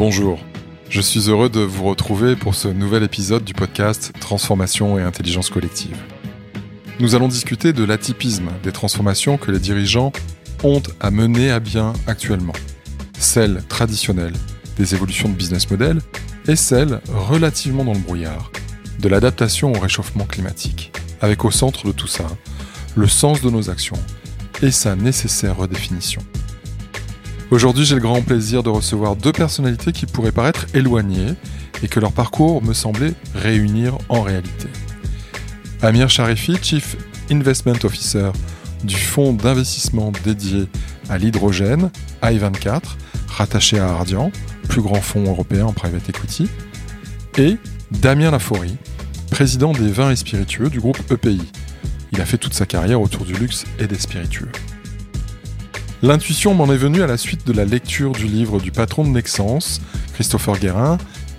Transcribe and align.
Bonjour, 0.00 0.38
je 0.88 1.02
suis 1.02 1.28
heureux 1.28 1.50
de 1.50 1.60
vous 1.60 1.84
retrouver 1.84 2.34
pour 2.34 2.54
ce 2.54 2.68
nouvel 2.68 3.02
épisode 3.02 3.44
du 3.44 3.52
podcast 3.52 4.14
Transformation 4.18 4.98
et 4.98 5.02
intelligence 5.02 5.50
collective. 5.50 5.98
Nous 7.00 7.14
allons 7.14 7.28
discuter 7.28 7.74
de 7.74 7.84
l'atypisme 7.84 8.48
des 8.62 8.72
transformations 8.72 9.36
que 9.36 9.50
les 9.50 9.58
dirigeants 9.58 10.10
ont 10.64 10.80
à 11.00 11.10
mener 11.10 11.50
à 11.50 11.60
bien 11.60 11.92
actuellement. 12.06 12.54
Celles 13.18 13.62
traditionnelles 13.68 14.32
des 14.78 14.94
évolutions 14.94 15.28
de 15.28 15.34
business 15.34 15.70
model 15.70 15.98
et 16.48 16.56
celles 16.56 17.02
relativement 17.12 17.84
dans 17.84 17.92
le 17.92 17.98
brouillard 17.98 18.50
de 19.00 19.08
l'adaptation 19.10 19.70
au 19.70 19.78
réchauffement 19.78 20.24
climatique, 20.24 20.92
avec 21.20 21.44
au 21.44 21.50
centre 21.50 21.86
de 21.86 21.92
tout 21.92 22.08
ça 22.08 22.24
le 22.96 23.06
sens 23.06 23.42
de 23.42 23.50
nos 23.50 23.68
actions 23.68 24.00
et 24.62 24.70
sa 24.70 24.96
nécessaire 24.96 25.58
redéfinition. 25.58 26.22
Aujourd'hui, 27.50 27.84
j'ai 27.84 27.96
le 27.96 28.00
grand 28.00 28.22
plaisir 28.22 28.62
de 28.62 28.68
recevoir 28.68 29.16
deux 29.16 29.32
personnalités 29.32 29.90
qui 29.90 30.06
pourraient 30.06 30.30
paraître 30.30 30.66
éloignées 30.72 31.34
et 31.82 31.88
que 31.88 31.98
leur 31.98 32.12
parcours 32.12 32.62
me 32.62 32.72
semblait 32.72 33.12
réunir 33.34 33.98
en 34.08 34.22
réalité. 34.22 34.68
Amir 35.82 36.08
Sharifi, 36.08 36.56
Chief 36.62 36.96
Investment 37.28 37.82
Officer 37.82 38.30
du 38.84 38.94
fonds 38.94 39.32
d'investissement 39.32 40.12
dédié 40.24 40.68
à 41.08 41.18
l'hydrogène, 41.18 41.90
I24, 42.22 42.82
rattaché 43.26 43.80
à 43.80 43.88
Ardian, 43.88 44.30
plus 44.68 44.80
grand 44.80 45.00
fonds 45.00 45.24
européen 45.24 45.66
en 45.66 45.72
private 45.72 46.08
equity, 46.08 46.48
et 47.36 47.56
Damien 47.90 48.30
Laforie, 48.30 48.76
président 49.32 49.72
des 49.72 49.90
vins 49.90 50.12
et 50.12 50.16
spiritueux 50.16 50.70
du 50.70 50.78
groupe 50.78 51.00
EPI. 51.10 51.42
Il 52.12 52.20
a 52.20 52.26
fait 52.26 52.38
toute 52.38 52.54
sa 52.54 52.66
carrière 52.66 53.00
autour 53.00 53.24
du 53.24 53.34
luxe 53.34 53.64
et 53.80 53.88
des 53.88 53.98
spiritueux. 53.98 54.50
L'intuition 56.02 56.54
m'en 56.54 56.72
est 56.72 56.78
venue 56.78 57.02
à 57.02 57.06
la 57.06 57.18
suite 57.18 57.46
de 57.46 57.52
la 57.52 57.66
lecture 57.66 58.12
du 58.12 58.24
livre 58.24 58.58
du 58.58 58.72
patron 58.72 59.04
de 59.04 59.10
Nexence, 59.10 59.82
Christopher 60.14 60.58
Guérin, 60.58 60.96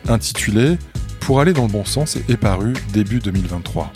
intitulé 0.07 0.77
Pour 1.19 1.39
aller 1.41 1.53
dans 1.53 1.63
le 1.63 1.71
bon 1.71 1.83
sens 1.83 2.15
et 2.29 2.37
paru 2.37 2.73
début 2.93 3.17
2023. 3.17 3.91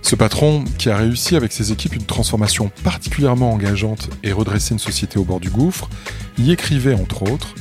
Ce 0.00 0.16
patron, 0.16 0.64
qui 0.78 0.88
a 0.88 0.96
réussi 0.96 1.36
avec 1.36 1.52
ses 1.52 1.70
équipes 1.70 1.94
une 1.94 2.06
transformation 2.06 2.70
particulièrement 2.82 3.52
engageante 3.52 4.08
et 4.22 4.32
redresser 4.32 4.72
une 4.72 4.78
société 4.78 5.18
au 5.18 5.24
bord 5.24 5.38
du 5.38 5.50
gouffre, 5.50 5.90
y 6.38 6.50
écrivait 6.50 6.94
entre 6.94 7.30
autres 7.30 7.54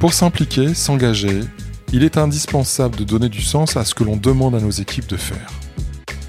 Pour 0.00 0.14
s'impliquer, 0.14 0.74
s'engager, 0.74 1.42
il 1.92 2.02
est 2.02 2.18
indispensable 2.18 2.96
de 2.96 3.04
donner 3.04 3.28
du 3.28 3.40
sens 3.40 3.76
à 3.76 3.84
ce 3.84 3.94
que 3.94 4.02
l'on 4.02 4.16
demande 4.16 4.56
à 4.56 4.60
nos 4.60 4.70
équipes 4.70 5.06
de 5.06 5.16
faire. 5.16 5.52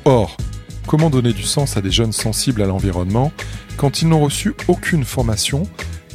Or, 0.05 0.38
comment 0.86 1.09
donner 1.09 1.33
du 1.33 1.44
sens 1.44 1.78
à 1.78 1.81
des 1.81 1.91
jeunes 1.91 2.11
sensibles 2.11 2.61
à 2.61 2.66
l'environnement 2.66 3.31
quand 3.78 4.02
ils 4.02 4.08
n'ont 4.08 4.22
reçu 4.22 4.53
aucune 4.67 5.03
formation 5.03 5.64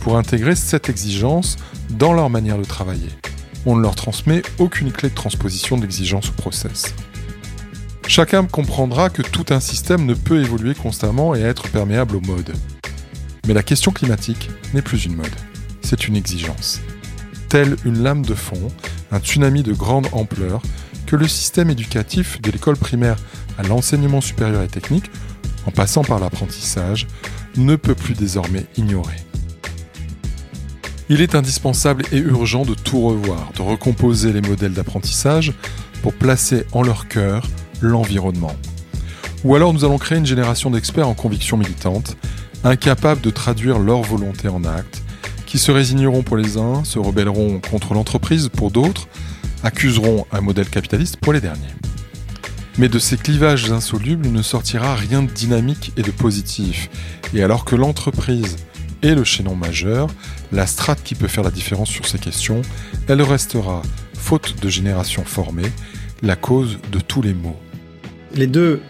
pour 0.01 0.17
intégrer 0.17 0.55
cette 0.55 0.89
exigence 0.89 1.57
dans 1.91 2.12
leur 2.12 2.31
manière 2.31 2.59
de 2.59 2.65
travailler? 2.65 3.11
On 3.67 3.77
ne 3.77 3.83
leur 3.83 3.95
transmet 3.95 4.43
aucune 4.59 4.93
clé 4.93 5.11
de 5.11 5.15
transposition 5.15 5.77
d'exigence 5.77 6.31
ou 6.31 6.33
process. 6.33 6.95
Chacun 8.07 8.45
comprendra 8.47 9.11
que 9.11 9.23
tout 9.23 9.47
un 9.51 9.61
système 9.61 10.07
ne 10.07 10.15
peut 10.15 10.41
évoluer 10.41 10.75
constamment 10.75 11.34
et 11.34 11.43
être 11.43 11.69
perméable 11.69 12.17
aux 12.17 12.21
modes. 12.21 12.55
Mais 13.47 13.55
la 13.55 13.62
question 13.62 13.93
climatique 13.93 14.51
n'est 14.75 14.83
plus 14.83 15.05
une 15.05 15.17
mode, 15.17 15.27
c'est 15.83 16.09
une 16.09 16.17
exigence. 16.17 16.81
Telle 17.49 17.77
une 17.84 18.03
lame 18.03 18.25
de 18.25 18.34
fond, 18.34 18.71
un 19.12 19.19
tsunami 19.19 19.62
de 19.62 19.73
grande 19.73 20.09
ampleur 20.12 20.62
que 21.11 21.16
le 21.16 21.27
système 21.27 21.70
éducatif 21.70 22.41
de 22.41 22.53
l'école 22.53 22.77
primaire 22.77 23.16
à 23.58 23.64
l'enseignement 23.64 24.20
supérieur 24.20 24.62
et 24.62 24.69
technique, 24.69 25.11
en 25.66 25.72
passant 25.72 26.05
par 26.05 26.20
l'apprentissage, 26.20 27.08
ne 27.56 27.75
peut 27.75 27.97
plus 27.97 28.14
désormais 28.14 28.66
ignorer. 28.77 29.16
Il 31.09 31.20
est 31.20 31.34
indispensable 31.34 32.04
et 32.12 32.19
urgent 32.19 32.65
de 32.65 32.75
tout 32.75 33.00
revoir, 33.00 33.50
de 33.56 33.62
recomposer 33.62 34.32
les 34.32 34.41
modèles 34.41 34.72
d'apprentissage 34.72 35.53
pour 36.00 36.15
placer 36.15 36.65
en 36.70 36.84
leur 36.84 37.09
cœur 37.09 37.44
l'environnement. 37.81 38.54
Ou 39.43 39.56
alors 39.56 39.75
nous 39.75 39.84
allons 39.84 39.99
créer 39.99 40.19
une 40.19 40.26
génération 40.26 40.70
d'experts 40.70 41.09
en 41.09 41.15
conviction 41.15 41.56
militante, 41.56 42.16
incapables 42.62 43.20
de 43.20 43.31
traduire 43.31 43.81
leur 43.81 44.03
volonté 44.03 44.47
en 44.47 44.62
actes, 44.62 45.03
qui 45.44 45.59
se 45.59 45.72
résigneront 45.72 46.22
pour 46.22 46.37
les 46.37 46.56
uns, 46.56 46.84
se 46.84 47.00
rebelleront 47.00 47.60
contre 47.69 47.94
l'entreprise 47.94 48.49
pour 48.49 48.70
d'autres, 48.70 49.09
accuseront 49.62 50.26
un 50.32 50.41
modèle 50.41 50.69
capitaliste 50.69 51.16
pour 51.16 51.32
les 51.32 51.41
derniers. 51.41 51.75
Mais 52.78 52.88
de 52.88 52.98
ces 52.98 53.16
clivages 53.16 53.71
insolubles 53.71 54.28
ne 54.28 54.43
sortira 54.43 54.94
rien 54.94 55.22
de 55.22 55.31
dynamique 55.31 55.93
et 55.97 56.03
de 56.03 56.10
positif. 56.10 56.88
Et 57.34 57.43
alors 57.43 57.65
que 57.65 57.76
l'entreprise 57.76 58.56
est 59.03 59.15
le 59.15 59.25
chaînon 59.25 59.54
majeur, 59.54 60.09
la 60.53 60.66
strate 60.66 61.03
qui 61.03 61.15
peut 61.15 61.28
faire 61.28 61.44
la 61.44 61.50
différence 61.50 61.88
sur 61.88 62.06
ces 62.06 62.19
questions, 62.19 62.62
elle 63.09 63.22
restera, 63.22 63.82
faute 64.15 64.60
de 64.62 64.69
générations 64.69 65.25
formées, 65.25 65.70
la 66.22 66.37
cause 66.37 66.78
de 66.93 67.00
tous 67.00 67.22
les 67.22 67.34
maux. 67.34 67.59
Les 68.34 68.47
deux 68.47 68.81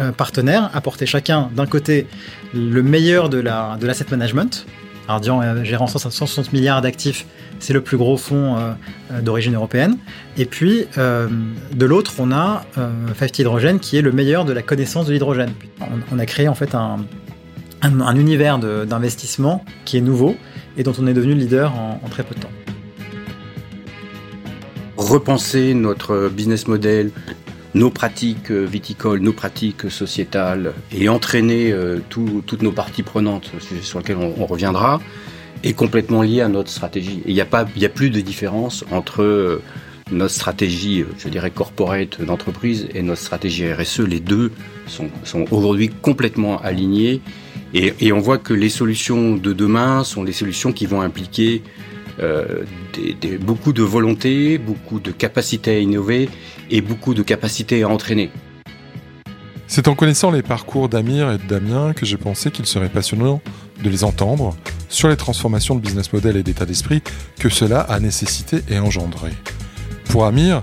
euh, 0.00 0.12
partenaires 0.12 0.70
apportaient 0.74 1.06
chacun 1.06 1.50
d'un 1.54 1.66
côté 1.66 2.06
le 2.52 2.82
meilleur 2.82 3.28
de 3.28 3.38
l'asset 3.38 4.06
management, 4.10 4.66
Ardian 5.08 5.42
euh, 5.42 5.64
gérant 5.64 5.86
160 5.86 6.52
milliards 6.52 6.82
d'actifs, 6.82 7.26
c'est 7.64 7.72
le 7.72 7.80
plus 7.80 7.96
gros 7.96 8.16
fonds 8.16 8.56
euh, 8.56 8.72
euh, 9.10 9.20
d'origine 9.20 9.54
européenne. 9.54 9.96
Et 10.36 10.44
puis, 10.44 10.86
de 10.96 11.86
l'autre, 11.86 12.14
on 12.18 12.32
a 12.32 12.64
50 13.18 13.38
Hydrogène 13.38 13.78
qui 13.78 13.96
est 13.96 14.02
le 14.02 14.12
meilleur 14.12 14.44
de 14.44 14.52
la 14.52 14.62
connaissance 14.62 15.06
de 15.06 15.12
l'hydrogène. 15.12 15.52
On, 16.12 16.18
a 16.18 16.26
créé 16.26 16.48
en 16.48 16.54
fait 16.54 16.74
un, 16.74 17.06
univers 18.16 18.58
d'investissement 18.58 19.64
qui 19.84 19.96
est 19.96 20.00
nouveau 20.00 20.36
et 20.76 20.82
dont 20.82 20.94
on 20.98 21.06
est 21.06 21.14
devenu 21.14 21.34
leader 21.34 21.72
en 21.74 22.08
très 22.10 22.24
peu 22.24 22.34
de 22.34 22.40
temps. 22.40 22.50
Repenser 24.96 25.74
notre 25.74 26.28
business 26.28 26.66
model, 26.66 27.10
nos 27.74 27.90
pratiques 27.90 28.50
euh, 28.50 28.64
viticoles, 28.64 29.20
nos 29.20 29.32
pratiques 29.32 29.90
sociétales 29.90 30.72
et 30.92 31.08
entraîner 31.08 31.72
euh, 31.72 31.98
toutes 32.08 32.62
nos 32.62 32.72
parties 32.72 33.02
prenantes, 33.02 33.50
sur 33.82 33.98
lequel 33.98 34.16
on, 34.16 34.46
reviendra, 34.46 35.00
est 35.64 35.72
complètement 35.72 36.22
lié 36.22 36.42
à 36.42 36.48
notre 36.48 36.70
stratégie. 36.70 37.22
il 37.26 37.34
n'y 37.34 37.40
a, 37.40 37.46
pas, 37.46 37.60
a 37.64 37.88
plus 37.88 38.10
de 38.10 38.20
différence 38.20 38.84
entre 38.90 39.22
euh, 39.22 39.62
notre 40.12 40.34
stratégie, 40.34 41.04
je 41.18 41.28
dirais, 41.28 41.50
corporate 41.50 42.22
d'entreprise 42.22 42.86
et 42.94 43.02
notre 43.02 43.22
stratégie 43.22 43.72
RSE. 43.72 44.00
Les 44.00 44.20
deux 44.20 44.52
sont, 44.86 45.08
sont 45.24 45.46
aujourd'hui 45.50 45.88
complètement 45.88 46.60
alignés. 46.60 47.22
Et, 47.72 47.94
et, 48.00 48.12
on 48.12 48.20
voit 48.20 48.38
que 48.38 48.52
les 48.52 48.68
solutions 48.68 49.36
de 49.36 49.52
demain 49.52 50.04
sont 50.04 50.22
les 50.22 50.32
solutions 50.32 50.72
qui 50.72 50.86
vont 50.86 51.00
impliquer 51.00 51.62
euh, 52.20 52.62
des, 53.20 53.38
beaucoup 53.38 53.72
de 53.72 53.82
volonté, 53.82 54.58
beaucoup 54.58 55.00
de 55.00 55.10
capacité 55.10 55.72
à 55.72 55.78
innover 55.78 56.28
et 56.70 56.80
beaucoup 56.80 57.14
de 57.14 57.22
capacité 57.22 57.82
à 57.82 57.88
entraîner. 57.88 58.30
C'est 59.66 59.88
en 59.88 59.94
connaissant 59.96 60.30
les 60.30 60.42
parcours 60.42 60.88
d'Amir 60.88 61.32
et 61.32 61.38
de 61.38 61.42
Damien 61.48 61.94
que 61.94 62.06
j'ai 62.06 62.18
pensé 62.18 62.50
qu'il 62.50 62.66
serait 62.66 62.90
passionnant 62.90 63.40
de 63.82 63.88
les 63.90 64.04
entendre 64.04 64.54
sur 64.94 65.08
les 65.08 65.16
transformations 65.16 65.74
de 65.74 65.80
business 65.80 66.12
model 66.12 66.36
et 66.36 66.42
d'état 66.44 66.66
d'esprit 66.66 67.02
que 67.38 67.48
cela 67.48 67.80
a 67.80 67.98
nécessité 67.98 68.62
et 68.68 68.78
engendré. 68.78 69.32
Pour 70.08 70.24
Amir, 70.24 70.62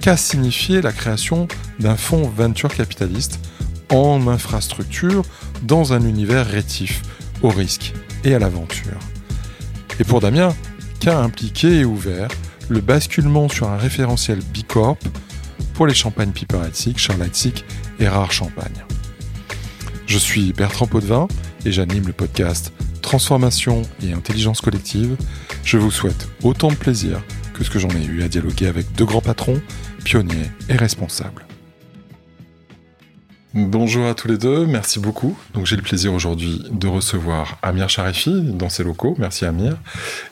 qu'a 0.00 0.16
signifié 0.16 0.82
la 0.82 0.90
création 0.90 1.46
d'un 1.78 1.96
fonds 1.96 2.28
venture 2.28 2.74
capitaliste 2.74 3.38
en 3.90 4.26
infrastructure 4.26 5.22
dans 5.62 5.92
un 5.92 6.04
univers 6.04 6.46
rétif, 6.46 7.02
au 7.42 7.48
risque 7.48 7.94
et 8.24 8.34
à 8.34 8.40
l'aventure? 8.40 8.98
Et 10.00 10.04
pour 10.04 10.20
Damien, 10.20 10.54
qu'a 10.98 11.20
impliqué 11.20 11.78
et 11.78 11.84
ouvert 11.84 12.28
le 12.68 12.80
basculement 12.80 13.48
sur 13.48 13.68
un 13.68 13.76
référentiel 13.76 14.40
Bicorp 14.52 14.98
pour 15.74 15.86
les 15.86 15.94
champagnes 15.94 16.32
Piper 16.32 16.58
Hetzig, 16.66 16.98
Charles 16.98 17.30
et 18.00 18.08
Rare 18.08 18.32
Champagne? 18.32 18.84
Je 20.06 20.18
suis 20.18 20.52
Bertrand 20.52 20.88
Potvin 20.88 21.28
et 21.64 21.70
j'anime 21.70 22.06
le 22.08 22.12
podcast 22.12 22.72
Transformation 23.08 23.80
et 24.02 24.12
intelligence 24.12 24.60
collective. 24.60 25.16
Je 25.64 25.78
vous 25.78 25.90
souhaite 25.90 26.28
autant 26.42 26.68
de 26.68 26.74
plaisir 26.74 27.22
que 27.54 27.64
ce 27.64 27.70
que 27.70 27.78
j'en 27.78 27.88
ai 27.88 28.04
eu 28.04 28.22
à 28.22 28.28
dialoguer 28.28 28.66
avec 28.66 28.92
deux 28.92 29.06
grands 29.06 29.22
patrons, 29.22 29.62
pionniers 30.04 30.50
et 30.68 30.76
responsables. 30.76 31.46
Bonjour 33.54 34.06
à 34.06 34.14
tous 34.14 34.28
les 34.28 34.36
deux, 34.36 34.66
merci 34.66 34.98
beaucoup. 34.98 35.38
Donc 35.54 35.64
j'ai 35.64 35.76
le 35.76 35.80
plaisir 35.80 36.12
aujourd'hui 36.12 36.62
de 36.70 36.86
recevoir 36.86 37.56
Amir 37.62 37.88
Sharifi 37.88 38.42
dans 38.42 38.68
ses 38.68 38.84
locaux, 38.84 39.16
merci 39.18 39.46
Amir, 39.46 39.78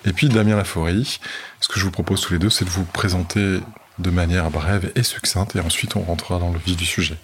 et 0.04 0.12
puis 0.12 0.28
Damien 0.28 0.56
Laforie. 0.56 1.18
Ce 1.62 1.68
que 1.68 1.80
je 1.80 1.84
vous 1.86 1.90
propose 1.90 2.20
tous 2.20 2.34
les 2.34 2.38
deux, 2.38 2.50
c'est 2.50 2.66
de 2.66 2.70
vous 2.70 2.84
présenter 2.84 3.60
de 3.98 4.10
manière 4.10 4.50
brève 4.50 4.92
et 4.94 5.02
succincte, 5.02 5.56
et 5.56 5.60
ensuite 5.60 5.96
on 5.96 6.02
rentrera 6.02 6.38
dans 6.38 6.52
le 6.52 6.58
vif 6.58 6.76
du 6.76 6.84
sujet. 6.84 7.16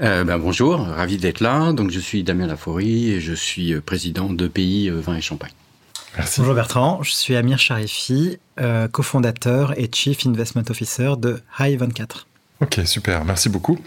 Euh, 0.00 0.24
ben 0.24 0.36
bonjour, 0.38 0.78
ravi 0.80 1.16
d'être 1.16 1.40
là. 1.40 1.72
Donc 1.72 1.90
je 1.90 2.00
suis 2.00 2.22
Damien 2.22 2.46
Laforie 2.46 3.12
et 3.12 3.20
je 3.20 3.32
suis 3.32 3.72
euh, 3.72 3.80
président 3.80 4.28
de 4.28 4.46
Pays 4.46 4.90
euh, 4.90 5.00
Vin 5.00 5.16
et 5.16 5.22
Champagne. 5.22 5.52
Merci. 6.18 6.40
Bonjour 6.40 6.54
Bertrand, 6.54 7.02
je 7.02 7.12
suis 7.12 7.36
Amir 7.36 7.58
Sharifi, 7.58 8.38
cofondateur 8.90 9.78
et 9.78 9.90
Chief 9.92 10.26
Investment 10.26 10.62
Officer 10.70 11.12
de 11.18 11.42
High 11.60 11.78
24. 11.78 12.26
Ok, 12.62 12.80
super, 12.86 13.26
merci 13.26 13.50
beaucoup. 13.50 13.78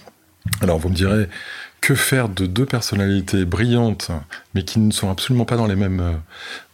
Alors 0.62 0.78
vous 0.78 0.90
me 0.90 0.94
direz 0.94 1.28
que 1.82 1.96
faire 1.96 2.30
de 2.30 2.46
deux 2.46 2.68
personnalités 2.68 3.46
brillantes, 3.46 4.12
mais 4.54 4.64
qui 4.64 4.80
ne 4.80 4.92
sont 4.92 5.10
absolument 5.10 5.46
pas 5.46 5.58
dans 5.58 5.66
les 5.66 5.76
mêmes, 5.76 6.20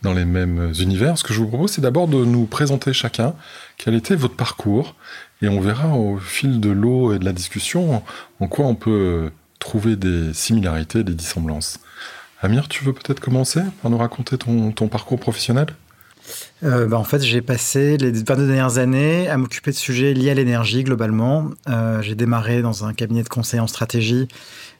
dans 0.01 0.13
les 0.13 0.25
mêmes 0.25 0.73
univers? 0.77 1.17
Ce 1.17 1.23
que 1.23 1.33
je 1.33 1.39
vous 1.39 1.47
propose, 1.47 1.71
c'est 1.71 1.81
d'abord 1.81 2.09
de 2.09 2.25
nous 2.25 2.47
présenter 2.47 2.91
chacun 2.91 3.33
quel 3.77 3.93
était 3.93 4.15
votre 4.15 4.35
parcours, 4.35 4.95
et 5.41 5.47
on 5.47 5.59
verra 5.59 5.97
au 5.97 6.17
fil 6.17 6.59
de 6.59 6.69
l'eau 6.69 7.13
et 7.13 7.19
de 7.19 7.25
la 7.25 7.33
discussion 7.33 8.03
en 8.39 8.47
quoi 8.47 8.65
on 8.65 8.75
peut 8.75 9.31
trouver 9.59 9.95
des 9.95 10.33
similarités, 10.33 11.03
des 11.03 11.13
dissemblances. 11.13 11.79
Amir, 12.41 12.67
tu 12.67 12.83
veux 12.83 12.93
peut-être 12.93 13.19
commencer 13.19 13.61
par 13.81 13.89
nous 13.89 13.97
raconter 13.97 14.37
ton, 14.37 14.71
parcours 14.87 15.19
professionnel? 15.19 15.67
Euh, 16.63 16.87
bah, 16.87 16.97
en 16.97 17.03
fait, 17.03 17.21
j'ai 17.21 17.41
passé 17.41 17.97
les 17.97 18.11
22 18.11 18.47
dernières 18.47 18.77
années 18.77 19.27
à 19.29 19.37
m'occuper 19.37 19.71
de 19.71 19.75
sujets 19.75 20.13
liés 20.13 20.31
à 20.31 20.33
l'énergie 20.33 20.83
globalement. 20.83 21.49
Euh, 21.69 22.01
j'ai 22.01 22.15
démarré 22.15 22.61
dans 22.61 22.85
un 22.85 22.93
cabinet 22.93 23.23
de 23.23 23.29
conseil 23.29 23.59
en 23.59 23.67
stratégie 23.67 24.27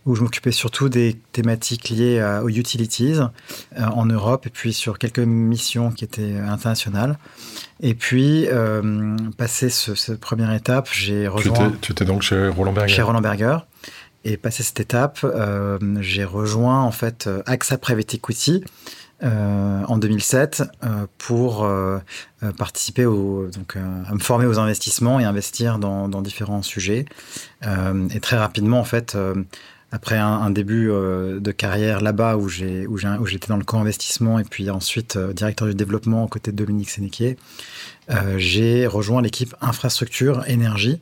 où 0.05 0.15
je 0.15 0.21
m'occupais 0.21 0.51
surtout 0.51 0.89
des 0.89 1.15
thématiques 1.31 1.89
liées 1.89 2.39
aux 2.43 2.49
utilities 2.49 3.15
euh, 3.77 3.85
en 3.85 4.05
Europe 4.05 4.45
et 4.45 4.49
puis 4.49 4.73
sur 4.73 4.97
quelques 4.99 5.19
missions 5.19 5.91
qui 5.91 6.03
étaient 6.03 6.37
internationales. 6.37 7.17
Et 7.81 7.93
puis, 7.93 8.47
passé 9.37 9.69
cette 9.69 10.19
première 10.19 10.53
étape, 10.53 10.87
j'ai 10.91 11.27
rejoint... 11.27 11.73
Tu 11.81 11.91
étais, 11.91 12.05
donc 12.05 12.21
chez 12.21 12.47
Roland 12.47 12.71
Berger 12.71 12.95
Chez 12.95 13.01
Roland 13.01 13.21
Berger. 13.21 13.57
Et 14.23 14.37
passé 14.37 14.63
cette 14.63 14.79
étape, 14.79 15.25
j'ai 15.99 16.23
rejoint 16.23 16.81
en 16.81 16.91
fait 16.91 17.29
AXA 17.45 17.77
Private 17.77 18.13
Equity, 18.15 18.63
euh, 19.23 19.81
en 19.87 19.97
2007 19.97 20.63
euh, 20.83 21.07
pour 21.17 21.63
euh, 21.63 21.99
participer 22.57 23.05
au, 23.05 23.47
donc, 23.47 23.77
à 23.77 24.13
me 24.13 24.19
former 24.19 24.45
aux 24.45 24.59
investissements 24.59 25.21
et 25.21 25.23
investir 25.23 25.79
dans, 25.79 26.21
différents 26.21 26.61
sujets. 26.61 27.05
et 27.63 28.19
très 28.19 28.37
rapidement, 28.37 28.79
en 28.79 28.83
fait, 28.83 29.17
après 29.91 30.17
un, 30.17 30.49
début 30.49 30.87
de 30.87 31.51
carrière 31.51 32.01
là-bas 32.01 32.37
où 32.37 32.49
j'étais 32.49 33.47
dans 33.47 33.57
le 33.57 33.63
co-investissement 33.63 34.39
et 34.39 34.43
puis 34.43 34.69
ensuite 34.69 35.17
directeur 35.17 35.67
du 35.67 35.75
développement 35.75 36.25
aux 36.25 36.27
côtés 36.27 36.51
de 36.51 36.57
Dominique 36.57 36.89
Sénéquier, 36.89 37.37
j'ai 38.37 38.87
rejoint 38.87 39.21
l'équipe 39.21 39.55
infrastructure 39.61 40.43
énergie 40.47 40.99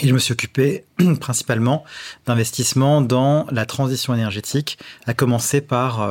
et 0.00 0.08
je 0.08 0.14
me 0.14 0.18
suis 0.18 0.32
occupé 0.32 0.84
principalement 1.20 1.84
d'investissement 2.24 3.02
dans 3.02 3.46
la 3.50 3.66
transition 3.66 4.14
énergétique, 4.14 4.78
à 5.06 5.12
commencer 5.12 5.60
par 5.60 6.08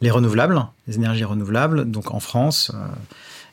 les 0.00 0.10
renouvelables, 0.10 0.62
les 0.86 0.96
énergies 0.96 1.24
renouvelables, 1.24 1.90
donc 1.90 2.12
en 2.12 2.20
France. 2.20 2.72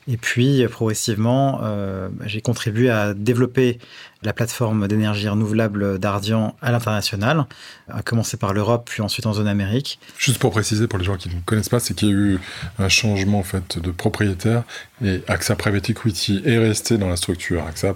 Et 0.06 0.16
puis, 0.16 0.66
progressivement, 0.68 1.60
euh, 1.62 2.08
j'ai 2.26 2.40
contribué 2.40 2.90
à 2.90 3.14
développer 3.14 3.78
la 4.22 4.32
plateforme 4.32 4.86
d'énergie 4.88 5.28
renouvelable 5.28 5.98
d'Ardian 5.98 6.56
à 6.62 6.72
l'international, 6.72 7.46
à 7.88 8.02
commencer 8.02 8.36
par 8.36 8.54
l'Europe, 8.54 8.88
puis 8.90 9.02
ensuite 9.02 9.26
en 9.26 9.34
zone 9.34 9.48
Amérique. 9.48 9.98
Juste 10.18 10.38
pour 10.38 10.50
préciser 10.50 10.88
pour 10.88 10.98
les 10.98 11.04
gens 11.04 11.16
qui 11.16 11.28
ne 11.28 11.40
connaissent 11.44 11.68
pas, 11.68 11.80
c'est 11.80 11.94
qu'il 11.94 12.08
y 12.08 12.10
a 12.10 12.14
eu 12.14 12.38
un 12.78 12.88
changement 12.88 13.38
en 13.38 13.42
fait 13.42 13.78
de 13.78 13.90
propriétaire 13.90 14.64
et 15.04 15.22
AXA 15.28 15.56
Private 15.56 15.90
Equity 15.90 16.42
est 16.44 16.58
resté 16.58 16.96
dans 16.98 17.08
la 17.08 17.16
structure 17.16 17.64
AXA, 17.66 17.94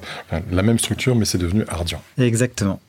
la 0.51 0.63
même 0.63 0.79
structure, 0.79 1.15
mais 1.15 1.25
c'est 1.25 1.39
devenu 1.39 1.65
Ardian. 1.69 2.03
Exactement. 2.19 2.81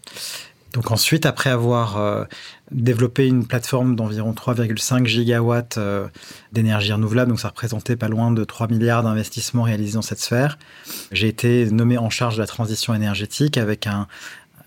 Donc 0.74 0.92
ensuite, 0.92 1.26
après 1.26 1.50
avoir 1.50 1.98
euh, 1.98 2.26
développé 2.72 3.28
une 3.28 3.48
plateforme 3.48 3.96
d'environ 3.96 4.34
3,5 4.34 5.06
gigawatts 5.06 5.78
euh, 5.78 6.08
d'énergie 6.52 6.94
renouvelable, 6.94 7.30
donc 7.30 7.40
ça 7.40 7.50
représentait 7.50 7.96
pas 7.96 8.08
loin 8.08 8.32
de 8.32 8.44
3 8.44 8.68
milliards 8.68 9.04
d'investissements 9.04 9.64
réalisés 9.64 9.96
dans 9.96 10.02
cette 10.02 10.20
sphère, 10.20 10.60
j'ai 11.12 11.28
été 11.28 11.70
nommé 11.72 11.98
en 11.98 12.10
charge 12.10 12.36
de 12.36 12.42
la 12.42 12.48
transition 12.48 12.94
énergétique 12.94 13.58
avec 13.58 13.88
un, 13.88 14.08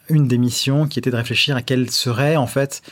une 0.08 0.26
des 0.26 0.38
missions 0.38 0.86
qui 0.86 0.98
était 0.98 1.10
de 1.10 1.16
réfléchir 1.16 1.54
à 1.54 1.62
quel 1.62 1.88
serait 1.90 2.36
en 2.36 2.48
fait 2.48 2.82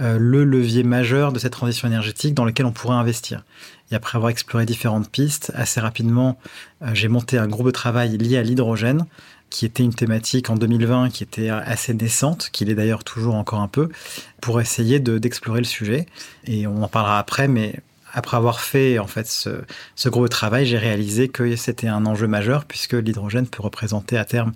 euh, 0.00 0.18
le 0.20 0.44
levier 0.44 0.82
majeur 0.82 1.32
de 1.32 1.38
cette 1.38 1.52
transition 1.52 1.88
énergétique 1.88 2.34
dans 2.34 2.44
lequel 2.44 2.66
on 2.66 2.72
pourrait 2.72 2.96
investir. 2.96 3.44
Et 3.90 3.94
après 3.94 4.16
avoir 4.16 4.28
exploré 4.28 4.66
différentes 4.66 5.10
pistes, 5.10 5.50
assez 5.54 5.80
rapidement, 5.80 6.38
j'ai 6.92 7.08
monté 7.08 7.38
un 7.38 7.48
groupe 7.48 7.66
de 7.66 7.72
travail 7.72 8.18
lié 8.18 8.36
à 8.36 8.42
l'hydrogène 8.42 9.06
qui 9.50 9.66
était 9.66 9.82
une 9.82 9.94
thématique 9.94 10.50
en 10.50 10.56
2020 10.56 11.10
qui 11.10 11.22
était 11.22 11.48
assez 11.48 11.94
naissante, 11.94 12.50
qui 12.52 12.64
l'est 12.64 12.74
d'ailleurs 12.74 13.04
toujours 13.04 13.34
encore 13.34 13.60
un 13.60 13.68
peu, 13.68 13.88
pour 14.40 14.60
essayer 14.60 15.00
d'explorer 15.00 15.60
le 15.60 15.66
sujet. 15.66 16.06
Et 16.46 16.66
on 16.66 16.82
en 16.82 16.88
parlera 16.88 17.18
après, 17.18 17.48
mais 17.48 17.76
après 18.12 18.36
avoir 18.36 18.60
fait 18.60 18.98
en 18.98 19.06
fait 19.06 19.26
ce, 19.26 20.08
gros 20.08 20.28
travail, 20.28 20.66
j'ai 20.66 20.78
réalisé 20.78 21.28
que 21.28 21.56
c'était 21.56 21.88
un 21.88 22.06
enjeu 22.06 22.26
majeur 22.26 22.64
puisque 22.64 22.94
l'hydrogène 22.94 23.46
peut 23.46 23.62
représenter 23.62 24.16
à 24.16 24.24
terme 24.24 24.52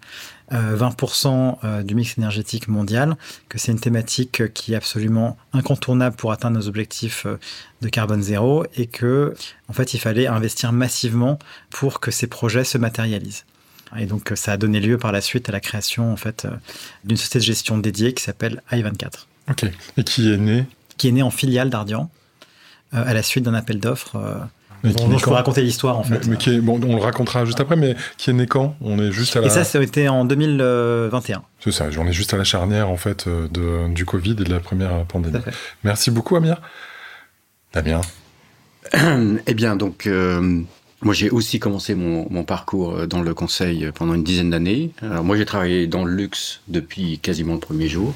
20% 0.50 1.29
euh, 1.29 1.53
euh, 1.65 1.83
du 1.83 1.94
mix 1.94 2.19
énergétique 2.19 2.69
mondial, 2.69 3.17
que 3.49 3.59
c'est 3.59 3.73
une 3.73 3.81
thématique 3.81 4.53
qui 4.53 4.75
est 4.75 4.77
absolument 4.77 5.39
incontournable 5.53 6.17
pour 6.17 6.33
atteindre 6.33 6.59
nos 6.59 6.69
objectifs 6.69 7.25
euh, 7.27 7.39
de 7.81 7.89
carbone 7.89 8.23
zéro 8.23 8.65
et 8.77 8.87
que 8.87 9.35
en 9.69 9.73
fait 9.73 9.94
il 9.94 9.99
fallait 9.99 10.27
investir 10.27 10.73
massivement 10.73 11.39
pour 11.71 12.00
que 12.00 12.11
ces 12.11 12.27
projets 12.27 12.65
se 12.65 12.79
matérialisent. 12.79 13.44
Et 13.99 14.06
donc, 14.06 14.33
ça 14.35 14.53
a 14.53 14.56
donné 14.56 14.81
lieu 14.81 14.99
par 14.99 15.12
la 15.12 15.21
suite 15.21 15.49
à 15.49 15.53
la 15.53 15.61
création 15.61 16.12
en 16.12 16.17
fait, 16.17 16.44
euh, 16.44 16.50
d'une 17.05 17.17
société 17.17 17.39
de 17.39 17.44
gestion 17.44 17.79
dédiée 17.79 18.15
qui 18.15 18.23
s'appelle 18.23 18.62
i24. 18.71 19.27
Ok. 19.50 19.65
Et 19.97 20.05
qui 20.05 20.33
est 20.33 20.37
née 20.37 20.65
Qui 20.97 21.09
est 21.09 21.12
née 21.12 21.23
en 21.23 21.31
filiale 21.31 21.71
d'Ardian, 21.71 22.11
euh, 22.94 23.05
à 23.05 23.15
la 23.15 23.23
suite 23.23 23.44
d'un 23.44 23.55
appel 23.55 23.79
d'offres. 23.81 24.17
Euh, 24.17 24.39
dont, 24.85 25.17
je 25.17 25.25
peux 25.25 25.31
raconter 25.31 25.62
l'histoire 25.62 25.99
en 25.99 26.03
fait. 26.03 26.27
Mais, 26.27 26.37
qui 26.37 26.50
est, 26.50 26.61
bon, 26.61 26.81
on 26.85 26.97
le 26.97 27.03
racontera 27.03 27.44
juste 27.44 27.61
après, 27.61 27.77
mais 27.77 27.94
qui 28.17 28.31
est 28.31 28.33
né 28.33 28.47
quand? 28.47 28.75
On 28.81 28.99
est 28.99 29.12
juste 29.12 29.37
à 29.37 29.41
la... 29.41 29.47
Et 29.47 29.50
ça, 29.50 29.62
ça 29.62 29.79
a 29.79 29.83
été 29.83 30.09
en 30.09 30.25
2021. 30.25 31.43
C'est 31.61 31.71
ça, 31.71 31.87
on 31.99 32.06
est 32.06 32.12
juste 32.12 32.35
à 32.35 32.37
la 32.37 32.44
charnière 32.44 32.89
en 32.89 32.97
fait 32.97 33.29
de, 33.29 33.93
du 33.93 34.05
Covid 34.05 34.33
et 34.33 34.44
de 34.44 34.50
la 34.50 34.59
première 34.59 35.05
pandémie. 35.05 35.39
Merci 35.85 36.11
beaucoup 36.11 36.35
Amir. 36.35 36.61
Damien. 37.73 38.00
eh 39.47 39.55
bien, 39.55 39.77
donc, 39.77 40.09
moi, 41.03 41.15
j'ai 41.15 41.31
aussi 41.31 41.59
commencé 41.59 41.95
mon, 41.95 42.27
mon, 42.31 42.45
parcours 42.45 42.93
euh, 42.93 43.07
dans 43.07 43.23
le 43.23 43.35
conseil 43.35 43.91
pendant 43.95 44.15
une 44.15 44.25
dizaine 44.25 44.51
d'années. 44.51 44.91
Alors, 45.03 45.25
moi, 45.25 45.37
j'ai 45.37 45.45
travaillé 45.45 45.87
dans 45.87 46.05
le 46.05 46.15
luxe 46.15 46.61
depuis 46.69 47.19
quasiment 47.19 47.55
le 47.55 47.61
premier 47.61 47.89
jour. 47.89 48.15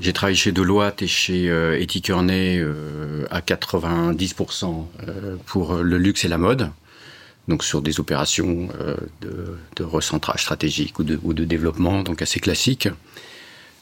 J'ai 0.00 0.12
travaillé 0.12 0.36
chez 0.36 0.52
Deloitte 0.52 1.02
et 1.02 1.06
chez 1.06 1.48
euh, 1.48 1.78
euh, 1.80 3.26
à 3.30 3.40
90% 3.40 4.86
euh, 5.08 5.36
pour 5.46 5.76
le 5.76 5.98
luxe 5.98 6.24
et 6.24 6.28
la 6.28 6.38
mode. 6.38 6.70
Donc, 7.46 7.62
sur 7.62 7.82
des 7.82 8.00
opérations 8.00 8.68
de, 9.20 9.58
de, 9.76 9.84
recentrage 9.84 10.42
stratégique 10.42 10.98
ou 10.98 11.04
de, 11.04 11.18
ou 11.22 11.34
de 11.34 11.44
développement, 11.44 12.02
donc 12.02 12.22
assez 12.22 12.40
classiques. 12.40 12.88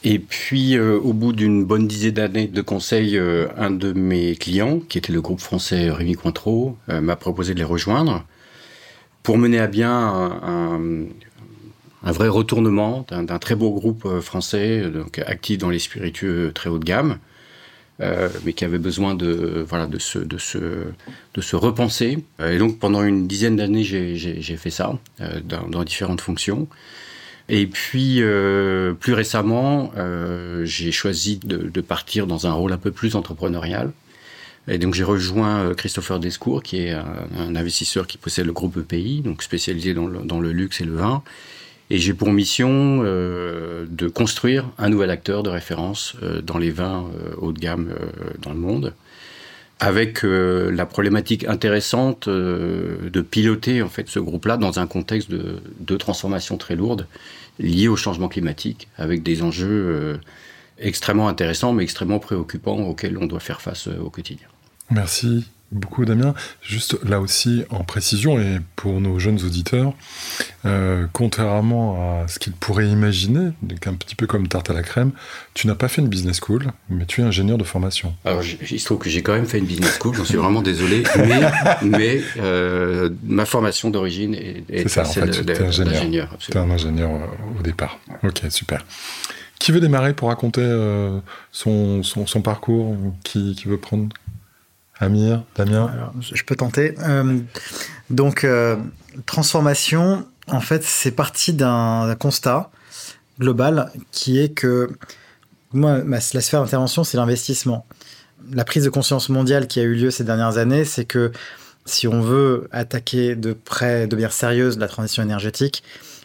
Et 0.04 0.19
puis, 0.19 0.76
euh, 0.76 0.99
au 0.99 1.12
bout 1.12 1.32
d'une 1.32 1.64
bonne 1.64 1.87
dizaine 1.87 2.14
d'années 2.14 2.49
de 2.49 2.61
conseil, 2.61 3.16
euh, 3.16 3.47
un 3.56 3.71
de 3.71 3.92
mes 3.92 4.35
clients, 4.35 4.80
qui 4.80 4.99
était 4.99 5.12
le 5.12 5.21
groupe 5.21 5.40
français 5.40 5.90
Rémi 5.90 6.14
Cointreau, 6.14 6.76
euh, 6.88 7.00
m'a 7.00 7.14
proposé 7.14 7.54
de 7.54 7.59
les 7.59 7.64
rejoindre 7.64 8.25
pour 9.23 9.38
mener 9.38 9.61
à 9.61 9.68
bien 9.68 9.92
un, 9.92 10.80
vrai 12.11 12.26
retournement 12.26 13.06
d'un 13.09 13.38
très 13.38 13.54
beau 13.54 13.71
groupe 13.71 14.18
français, 14.18 14.90
donc 14.90 15.21
actif 15.21 15.59
dans 15.59 15.71
les 15.71 15.78
spiritueux 15.78 16.50
très 16.52 16.68
haut 16.68 16.80
de 16.80 16.85
gamme, 16.85 17.18
mais 18.00 18.52
qui 18.52 18.64
avait 18.64 18.78
besoin 18.78 19.14
de, 19.14 19.64
voilà, 19.68 19.87
de, 19.87 20.00
se, 20.00 20.18
de, 20.18 20.38
se, 20.38 20.59
de 20.59 21.40
se 21.40 21.54
repenser. 21.54 22.25
Et 22.44 22.59
donc, 22.59 22.80
pendant 22.80 23.04
une 23.04 23.28
dizaine 23.28 23.54
d'années, 23.54 23.85
j'ai 23.85 24.56
fait 24.56 24.71
ça, 24.71 24.99
dans 25.47 25.85
différentes 25.85 26.21
fonctions. 26.21 26.66
Et 27.49 27.66
puis, 27.66 28.22
euh, 28.22 28.94
plus 28.94 29.14
récemment, 29.14 29.92
euh, 29.96 30.64
j'ai 30.64 30.92
choisi 30.92 31.38
de, 31.38 31.58
de, 31.58 31.80
partir 31.80 32.26
dans 32.26 32.46
un 32.46 32.52
rôle 32.52 32.72
un 32.72 32.78
peu 32.78 32.92
plus 32.92 33.16
entrepreneurial. 33.16 33.92
Et 34.68 34.78
donc, 34.78 34.94
j'ai 34.94 35.04
rejoint 35.04 35.61
euh, 35.61 35.75
Christopher 35.75 36.20
Descours, 36.20 36.62
qui 36.62 36.78
est 36.78 36.92
un, 36.92 37.56
investisseur 37.56 38.06
qui 38.06 38.16
possède 38.16 38.46
le 38.46 38.52
groupe 38.52 38.76
EPI, 38.76 39.20
donc 39.22 39.42
spécialisé 39.42 39.92
dans 39.92 40.06
le, 40.06 40.20
dans 40.20 40.40
le 40.40 40.52
luxe 40.52 40.80
et 40.80 40.84
le 40.84 40.94
vin. 40.94 41.22
Et 41.92 41.99
j'ai 41.99 42.14
pour 42.14 42.32
mission 42.32 43.02
euh, 43.04 43.84
de 43.87 44.08
construire 44.08 44.70
un 44.78 44.88
nouvel 44.88 45.11
acteur 45.11 45.42
de 45.42 45.50
référence 45.50 46.14
euh, 46.22 46.40
dans 46.40 46.56
les 46.56 46.70
vins 46.70 47.04
euh, 47.18 47.34
haut 47.37 47.52
de 47.52 47.58
gamme 47.58 47.94
dans 48.40 48.54
le 48.54 48.58
monde 48.58 48.94
avec 49.83 50.25
euh, 50.25 50.71
la 50.71 50.87
problématique 50.87 51.45
intéressante 51.45 52.29
euh, 52.29 53.11
de 53.11 53.21
piloter 53.21 53.83
en 53.83 53.89
fait 53.89 54.09
ce 54.09 54.21
groupe-là 54.21 54.57
dans 54.57 54.79
un 54.79 54.87
contexte 54.87 55.29
de, 55.29 55.97
transformation 55.97 56.57
très 56.57 56.77
lourde 56.77 57.09
liée 57.59 57.89
au 57.89 57.97
changement 57.97 58.29
climatique, 58.29 58.87
avec 58.97 59.25
des 59.25 59.43
enjeux 59.43 59.67
euh, 59.69 60.17
extrêmement 60.79 61.27
intéressants 61.27 61.73
mais 61.73 61.83
extrêmement 61.83 62.21
préoccupants 62.21 62.79
auxquels 62.79 63.19
on 63.19 63.27
doit 63.27 63.41
faire 63.41 63.61
face 63.61 63.89
au 63.89 64.09
quotidien. 64.09 64.47
Merci 64.89 65.49
beaucoup 65.73 66.05
Damien. 66.05 66.35
Juste 66.62 67.02
là 67.05 67.21
aussi 67.21 67.64
en 67.71 67.83
précision 67.83 68.38
et 68.38 68.59
pour 68.76 69.00
nos 69.00 69.19
jeunes 69.19 69.43
auditeurs, 69.43 69.95
euh, 70.64 71.07
contrairement 71.12 72.23
à 72.23 72.29
ce 72.29 72.38
qu'ils 72.38 72.52
pourraient 72.52 72.88
imaginer, 72.88 73.50
un 73.87 73.95
petit 73.95 74.14
peu 74.14 74.26
comme 74.26 74.49
tarte 74.49 74.71
à 74.71 74.75
la 74.75 74.83
crème, 74.83 75.12
tu 75.55 75.67
n'as 75.67 75.75
pas 75.75 75.88
fait 75.88 76.02
une 76.02 76.09
business 76.09 76.41
school, 76.41 76.67
mais 76.88 77.07
tu 77.07 77.23
es 77.23 77.25
ingénieur 77.25 77.59
de 77.59 77.64
formation. 77.64 78.14
Alors 78.25 78.43
il 78.43 78.79
se 78.79 78.85
trouve 78.85 78.99
que 78.99 79.11
j'ai 79.11 79.23
quand 79.23 79.33
même 79.33 79.47
fait 79.47 79.59
une 79.59 79.67
business 79.67 79.99
school, 79.99 80.14
j'en 80.14 80.25
suis 80.25 80.37
vraiment 80.37 80.62
désolé, 80.62 81.02
mais, 81.17 81.41
mais 81.83 82.23
euh, 82.38 83.11
ma 83.25 83.47
formation 83.47 83.91
d'origine 83.91 84.35
est, 84.35 84.64
est, 84.69 84.88
ça, 84.88 85.05
celle 85.05 85.31
en 85.31 85.33
fait, 85.33 85.45
d'ingénieur. 85.45 86.37
Tu 86.38 86.52
es 86.52 86.57
un 86.57 86.71
ingénieur 86.71 87.11
euh, 87.11 87.59
au 87.59 87.62
départ. 87.62 87.99
Ok, 88.23 88.43
super. 88.50 88.85
Qui 89.59 89.71
veut 89.71 89.81
démarrer 89.81 90.12
pour 90.12 90.29
raconter 90.29 90.61
son, 91.52 92.02
son, 92.02 92.43
parcours 92.43 92.97
qui, 93.23 93.55
qui 93.55 93.69
veut 93.69 93.76
prendre 93.79 94.09
Amir, 95.02 95.42
Damien 95.56 95.90
Je 96.21 96.42
peux 96.44 96.56
tenter. 96.56 96.94
donc, 98.11 98.47
transformation, 99.26 100.26
en 100.47 100.61
fait, 100.61 100.85
c'est 100.85 101.11
parti 101.11 101.52
d'un 101.52 102.14
constat 102.18 102.71
global 103.38 103.90
qui 104.11 104.38
est 104.38 104.50
que 104.50 104.90
moi, 105.73 106.00
la 106.04 106.21
sphère 106.21 106.62
d'intervention, 106.62 107.04
c'est 107.04 107.16
l'investissement. 107.16 107.87
La 108.52 108.64
prise 108.64 108.85
de 108.85 108.90
conscience 108.90 109.28
mondiale 109.28 109.66
qui 109.66 109.80
a 109.80 109.82
eu 109.85 109.94
lieu 109.94 110.11
ces 110.11 110.25
dernières 110.25 110.59
années, 110.59 110.85
c'est 110.85 111.04
que 111.04 111.32
si 111.85 112.06
on 112.06 112.21
veut 112.21 112.68
attaquer 112.73 113.35
de 113.35 113.52
près, 113.52 114.06
de 114.06 114.14
manière 114.14 114.32
sérieuse 114.32 114.78
la 114.78 114.88
transition 114.88 115.23
énergétique, 115.23 115.82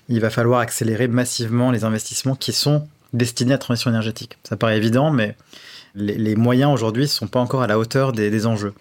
il 0.09 0.19
va 0.19 0.29
falloir 0.29 0.59
accélérer 0.59 1.07
massivement 1.07 1.71
les 1.71 1.83
investissements 1.83 2.35
qui 2.35 2.53
sont 2.53 2.87
destinés 3.13 3.53
à 3.53 3.55
la 3.55 3.59
transition 3.59 3.89
énergétique. 3.89 4.37
Ça 4.43 4.57
paraît 4.57 4.77
évident, 4.77 5.11
mais 5.11 5.35
les, 5.97 6.35
moyens 6.35 6.71
aujourd'hui 6.71 7.03
ne 7.03 7.07
sont 7.07 7.27
pas 7.27 7.39
encore 7.39 7.61
à 7.61 7.67
la 7.67 7.77
hauteur 7.79 8.11
des, 8.11 8.45
enjeux. 8.45 8.73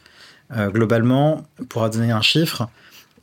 Euh, 0.52 0.70
globalement, 0.70 1.44
pour 1.68 1.88
donner 1.90 2.12
un 2.12 2.22
chiffre, 2.22 2.68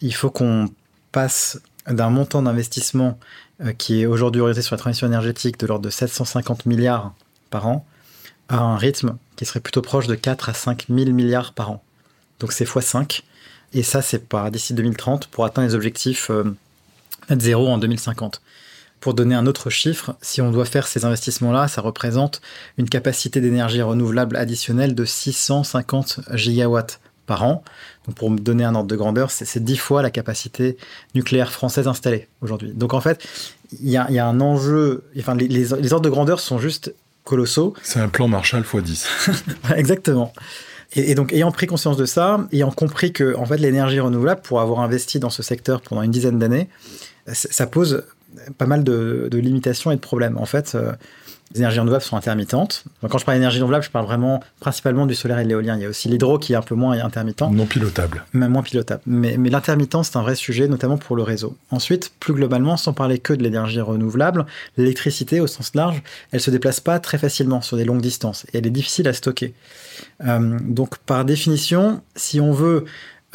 il 0.01 0.13
faut 0.13 0.29
qu'on 0.29 0.69
passe 1.11 1.61
d'un 1.87 2.09
montant 2.09 2.41
d'investissement 2.41 3.17
euh, 3.61 3.71
qui 3.73 4.01
est 4.01 4.05
aujourd'hui 4.05 4.41
orienté 4.41 4.61
sur 4.61 4.75
la 4.75 4.79
transition 4.79 5.07
énergétique 5.07 5.59
de 5.59 5.67
l'ordre 5.67 5.85
de 5.85 5.89
750 5.89 6.65
milliards 6.65 7.13
par 7.49 7.67
an 7.67 7.85
à 8.49 8.57
un 8.57 8.77
rythme 8.77 9.17
qui 9.35 9.45
serait 9.45 9.59
plutôt 9.59 9.81
proche 9.81 10.07
de 10.07 10.15
4 10.15 10.49
à 10.49 10.53
5 10.53 10.85
000 10.89 11.11
milliards 11.11 11.53
par 11.53 11.71
an. 11.71 11.83
Donc 12.39 12.51
c'est 12.51 12.65
x5. 12.65 13.21
Et 13.73 13.83
ça, 13.83 14.01
c'est 14.01 14.27
pas 14.27 14.51
d'ici 14.51 14.73
2030 14.73 15.27
pour 15.27 15.45
atteindre 15.45 15.67
les 15.67 15.75
objectifs 15.75 16.29
euh, 16.29 16.55
net 17.29 17.41
zéro 17.41 17.67
en 17.67 17.77
2050. 17.77 18.41
Pour 19.03 19.13
donner 19.13 19.35
un 19.35 19.47
autre 19.47 19.69
chiffre, 19.69 20.15
si 20.21 20.39
on 20.39 20.49
doit 20.49 20.63
faire 20.63 20.87
ces 20.87 21.03
investissements-là, 21.03 21.67
ça 21.67 21.81
représente 21.81 22.39
une 22.77 22.87
capacité 22.87 23.41
d'énergie 23.41 23.81
renouvelable 23.81 24.37
additionnelle 24.37 24.95
de 24.95 25.03
650 25.03 26.21
gigawatts 26.31 27.01
par 27.25 27.43
an. 27.43 27.65
Donc 28.07 28.15
pour 28.15 28.31
me 28.31 28.39
donner 28.39 28.63
un 28.63 28.75
ordre 28.75 28.87
de 28.87 28.95
grandeur, 28.95 29.29
c'est 29.29 29.61
10 29.61 29.75
fois 29.75 30.03
la 30.03 30.09
capacité 30.09 30.77
nucléaire 31.15 31.51
française 31.51 31.89
installée 31.89 32.29
aujourd'hui. 32.41 32.71
Donc 32.71 32.93
en 32.93 33.01
fait, 33.01 33.21
il 33.73 33.89
y, 33.89 33.97
a, 33.97 34.25
un 34.25 34.39
enjeu, 34.39 35.03
enfin 35.19 35.35
les, 35.35 35.49
les, 35.49 35.73
ordres 35.73 35.99
de 35.99 36.09
grandeur 36.09 36.39
sont 36.39 36.57
juste 36.57 36.95
colossaux. 37.25 37.73
C'est 37.83 37.99
un 37.99 38.07
plan 38.07 38.29
Marshall 38.29 38.61
x 38.61 38.83
10. 38.83 39.07
Exactement. 39.75 40.31
Et, 40.95 41.13
donc, 41.15 41.33
ayant 41.33 41.51
pris 41.51 41.67
conscience 41.67 41.97
de 41.97 42.05
ça, 42.05 42.47
ayant 42.53 42.71
compris 42.71 43.11
que 43.11 43.35
en 43.35 43.45
fait, 43.45 43.57
l'énergie 43.57 43.99
renouvelable, 43.99 44.41
pour 44.41 44.61
avoir 44.61 44.79
investi 44.79 45.19
dans 45.19 45.31
ce 45.31 45.43
secteur 45.43 45.81
pendant 45.81 46.03
une 46.03 46.11
dizaine 46.11 46.39
d'années, 46.39 46.69
ça 47.27 47.67
pose 47.67 48.03
pas 48.57 48.65
mal 48.65 48.83
de, 48.83 49.29
limitations 49.31 49.91
et 49.91 49.95
de 49.95 50.01
problèmes. 50.01 50.37
En 50.37 50.45
fait, 50.45 50.73
euh, 50.75 50.91
les 51.53 51.59
énergies 51.59 51.79
renouvelables 51.79 52.03
sont 52.03 52.17
intermittentes. 52.17 52.83
quand 53.07 53.17
je 53.17 53.25
parle 53.25 53.37
d'énergie 53.37 53.57
renouvelable, 53.59 53.85
je 53.85 53.91
parle 53.91 54.05
vraiment 54.05 54.43
principalement 54.59 55.05
du 55.05 55.13
solaire 55.13 55.39
et 55.39 55.43
de 55.43 55.49
l'éolien. 55.49 55.75
Il 55.75 55.83
y 55.83 55.85
a 55.85 55.89
aussi 55.89 56.09
l'hydro 56.09 56.39
qui 56.39 56.53
est 56.53 56.55
un 56.55 56.61
peu 56.61 56.73
moins 56.73 56.99
intermittent. 56.99 57.41
Non 57.41 57.65
pilotable. 57.65 58.25
Même 58.33 58.51
moins 58.51 58.63
pilotable. 58.63 59.01
Mais, 59.05 59.37
mais 59.37 59.49
l'intermittence, 59.49 60.09
c'est 60.09 60.17
un 60.17 60.23
vrai 60.23 60.35
sujet, 60.35 60.67
notamment 60.67 60.97
pour 60.97 61.15
le 61.15 61.21
réseau. 61.21 61.55
Ensuite, 61.69 62.11
plus 62.19 62.33
globalement, 62.33 62.75
sans 62.75 62.93
parler 62.93 63.19
que 63.19 63.33
de 63.33 63.43
l'énergie 63.43 63.81
renouvelable, 63.81 64.45
l'électricité, 64.77 65.39
au 65.39 65.47
sens 65.47 65.75
large, 65.75 66.01
elle 66.31 66.41
se 66.41 66.49
déplace 66.49 66.79
pas 66.79 66.99
très 66.99 67.19
facilement 67.19 67.61
sur 67.61 67.77
des 67.77 67.85
longues 67.85 68.01
distances 68.01 68.45
et 68.53 68.57
elle 68.57 68.67
est 68.67 68.71
difficile 68.71 69.07
à 69.07 69.13
stocker. 69.13 69.53
Euh, 70.25 70.57
donc, 70.61 70.97
par 70.99 71.23
définition, 71.23 72.01
si 72.15 72.41
on 72.41 72.51
veut 72.51 72.85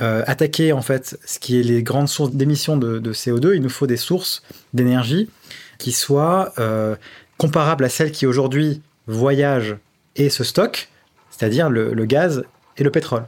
euh, 0.00 0.23
attaquer 0.26 0.73
en 0.73 0.83
fait 0.83 1.19
ce 1.25 1.38
qui 1.38 1.59
est 1.59 1.62
les 1.62 1.83
grandes 1.83 2.09
sources 2.09 2.33
d'émissions 2.33 2.76
de, 2.76 3.12
CO2, 3.12 3.55
il 3.55 3.62
nous 3.62 3.69
faut 3.69 3.87
des 3.87 3.97
sources 3.97 4.43
d'énergie 4.73 5.28
qui 5.78 5.93
soient 5.93 6.52
euh, 6.59 6.97
comparable 7.37 7.85
à 7.85 7.88
celle 7.88 8.12
qui 8.12 8.26
aujourd'hui 8.26 8.83
voyage 9.07 9.76
et 10.17 10.31
se 10.31 10.45
stocke, 10.45 10.88
c'est-à-dire 11.31 11.71
le, 11.71 12.05
gaz 12.05 12.45
et 12.76 12.85
le 12.85 12.90
pétrole. 12.90 13.26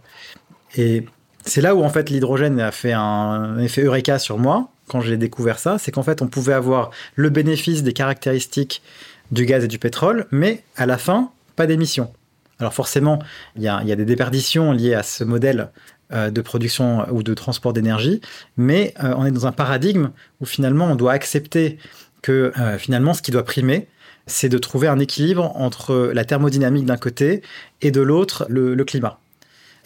Et 0.77 1.07
c'est 1.45 1.61
là 1.61 1.75
où 1.75 1.83
en 1.83 1.89
fait 1.89 2.11
l'hydrogène 2.11 2.61
a 2.61 2.71
fait 2.71 2.93
un 2.93 3.59
effet 3.59 3.83
eureka 3.83 4.19
sur 4.19 4.39
moi 4.39 4.69
quand 4.87 5.01
j'ai 5.01 5.17
découvert 5.17 5.59
ça, 5.59 5.79
c'est 5.79 5.93
qu'en 5.93 6.03
fait 6.03 6.21
on 6.21 6.27
pouvait 6.27 6.53
avoir 6.53 6.91
le 7.15 7.31
bénéfice 7.31 7.83
des 7.83 7.93
caractéristiques 7.93 8.83
du 9.31 9.47
gaz 9.47 9.65
et 9.65 9.69
du 9.69 9.79
pétrole, 9.79 10.27
mais 10.33 10.65
à 10.77 10.87
la 10.87 10.99
fin, 10.99 11.31
pas 11.55 11.67
d'émissions. 11.67 12.13
Alors 12.59 12.75
forcément, 12.75 13.21
il 13.57 13.63
y 13.63 13.69
a, 13.69 13.83
des 13.83 14.05
déperditions 14.05 14.73
liées 14.73 14.95
à 14.95 15.03
ce 15.03 15.25
modèle 15.25 15.71
de 16.13 16.41
production 16.41 17.07
ou 17.13 17.23
de 17.23 17.35
transport 17.35 17.73
d'énergie, 17.73 18.21
mais 18.57 18.95
euh, 19.03 19.15
on 19.17 19.25
est 19.27 19.31
dans 19.31 19.47
un 19.47 19.53
paradigme 19.53 20.11
où 20.41 20.45
finalement 20.45 20.87
on 20.87 20.97
doit 20.97 21.13
accepter 21.13 21.79
que 22.23 22.53
euh, 22.59 22.79
finalement 22.79 23.15
ce 23.15 23.23
qui 23.23 23.31
doit 23.31 23.45
primer, 23.45 23.87
c'est 24.27 24.49
de 24.49 24.59
trouver 24.59 24.89
un 24.89 24.99
équilibre 24.99 25.53
entre 25.57 26.11
la 26.13 26.25
thermodynamique 26.25 26.85
d'un 26.85 26.97
côté 26.97 27.43
et 27.81 27.91
de 27.91 28.01
l'autre 28.01 28.47
le, 28.49 28.77
climat. 28.85 29.19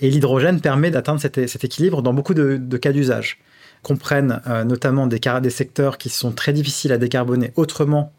Et 0.01 0.11
l'hydrogène 0.11 0.61
permet 0.61 0.91
d'atteindre 0.91 1.21
cet, 1.21 1.39
équilibre 1.39 2.03
dans 2.03 2.13
beaucoup 2.13 2.35
de, 2.35 2.77
cas 2.77 2.93
d'usage. 2.93 3.39
Comprennent 3.83 4.41
euh, 4.47 4.65
notamment 4.65 5.07
des, 5.07 5.21
des, 5.43 5.51
secteurs 5.51 5.99
qui 5.99 6.09
sont 6.09 6.33
très 6.33 6.53
difficiles 6.53 6.93
à 6.93 6.99
décarboner 6.99 7.53
autrement 7.57 8.13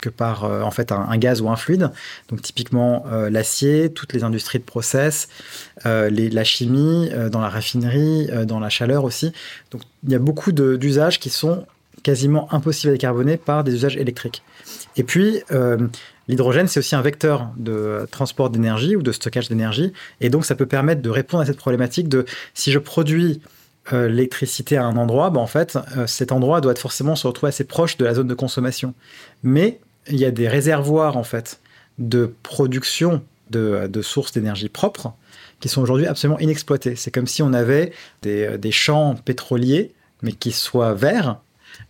que 0.00 0.08
par 0.08 0.44
euh, 0.44 0.62
en 0.62 0.70
fait 0.70 0.92
un, 0.92 1.16
gaz 1.18 1.40
ou 1.40 1.48
un 1.48 1.56
fluide. 1.56 1.90
Donc 2.28 2.42
typiquement 2.42 3.04
euh, 3.12 3.30
l'acier, 3.30 3.92
toutes 3.92 4.12
les 4.12 4.24
industries 4.24 4.58
de 4.58 4.64
process, 4.64 5.28
la 5.84 6.44
chimie, 6.44 7.10
dans 7.30 7.40
la 7.40 7.48
raffinerie, 7.48 8.28
dans 8.46 8.60
la 8.60 8.68
chaleur 8.68 9.04
aussi. 9.04 9.32
Donc 9.70 9.82
il 10.04 10.12
y 10.12 10.14
a 10.14 10.18
beaucoup 10.18 10.52
d'usages 10.52 11.18
qui 11.18 11.30
sont 11.30 11.64
quasiment 12.02 12.52
impossibles 12.52 12.90
à 12.90 12.92
décarboner 12.92 13.36
par 13.36 13.64
des 13.64 13.74
usages 13.74 13.96
électriques. 13.96 14.42
Et 14.96 15.02
puis, 15.02 15.42
euh, 15.52 15.76
l'hydrogène, 16.26 16.68
c'est 16.68 16.80
aussi 16.80 16.94
un 16.94 17.02
vecteur 17.02 17.50
de 17.56 18.06
transport 18.10 18.50
d'énergie 18.50 18.96
ou 18.96 19.02
de 19.02 19.12
stockage 19.12 19.48
d'énergie. 19.48 19.92
Et 20.20 20.30
donc, 20.30 20.44
ça 20.44 20.54
peut 20.54 20.66
permettre 20.66 21.02
de 21.02 21.10
répondre 21.10 21.42
à 21.42 21.46
cette 21.46 21.58
problématique 21.58 22.08
de 22.08 22.24
si 22.54 22.72
je 22.72 22.78
produis 22.78 23.40
euh, 23.92 24.08
l'électricité 24.08 24.76
à 24.76 24.84
un 24.84 24.96
endroit, 24.96 25.30
ben, 25.30 25.40
en 25.40 25.46
fait, 25.46 25.78
euh, 25.96 26.06
cet 26.06 26.32
endroit 26.32 26.60
doit 26.60 26.72
être 26.72 26.78
forcément 26.78 27.16
se 27.16 27.26
retrouver 27.26 27.48
assez 27.48 27.64
proche 27.64 27.96
de 27.96 28.04
la 28.04 28.14
zone 28.14 28.28
de 28.28 28.34
consommation. 28.34 28.94
Mais 29.42 29.80
il 30.08 30.18
y 30.18 30.24
a 30.24 30.30
des 30.30 30.48
réservoirs, 30.48 31.16
en 31.16 31.24
fait, 31.24 31.60
de 31.98 32.32
production 32.42 33.22
de, 33.50 34.02
sources 34.02 34.32
d'énergie 34.32 34.68
propres 34.68 35.12
qui 35.60 35.68
sont 35.68 35.82
aujourd'hui 35.82 36.06
absolument 36.06 36.38
inexploités. 36.38 36.96
C'est 36.96 37.10
comme 37.10 37.26
si 37.26 37.42
on 37.42 37.52
avait 37.52 37.92
des, 38.22 38.70
champs 38.70 39.16
pétroliers, 39.24 39.92
mais 40.22 40.32
qui 40.32 40.52
soient 40.52 40.94
verts, 40.94 41.40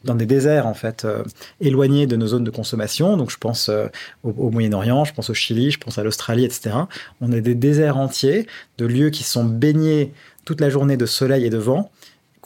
dans 0.04 0.14
des 0.14 0.26
déserts 0.26 0.66
en 0.66 0.74
fait 0.74 1.04
euh, 1.04 1.22
éloignés 1.60 2.06
de 2.06 2.16
nos 2.16 2.28
zones 2.28 2.44
de 2.44 2.50
consommation. 2.50 3.16
Donc 3.16 3.30
je 3.30 3.38
pense 3.38 3.68
euh, 3.68 3.86
au, 4.22 4.50
Moyen-Orient, 4.50 5.04
je 5.04 5.14
pense 5.14 5.30
au 5.30 5.34
Chili, 5.34 5.70
je 5.70 5.78
pense 5.78 5.98
à 5.98 6.04
l'Australie, 6.04 6.44
etc. 6.44 6.76
On 7.20 7.32
a 7.32 7.40
des 7.40 7.54
déserts 7.54 7.96
entiers 7.96 8.46
de 8.76 8.86
lieux 8.86 9.10
qui 9.10 9.24
sont 9.24 9.44
baignés 9.44 10.12
toute 10.44 10.60
la 10.60 10.68
journée 10.70 10.96
de 10.96 11.06
soleil 11.06 11.44
et 11.46 11.50
de 11.50 11.58
vent 11.58 11.90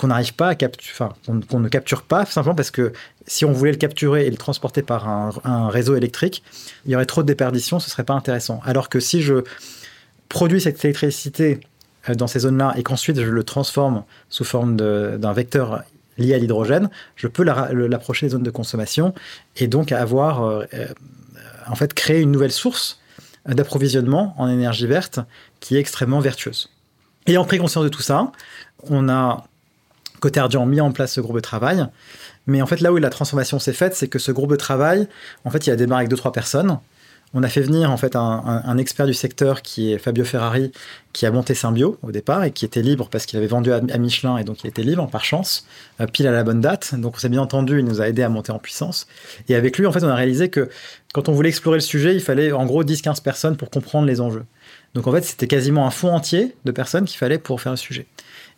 qu'on 0.03 0.09
n'arrive 0.09 0.35
pas 0.35 0.49
à 0.49 0.55
capturer, 0.57 0.93
enfin 0.93 1.15
qu'on 1.49 1.61
ne 1.61 1.69
capture 1.69 2.03
pas 2.03 2.27
simplement 2.27 2.57
parce 2.57 2.73
que 2.73 2.93
si 3.29 3.45
on 3.45 3.53
voulait 3.53 3.71
le 3.71 3.77
capturer 3.77 4.27
et 4.27 4.31
le 4.31 4.37
transporter 4.37 4.83
par 4.83 5.09
un, 5.09 5.69
réseau 5.69 5.95
électrique, 5.95 6.43
il 6.85 6.91
y 6.91 6.97
aurait 6.97 7.07
trop 7.07 7.23
de 7.23 7.29
déperdition, 7.29 7.79
ce 7.79 7.89
serait 7.89 8.03
pas 8.03 8.15
intéressant. 8.15 8.61
Alors 8.65 8.89
que 8.89 8.99
si 8.99 9.23
je 9.23 9.45
produis 10.29 10.61
cette 10.61 10.85
électricité 10.85 11.61
euh, 12.09 12.17
dans 12.17 12.27
ces 12.27 12.41
zones-là 12.41 12.75
et 12.77 12.83
qu'ensuite 12.83 13.21
je 13.21 13.31
le 13.31 13.45
transforme 13.45 14.03
sous 14.29 14.43
forme 14.43 14.77
d'un 14.77 15.33
vecteur 15.33 15.85
lié 16.19 16.35
à 16.35 16.39
l'hydrogène, 16.39 16.91
je 17.15 17.29
peux 17.29 17.45
l'approcher 17.45 18.27
des 18.27 18.31
zones 18.31 18.43
de 18.43 18.51
consommation 18.51 19.15
et 19.55 19.69
donc 19.69 19.93
avoir 19.93 20.43
euh, 20.43 20.65
euh, 20.75 20.89
en 21.69 21.77
fait 21.77 21.95
créé 21.95 22.21
une 22.21 22.33
nouvelle 22.33 22.51
source 22.51 23.01
d'approvisionnement 23.47 24.35
en 24.37 24.49
énergie 24.49 24.89
verte 24.89 25.21
qui 25.61 25.77
est 25.77 25.81
extrêmement 25.81 26.19
vertueuse. 26.19 26.71
Ayant 27.29 27.45
pris 27.45 27.59
conscience 27.59 27.85
de 27.85 27.89
tout 27.89 28.03
ça, 28.03 28.33
on 28.91 29.09
a 29.09 29.45
côté 30.23 30.41
Ardian 30.41 30.64
mis 30.64 30.81
en 30.81 30.93
place 30.93 31.12
ce 31.12 31.21
groupe 31.21 31.37
de 31.37 31.41
travail. 31.41 31.85
Mais 32.47 32.62
en 32.62 32.67
fait, 32.67 32.81
là 32.81 32.93
où 32.93 32.97
la 32.97 33.11
transformation 33.11 33.59
s'est 33.59 33.73
faite, 33.73 33.95
c'est 33.95 34.09
que 34.09 34.19
ce 34.19 34.33
groupe 34.33 34.50
de 34.50 34.57
travail, 34.57 35.09
en 35.45 35.50
fait, 35.50 35.67
il 35.67 35.71
a 35.71 35.76
démarré 35.76 36.02
avec 36.02 36.11
deux 36.11 36.17
trois 36.17 36.33
personnes. 36.33 36.79
On 37.35 37.43
a 37.43 37.49
fait 37.49 37.62
venir 37.62 37.91
en 37.91 37.97
fait 37.97 38.14
un, 38.14 38.76
expert 38.76 39.07
du 39.07 39.14
secteur 39.14 39.62
qui 39.62 39.91
est 39.91 39.97
Fabio 39.97 40.23
Ferrari, 40.23 40.71
qui 41.14 41.25
a 41.25 41.31
monté 41.31 41.55
Symbio 41.55 41.97
au 42.02 42.12
départ 42.12 42.45
et 42.45 42.50
qui 42.50 42.67
était 42.67 42.83
libre 42.83 43.09
parce 43.11 43.25
qu'il 43.25 43.38
avait 43.38 43.47
vendu 43.47 43.73
à, 43.73 43.81
Michelin 43.81 44.37
et 44.37 44.45
donc 44.45 44.64
il 44.64 44.67
était 44.67 44.83
libre 44.83 45.09
par 45.09 45.25
chance, 45.25 45.64
euh, 46.02 46.07
pile 46.07 46.26
à 46.26 46.31
la 46.31 46.45
bonne 46.45 46.61
date. 46.61 46.95
Donc 46.95 47.14
on 47.17 47.19
s'est 47.19 47.31
bien 47.31 47.41
entendu, 47.41 47.79
il 47.79 47.87
nous 47.87 48.02
a 48.02 48.09
aidé 48.09 48.23
à 48.23 48.29
monter 48.29 48.52
en 48.52 48.59
puissance. 48.59 49.07
Et 49.49 49.55
avec 49.55 49.79
lui, 49.79 49.87
en 49.87 49.93
fait, 49.93 50.05
on 50.05 50.09
a 50.09 50.14
réalisé 50.14 50.50
que 50.50 50.69
quand 51.14 51.31
on 51.31 51.33
voulait 51.33 51.49
explorer 51.49 51.79
le 51.79 51.83
sujet, 51.83 52.14
il 52.14 52.21
fallait 52.21 52.52
en 52.52 52.67
gros 52.67 52.85
10-15 52.85 53.23
personnes 53.23 53.57
pour 53.57 53.71
comprendre 53.71 54.07
les 54.07 54.21
enjeux. 54.21 54.45
Donc 54.93 55.07
en 55.07 55.12
fait, 55.12 55.25
c'était 55.25 55.47
quasiment 55.47 55.87
un 55.87 55.91
fonds 55.91 56.14
entier 56.14 56.55
de 56.67 56.71
personnes 56.71 57.07
qu'il 57.07 57.17
fallait 57.17 57.38
pour 57.38 57.62
faire 57.62 57.73
le 57.73 57.79
sujet. 57.79 58.07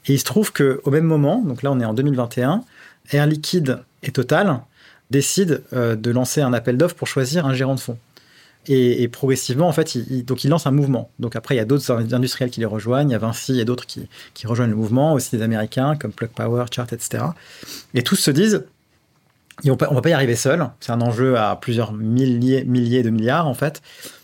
Et 0.06 0.14
il 0.14 0.18
se 0.18 0.24
trouve 0.24 0.52
qu'au 0.52 0.90
même 0.90 1.04
moment, 1.04 1.42
donc 1.42 1.62
là 1.62 1.72
on 1.72 1.80
est 1.80 1.84
en 1.84 1.94
2021, 1.94 2.62
Air 3.12 3.26
Liquide 3.26 3.80
et 4.02 4.10
Total 4.10 4.60
décident 5.10 5.56
euh, 5.72 5.96
de 5.96 6.10
lancer 6.10 6.40
un 6.40 6.52
appel 6.52 6.76
d'offres 6.76 6.96
pour 6.96 7.08
choisir 7.08 7.46
un 7.46 7.54
gérant 7.54 7.74
de 7.74 7.80
fonds. 7.80 7.98
Et, 8.66 9.08
progressivement, 9.08 9.68
en 9.68 9.72
fait, 9.72 9.94
il, 9.94 10.24
donc 10.24 10.42
il 10.44 10.48
lance 10.48 10.66
un 10.66 10.70
mouvement. 10.70 11.10
Donc 11.18 11.36
après, 11.36 11.54
il 11.54 11.58
y 11.58 11.60
a 11.60 11.66
d'autres 11.66 12.14
industriels 12.14 12.50
qui 12.50 12.60
les 12.60 12.66
rejoignent. 12.66 13.10
Il 13.10 13.12
y 13.12 13.14
a 13.14 13.18
Vinci 13.18 13.60
et 13.60 13.66
d'autres 13.66 13.84
qui, 13.86 14.08
rejoignent 14.46 14.70
le 14.70 14.76
mouvement, 14.76 15.12
aussi 15.12 15.36
des 15.36 15.42
Américains 15.42 15.96
comme 15.96 16.12
Plug 16.12 16.30
Power, 16.30 16.64
Chart, 16.70 16.90
etc. 16.90 17.24
Et 17.92 18.02
tous 18.02 18.16
se 18.16 18.30
disent, 18.30 18.64
on 19.66 19.72
ne 19.72 19.94
va 19.94 20.00
pas 20.00 20.08
y 20.08 20.12
arriver 20.14 20.34
seul. 20.34 20.66
C'est 20.80 20.92
un 20.92 21.02
enjeu 21.02 21.36
à 21.36 21.56
plusieurs 21.56 21.92
milliers, 21.92 22.62
de 22.64 23.10
milliards, 23.10 23.46
en 23.46 23.54
fait. 23.54 23.82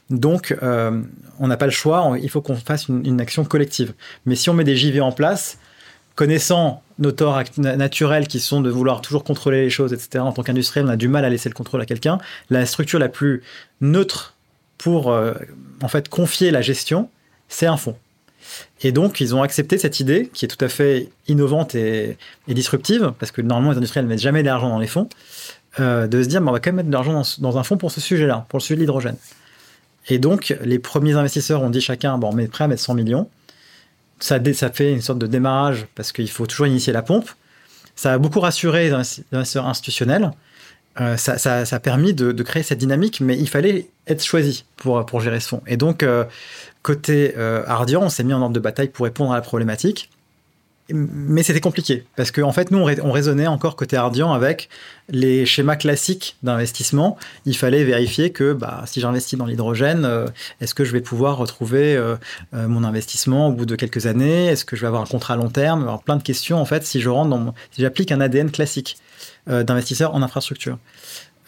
Donc, 0.09 0.57
euh, 0.63 1.03
on 1.39 1.47
n'a 1.47 1.59
pas 1.59 1.67
le 1.67 1.73
choix. 1.73 2.17
Il 2.23 2.31
faut 2.31 2.41
qu'on 2.41 2.57
fasse 2.57 2.89
une, 2.89 3.21
action 3.21 3.45
collective. 3.45 3.93
Mais 4.25 4.37
si 4.37 4.49
on 4.49 4.55
met 4.55 4.65
des 4.65 4.75
JV 4.75 5.03
en 5.03 5.13
place, 5.13 5.59
connaissant 6.15 6.83
nos 6.99 7.13
torts 7.13 7.43
naturels 7.57 8.29
qui 8.29 8.41
sont 8.41 8.61
de 8.61 8.71
vouloir 8.71 9.01
toujours 9.01 9.25
contrôler 9.25 9.63
les 9.63 9.71
choses, 9.71 9.93
etc., 9.93 10.19
en 10.19 10.33
tant 10.33 10.43
qu'industriel, 10.43 10.87
on 10.87 10.91
a 10.91 10.97
du 10.97 11.09
mal 11.09 11.25
à 11.25 11.31
laisser 11.31 11.49
le 11.49 11.55
contrôle 11.55 11.81
à 11.81 11.87
quelqu'un. 11.87 12.19
La 12.51 12.67
structure 12.67 12.99
la 12.99 13.09
plus 13.09 13.43
neutre 13.81 14.35
pour, 14.77 15.11
euh, 15.11 15.35
en 15.83 15.89
fait, 15.89 16.09
confier 16.09 16.51
la 16.51 16.63
gestion, 16.63 17.09
c'est 17.49 17.67
un 17.67 17.77
fonds. 17.77 17.97
Et 18.83 18.93
donc, 18.93 19.21
ils 19.21 19.35
ont 19.35 19.43
accepté 19.43 19.79
cette 19.79 20.01
idée, 20.01 20.31
qui 20.33 20.45
est 20.45 20.49
tout 20.49 20.63
à 20.65 20.69
fait 20.69 21.09
innovante 21.29 21.75
et, 21.75 22.17
disruptive, 22.49 23.13
parce 23.19 23.33
que 23.33 23.43
normalement, 23.43 23.73
les 23.73 23.79
industriels 23.79 24.05
ne 24.05 24.11
mettent 24.11 24.21
jamais 24.21 24.43
d'argent 24.43 24.69
dans 24.69 24.79
les 24.79 24.87
fonds, 24.87 25.09
euh, 25.79 26.07
de 26.07 26.23
se 26.23 26.29
dire, 26.29 26.43
on 26.43 26.51
va 26.51 26.61
quand 26.61 26.71
même 26.71 26.77
mettre 26.77 26.89
de 26.89 26.93
l'argent 26.93 27.23
dans, 27.39 27.59
un 27.59 27.63
fonds 27.63 27.77
pour 27.77 27.91
ce 27.91 28.01
sujet-là, 28.01 28.47
pour 28.49 28.59
le 28.59 28.63
sujet 28.63 28.77
de 28.77 28.81
l'hydrogène. 28.81 29.17
Et 30.09 30.19
donc, 30.19 30.55
les 30.63 30.79
premiers 30.79 31.15
investisseurs 31.15 31.63
ont 31.63 31.71
dit 31.71 31.81
chacun, 31.81 32.19
bon, 32.19 32.31
on 32.33 32.39
est 32.39 32.49
prêt 32.49 32.65
à 32.65 32.69
mettre 32.69 32.83
100 32.83 32.95
millions. 32.95 33.29
Ça, 34.21 34.39
fait 34.73 34.93
une 34.93 35.01
sorte 35.01 35.19
de 35.19 35.27
démarrage, 35.27 35.87
parce 35.95 36.13
qu'il 36.13 36.31
faut 36.31 36.47
toujours 36.47 36.67
initier 36.67 36.93
la 36.93 37.03
pompe. 37.03 37.29
Ça 37.97 38.13
a 38.13 38.19
beaucoup 38.19 38.41
rassuré 38.41 38.85
les 38.85 38.93
investisseurs 38.93 39.67
institutionnels. 39.67 40.31
Euh, 41.01 41.17
ça, 41.17 41.65
a 41.71 41.81
permis 41.81 42.15
de, 42.15 42.43
créer 42.43 42.63
cette 42.63 42.79
dynamique, 42.79 43.21
mais 43.21 43.39
il 43.39 43.49
fallait 43.49 43.89
être 44.07 44.25
choisi 44.25 44.65
pour, 44.77 45.05
pour 45.07 45.21
gérer 45.21 45.41
ce 45.41 45.49
fonds. 45.49 45.63
Et 45.67 45.77
donc, 45.77 46.03
euh, 46.03 46.25
côté 46.83 47.35
euh, 47.37 47.63
Ardian, 47.67 48.03
on 48.03 48.09
s'est 48.09 48.25
mis 48.25 48.35
en 48.35 48.43
ordre 48.43 48.55
de 48.55 48.61
bataille 48.61 48.89
pour 48.89 49.05
répondre 49.05 49.33
à 49.33 49.37
la 49.37 49.43
problématique. 49.43 50.11
Mais 50.93 51.43
c'était 51.43 51.61
compliqué, 51.61 52.05
parce 52.17 52.31
qu'en 52.31 52.49
en 52.49 52.53
fait, 52.53 52.71
nous, 52.71 52.79
on, 52.79 53.13
raisonnait 53.13 53.47
encore 53.47 53.77
côté 53.77 53.97
Ardian 53.97 54.33
avec 54.33 54.69
les 55.09 55.47
schémas 55.47 55.77
classiques 55.77 56.37
d'investissement. 56.43 57.17
Il 57.45 57.57
fallait 57.57 57.85
vérifier 57.85 58.31
que 58.31 58.53
bah, 58.53 58.85
si 58.87 59.01
j'investis 59.01 59.39
dans 59.39 59.47
l'hydrogène, 59.47 60.09
est-ce 60.61 60.75
que 60.75 60.85
je 60.85 60.93
vais 60.93 61.01
pouvoir 61.01 61.37
retrouver 61.37 62.01
mon 62.53 62.85
investissement 62.85 63.49
au 63.49 63.53
bout 63.53 63.67
de 63.67 63.77
quelques 63.77 64.07
années? 64.07 64.47
Est-ce 64.47 64.65
que 64.65 64.77
je 64.77 64.83
vais 64.83 64.87
avoir 64.87 65.03
un 65.03 65.07
contrat 65.07 65.35
à 65.35 65.37
long 65.37 65.51
terme? 65.51 65.99
Plein 66.05 66.17
de 66.17 66.23
questions, 66.23 66.61
en 66.61 66.65
fait, 66.65 66.85
si 66.85 67.01
je 67.01 67.11
si 67.73 67.83
j'applique 67.83 68.13
un 68.13 68.21
ADN 68.21 68.51
classique. 68.51 68.97
Euh, 69.49 69.65
d'investisseurs 69.65 70.15
en 70.15 70.23
infrastructure. 70.23 70.79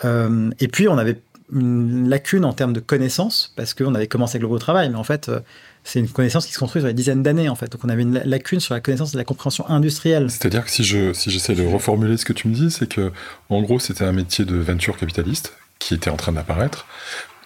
Euh, 0.06 0.50
et 0.60 0.68
puis, 0.68 0.88
on 0.88 0.96
avait 0.96 1.18
une 1.52 2.08
lacune 2.08 2.44
en 2.44 2.52
termes 2.52 2.72
de 2.72 2.80
connaissances, 2.80 3.52
parce 3.56 3.74
qu'on 3.74 3.94
avait 3.94 4.06
commencé 4.06 4.36
avec 4.36 4.42
le 4.42 4.48
gros 4.48 4.58
travail, 4.58 4.88
mais 4.90 4.96
en 4.96 5.04
fait, 5.04 5.28
euh, 5.28 5.40
c'est 5.84 5.98
une 5.98 6.08
connaissance 6.08 6.46
qui 6.46 6.52
se 6.52 6.58
construit 6.58 6.80
sur 6.80 6.88
des 6.88 6.94
dizaines 6.94 7.22
d'années, 7.22 7.48
en 7.48 7.54
fait. 7.54 7.70
Donc, 7.70 7.82
on 7.84 7.88
avait 7.88 8.02
une 8.02 8.20
lacune 8.24 8.60
sur 8.60 8.74
la 8.74 8.80
connaissance 8.80 9.12
de 9.12 9.18
la 9.18 9.24
compréhension 9.24 9.68
industrielle. 9.68 10.30
C'est-à-dire 10.30 10.64
que 10.64 10.70
si 10.70 10.84
je 10.84 11.12
si 11.12 11.30
j'essaie 11.30 11.54
de 11.54 11.66
reformuler 11.66 12.16
ce 12.16 12.24
que 12.24 12.32
tu 12.32 12.48
me 12.48 12.54
dis, 12.54 12.70
c'est 12.70 12.88
que, 12.88 13.12
en 13.50 13.62
gros, 13.62 13.78
c'était 13.78 14.04
un 14.04 14.12
métier 14.12 14.44
de 14.44 14.56
venture 14.56 14.96
capitaliste 14.96 15.54
qui 15.78 15.94
était 15.94 16.10
en 16.10 16.16
train 16.16 16.32
d'apparaître, 16.32 16.86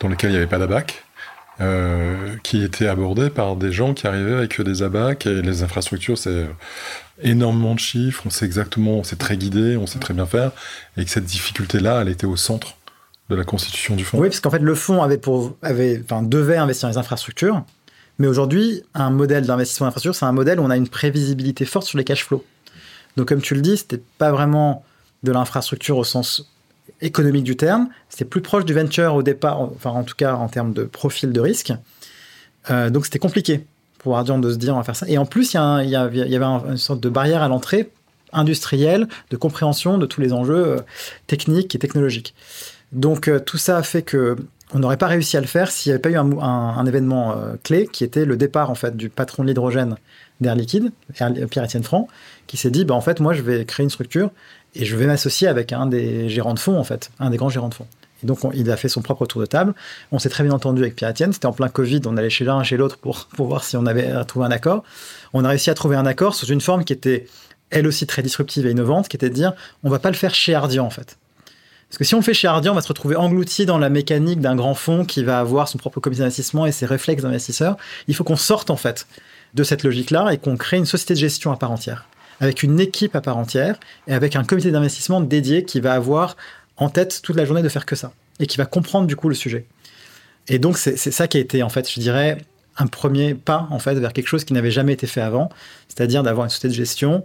dans 0.00 0.08
lequel 0.08 0.30
il 0.30 0.32
n'y 0.34 0.38
avait 0.38 0.46
pas 0.46 0.58
d'abac, 0.58 1.02
euh, 1.60 2.36
qui 2.42 2.62
était 2.62 2.86
abordé 2.86 3.30
par 3.30 3.56
des 3.56 3.72
gens 3.72 3.94
qui 3.94 4.06
arrivaient 4.06 4.34
avec 4.34 4.60
des 4.60 4.82
abacs 4.82 5.26
et 5.26 5.40
les 5.40 5.62
infrastructures, 5.62 6.18
c'est 6.18 6.46
énormément 7.22 7.74
de 7.74 7.80
chiffres, 7.80 8.24
on 8.26 8.30
sait 8.30 8.44
exactement, 8.44 8.98
on 8.98 9.04
sait 9.04 9.16
très 9.16 9.38
guidé, 9.38 9.78
on 9.78 9.86
sait 9.86 9.98
très 9.98 10.12
bien 10.12 10.26
faire, 10.26 10.52
et 10.98 11.04
que 11.06 11.10
cette 11.10 11.24
difficulté-là, 11.24 12.02
elle 12.02 12.10
était 12.10 12.26
au 12.26 12.36
centre 12.36 12.76
de 13.30 13.34
la 13.34 13.44
constitution 13.44 13.96
du 13.96 14.04
fonds. 14.04 14.18
Oui, 14.18 14.28
parce 14.28 14.40
qu'en 14.40 14.50
fait, 14.50 14.60
le 14.60 14.74
fonds 14.74 15.02
avait 15.02 15.18
pour, 15.18 15.56
avait, 15.62 16.00
enfin, 16.02 16.22
devait 16.22 16.56
investir 16.56 16.88
dans 16.88 16.92
les 16.92 16.98
infrastructures, 16.98 17.64
mais 18.18 18.26
aujourd'hui, 18.26 18.82
un 18.94 19.10
modèle 19.10 19.46
d'investissement 19.46 19.86
en 19.86 19.88
infrastructure, 19.88 20.18
c'est 20.18 20.26
un 20.26 20.32
modèle 20.32 20.60
où 20.60 20.62
on 20.62 20.70
a 20.70 20.76
une 20.76 20.88
prévisibilité 20.88 21.64
forte 21.64 21.86
sur 21.86 21.98
les 21.98 22.04
cash 22.04 22.24
flows. 22.24 22.44
Donc, 23.16 23.28
comme 23.28 23.42
tu 23.42 23.54
le 23.54 23.60
dis, 23.60 23.76
c'était 23.76 24.02
pas 24.18 24.30
vraiment 24.30 24.84
de 25.22 25.32
l'infrastructure 25.32 25.96
au 25.96 26.04
sens 26.04 26.50
économique 27.00 27.44
du 27.44 27.56
terme. 27.56 27.88
C'était 28.08 28.24
plus 28.24 28.40
proche 28.40 28.64
du 28.64 28.74
venture 28.74 29.14
au 29.14 29.22
départ, 29.22 29.60
enfin 29.60 29.90
en 29.90 30.04
tout 30.04 30.14
cas 30.14 30.34
en 30.34 30.48
termes 30.48 30.72
de 30.72 30.84
profil 30.84 31.32
de 31.32 31.40
risque. 31.40 31.72
Euh, 32.70 32.90
donc 32.90 33.04
c'était 33.04 33.18
compliqué 33.18 33.66
pour 33.98 34.16
Ardian 34.16 34.38
de 34.38 34.50
se 34.50 34.56
dire 34.56 34.74
on 34.74 34.78
va 34.78 34.84
faire 34.84 34.96
ça. 34.96 35.08
Et 35.08 35.18
en 35.18 35.26
plus, 35.26 35.54
il 35.54 35.56
y, 35.90 35.96
avait 35.96 36.44
une 36.44 36.76
sorte 36.76 37.00
de 37.00 37.08
barrière 37.08 37.42
à 37.42 37.48
l'entrée 37.48 37.90
industrielle, 38.32 39.08
de 39.30 39.36
compréhension 39.36 39.98
de 39.98 40.06
tous 40.06 40.20
les 40.20 40.32
enjeux 40.32 40.66
euh, 40.66 40.80
techniques 41.26 41.74
et 41.74 41.78
technologiques. 41.78 42.34
Donc 42.92 43.28
euh, 43.28 43.38
tout 43.40 43.58
ça 43.58 43.76
a 43.78 43.82
fait 43.82 44.02
que 44.02 44.36
on 44.74 44.80
n'aurait 44.80 44.96
pas 44.96 45.06
réussi 45.06 45.36
à 45.36 45.40
le 45.40 45.46
faire 45.46 45.70
s'il 45.70 45.90
n'y 45.90 45.94
avait 45.94 46.02
pas 46.02 46.10
eu 46.10 46.16
un, 46.16 46.86
événement 46.86 47.36
clé 47.62 47.86
qui 47.86 48.02
était 48.02 48.24
le 48.24 48.36
départ 48.36 48.68
en 48.68 48.74
fait 48.74 48.96
du 48.96 49.08
patron 49.08 49.44
de 49.44 49.48
l'hydrogène 49.48 49.94
d'Air 50.40 50.56
Liquide, 50.56 50.90
Pierre-Étienne 51.14 51.84
Franc, 51.84 52.08
qui 52.48 52.56
s'est 52.56 52.72
dit 52.72 52.84
bah, 52.84 52.96
en 52.96 53.00
fait 53.00 53.20
moi 53.20 53.32
je 53.32 53.42
vais 53.42 53.64
créer 53.64 53.84
une 53.84 53.90
structure 53.90 54.32
et 54.76 54.84
je 54.84 54.96
vais 54.96 55.06
m'associer 55.06 55.48
avec 55.48 55.72
un 55.72 55.86
des 55.86 56.28
gérants 56.28 56.54
de 56.54 56.58
fonds, 56.58 56.78
en 56.78 56.84
fait, 56.84 57.10
un 57.18 57.30
des 57.30 57.38
grands 57.38 57.48
gérants 57.48 57.68
de 57.68 57.74
fonds. 57.74 57.86
Et 58.22 58.26
donc, 58.26 58.38
il 58.54 58.70
a 58.70 58.76
fait 58.76 58.88
son 58.88 59.02
propre 59.02 59.26
tour 59.26 59.40
de 59.40 59.46
table. 59.46 59.74
On 60.12 60.18
s'est 60.18 60.28
très 60.28 60.44
bien 60.44 60.52
entendu 60.52 60.82
avec 60.82 60.96
Pierre-Etienne. 60.96 61.32
C'était 61.32 61.46
en 61.46 61.52
plein 61.52 61.68
Covid. 61.68 62.00
On 62.06 62.16
allait 62.16 62.30
chez 62.30 62.44
l'un, 62.44 62.62
chez 62.62 62.76
l'autre 62.76 62.98
pour, 62.98 63.26
pour 63.26 63.46
voir 63.46 63.64
si 63.64 63.76
on 63.76 63.86
avait 63.86 64.24
trouvé 64.24 64.46
un 64.46 64.50
accord. 64.50 64.84
On 65.32 65.44
a 65.44 65.48
réussi 65.48 65.70
à 65.70 65.74
trouver 65.74 65.96
un 65.96 66.06
accord 66.06 66.34
sous 66.34 66.46
une 66.46 66.60
forme 66.60 66.84
qui 66.84 66.92
était, 66.92 67.26
elle 67.70 67.86
aussi, 67.86 68.06
très 68.06 68.22
disruptive 68.22 68.66
et 68.66 68.70
innovante, 68.70 69.08
qui 69.08 69.16
était 69.16 69.28
de 69.28 69.34
dire 69.34 69.54
on 69.82 69.90
va 69.90 69.98
pas 69.98 70.10
le 70.10 70.16
faire 70.16 70.34
chez 70.34 70.54
Ardian, 70.54 70.84
en 70.84 70.90
fait. 70.90 71.18
Parce 71.88 71.98
que 71.98 72.04
si 72.04 72.14
on 72.14 72.22
fait 72.22 72.34
chez 72.34 72.48
Ardian, 72.48 72.72
on 72.72 72.74
va 72.74 72.82
se 72.82 72.88
retrouver 72.88 73.16
englouti 73.16 73.64
dans 73.64 73.78
la 73.78 73.88
mécanique 73.88 74.40
d'un 74.40 74.56
grand 74.56 74.74
fonds 74.74 75.04
qui 75.04 75.22
va 75.22 75.38
avoir 75.38 75.68
son 75.68 75.78
propre 75.78 76.00
comité 76.00 76.20
d'investissement 76.20 76.66
et 76.66 76.72
ses 76.72 76.86
réflexes 76.86 77.22
d'investisseur. 77.22 77.76
Il 78.08 78.14
faut 78.14 78.24
qu'on 78.24 78.36
sorte, 78.36 78.70
en 78.70 78.76
fait, 78.76 79.06
de 79.54 79.62
cette 79.62 79.84
logique-là 79.84 80.32
et 80.32 80.38
qu'on 80.38 80.56
crée 80.56 80.76
une 80.76 80.86
société 80.86 81.14
de 81.14 81.20
gestion 81.20 81.52
à 81.52 81.56
part 81.56 81.70
entière 81.70 82.06
avec 82.40 82.62
une 82.62 82.80
équipe 82.80 83.16
à 83.16 83.20
part 83.20 83.36
entière 83.36 83.78
et 84.06 84.14
avec 84.14 84.36
un 84.36 84.44
comité 84.44 84.70
d'investissement 84.70 85.20
dédié 85.20 85.64
qui 85.64 85.80
va 85.80 85.94
avoir 85.94 86.36
en 86.76 86.88
tête 86.88 87.20
toute 87.22 87.36
la 87.36 87.44
journée 87.44 87.62
de 87.62 87.68
faire 87.68 87.86
que 87.86 87.96
ça 87.96 88.12
et 88.40 88.46
qui 88.46 88.58
va 88.58 88.66
comprendre 88.66 89.06
du 89.06 89.16
coup 89.16 89.28
le 89.28 89.34
sujet. 89.34 89.64
Et 90.48 90.58
donc 90.58 90.78
c'est 90.78 90.96
ça 90.96 91.26
qui 91.26 91.38
a 91.38 91.40
été 91.40 91.62
en 91.62 91.68
fait, 91.68 91.90
je 91.90 91.98
dirais, 91.98 92.38
un 92.76 92.86
premier 92.86 93.34
pas 93.34 93.66
en 93.70 93.78
fait 93.78 93.94
vers 93.94 94.12
quelque 94.12 94.28
chose 94.28 94.44
qui 94.44 94.52
n'avait 94.52 94.70
jamais 94.70 94.92
été 94.92 95.06
fait 95.06 95.22
avant, 95.22 95.48
c'est-à-dire 95.88 96.22
d'avoir 96.22 96.44
une 96.44 96.50
société 96.50 96.68
de 96.68 96.74
gestion 96.74 97.24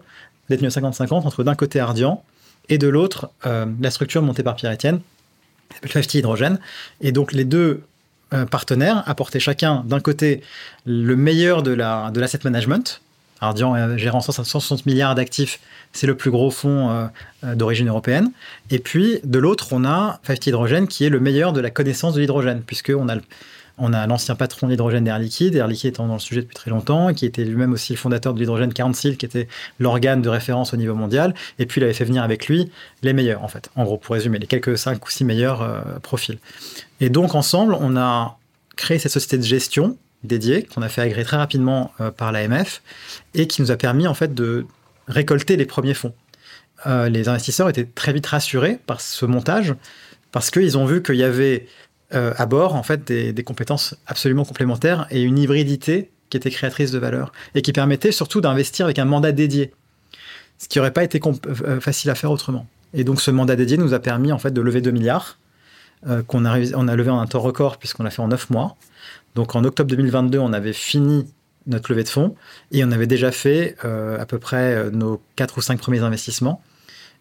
détenue 0.50 0.68
à 0.68 0.72
50-50 0.72 1.14
entre 1.14 1.44
d'un 1.44 1.56
côté 1.56 1.80
Ardian 1.80 2.24
et 2.70 2.78
de 2.78 2.88
l'autre 2.88 3.30
euh, 3.46 3.66
la 3.80 3.92
structure 3.92 4.22
montée 4.22 4.44
par 4.44 4.56
Pierre-Etienne, 4.56 5.02
qui 5.70 5.88
s'appelle 5.88 6.06
Hydrogène. 6.14 6.60
Et 7.02 7.12
donc 7.12 7.34
les 7.34 7.46
deux 7.46 7.84
euh, 8.34 8.46
partenaires 8.46 9.04
apportaient 9.08 9.40
chacun 9.40 9.84
d'un 9.86 10.00
côté 10.00 10.42
le 10.86 11.16
meilleur 11.16 11.64
de 11.64 11.72
l'asset 11.72 12.38
de 12.38 12.44
management, 12.44 13.02
Ardian 13.40 13.76
euh, 13.76 13.98
gérant 13.98 14.22
160 14.22 14.86
milliards 14.86 15.16
d'actifs, 15.16 15.60
c'est 15.94 16.08
le 16.08 16.16
plus 16.16 16.32
gros 16.32 16.52
fonds 16.52 17.10
d'origine 17.44 17.90
européenne. 17.90 18.32
Et 18.70 18.80
puis, 18.80 19.20
de 19.24 19.40
l'autre, 19.40 19.74
on 19.74 19.84
a 19.84 20.20
50 20.26 20.48
Hydrogène, 20.48 20.88
qui 20.88 21.04
est 21.04 21.10
le 21.10 21.20
meilleur 21.20 21.52
de 21.52 21.60
la 21.60 21.70
connaissance 21.70 22.14
de 22.14 22.22
l'hydrogène, 22.22 22.62
puisqu'on 22.62 23.10
a, 23.10 23.16
on 23.82 23.94
a 23.94 24.08
l'ancien 24.08 24.36
patron 24.36 24.68
de 24.68 24.72
l'hydrogène 24.72 25.04
d'Air 25.04 25.20
Liquide, 25.20 25.56
Air 25.56 25.68
Liquide 25.68 25.90
étant 25.90 26.08
dans 26.08 26.14
le 26.14 26.20
sujet 26.20 26.42
depuis 26.42 26.56
très 26.56 26.72
longtemps, 26.72 27.14
qui 27.14 27.26
était 27.26 27.44
lui-même 27.44 27.74
aussi 27.74 27.94
le 27.94 27.98
fondateur 27.98 28.34
de 28.34 28.40
l'hydrogène 28.40 28.74
Council, 28.74 29.18
qui 29.18 29.26
était 29.26 29.48
l'organe 29.80 30.22
de 30.22 30.30
référence 30.30 30.74
au 30.74 30.78
niveau 30.78 30.96
mondial. 30.96 31.34
Et 31.60 31.66
puis, 31.66 31.82
il 31.82 31.84
avait 31.84 31.94
fait 31.94 32.06
venir 32.06 32.24
avec 32.24 32.48
lui 32.48 32.72
les 33.04 33.14
meilleurs, 33.14 33.44
en 33.44 33.48
fait. 33.48 33.70
En 33.76 33.84
gros, 33.84 33.98
pour 33.98 34.14
résumer, 34.14 34.40
les 34.40 34.48
quelques 34.48 34.78
5 34.78 35.06
ou 35.06 35.10
6 35.10 35.26
meilleurs 35.26 35.84
profils. 36.02 36.38
Et 37.00 37.10
donc, 37.10 37.36
ensemble, 37.36 37.76
on 37.80 37.98
a 37.98 38.38
créé 38.76 39.00
cette 39.00 39.12
société 39.12 39.38
de 39.38 39.44
gestion 39.44 39.98
dédié 40.24 40.64
qu'on 40.64 40.82
a 40.82 40.90
fait 40.90 41.02
agréer 41.02 41.24
très 41.24 41.38
rapidement 41.38 41.92
euh, 42.00 42.12
par 42.12 42.32
l'AMF 42.32 42.82
et 43.34 43.48
qui 43.48 43.62
nous 43.62 43.72
a 43.72 43.78
permis 43.78 44.08
en 44.08 44.14
fait 44.14 44.34
de 44.34 44.66
récolter 45.08 45.58
les 45.58 45.66
premiers 45.66 45.94
fonds. 45.94 46.14
Euh, 46.88 47.10
les 47.10 47.30
investisseurs 47.30 47.70
étaient 47.70 47.86
très 47.86 48.14
vite 48.14 48.26
rassurés 48.28 48.80
par 48.86 49.02
ce 49.02 49.26
montage 49.26 49.76
parce 50.32 50.50
qu'ils 50.50 50.78
ont 50.78 50.86
vu 50.86 51.04
qu'il 51.04 51.16
y 51.16 51.24
avait 51.24 51.68
euh, 52.14 52.34
à 52.38 52.46
bord 52.46 52.76
en 52.76 52.84
fait 52.84 53.06
des, 53.06 53.44
compétences 53.44 53.96
absolument 54.08 54.46
complémentaires 54.46 55.08
et 55.12 55.22
une 55.22 55.38
hybridité 55.38 56.12
qui 56.30 56.38
était 56.38 56.52
créatrice 56.52 56.92
de 56.92 57.00
valeur 57.00 57.32
et 57.56 57.62
qui 57.62 57.74
permettait 57.74 58.12
surtout 58.12 58.42
d'investir 58.42 58.86
avec 58.86 59.00
un 59.00 59.06
mandat 59.06 59.32
dédié, 59.32 59.72
ce 60.58 60.68
qui 60.68 60.78
n'aurait 60.78 60.92
pas 60.92 61.04
été 61.04 61.20
facile 61.80 62.10
à 62.10 62.16
faire 62.16 62.32
autrement. 62.32 62.68
Et 62.94 63.04
donc 63.04 63.22
ce 63.22 63.32
mandat 63.32 63.56
dédié 63.56 63.78
nous 63.78 63.94
a 63.94 64.00
permis 64.00 64.32
en 64.32 64.40
fait 64.40 64.52
de 64.52 64.62
lever 64.62 64.82
2 64.82 64.92
milliards 64.92 65.38
qu'on 66.28 66.46
a, 66.46 66.60
on 66.76 66.88
a 66.88 66.96
levé 66.96 67.12
en 67.12 67.20
un 67.20 67.28
temps 67.28 67.42
record 67.42 67.78
puisqu'on 67.78 68.04
l'a 68.04 68.10
fait 68.10 68.22
en 68.22 68.30
9 68.30 68.50
mois. 68.50 68.76
Donc 69.36 69.56
en 69.56 69.64
octobre 69.64 69.90
2022, 69.90 70.40
on 70.40 70.54
avait 70.54 70.74
fini 70.74 71.26
notre 71.68 71.92
levée 71.92 72.04
de 72.04 72.10
fonds 72.10 72.36
et 72.72 72.84
on 72.84 72.92
avait 72.92 73.08
déjà 73.08 73.32
fait 73.32 73.76
euh, 73.86 74.20
à 74.20 74.26
peu 74.26 74.40
près 74.40 74.76
euh, 74.76 74.90
nos 74.90 75.22
quatre 75.36 75.58
ou 75.58 75.62
cinq 75.62 75.80
premiers 75.80 76.00
investissements. 76.00 76.62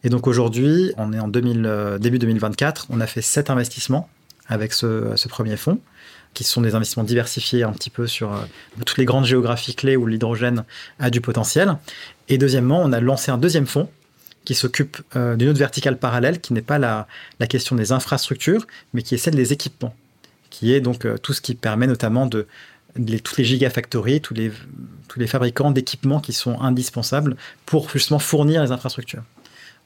Et 0.03 0.09
donc 0.09 0.27
aujourd'hui, 0.27 0.93
on 0.97 1.13
est 1.13 1.21
en 1.21 1.31
euh, 1.35 1.99
début 1.99 2.19
2024, 2.19 2.87
on 2.91 3.01
a 3.01 3.07
fait 3.07 3.23
sept 3.23 3.51
investissements 3.51 4.09
avec 4.51 4.75
ce, 4.75 5.29
premier 5.29 5.57
fonds, 5.57 5.81
qui 6.35 6.45
sont 6.45 6.61
des 6.61 6.75
investissements 6.75 7.05
diversifiés 7.05 7.63
un 7.63 7.73
petit 7.73 7.89
peu 7.89 8.07
sur 8.07 8.31
toutes 8.85 8.99
les 8.99 9.07
grandes 9.07 9.25
géographies 9.25 9.75
clés 9.75 9.97
où 9.97 10.07
l'hydrogène 10.07 10.65
a 10.99 11.09
du 11.09 11.23
potentiel. 11.23 11.79
Et 12.29 12.37
deuxièmement, 12.37 12.83
on 12.83 12.93
a 12.93 13.01
lancé 13.01 13.31
un 13.31 13.39
deuxième 13.39 13.67
fonds 13.67 13.89
qui 14.45 14.55
s'occupe 14.55 14.99
d'une 15.15 15.49
autre 15.49 15.59
verticale 15.59 15.99
parallèle, 15.99 16.41
qui 16.41 16.53
n'est 16.53 16.63
pas 16.63 16.79
la, 16.79 17.07
question 17.49 17.75
des 17.75 17.93
infrastructures, 17.93 18.67
mais 18.93 19.03
qui 19.03 19.15
est 19.15 19.19
celle 19.19 19.35
des 19.35 19.53
équipements 19.53 19.95
qui 20.51 20.75
est 20.75 20.81
donc 20.81 21.07
euh, 21.07 21.17
tout 21.17 21.33
ce 21.33 21.41
qui 21.41 21.55
permet 21.55 21.87
notamment 21.87 22.27
de, 22.27 22.47
les, 22.97 23.21
toutes 23.21 23.39
les 23.39 23.45
gigafactories, 23.45 24.21
tous 24.21 24.35
les 24.35 25.27
fabricants 25.27 25.71
d'équipements 25.71 26.21
qui 26.21 26.33
sont 26.33 26.61
indispensables 26.61 27.37
pour 27.65 27.89
justement 27.89 28.19
fournir 28.19 28.63
les 28.63 28.73
infrastructures. 28.73 29.23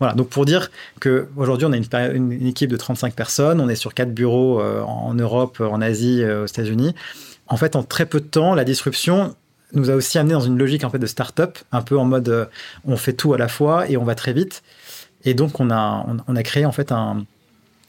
Voilà, 0.01 0.15
donc 0.15 0.29
pour 0.29 0.45
dire 0.45 0.71
qu'aujourd'hui, 1.01 1.67
on 1.67 1.73
a 1.73 2.09
une, 2.09 2.47
équipe 2.47 2.71
de 2.71 2.77
35 2.77 3.15
personnes, 3.15 3.61
on 3.61 3.69
est 3.69 3.77
sur 3.77 3.95
quatre 3.95 4.13
bureaux 4.13 4.61
en 4.61 5.15
Europe, 5.15 5.61
en 5.61 5.81
Asie, 5.81 6.25
aux 6.25 6.47
États-Unis. 6.47 6.95
En 7.47 7.57
fait, 7.57 7.77
en 7.77 7.85
très 7.85 8.05
peu 8.07 8.21
de 8.21 8.27
temps, 8.27 8.55
la 8.55 8.65
disruption 8.65 9.37
nous 9.73 9.91
a 9.91 9.95
aussi 9.95 10.19
amené 10.19 10.35
dans 10.35 10.41
une 10.41 10.59
logique 10.59 10.85
en 10.85 10.91
fait 10.91 10.99
de 10.99 11.07
start-up, 11.07 11.59
un 11.71 11.83
peu 11.83 11.97
en 11.97 12.05
mode 12.05 12.49
on 12.85 12.97
fait 12.97 13.13
tout 13.13 13.35
à 13.35 13.39
la 13.39 13.49
fois 13.49 13.89
et 13.89 13.97
on 13.97 14.05
va 14.05 14.15
très 14.15 14.33
vite. 14.33 14.63
Et 15.25 15.35
donc, 15.35 15.61
on 15.61 15.71
a, 15.71 16.07
on, 16.27 16.37
a 16.37 16.43
créé 16.43 16.67
en 16.67 16.73
fait 16.73 16.93
un, 16.93 17.25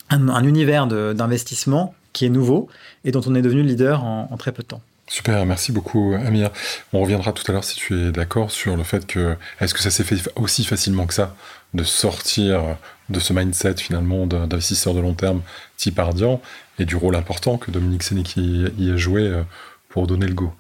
un, 0.10 0.44
univers 0.44 0.88
d'investissement 0.88 1.94
qui 2.14 2.26
est 2.26 2.30
nouveau 2.30 2.70
et 3.04 3.12
dont 3.12 3.22
on 3.26 3.36
est 3.36 3.42
devenu 3.42 3.64
leader 3.64 4.04
en, 4.04 4.36
très 4.38 4.52
peu 4.52 4.64
de 4.64 4.68
temps. 4.68 4.82
Super, 5.08 5.46
merci 5.46 5.72
beaucoup 5.72 6.16
Amir. 6.26 6.50
On 6.92 7.02
reviendra 7.02 7.32
tout 7.32 7.44
à 7.48 7.52
l'heure 7.52 7.64
si 7.64 7.76
tu 7.76 8.08
es 8.08 8.12
d'accord 8.12 8.50
sur 8.50 8.76
le 8.76 8.84
fait 8.84 9.06
que 9.06 9.36
est-ce 9.60 9.74
que 9.74 9.82
ça 9.82 9.92
s'est 9.92 10.04
fait 10.04 10.18
aussi 10.36 10.64
facilement 10.64 11.06
que 11.06 11.14
ça? 11.14 11.36
De 11.76 11.84
sortir 11.84 12.78
de 13.10 13.20
ce 13.20 13.34
mindset 13.34 13.76
finalement 13.78 14.26
d'investisseur 14.26 14.94
de 14.94 15.00
long 15.00 15.14
terme 15.14 15.42
type 15.78 16.00
Ardian 16.00 16.42
et 16.80 16.86
du 16.86 16.96
rôle 16.96 17.16
important 17.16 17.58
que 17.58 17.72
Dominique 17.72 18.04
Sénic 18.04 18.36
y, 18.38 18.92
a 18.92 18.98
joué 18.98 19.22
euh, 19.22 19.44
pour 19.90 20.08
donner 20.08 20.28
le 20.28 20.34
go. 20.34 20.54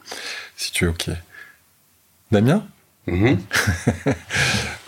Si 0.56 0.72
tu 0.72 0.86
es 0.86 0.88
OK. 0.88 1.10
Damien 2.32 2.66
mm-hmm. 3.08 3.38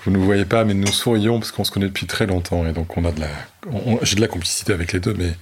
Vous 0.05 0.11
ne 0.11 0.17
voyez 0.19 0.45
pas, 0.45 0.63
mais 0.63 0.73
nous 0.73 0.87
sourions 0.87 1.39
parce 1.39 1.51
qu'on 1.51 1.65
se 1.65 1.71
connaît 1.71 1.87
depuis 1.87 2.05
très 2.05 2.27
longtemps 2.27 2.65
et 2.65 2.71
donc 2.71 2.95
on 2.95 3.03
a 3.03 3.11
de 3.11 3.19
la, 3.19 3.29
j'ai 4.03 4.15
de 4.15 4.21
la 4.21 4.27
complicité 4.27 4.71
avec 4.71 4.93
les 4.93 4.99
deux. 4.99 5.13
Mais 5.13 5.33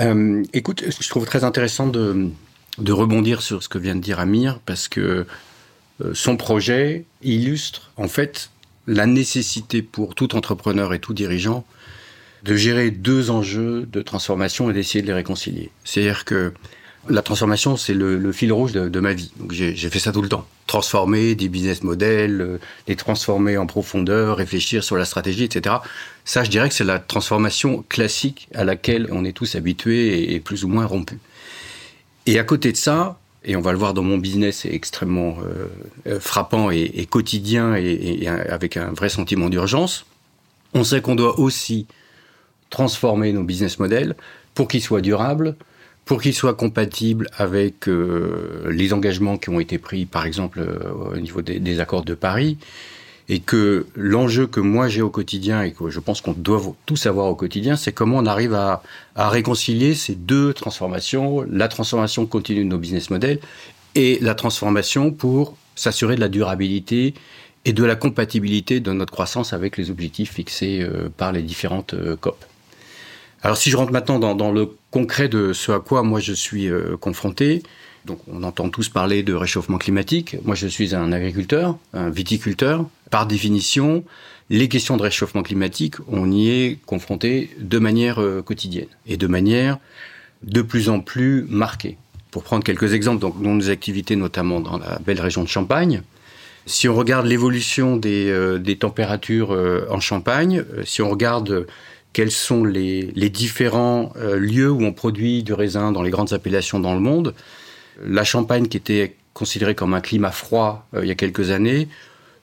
euh, 0.00 0.42
écoute, 0.54 0.82
je 0.86 1.08
trouve 1.08 1.26
très 1.26 1.44
intéressant 1.44 1.86
de, 1.88 2.30
de 2.78 2.92
rebondir 2.92 3.42
sur 3.42 3.62
ce 3.62 3.68
que 3.68 3.78
vient 3.78 3.94
de 3.94 4.00
dire 4.00 4.18
Amir 4.18 4.60
parce 4.64 4.88
que 4.88 5.26
euh, 6.00 6.14
son 6.14 6.38
projet 6.38 7.04
illustre 7.22 7.90
en 7.98 8.08
fait 8.08 8.51
la 8.86 9.06
nécessité 9.06 9.82
pour 9.82 10.14
tout 10.14 10.34
entrepreneur 10.34 10.92
et 10.94 10.98
tout 10.98 11.14
dirigeant 11.14 11.64
de 12.42 12.56
gérer 12.56 12.90
deux 12.90 13.30
enjeux 13.30 13.86
de 13.90 14.02
transformation 14.02 14.70
et 14.70 14.72
d'essayer 14.72 15.02
de 15.02 15.06
les 15.06 15.12
réconcilier. 15.12 15.70
C'est-à-dire 15.84 16.24
que 16.24 16.52
la 17.08 17.22
transformation, 17.22 17.76
c'est 17.76 17.94
le, 17.94 18.32
fil 18.32 18.52
rouge 18.52 18.72
de, 18.72 19.00
ma 19.00 19.12
vie. 19.12 19.32
J'ai 19.50 19.90
fait 19.90 19.98
ça 19.98 20.12
tout 20.12 20.22
le 20.22 20.28
temps. 20.28 20.46
Transformer 20.66 21.34
des 21.34 21.48
business 21.48 21.82
models, 21.82 22.40
euh, 22.40 22.58
les 22.86 22.94
transformer 22.94 23.56
en 23.56 23.66
profondeur, 23.66 24.36
réfléchir 24.36 24.84
sur 24.84 24.96
la 24.96 25.04
stratégie, 25.04 25.44
etc. 25.44 25.76
Ça, 26.24 26.44
je 26.44 26.50
dirais 26.50 26.68
que 26.68 26.74
c'est 26.74 26.84
la 26.84 27.00
transformation 27.00 27.84
classique 27.88 28.48
à 28.54 28.62
laquelle 28.62 29.08
on 29.10 29.24
est 29.24 29.32
tous 29.32 29.56
habitués 29.56 30.32
et, 30.32 30.40
plus 30.40 30.64
ou 30.64 30.68
moins 30.68 30.86
rompus. 30.86 31.18
Et 32.26 32.38
à 32.38 32.44
côté 32.44 32.70
de 32.70 32.76
ça, 32.76 33.18
et 33.44 33.56
on 33.56 33.60
va 33.60 33.72
le 33.72 33.78
voir 33.78 33.94
dans 33.94 34.02
mon 34.02 34.18
business, 34.18 34.58
c'est 34.58 34.72
extrêmement 34.72 35.36
euh, 35.40 35.66
euh, 36.06 36.20
frappant 36.20 36.70
et, 36.70 37.06
quotidien 37.10 37.74
et, 37.74 38.26
avec 38.28 38.76
un 38.76 38.92
vrai 38.92 39.08
sentiment 39.08 39.48
d'urgence. 39.48 40.06
On 40.74 40.84
sait 40.84 41.00
qu'on 41.00 41.14
doit 41.14 41.38
aussi 41.38 41.86
transformer 42.70 43.32
nos 43.32 43.42
business 43.42 43.78
models 43.78 44.14
pour 44.54 44.68
qu'ils 44.68 44.82
soient 44.82 45.00
durables, 45.00 45.56
pour 46.04 46.22
qu'il 46.22 46.34
soit 46.34 46.54
compatible 46.54 47.28
avec 47.36 47.88
euh, 47.88 48.70
les 48.70 48.92
engagements 48.92 49.36
qui 49.38 49.50
ont 49.50 49.60
été 49.60 49.78
pris, 49.78 50.06
par 50.06 50.24
exemple, 50.24 50.64
au 51.12 51.16
niveau 51.16 51.42
des, 51.42 51.80
accords 51.80 52.04
de 52.04 52.14
Paris, 52.14 52.58
et 53.28 53.40
que 53.40 53.86
l'enjeu 53.94 54.46
que 54.46 54.60
moi 54.60 54.88
j'ai 54.88 55.02
au 55.02 55.10
quotidien, 55.10 55.62
et 55.62 55.72
que 55.72 55.90
je 55.90 56.00
pense 56.00 56.20
qu'on 56.20 56.32
doit 56.32 56.60
tous 56.86 57.06
avoir 57.06 57.26
au 57.26 57.34
quotidien, 57.34 57.76
c'est 57.76 57.92
comment 57.92 58.18
on 58.18 58.26
arrive 58.26 58.54
à, 58.54 58.82
réconcilier 59.16 59.94
ces 59.94 60.14
deux 60.14 60.52
transformations, 60.52 61.44
la 61.48 61.68
transformation 61.68 62.26
continue 62.26 62.64
de 62.64 62.68
nos 62.68 62.78
business 62.78 63.10
models 63.10 63.38
et 63.94 64.18
la 64.20 64.34
transformation 64.34 65.10
pour 65.10 65.56
s'assurer 65.74 66.16
de 66.16 66.20
la 66.20 66.28
durabilité 66.28 67.14
et 67.64 67.72
de 67.72 67.84
la 67.84 67.94
compatibilité 67.94 68.80
de 68.80 68.92
notre 68.92 69.12
croissance 69.12 69.52
avec 69.52 69.76
les 69.76 69.90
objectifs 69.90 70.32
fixés 70.32 70.80
euh, 70.80 71.08
par 71.16 71.32
les 71.32 71.42
différentes 71.42 71.94
COP. 72.20 72.44
Alors 73.42 73.56
si 73.56 73.70
je 73.70 73.76
rentre 73.76 73.92
maintenant 73.92 74.18
dans, 74.34 74.52
le 74.52 74.70
concret 74.90 75.28
de 75.28 75.52
ce 75.52 75.72
à 75.72 75.80
quoi 75.80 76.02
moi 76.02 76.20
je 76.20 76.32
suis 76.32 76.68
euh, 76.68 76.96
confronté, 76.96 77.62
donc 78.04 78.20
on 78.28 78.42
entend 78.42 78.68
tous 78.68 78.88
parler 78.88 79.22
de 79.22 79.34
réchauffement 79.34 79.78
climatique. 79.78 80.36
Moi 80.44 80.54
je 80.54 80.66
suis 80.66 80.94
un 80.94 81.12
agriculteur, 81.12 81.76
un 81.92 82.10
viticulteur. 82.10 82.86
Par 83.10 83.26
définition, 83.26 84.04
les 84.50 84.68
questions 84.68 84.96
de 84.96 85.02
réchauffement 85.02 85.42
climatique, 85.42 85.96
on 86.08 86.30
y 86.30 86.48
est 86.48 86.78
confronté 86.86 87.50
de 87.58 87.78
manière 87.78 88.20
euh, 88.20 88.42
quotidienne 88.42 88.88
et 89.06 89.16
de 89.16 89.26
manière 89.26 89.78
de 90.42 90.62
plus 90.62 90.88
en 90.88 91.00
plus 91.00 91.46
marquée. 91.48 91.96
Pour 92.30 92.42
prendre 92.42 92.64
quelques 92.64 92.94
exemples, 92.94 93.20
donc 93.20 93.40
dans 93.40 93.54
nos 93.54 93.70
activités 93.70 94.16
notamment 94.16 94.60
dans 94.60 94.78
la 94.78 94.98
belle 95.04 95.20
région 95.20 95.42
de 95.42 95.48
Champagne, 95.48 96.02
si 96.64 96.88
on 96.88 96.94
regarde 96.94 97.26
l'évolution 97.26 97.96
des, 97.96 98.28
euh, 98.30 98.74
températures 98.78 99.50
en 99.90 100.00
Champagne, 100.00 100.64
si 100.84 101.02
on 101.02 101.10
regarde 101.10 101.66
quels 102.12 102.30
sont 102.30 102.64
les, 102.64 103.12
différents 103.30 104.12
euh, 104.16 104.36
lieux 104.36 104.70
où 104.70 104.82
on 104.82 104.92
produit 104.92 105.42
du 105.42 105.52
raisin 105.52 105.92
dans 105.92 106.02
les 106.02 106.10
grandes 106.10 106.32
appellations 106.32 106.78
dans 106.78 106.94
le 106.94 107.00
monde. 107.00 107.34
La 108.04 108.24
Champagne, 108.24 108.68
qui 108.68 108.76
était 108.76 109.16
considérée 109.34 109.74
comme 109.74 109.94
un 109.94 110.00
climat 110.00 110.30
froid 110.30 110.86
euh, 110.94 111.04
il 111.04 111.08
y 111.08 111.10
a 111.10 111.14
quelques 111.14 111.50
années, 111.50 111.88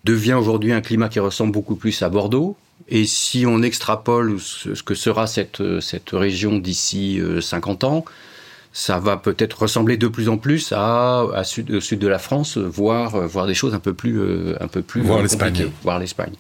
devient 0.04 0.34
aujourd'hui 0.34 0.72
un 0.72 0.82
climat 0.82 1.10
qui 1.10 1.20
ressemble 1.20 1.52
beaucoup 1.52 1.76
plus 1.76 2.02
à 2.02 2.10
Bordeaux. 2.10 2.56
Et 2.88 3.06
si 3.06 3.46
on 3.46 3.62
extrapole 3.62 4.40
ce, 4.40 4.82
que 4.82 4.96
sera 4.96 5.28
cette, 5.28 5.62
cette 5.82 6.12
région 6.12 6.58
d'ici 6.58 7.22
50 7.42 7.84
euh, 7.84 7.88
ans, 7.88 8.06
ça 8.72 9.00
va 9.00 9.18
peut-être 9.18 9.64
ressembler 9.64 9.98
de 9.98 10.08
plus 10.08 10.30
en 10.30 10.38
plus 10.38 10.72
à, 10.72 11.26
à 11.34 11.44
sud, 11.44 11.72
au 11.72 11.82
sud 11.82 12.00
de 12.00 12.08
la 12.08 12.20
France, 12.20 12.58
voire, 12.58 13.28
voir 13.28 13.46
des 13.48 13.54
choses 13.54 13.74
un 13.74 13.80
peu 13.80 13.94
plus, 13.94 14.22
un 14.60 14.68
peu 14.68 14.82
plus 14.82 15.02
voir 15.02 15.22
l'Espagne. 15.22 15.70
Voir 15.84 16.00
l'Espagne. 16.00 16.34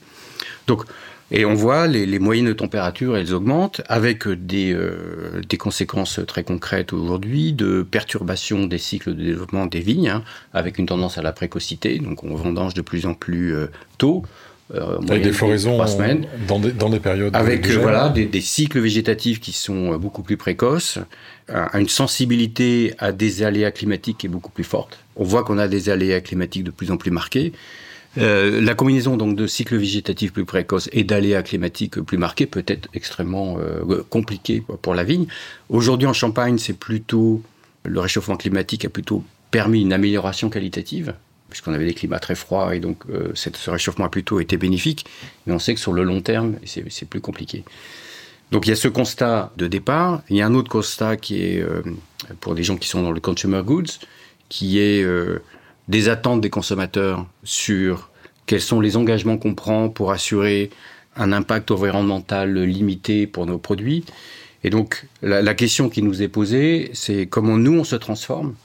Donc, 0.67 0.85
et 1.31 1.45
on 1.45 1.53
voit 1.53 1.87
les, 1.87 2.05
les 2.05 2.19
moyennes 2.19 2.47
de 2.47 2.53
température, 2.53 3.15
elles 3.15 3.33
augmentent, 3.33 3.81
avec 3.87 4.27
des, 4.27 4.73
euh, 4.73 5.41
des 5.47 5.57
conséquences 5.57 6.19
très 6.27 6.43
concrètes 6.43 6.91
aujourd'hui 6.91 7.53
de 7.53 7.83
perturbation 7.83 8.65
des 8.65 8.79
cycles 8.79 9.15
de 9.15 9.23
développement 9.23 9.67
des 9.67 9.79
vignes, 9.79 10.09
hein, 10.09 10.23
avec 10.53 10.79
une 10.79 10.87
tendance 10.87 11.17
à 11.17 11.21
la 11.21 11.31
précocité. 11.31 11.99
Donc 11.99 12.23
on 12.23 12.33
vendange 12.35 12.73
de 12.73 12.81
plus 12.81 13.05
en 13.05 13.13
plus 13.13 13.53
euh, 13.53 13.67
tôt. 13.97 14.23
Euh, 14.73 14.99
avec 15.07 15.23
des 15.23 15.31
floraisons 15.31 15.77
dans 16.47 16.59
des, 16.59 16.71
dans 16.71 16.89
des, 16.89 16.99
périodes. 16.99 17.35
Avec 17.35 17.67
euh, 17.69 17.79
voilà, 17.79 18.09
des, 18.09 18.25
des, 18.25 18.41
cycles 18.41 18.79
végétatifs 18.79 19.39
qui 19.39 19.51
sont 19.51 19.97
beaucoup 19.97 20.21
plus 20.21 20.37
précoces, 20.37 20.99
une 21.73 21.89
sensibilité 21.89 22.93
à 22.99 23.11
des 23.11 23.41
aléas 23.41 23.71
climatiques 23.71 24.19
qui 24.19 24.27
est 24.27 24.29
beaucoup 24.29 24.51
plus 24.51 24.63
forte. 24.63 24.99
On 25.15 25.23
voit 25.23 25.43
qu'on 25.43 25.57
a 25.57 25.67
des 25.67 25.89
aléas 25.89 26.21
climatiques 26.21 26.65
de 26.65 26.71
plus 26.71 26.91
en 26.91 26.97
plus 26.97 27.09
marqués. 27.09 27.51
Euh, 28.17 28.59
la 28.61 28.73
combinaison 28.73 29.17
donc 29.17 29.35
de 29.35 29.45
cycles 29.45 29.77
végétatifs 29.77 30.33
plus 30.33 30.45
précoces 30.45 30.89
et 30.91 31.03
d'aléas 31.03 31.43
climatiques 31.43 32.01
plus 32.01 32.17
marqués 32.17 32.47
peut 32.47 32.63
être 32.65 32.89
extrêmement 32.93 33.57
euh, 33.59 34.03
compliqué 34.09 34.63
pour 34.81 34.95
la 34.95 35.03
vigne. 35.03 35.27
Aujourd'hui 35.69 36.07
en 36.07 36.13
Champagne, 36.13 36.57
c'est 36.57 36.77
plutôt 36.77 37.43
le 37.85 37.99
réchauffement 37.99 38.35
climatique 38.35 38.85
a 38.85 38.89
plutôt 38.89 39.23
permis 39.51 39.81
une 39.81 39.93
amélioration 39.93 40.49
qualitative 40.49 41.13
puisqu'on 41.49 41.73
avait 41.73 41.85
des 41.85 41.93
climats 41.93 42.19
très 42.19 42.35
froids 42.35 42.75
et 42.75 42.79
donc 42.79 43.03
euh, 43.09 43.31
ce 43.33 43.69
réchauffement 43.69 44.05
a 44.05 44.09
plutôt 44.09 44.39
été 44.39 44.57
bénéfique. 44.57 45.05
Mais 45.45 45.53
on 45.53 45.59
sait 45.59 45.73
que 45.73 45.79
sur 45.79 45.93
le 45.93 46.03
long 46.03 46.21
terme, 46.21 46.55
c'est 46.65 47.09
plus 47.09 47.21
compliqué. 47.21 47.63
Donc 48.51 48.65
il 48.65 48.69
y 48.69 48.73
a 48.73 48.75
ce 48.75 48.87
constat 48.87 49.51
de 49.57 49.67
départ. 49.67 50.21
Il 50.29 50.35
y 50.35 50.41
a 50.41 50.45
un 50.45 50.53
autre 50.53 50.69
constat 50.69 51.17
qui 51.17 51.41
est 51.41 51.63
pour 52.39 52.53
des 52.53 52.63
gens 52.63 52.77
qui 52.77 52.87
sont 52.87 53.01
dans 53.01 53.11
le 53.11 53.19
consumer 53.19 53.61
goods, 53.63 53.97
qui 54.47 54.79
est 54.79 55.03
des 55.89 56.07
attentes 56.07 56.39
des 56.39 56.49
consommateurs 56.49 57.25
sur 57.43 58.09
quels 58.45 58.61
sont 58.61 58.79
les 58.79 58.95
engagements 58.95 59.37
qu'on 59.37 59.55
prend 59.55 59.89
pour 59.89 60.11
assurer 60.11 60.69
un 61.17 61.33
impact 61.33 61.71
environnemental 61.71 62.57
limité 62.63 63.27
pour 63.27 63.45
nos 63.45 63.57
produits. 63.57 64.05
Et 64.63 64.69
donc 64.69 65.07
la, 65.21 65.53
question 65.55 65.89
qui 65.89 66.01
nous 66.01 66.21
est 66.21 66.27
posée, 66.27 66.91
c'est 66.93 67.25
comment 67.25 67.57
nous 67.57 67.73
on 67.73 67.83
se 67.83 67.95
transforme 67.95 68.55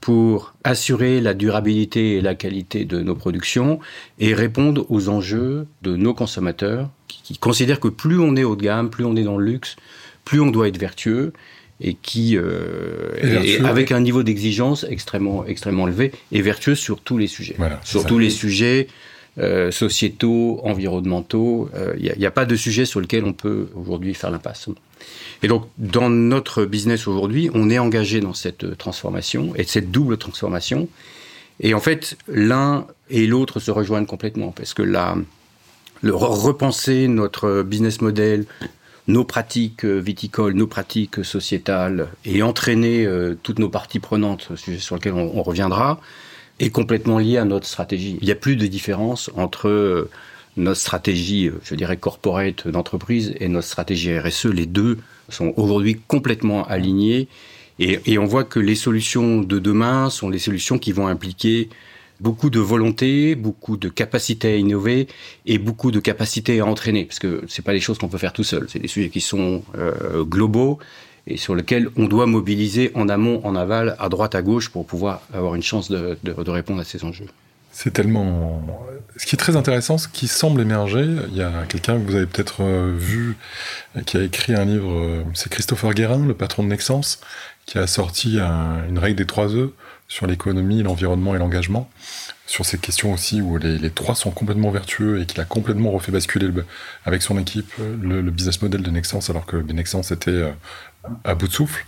pour 0.00 0.54
assurer 0.64 1.20
la 1.20 1.34
durabilité 1.34 2.16
et 2.16 2.20
la 2.20 2.34
qualité 2.34 2.84
de 2.84 3.00
nos 3.00 3.14
productions 3.14 3.78
et 4.18 4.34
répondre 4.34 4.86
aux 4.90 5.08
enjeux 5.08 5.66
de 5.82 5.96
nos 5.96 6.14
consommateurs 6.14 6.90
qui, 7.08 7.38
considèrent 7.38 7.80
que 7.80 7.88
plus 7.88 8.18
on 8.18 8.36
est 8.36 8.44
haut 8.44 8.56
de 8.56 8.62
gamme, 8.62 8.90
plus 8.90 9.04
on 9.04 9.16
est 9.16 9.22
dans 9.22 9.38
le 9.38 9.46
luxe, 9.46 9.76
plus 10.24 10.40
on 10.40 10.50
doit 10.50 10.68
être 10.68 10.78
vertueux 10.78 11.32
et 11.80 11.94
qui, 11.94 12.36
euh, 12.36 13.10
est, 13.16 13.64
avec 13.64 13.92
un 13.92 14.00
niveau 14.00 14.22
d'exigence 14.22 14.86
extrêmement, 14.88 15.44
extrêmement 15.44 15.88
élevé 15.88 16.12
et 16.32 16.40
vertueux 16.40 16.74
sur 16.74 17.00
tous 17.00 17.18
les 17.18 17.26
sujets. 17.26 17.56
sur 17.82 18.06
tous 18.06 18.18
les 18.18 18.30
sujets 18.30 18.86
euh, 19.38 19.72
sociétaux, 19.72 20.60
environnementaux. 20.62 21.68
Il 21.74 21.80
euh, 21.80 22.14
n'y 22.16 22.24
a, 22.24 22.28
a, 22.28 22.30
pas 22.30 22.44
de 22.44 22.54
sujet 22.54 22.84
sur 22.84 23.00
lequel 23.00 23.24
on 23.24 23.32
peut 23.32 23.68
aujourd'hui 23.74 24.14
faire 24.14 24.30
l'impasse. 24.30 24.68
Et 25.42 25.48
donc, 25.48 25.66
dans 25.76 26.08
notre 26.08 26.64
business 26.64 27.08
aujourd'hui, 27.08 27.50
on 27.52 27.68
est 27.68 27.80
engagé 27.80 28.20
dans 28.20 28.34
cette 28.34 28.78
transformation 28.78 29.52
et 29.56 29.64
cette 29.64 29.90
double 29.90 30.18
transformation. 30.18 30.88
Et 31.58 31.74
en 31.74 31.80
fait, 31.80 32.16
l'un 32.28 32.86
et 33.10 33.26
l'autre 33.26 33.58
se 33.58 33.72
rejoignent 33.72 34.06
complètement 34.06 34.52
parce 34.52 34.72
que 34.72 34.82
là, 34.82 35.16
le 36.00 36.14
repenser 36.14 37.08
notre 37.08 37.62
business 37.62 38.00
model, 38.00 38.44
nos 39.06 39.24
pratiques 39.24 39.84
euh, 39.84 39.98
viticoles, 39.98 40.54
nos 40.54 40.66
pratiques 40.66 41.24
sociétales 41.24 42.08
et 42.24 42.42
entraîner 42.42 43.04
euh, 43.04 43.36
toutes 43.42 43.58
nos 43.58 43.68
parties 43.68 44.00
prenantes, 44.00 44.56
sujet 44.56 44.78
sur 44.78 44.96
lequel 44.96 45.12
on, 45.12 45.42
reviendra, 45.42 46.00
est 46.60 46.70
complètement 46.70 47.18
lié 47.18 47.36
à 47.36 47.44
notre 47.44 47.66
stratégie. 47.66 48.18
Il 48.20 48.26
n'y 48.26 48.32
a 48.32 48.36
plus 48.36 48.56
de 48.56 48.66
différence 48.66 49.30
entre 49.36 49.68
euh, 49.68 50.10
notre 50.56 50.80
stratégie, 50.80 51.50
je 51.64 51.74
dirais, 51.74 51.96
corporate 51.96 52.68
d'entreprise 52.68 53.34
et 53.40 53.48
notre 53.48 53.66
stratégie 53.66 54.16
RSE, 54.16 54.46
les 54.46 54.66
deux 54.66 54.98
sont 55.28 55.52
aujourd'hui 55.56 56.00
complètement 56.06 56.64
alignés. 56.64 57.28
Et, 57.80 57.98
et, 58.06 58.18
on 58.18 58.24
voit 58.24 58.44
que 58.44 58.60
les 58.60 58.76
solutions 58.76 59.40
de 59.40 59.58
demain 59.58 60.08
sont 60.08 60.30
les 60.30 60.38
solutions 60.38 60.78
qui 60.78 60.92
vont 60.92 61.08
impliquer 61.08 61.68
beaucoup 62.20 62.50
de 62.50 62.60
volonté, 62.60 63.34
beaucoup 63.34 63.76
de 63.76 63.88
capacité 63.88 64.54
à 64.54 64.56
innover 64.56 65.08
et 65.46 65.58
beaucoup 65.58 65.90
de 65.90 66.00
capacité 66.00 66.60
à 66.60 66.66
entraîner, 66.66 67.04
parce 67.04 67.18
que 67.18 67.42
c'est 67.48 67.64
pas 67.64 67.72
des 67.72 67.80
choses 67.80 67.98
qu'on 67.98 68.08
peut 68.08 68.18
faire 68.18 68.32
tout 68.32 68.44
seul. 68.44 68.66
C'est 68.68 68.78
des 68.78 68.88
sujets 68.88 69.10
qui 69.10 69.20
sont 69.20 69.62
euh, 69.76 70.24
globaux 70.24 70.78
et 71.26 71.36
sur 71.36 71.54
lesquels 71.54 71.88
on 71.96 72.06
doit 72.06 72.26
mobiliser 72.26 72.90
en 72.94 73.08
amont, 73.08 73.40
en 73.44 73.56
aval, 73.56 73.96
à 73.98 74.08
droite, 74.08 74.34
à 74.34 74.42
gauche 74.42 74.68
pour 74.68 74.86
pouvoir 74.86 75.22
avoir 75.32 75.54
une 75.54 75.62
chance 75.62 75.90
de, 75.90 76.16
répondre 76.48 76.80
à 76.80 76.84
ces 76.84 77.04
enjeux. 77.04 77.26
C'est 77.72 77.92
tellement. 77.92 78.64
Ce 79.16 79.26
qui 79.26 79.34
est 79.34 79.38
très 79.38 79.56
intéressant, 79.56 79.98
ce 79.98 80.06
qui 80.06 80.28
semble 80.28 80.60
émerger, 80.60 81.06
il 81.30 81.36
y 81.36 81.42
a 81.42 81.64
quelqu'un 81.68 81.98
que 81.98 82.06
vous 82.08 82.14
avez 82.14 82.26
peut-être 82.26 82.62
euh, 82.62 82.94
vu, 82.96 83.36
qui 84.06 84.16
a 84.16 84.22
écrit 84.22 84.54
un 84.54 84.64
livre, 84.64 84.92
euh, 84.92 85.24
c'est 85.34 85.50
Christopher 85.50 85.92
Guérin, 85.92 86.24
le 86.24 86.34
patron 86.34 86.62
de 86.62 86.68
Nexence, 86.68 87.20
qui 87.66 87.78
a 87.78 87.88
sorti 87.88 88.38
un, 88.38 88.86
une 88.88 88.98
règle 88.98 89.16
des 89.16 89.26
trois 89.26 89.48
E 89.48 89.72
sur 90.14 90.28
l'économie, 90.28 90.80
l'environnement 90.84 91.34
et 91.34 91.38
l'engagement, 91.38 91.90
sur 92.46 92.64
ces 92.64 92.78
questions 92.78 93.12
aussi 93.12 93.40
où 93.40 93.58
les, 93.58 93.90
trois 93.90 94.14
sont 94.14 94.30
complètement 94.30 94.70
vertueux 94.70 95.20
et 95.20 95.26
qu'il 95.26 95.40
a 95.40 95.44
complètement 95.44 95.90
refait 95.90 96.12
basculer 96.12 96.46
le, 96.46 96.64
avec 97.04 97.20
son 97.20 97.36
équipe 97.36 97.72
le, 98.00 98.22
business 98.30 98.62
model 98.62 98.82
de 98.82 98.90
Nexence 98.92 99.28
alors 99.28 99.44
que 99.44 99.56
Nexence 99.56 100.12
était 100.12 100.30
euh, 100.30 100.52
à 101.24 101.34
bout 101.34 101.48
de 101.48 101.52
souffle 101.52 101.84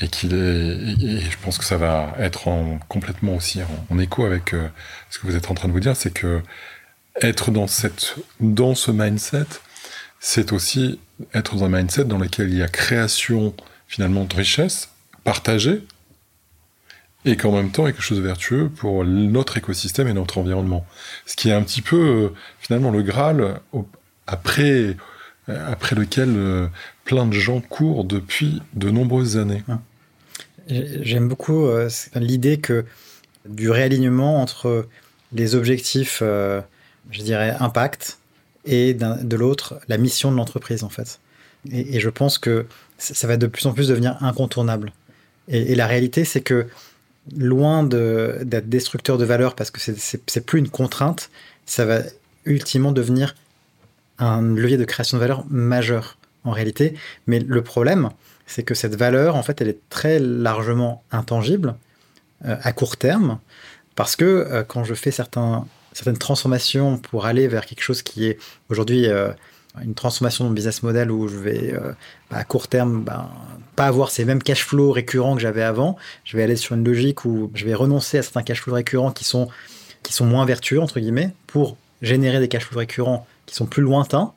et 0.00 0.08
qu'il 0.08 0.34
est 0.34 1.18
et, 1.18 1.20
je 1.20 1.36
pense 1.42 1.58
que 1.58 1.64
ça 1.64 1.76
va 1.76 2.12
être 2.18 2.48
en, 2.48 2.80
complètement 2.88 3.36
aussi 3.36 3.62
en, 3.62 3.94
en 3.94 3.98
écho 4.00 4.24
avec 4.24 4.52
euh, 4.52 4.66
ce 5.08 5.20
que 5.20 5.28
vous 5.28 5.36
êtes 5.36 5.48
en 5.48 5.54
train 5.54 5.68
de 5.68 5.72
vous 5.72 5.78
dire 5.78 5.94
c'est 5.94 6.12
que 6.12 6.42
être 7.22 7.52
dans 7.52 7.68
cette 7.68 8.16
dans 8.40 8.74
ce 8.74 8.90
mindset 8.90 9.46
c'est 10.18 10.52
aussi 10.52 10.98
être 11.34 11.54
dans 11.54 11.66
un 11.66 11.68
mindset 11.68 12.06
dans 12.06 12.18
lequel 12.18 12.48
il 12.48 12.58
y 12.58 12.62
a 12.62 12.68
création 12.68 13.54
finalement 13.86 14.24
de 14.24 14.34
richesse 14.34 14.88
partagée 15.22 15.84
et 17.24 17.36
qu'en 17.36 17.52
même 17.52 17.70
temps 17.70 17.84
quelque 17.84 18.02
chose 18.02 18.18
de 18.18 18.22
vertueux 18.22 18.68
pour 18.68 19.04
notre 19.04 19.58
écosystème 19.58 20.08
et 20.08 20.12
notre 20.12 20.38
environnement. 20.38 20.86
Ce 21.26 21.36
qui 21.36 21.50
est 21.50 21.52
un 21.52 21.62
petit 21.62 21.82
peu 21.82 21.96
euh, 21.96 22.28
finalement 22.60 22.90
le 22.90 23.02
Graal 23.02 23.60
après, 24.26 24.96
euh, 25.48 25.72
après 25.72 25.96
lequel 25.96 26.30
euh, 26.36 26.66
plein 27.04 27.26
de 27.26 27.32
gens 27.32 27.60
courent 27.60 28.04
depuis 28.04 28.62
de 28.74 28.90
nombreuses 28.90 29.36
années. 29.36 29.62
J'aime 30.68 31.26
beaucoup 31.26 31.68
l'idée 32.14 32.58
que 32.58 32.84
du 33.44 33.70
réalignement 33.70 34.40
entre 34.40 34.86
les 35.32 35.56
objectifs, 35.56 36.22
je 36.22 37.22
dirais, 37.22 37.56
impact 37.58 38.18
et 38.66 38.94
de 38.94 39.36
l'autre, 39.36 39.80
la 39.88 39.98
mission 39.98 40.30
de 40.30 40.36
l'entreprise 40.36 40.84
en 40.84 40.88
fait. 40.88 41.18
Et, 41.72 41.98
je 41.98 42.08
pense 42.08 42.38
que 42.38 42.66
ça 42.98 43.26
va 43.26 43.36
de 43.36 43.48
plus 43.48 43.66
en 43.66 43.72
plus 43.72 43.88
devenir 43.88 44.22
incontournable. 44.22 44.92
Et 45.48 45.74
la 45.74 45.88
réalité, 45.88 46.24
c'est 46.24 46.42
que 46.42 46.68
loin 47.36 47.82
d'être 47.82 48.48
de, 48.48 48.60
destructeur 48.60 49.18
de 49.18 49.24
valeur 49.24 49.54
parce 49.54 49.70
que 49.70 49.80
c'est 49.80 50.46
plus 50.46 50.58
une 50.58 50.68
contrainte, 50.68 51.30
ça 51.66 51.84
va 51.84 52.00
ultimement 52.44 52.92
devenir 52.92 53.34
un 54.18 54.42
levier 54.42 54.76
de 54.76 54.84
création 54.84 55.16
de 55.16 55.20
valeur 55.20 55.44
majeur 55.48 56.18
en 56.44 56.50
réalité. 56.50 56.94
Mais 57.26 57.38
le 57.38 57.62
problème, 57.62 58.10
c'est 58.46 58.62
que 58.62 58.74
cette 58.74 58.96
valeur, 58.96 59.36
en 59.36 59.42
fait, 59.42 59.60
elle 59.60 59.68
est 59.68 59.80
très 59.88 60.18
largement 60.18 61.02
intangible 61.12 61.76
euh, 62.44 62.56
à 62.62 62.72
court 62.72 62.96
terme 62.96 63.38
parce 63.94 64.16
que 64.16 64.24
euh, 64.24 64.62
quand 64.62 64.84
je 64.84 64.94
fais 64.94 65.10
certaines 65.10 66.18
transformations 66.18 66.98
pour 66.98 67.26
aller 67.26 67.48
vers 67.48 67.66
quelque 67.66 67.82
chose 67.82 68.02
qui 68.02 68.26
est 68.26 68.38
aujourd'hui 68.70 69.06
euh, 69.06 69.30
une 69.82 69.94
transformation 69.94 70.44
de 70.44 70.48
mon 70.48 70.54
business 70.54 70.82
model 70.82 71.10
où 71.10 71.28
je 71.28 71.36
vais 71.36 71.72
euh, 71.72 71.92
à 72.30 72.44
court 72.44 72.68
terme 72.68 73.02
ben, 73.04 73.28
pas 73.76 73.86
avoir 73.86 74.10
ces 74.10 74.24
mêmes 74.24 74.42
cash 74.42 74.64
flows 74.64 74.90
récurrents 74.90 75.36
que 75.36 75.40
j'avais 75.40 75.62
avant. 75.62 75.96
Je 76.24 76.36
vais 76.36 76.42
aller 76.42 76.56
sur 76.56 76.74
une 76.74 76.84
logique 76.84 77.24
où 77.24 77.50
je 77.54 77.64
vais 77.64 77.74
renoncer 77.74 78.18
à 78.18 78.22
certains 78.22 78.42
cash 78.42 78.60
flows 78.62 78.74
récurrents 78.74 79.12
qui 79.12 79.24
sont, 79.24 79.48
qui 80.02 80.12
sont 80.12 80.26
moins 80.26 80.44
vertueux, 80.44 80.80
entre 80.80 80.98
guillemets, 80.98 81.32
pour 81.46 81.76
générer 82.02 82.40
des 82.40 82.48
cash 82.48 82.64
flows 82.64 82.78
récurrents 82.78 83.26
qui 83.46 83.54
sont 83.54 83.66
plus 83.66 83.82
lointains. 83.82 84.32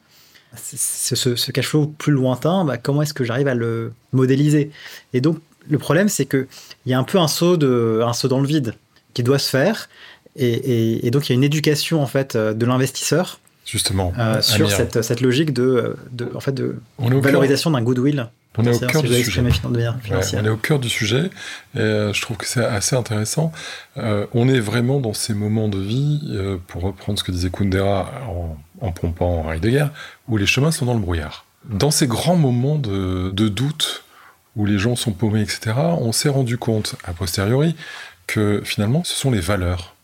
Ce, 0.55 1.15
ce, 1.15 1.51
cash 1.51 1.67
flow 1.67 1.87
plus 1.87 2.13
lointain, 2.13 2.63
ben, 2.63 2.77
comment 2.77 3.01
est-ce 3.01 3.15
que 3.15 3.23
j'arrive 3.23 3.47
à 3.47 3.55
le 3.55 3.91
modéliser? 4.11 4.69
Et 5.13 5.21
donc, 5.21 5.39
le 5.67 5.79
problème, 5.79 6.09
c'est 6.09 6.27
qu'il 6.27 6.47
y 6.85 6.93
a 6.93 6.99
un 6.99 7.03
peu 7.03 7.17
un 7.17 7.27
saut, 7.27 7.57
de, 7.57 8.01
un 8.05 8.13
saut 8.13 8.27
dans 8.27 8.39
le 8.39 8.45
vide 8.45 8.75
qui 9.15 9.23
doit 9.23 9.39
se 9.39 9.49
faire. 9.49 9.89
Et, 10.35 10.47
et, 10.47 11.07
et 11.07 11.11
donc, 11.11 11.27
il 11.27 11.31
y 11.31 11.33
a 11.33 11.35
une 11.35 11.43
éducation 11.43 12.03
en 12.03 12.07
fait 12.07 12.37
de 12.37 12.65
l'investisseur 12.67 13.39
justement 13.65 14.13
euh, 14.17 14.41
sur 14.41 14.69
cette, 14.71 15.01
cette, 15.01 15.21
logique 15.21 15.53
de, 15.53 15.95
de, 16.11 16.29
en 16.35 16.39
fait, 16.39 16.53
de 16.53 16.75
valorisation 16.99 17.71
d'un 17.71 17.81
goodwill. 17.81 18.29
On 18.57 18.65
est 18.65 18.75
au 18.75 18.79
cœur 18.87 19.01
si 19.01 19.07
du 19.07 19.23
sujet. 19.23 19.41
Ouais, 19.41 19.49
on 20.33 20.45
est 20.45 20.49
au 20.49 20.57
cœur 20.57 20.79
du 20.79 20.89
sujet. 20.89 21.31
Et 21.75 21.79
euh, 21.79 22.13
je 22.13 22.21
trouve 22.21 22.37
que 22.37 22.45
c'est 22.45 22.63
assez 22.63 22.95
intéressant. 22.95 23.51
Euh, 23.97 24.27
on 24.33 24.47
est 24.47 24.59
vraiment 24.59 24.99
dans 24.99 25.13
ces 25.13 25.33
moments 25.33 25.69
de 25.69 25.79
vie, 25.79 26.21
euh, 26.31 26.57
pour 26.67 26.83
reprendre 26.83 27.17
ce 27.17 27.23
que 27.23 27.31
disait 27.31 27.49
Kundera 27.49 28.11
en, 28.27 28.57
en 28.81 28.91
pompant 28.91 29.51
Heidegger, 29.51 29.87
où 30.27 30.37
les 30.37 30.45
chemins 30.45 30.71
sont 30.71 30.85
dans 30.85 30.93
le 30.93 30.99
brouillard. 30.99 31.45
Dans 31.65 31.91
ces 31.91 32.07
grands 32.07 32.35
moments 32.35 32.77
de, 32.77 33.31
de 33.31 33.47
doute, 33.47 34.03
où 34.55 34.65
les 34.65 34.77
gens 34.77 34.95
sont 34.95 35.13
paumés, 35.13 35.41
etc., 35.41 35.71
on 35.99 36.11
s'est 36.11 36.29
rendu 36.29 36.57
compte, 36.57 36.95
a 37.05 37.13
posteriori, 37.13 37.75
que 38.27 38.61
finalement, 38.63 39.03
ce 39.03 39.15
sont 39.15 39.31
les 39.31 39.39
valeurs 39.39 39.95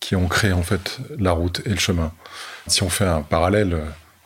qui 0.00 0.16
ont 0.16 0.28
créé 0.28 0.52
en 0.52 0.62
fait 0.62 0.98
la 1.18 1.32
route 1.32 1.62
et 1.64 1.70
le 1.70 1.78
chemin. 1.78 2.12
Si 2.66 2.82
on 2.82 2.88
fait 2.88 3.06
un 3.06 3.22
parallèle, 3.22 3.76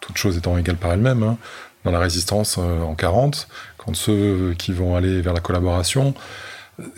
toutes 0.01 0.19
choses 0.19 0.37
étant 0.37 0.57
égales 0.59 0.77
par 0.77 0.93
elles-mêmes, 0.93 1.23
hein, 1.23 1.39
dans 1.85 1.91
la 1.91 1.99
résistance 1.99 2.57
euh, 2.59 2.81
en 2.83 2.95
40, 2.95 3.49
quand 3.77 3.95
ceux 3.95 4.55
qui 4.59 4.73
vont 4.73 4.97
aller 4.97 5.21
vers 5.21 5.33
la 5.33 5.41
collaboration, 5.41 6.15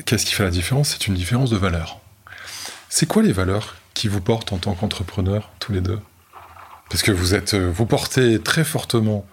qu'est-ce 0.04 0.24
qui 0.24 0.32
fait 0.32 0.44
la 0.44 0.50
différence? 0.50 0.90
C'est 0.90 1.06
une 1.06 1.14
différence 1.14 1.50
de 1.50 1.56
valeur. 1.56 2.00
C'est 2.88 3.06
quoi 3.06 3.22
les 3.22 3.32
valeurs 3.32 3.76
qui 3.94 4.08
vous 4.08 4.20
portent 4.20 4.52
en 4.52 4.58
tant 4.58 4.74
qu'entrepreneur, 4.74 5.50
tous 5.58 5.72
les 5.72 5.80
deux? 5.80 5.98
Parce 6.88 7.02
que 7.02 7.10
vous 7.10 7.34
êtes, 7.34 7.54
vous 7.54 7.84
portez 7.84 8.40
très 8.40 8.64
fortement 8.64 9.26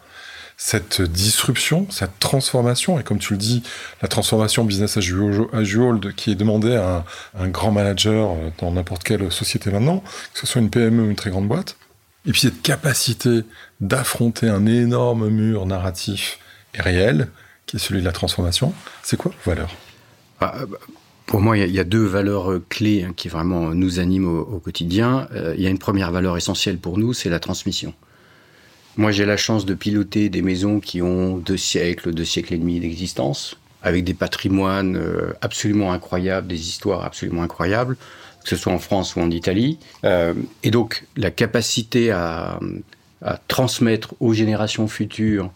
cette 0.57 1.01
disruption, 1.01 1.87
cette 1.89 2.19
transformation, 2.19 2.99
et 2.99 3.03
comme 3.03 3.19
tu 3.19 3.33
le 3.33 3.39
dis, 3.39 3.63
la 4.01 4.07
transformation 4.07 4.63
business 4.63 4.97
as 4.97 5.01
usual 5.01 6.13
qui 6.15 6.31
est 6.31 6.35
demandée 6.35 6.75
à 6.75 7.05
un, 7.35 7.43
un 7.43 7.47
grand 7.47 7.71
manager 7.71 8.35
dans 8.59 8.71
n'importe 8.71 9.03
quelle 9.03 9.31
société 9.31 9.71
maintenant, 9.71 10.03
que 10.33 10.39
ce 10.39 10.47
soit 10.47 10.61
une 10.61 10.69
PME 10.69 11.03
ou 11.03 11.09
une 11.09 11.15
très 11.15 11.31
grande 11.31 11.47
boîte, 11.47 11.75
et 12.25 12.31
puis 12.31 12.41
cette 12.41 12.61
capacité 12.61 13.41
d'affronter 13.81 14.47
un 14.47 14.65
énorme 14.65 15.29
mur 15.29 15.65
narratif 15.65 16.39
et 16.73 16.81
réel, 16.81 17.29
qui 17.65 17.77
est 17.77 17.79
celui 17.79 18.01
de 18.01 18.05
la 18.05 18.11
transformation, 18.11 18.73
c'est 19.01 19.17
quoi 19.17 19.31
vos 19.43 19.51
valeurs? 19.51 19.71
Ah, 20.39 20.55
Pour 21.25 21.41
moi, 21.41 21.57
il 21.57 21.71
y, 21.71 21.79
a 21.79 21.83
deux 21.83 22.05
valeurs 22.05 22.59
clés 22.69 23.03
hein, 23.03 23.13
qui 23.15 23.27
vraiment 23.27 23.73
nous 23.73 23.99
animent 23.99 24.27
au, 24.27 24.41
au 24.41 24.59
quotidien. 24.59 25.27
Euh, 25.33 25.53
il 25.57 25.63
y 25.63 25.67
a 25.67 25.69
une 25.69 25.79
première 25.79 26.11
valeur 26.11 26.37
essentielle 26.37 26.77
pour 26.77 26.97
nous, 26.97 27.13
c'est 27.13 27.29
la 27.29 27.39
transmission. 27.39 27.93
Moi, 28.95 29.11
j'ai 29.11 29.25
la 29.25 29.37
chance 29.37 29.65
de 29.65 29.73
piloter 29.73 30.29
des 30.29 30.43
maisons 30.43 30.79
qui 30.79 31.01
ont 31.01 31.37
deux 31.37 31.57
siècles, 31.57 32.13
deux 32.13 32.25
siècles 32.25 32.53
et 32.53 32.57
demi 32.57 32.79
d'existence, 32.79 33.55
avec 33.81 34.03
des 34.03 34.13
patrimoines 34.13 34.95
euh, 34.97 35.33
absolument 35.41 35.91
incroyables, 35.91 36.47
des 36.47 36.69
histoires 36.69 37.03
absolument 37.03 37.41
incroyables, 37.41 37.97
que 38.43 38.49
ce 38.49 38.55
soit 38.55 38.73
en 38.73 38.79
France 38.79 39.15
ou 39.15 39.21
en 39.21 39.31
Italie. 39.31 39.79
Euh, 40.03 40.33
et 40.63 40.71
donc, 40.71 41.05
la 41.15 41.31
capacité 41.31 42.11
à, 42.11 42.59
transmettre 43.47 44.15
aux 44.19 44.33
générations 44.33 44.89
futures 44.89 45.49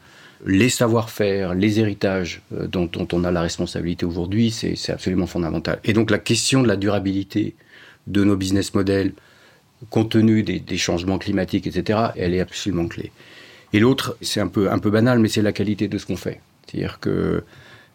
les 0.45 0.69
savoir-faire, 0.69 1.53
les 1.53 1.79
héritages 1.79 2.41
euh, 2.53 2.67
dont, 2.67 2.89
on 3.11 3.23
a 3.25 3.31
la 3.31 3.41
responsabilité 3.41 4.05
aujourd'hui, 4.05 4.51
c'est 4.51 4.91
absolument 4.91 5.27
fondamental. 5.27 5.79
Et 5.83 5.93
donc, 5.93 6.11
la 6.11 6.19
question 6.19 6.61
de 6.61 6.67
la 6.67 6.77
durabilité 6.77 7.55
de 8.05 8.23
nos 8.23 8.37
business 8.37 8.73
models, 8.73 9.13
compte 9.89 10.11
tenu 10.11 10.43
des, 10.43 10.59
des, 10.59 10.77
changements 10.77 11.17
climatiques, 11.17 11.67
etc., 11.67 11.99
elle 12.15 12.33
est 12.33 12.39
absolument 12.39 12.87
clé. 12.87 13.11
Et 13.73 13.79
l'autre, 13.79 14.15
c'est 14.21 14.39
un 14.39 14.47
peu, 14.47 14.71
un 14.71 14.79
peu 14.79 14.89
banal, 14.89 15.19
mais 15.19 15.27
c'est 15.27 15.41
la 15.41 15.51
qualité 15.51 15.87
de 15.87 15.97
ce 15.97 16.05
qu'on 16.05 16.15
fait. 16.15 16.39
C'est-à-dire 16.65 16.99
que 16.99 17.43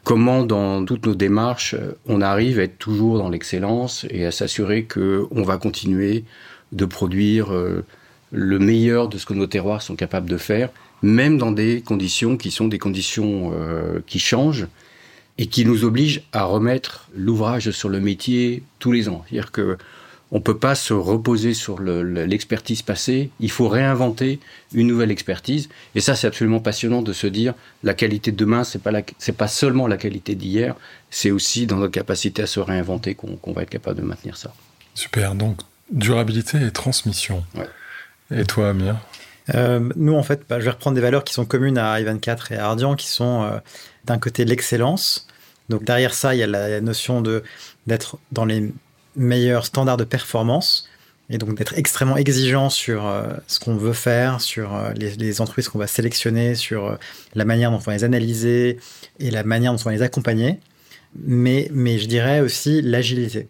comment, 0.05 0.45
dans 0.45 0.85
toutes 0.85 1.07
nos 1.07 1.15
démarches, 1.15 1.77
on 2.07 2.21
arrive 2.21 2.59
à 2.59 2.65
être 2.65 2.79
toujours 2.79 3.19
dans 3.19 3.29
l'excellence 3.29 4.07
et 4.11 4.27
à 4.27 4.31
s'assurer 4.31 4.85
qu'on 4.85 5.43
va 5.43 5.59
continuer 5.59 6.25
de 6.73 6.85
produire 6.85 7.53
euh, 7.53 7.85
le 8.31 8.59
meilleur 8.59 9.09
de 9.09 9.19
ce 9.19 9.27
que 9.27 9.35
nos 9.35 9.47
terroirs 9.47 9.83
sont 9.83 9.97
capables 9.97 10.29
de 10.29 10.38
faire, 10.38 10.71
même 11.03 11.38
dans 11.38 11.53
des 11.53 11.83
conditions 11.83 12.37
qui 12.37 12.51
sont 12.51 12.69
des 12.69 12.79
conditions 12.79 13.53
euh, 13.55 14.01
qui 14.07 14.19
changent 14.19 14.67
et 15.38 15.47
qui 15.47 15.65
nous 15.65 15.85
obligent 15.85 16.23
à 16.33 16.45
remettre 16.45 17.09
l'ouvrage 17.15 17.71
sur 17.71 17.88
le 17.88 18.01
métier 18.01 18.62
tous 18.79 18.93
les 18.93 19.09
ans. 19.09 19.25
C'est-à-dire 19.29 19.53
que 19.53 19.77
on 20.33 20.37
ne 20.37 20.42
peut 20.42 20.57
pas 20.57 20.75
se 20.75 20.95
reposer 20.95 21.53
sur 21.53 21.79
l'expertise 21.79 22.81
le, 22.81 22.85
passée, 22.87 23.31
il 23.38 23.51
faut 23.51 23.68
réinventer 23.68 24.40
une 24.73 24.87
nouvelle 24.87 25.11
expertise. 25.11 25.68
Et 25.95 26.01
ça, 26.01 26.16
c'est 26.16 26.27
absolument 26.27 26.59
passionnant 26.59 27.03
de 27.03 27.12
se 27.12 27.27
dire 27.27 27.53
la 27.83 27.92
qualité 27.92 28.33
de 28.33 28.37
demain, 28.37 28.64
ce 28.64 28.79
n'est 28.79 28.83
pas, 28.83 28.92
pas 29.37 29.49
seulement 29.49 29.87
la 29.87 29.99
qualité 29.99 30.35
d'hier, 30.35 30.75
c'est 31.11 31.31
aussi 31.31 31.66
dans 31.66 31.77
notre 31.77 31.92
capacité 31.92 32.42
à 32.42 32.47
se 32.47 32.61
réinventer 32.61 33.14
qu'on 33.14 33.37
qu 33.37 33.53
va 33.53 33.62
être 33.62 33.71
capable 33.71 34.01
de 34.01 34.07
maintenir 34.07 34.38
ça. 34.38 34.55
Super, 34.95 35.35
donc 35.35 35.59
durabilité 35.90 36.59
et 36.66 36.71
transmission. 36.71 37.45
Ouais. 37.55 37.68
Et 38.35 38.45
toi, 38.45 38.71
Amir? 38.71 38.97
Euh, 39.55 39.90
Nous, 39.97 40.14
en 40.14 40.23
fait, 40.23 40.45
bah, 40.49 40.61
je 40.61 40.64
vais 40.64 40.71
reprendre 40.71 40.95
des 40.95 41.03
valeurs 41.03 41.25
qui 41.25 41.35
sont 41.35 41.45
communes 41.45 41.77
à 41.77 42.01
i24 42.01 42.55
et 42.55 42.57
à 42.57 42.66
Ardian, 42.66 42.97
qui 42.97 43.09
sont 43.09 43.42
euh, 43.42 43.59
d'un 44.07 44.18
côté 44.18 44.47
l'excellence. 44.47 45.27
Donc 45.68 45.85
derrière 45.85 46.14
ça, 46.14 46.35
il 46.35 46.38
y 46.38 46.42
a 46.42 46.47
la 46.47 46.81
notion 46.81 47.21
de 47.21 47.42
d'être 47.87 48.18
dans 48.31 48.45
les 48.45 48.73
meilleurs 49.16 49.66
standards 49.66 49.96
de 49.96 50.05
performance 50.05 50.88
et 51.31 51.38
donc 51.38 51.57
d'être 51.57 51.79
extrêmement 51.79 52.16
exigeant 52.16 52.68
sur 52.68 53.07
euh, 53.07 53.29
ce 53.46 53.59
qu'on 53.59 53.77
veut 53.77 53.92
faire, 53.92 54.40
sur 54.40 54.77
les, 54.96 55.14
les, 55.16 55.40
entreprises 55.40 55.68
qu'on 55.68 55.79
va 55.79 55.87
sélectionner, 55.87 56.55
sur 56.55 56.98
la 57.35 57.44
manière 57.44 57.70
dont 57.70 57.77
on 57.77 57.81
va 57.81 57.94
les 57.94 58.05
analyser 58.05 58.79
et 59.18 59.31
la 59.31 59.44
manière 59.44 59.72
dont 59.72 59.81
on 59.81 59.85
va 59.85 59.92
les 59.92 60.03
accompagner. 60.03 60.59
Mais, 61.16 61.68
mais 61.72 61.98
je 61.98 62.07
dirais 62.07 62.40
aussi 62.40 62.83
l'agilité, 62.83 63.48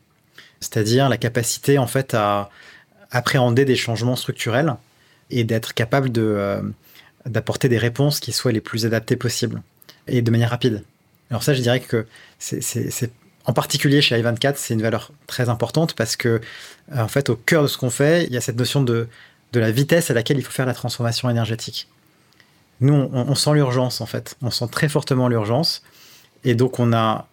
c'est-à-dire 0.60 1.08
la 1.08 1.16
capacité 1.16 1.78
en 1.78 1.86
fait 1.86 2.14
à 2.14 2.50
appréhender 3.10 3.64
des 3.64 3.76
changements 3.76 4.16
structurels 4.16 4.74
et 5.30 5.44
d'être 5.44 5.74
capable 5.74 6.10
de, 6.10 6.22
euh, 6.22 6.62
d'apporter 7.26 7.68
des 7.68 7.78
réponses 7.78 8.20
qui 8.20 8.32
soient 8.32 8.52
les 8.52 8.60
plus 8.60 8.86
adaptées 8.86 9.16
possibles 9.16 9.62
et 10.08 10.22
de 10.22 10.30
manière 10.30 10.50
rapide. 10.50 10.82
Alors 11.30 11.42
ça, 11.42 11.54
je 11.54 11.62
dirais 11.62 11.80
que 11.80 12.06
c'est, 12.38 13.10
en 13.44 13.52
particulier 13.52 14.00
chez 14.00 14.20
i24, 14.20 14.54
c'est 14.56 14.74
une 14.74 14.82
valeur 14.82 15.10
très 15.26 15.48
importante 15.48 15.94
parce 15.94 16.16
que, 16.16 16.28
euh, 16.28 16.40
en 16.96 17.08
fait, 17.08 17.28
au 17.30 17.36
cœur 17.36 17.62
de 17.62 17.68
ce 17.68 17.76
qu'on 17.78 17.90
fait, 17.90 18.24
il 18.24 18.32
y 18.32 18.36
a 18.36 18.40
cette 18.40 18.56
notion 18.56 18.82
de, 18.82 19.08
de 19.52 19.60
la 19.60 19.70
vitesse 19.70 20.10
à 20.10 20.14
laquelle 20.14 20.38
il 20.38 20.44
faut 20.44 20.52
faire 20.52 20.66
la 20.66 20.74
transformation 20.74 21.28
énergétique. 21.28 21.88
Nous, 22.80 22.94
on, 22.94 23.34
sent 23.36 23.54
l'urgence, 23.54 24.00
en 24.00 24.06
fait. 24.06 24.36
On 24.42 24.50
sent 24.50 24.66
très 24.72 24.88
fortement 24.88 25.28
l'urgence. 25.28 25.82
Et 26.42 26.56
donc, 26.56 26.80
on 26.80 26.92
a, 26.92 27.28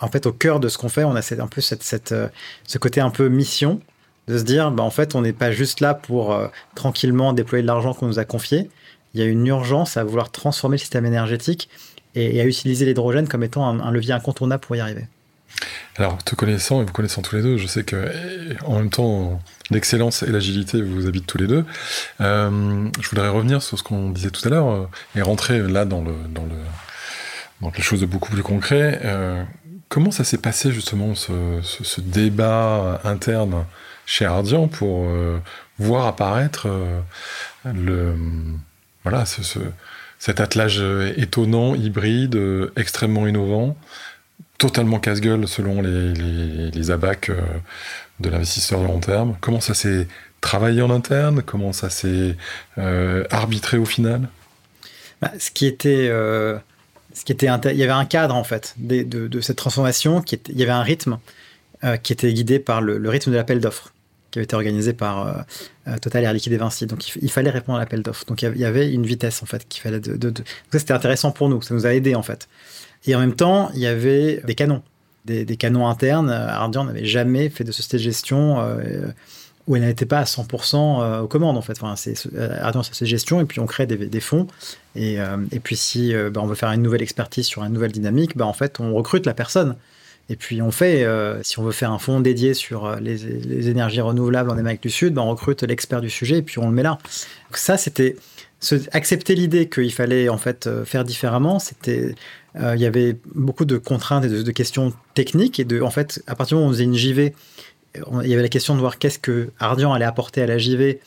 en 0.00 0.08
fait, 0.08 0.26
au 0.26 0.32
cœur 0.32 0.58
de 0.58 0.68
ce 0.68 0.76
qu'on 0.76 0.88
fait, 0.88 1.04
on 1.04 1.14
a 1.14 1.20
un 1.40 1.46
peu 1.46 1.60
cette, 1.60 1.84
cette, 1.84 2.10
euh, 2.10 2.28
ce 2.66 2.78
côté 2.78 3.00
un 3.00 3.10
peu 3.10 3.28
mission 3.28 3.80
de 4.26 4.38
se 4.38 4.42
dire, 4.42 4.72
bah, 4.72 4.82
en 4.82 4.90
fait, 4.90 5.14
on 5.14 5.22
n'est 5.22 5.32
pas 5.32 5.52
juste 5.52 5.80
là 5.80 5.94
pour 5.94 6.32
euh, 6.32 6.48
tranquillement 6.74 7.32
déployer 7.32 7.62
de 7.62 7.68
l'argent 7.68 7.94
qu'on 7.94 8.06
nous 8.06 8.18
a 8.18 8.24
confié. 8.24 8.70
Il 9.14 9.20
y 9.20 9.22
a 9.22 9.26
une 9.26 9.46
urgence 9.46 9.96
à 9.96 10.02
vouloir 10.02 10.30
transformer 10.30 10.74
le 10.74 10.80
système 10.80 11.06
énergétique 11.06 11.68
et, 12.14 12.40
à 12.40 12.44
utiliser 12.44 12.84
l'hydrogène 12.84 13.28
comme 13.28 13.42
étant 13.42 13.66
un, 13.66 13.90
levier 13.90 14.12
incontournable 14.12 14.60
pour 14.60 14.76
y 14.76 14.80
arriver. 14.80 15.06
Alors, 15.96 16.22
te 16.22 16.34
connaissant 16.34 16.80
et 16.80 16.84
vous 16.84 16.92
connaissant 16.92 17.22
tous 17.22 17.36
les 17.36 17.42
deux, 17.42 17.56
je 17.56 17.66
sais 17.66 17.82
que 17.82 18.12
en 18.64 18.76
même 18.76 18.90
temps, 18.90 19.40
l'excellence 19.70 20.22
et 20.22 20.30
l'agilité 20.30 20.80
vous 20.80 21.06
habitent 21.06 21.26
tous 21.26 21.38
les 21.38 21.46
deux. 21.46 21.64
Euh, 22.20 22.88
je 23.00 23.08
voudrais 23.08 23.28
revenir 23.28 23.62
sur 23.62 23.78
ce 23.78 23.82
qu'on 23.82 24.10
disait 24.10 24.30
tout 24.30 24.46
à 24.46 24.50
l'heure 24.50 24.70
euh, 24.70 24.88
et 25.16 25.22
rentrer 25.22 25.60
là 25.60 25.84
dans 25.84 26.02
le 26.02 26.14
dans 26.28 26.44
le 26.44 26.56
dans 27.60 27.70
quelque 27.70 27.84
chose 27.84 28.00
de 28.00 28.06
beaucoup 28.06 28.30
plus 28.30 28.44
concret. 28.44 29.00
comment 29.88 30.12
ça 30.12 30.22
s'est 30.22 30.38
passé 30.38 30.70
justement 30.70 31.16
ce, 31.16 31.32
ce 31.62 32.00
débat 32.00 33.00
interne 33.02 33.64
chez 34.08 34.24
Ardian 34.24 34.68
pour 34.68 35.04
euh, 35.04 35.38
voir 35.78 36.06
apparaître 36.06 36.66
euh, 36.66 37.00
le, 37.66 38.14
voilà, 39.04 39.26
ce, 39.26 39.42
cet 40.18 40.40
attelage 40.40 40.82
étonnant, 41.16 41.74
hybride, 41.74 42.34
euh, 42.34 42.72
extrêmement 42.76 43.26
innovant, 43.26 43.76
totalement 44.58 44.98
casse-gueule 44.98 45.46
selon 45.46 45.80
les, 45.82 46.90
abacs 46.90 47.30
de 48.20 48.28
l'investisseur 48.28 48.80
de 48.80 48.86
long 48.86 48.98
terme. 48.98 49.36
Comment 49.40 49.60
ça 49.60 49.74
s'est 49.74 50.08
travaillé 50.40 50.82
en 50.82 50.90
interne? 50.90 51.42
Comment 51.42 51.72
ça 51.72 51.90
s'est 51.90 52.36
arbitré 52.76 53.78
au 53.78 53.84
final? 53.84 54.28
Bah, 55.22 55.32
Ce 55.38 55.50
qui 55.50 55.66
était... 55.66 56.08
ce 56.08 57.24
qui 57.24 57.32
était 57.32 57.46
il 57.46 57.78
y 57.78 57.82
avait 57.82 57.92
un 57.92 58.04
cadre 58.04 58.34
en 58.34 58.44
fait 58.44 58.74
de, 58.78 59.40
cette 59.40 59.56
transformation, 59.56 60.20
qui 60.20 60.34
était, 60.34 60.52
il 60.52 60.58
y 60.58 60.62
avait 60.62 60.72
un 60.72 60.82
rythme 60.82 61.18
qui 62.02 62.12
était 62.12 62.32
guidé 62.32 62.58
par 62.58 62.80
le, 62.80 63.08
rythme 63.08 63.30
de 63.30 63.36
l'appel 63.36 63.60
d'offres 63.60 63.92
qui 64.30 64.38
avait 64.38 64.44
été 64.44 64.56
organisé 64.56 64.92
par 64.92 65.26
euh, 65.26 65.32
euh, 65.88 65.98
Total 65.98 66.24
Air 66.24 66.32
Liquide 66.32 66.52
et 66.52 66.58
Vinci. 66.58 66.86
Donc 66.86 67.16
il, 67.16 67.30
fallait 67.30 67.50
répondre 67.50 67.78
à 67.78 67.80
l'appel 67.80 68.02
d'offres. 68.02 68.24
Donc 68.26 68.42
il 68.42 68.58
y 68.58 68.64
avait 68.64 68.92
une 68.92 69.06
vitesse 69.06 69.42
en 69.42 69.46
fait 69.46 69.66
qu'il 69.68 69.82
fallait. 69.82 70.00
De, 70.00 70.32
c'était 70.72 70.92
intéressant 70.92 71.30
pour 71.30 71.48
nous, 71.48 71.62
ça 71.62 71.74
nous 71.74 71.86
a 71.86 71.94
aidé 71.94 72.14
en 72.14 72.22
fait. 72.22 72.48
Et 73.06 73.14
en 73.14 73.20
même 73.20 73.34
temps, 73.34 73.70
il 73.74 73.80
y 73.80 73.86
avait 73.86 74.42
des 74.44 74.54
canons, 74.54 74.82
des, 75.24 75.44
des 75.44 75.56
canons 75.56 75.86
internes. 75.86 76.30
Ardian 76.30 76.84
n'avait 76.84 77.04
jamais 77.04 77.48
fait 77.48 77.64
de 77.64 77.72
société 77.72 77.96
de 77.96 78.02
gestion 78.02 78.60
euh, 78.60 79.08
où 79.66 79.76
elle 79.76 79.82
n'était 79.82 80.06
pas 80.06 80.18
à 80.18 80.24
100% 80.24 81.20
aux 81.20 81.28
commandes 81.28 81.56
en 81.56 81.62
fait. 81.62 81.78
Enfin, 81.80 81.94
c'est 81.96 82.14
Ardian 82.60 82.82
gestion 83.02 83.40
et 83.40 83.44
puis 83.44 83.60
on 83.60 83.66
crée 83.66 83.86
des, 83.86 83.96
des 83.96 84.20
fonds. 84.20 84.46
Et, 84.96 85.18
et 85.52 85.60
puis 85.60 85.76
si 85.76 86.14
bah, 86.32 86.40
on 86.42 86.46
veut 86.46 86.54
faire 86.54 86.72
une 86.72 86.82
nouvelle 86.82 87.02
expertise 87.02 87.46
sur 87.46 87.62
une 87.62 87.72
nouvelle 87.72 87.92
dynamique, 87.92 88.36
bah, 88.36 88.46
en 88.46 88.54
fait 88.54 88.80
on 88.80 88.94
recrute 88.94 89.26
la 89.26 89.34
personne. 89.34 89.76
Et 90.30 90.36
puis 90.36 90.60
on 90.60 90.70
fait, 90.70 91.04
euh, 91.04 91.42
si 91.42 91.58
on 91.58 91.62
veut 91.62 91.72
faire 91.72 91.90
un 91.90 91.98
fonds 91.98 92.20
dédié 92.20 92.52
sur 92.52 92.84
euh, 92.84 92.96
les, 93.00 93.68
énergies 93.68 94.00
renouvelables 94.00 94.50
en 94.50 94.58
Amérique 94.58 94.82
du 94.82 94.90
Sud, 94.90 95.14
ben 95.14 95.22
on 95.22 95.30
recrute 95.30 95.62
l'expert 95.62 96.00
du 96.00 96.10
sujet 96.10 96.38
et 96.38 96.42
puis 96.42 96.58
on 96.58 96.68
le 96.68 96.74
met 96.74 96.82
là. 96.82 96.98
Donc 97.48 97.56
ça, 97.56 97.76
c'était 97.76 98.16
accepter 98.92 99.34
l'idée 99.34 99.68
qu'il 99.68 99.92
fallait 99.92 100.28
en 100.28 100.36
fait 100.36 100.66
euh, 100.66 100.84
faire 100.84 101.04
différemment. 101.04 101.58
C'était, 101.58 102.14
il 102.60 102.80
y 102.80 102.86
avait 102.86 103.16
beaucoup 103.36 103.64
de 103.64 103.78
contraintes 103.78 104.24
et 104.24 104.28
de, 104.28 104.50
questions 104.50 104.92
techniques 105.14 105.60
et 105.60 105.64
de, 105.64 105.80
en 105.80 105.90
fait, 105.90 106.24
à 106.26 106.34
partir 106.34 106.56
du 106.56 106.60
moment 106.60 106.66
où 106.66 106.70
on 106.70 106.72
faisait 106.72 106.84
une 106.84 106.94
JV, 106.94 107.32
il 107.94 108.28
y 108.28 108.32
avait 108.32 108.42
la 108.42 108.48
question 108.48 108.74
de 108.74 108.80
voir 108.80 108.98
qu'est-ce 108.98 109.20
que 109.20 109.50
Ardian 109.60 109.92
allait 109.92 110.04
apporter 110.04 110.42
à 110.42 110.46
la 110.46 110.58
JV 110.58 111.00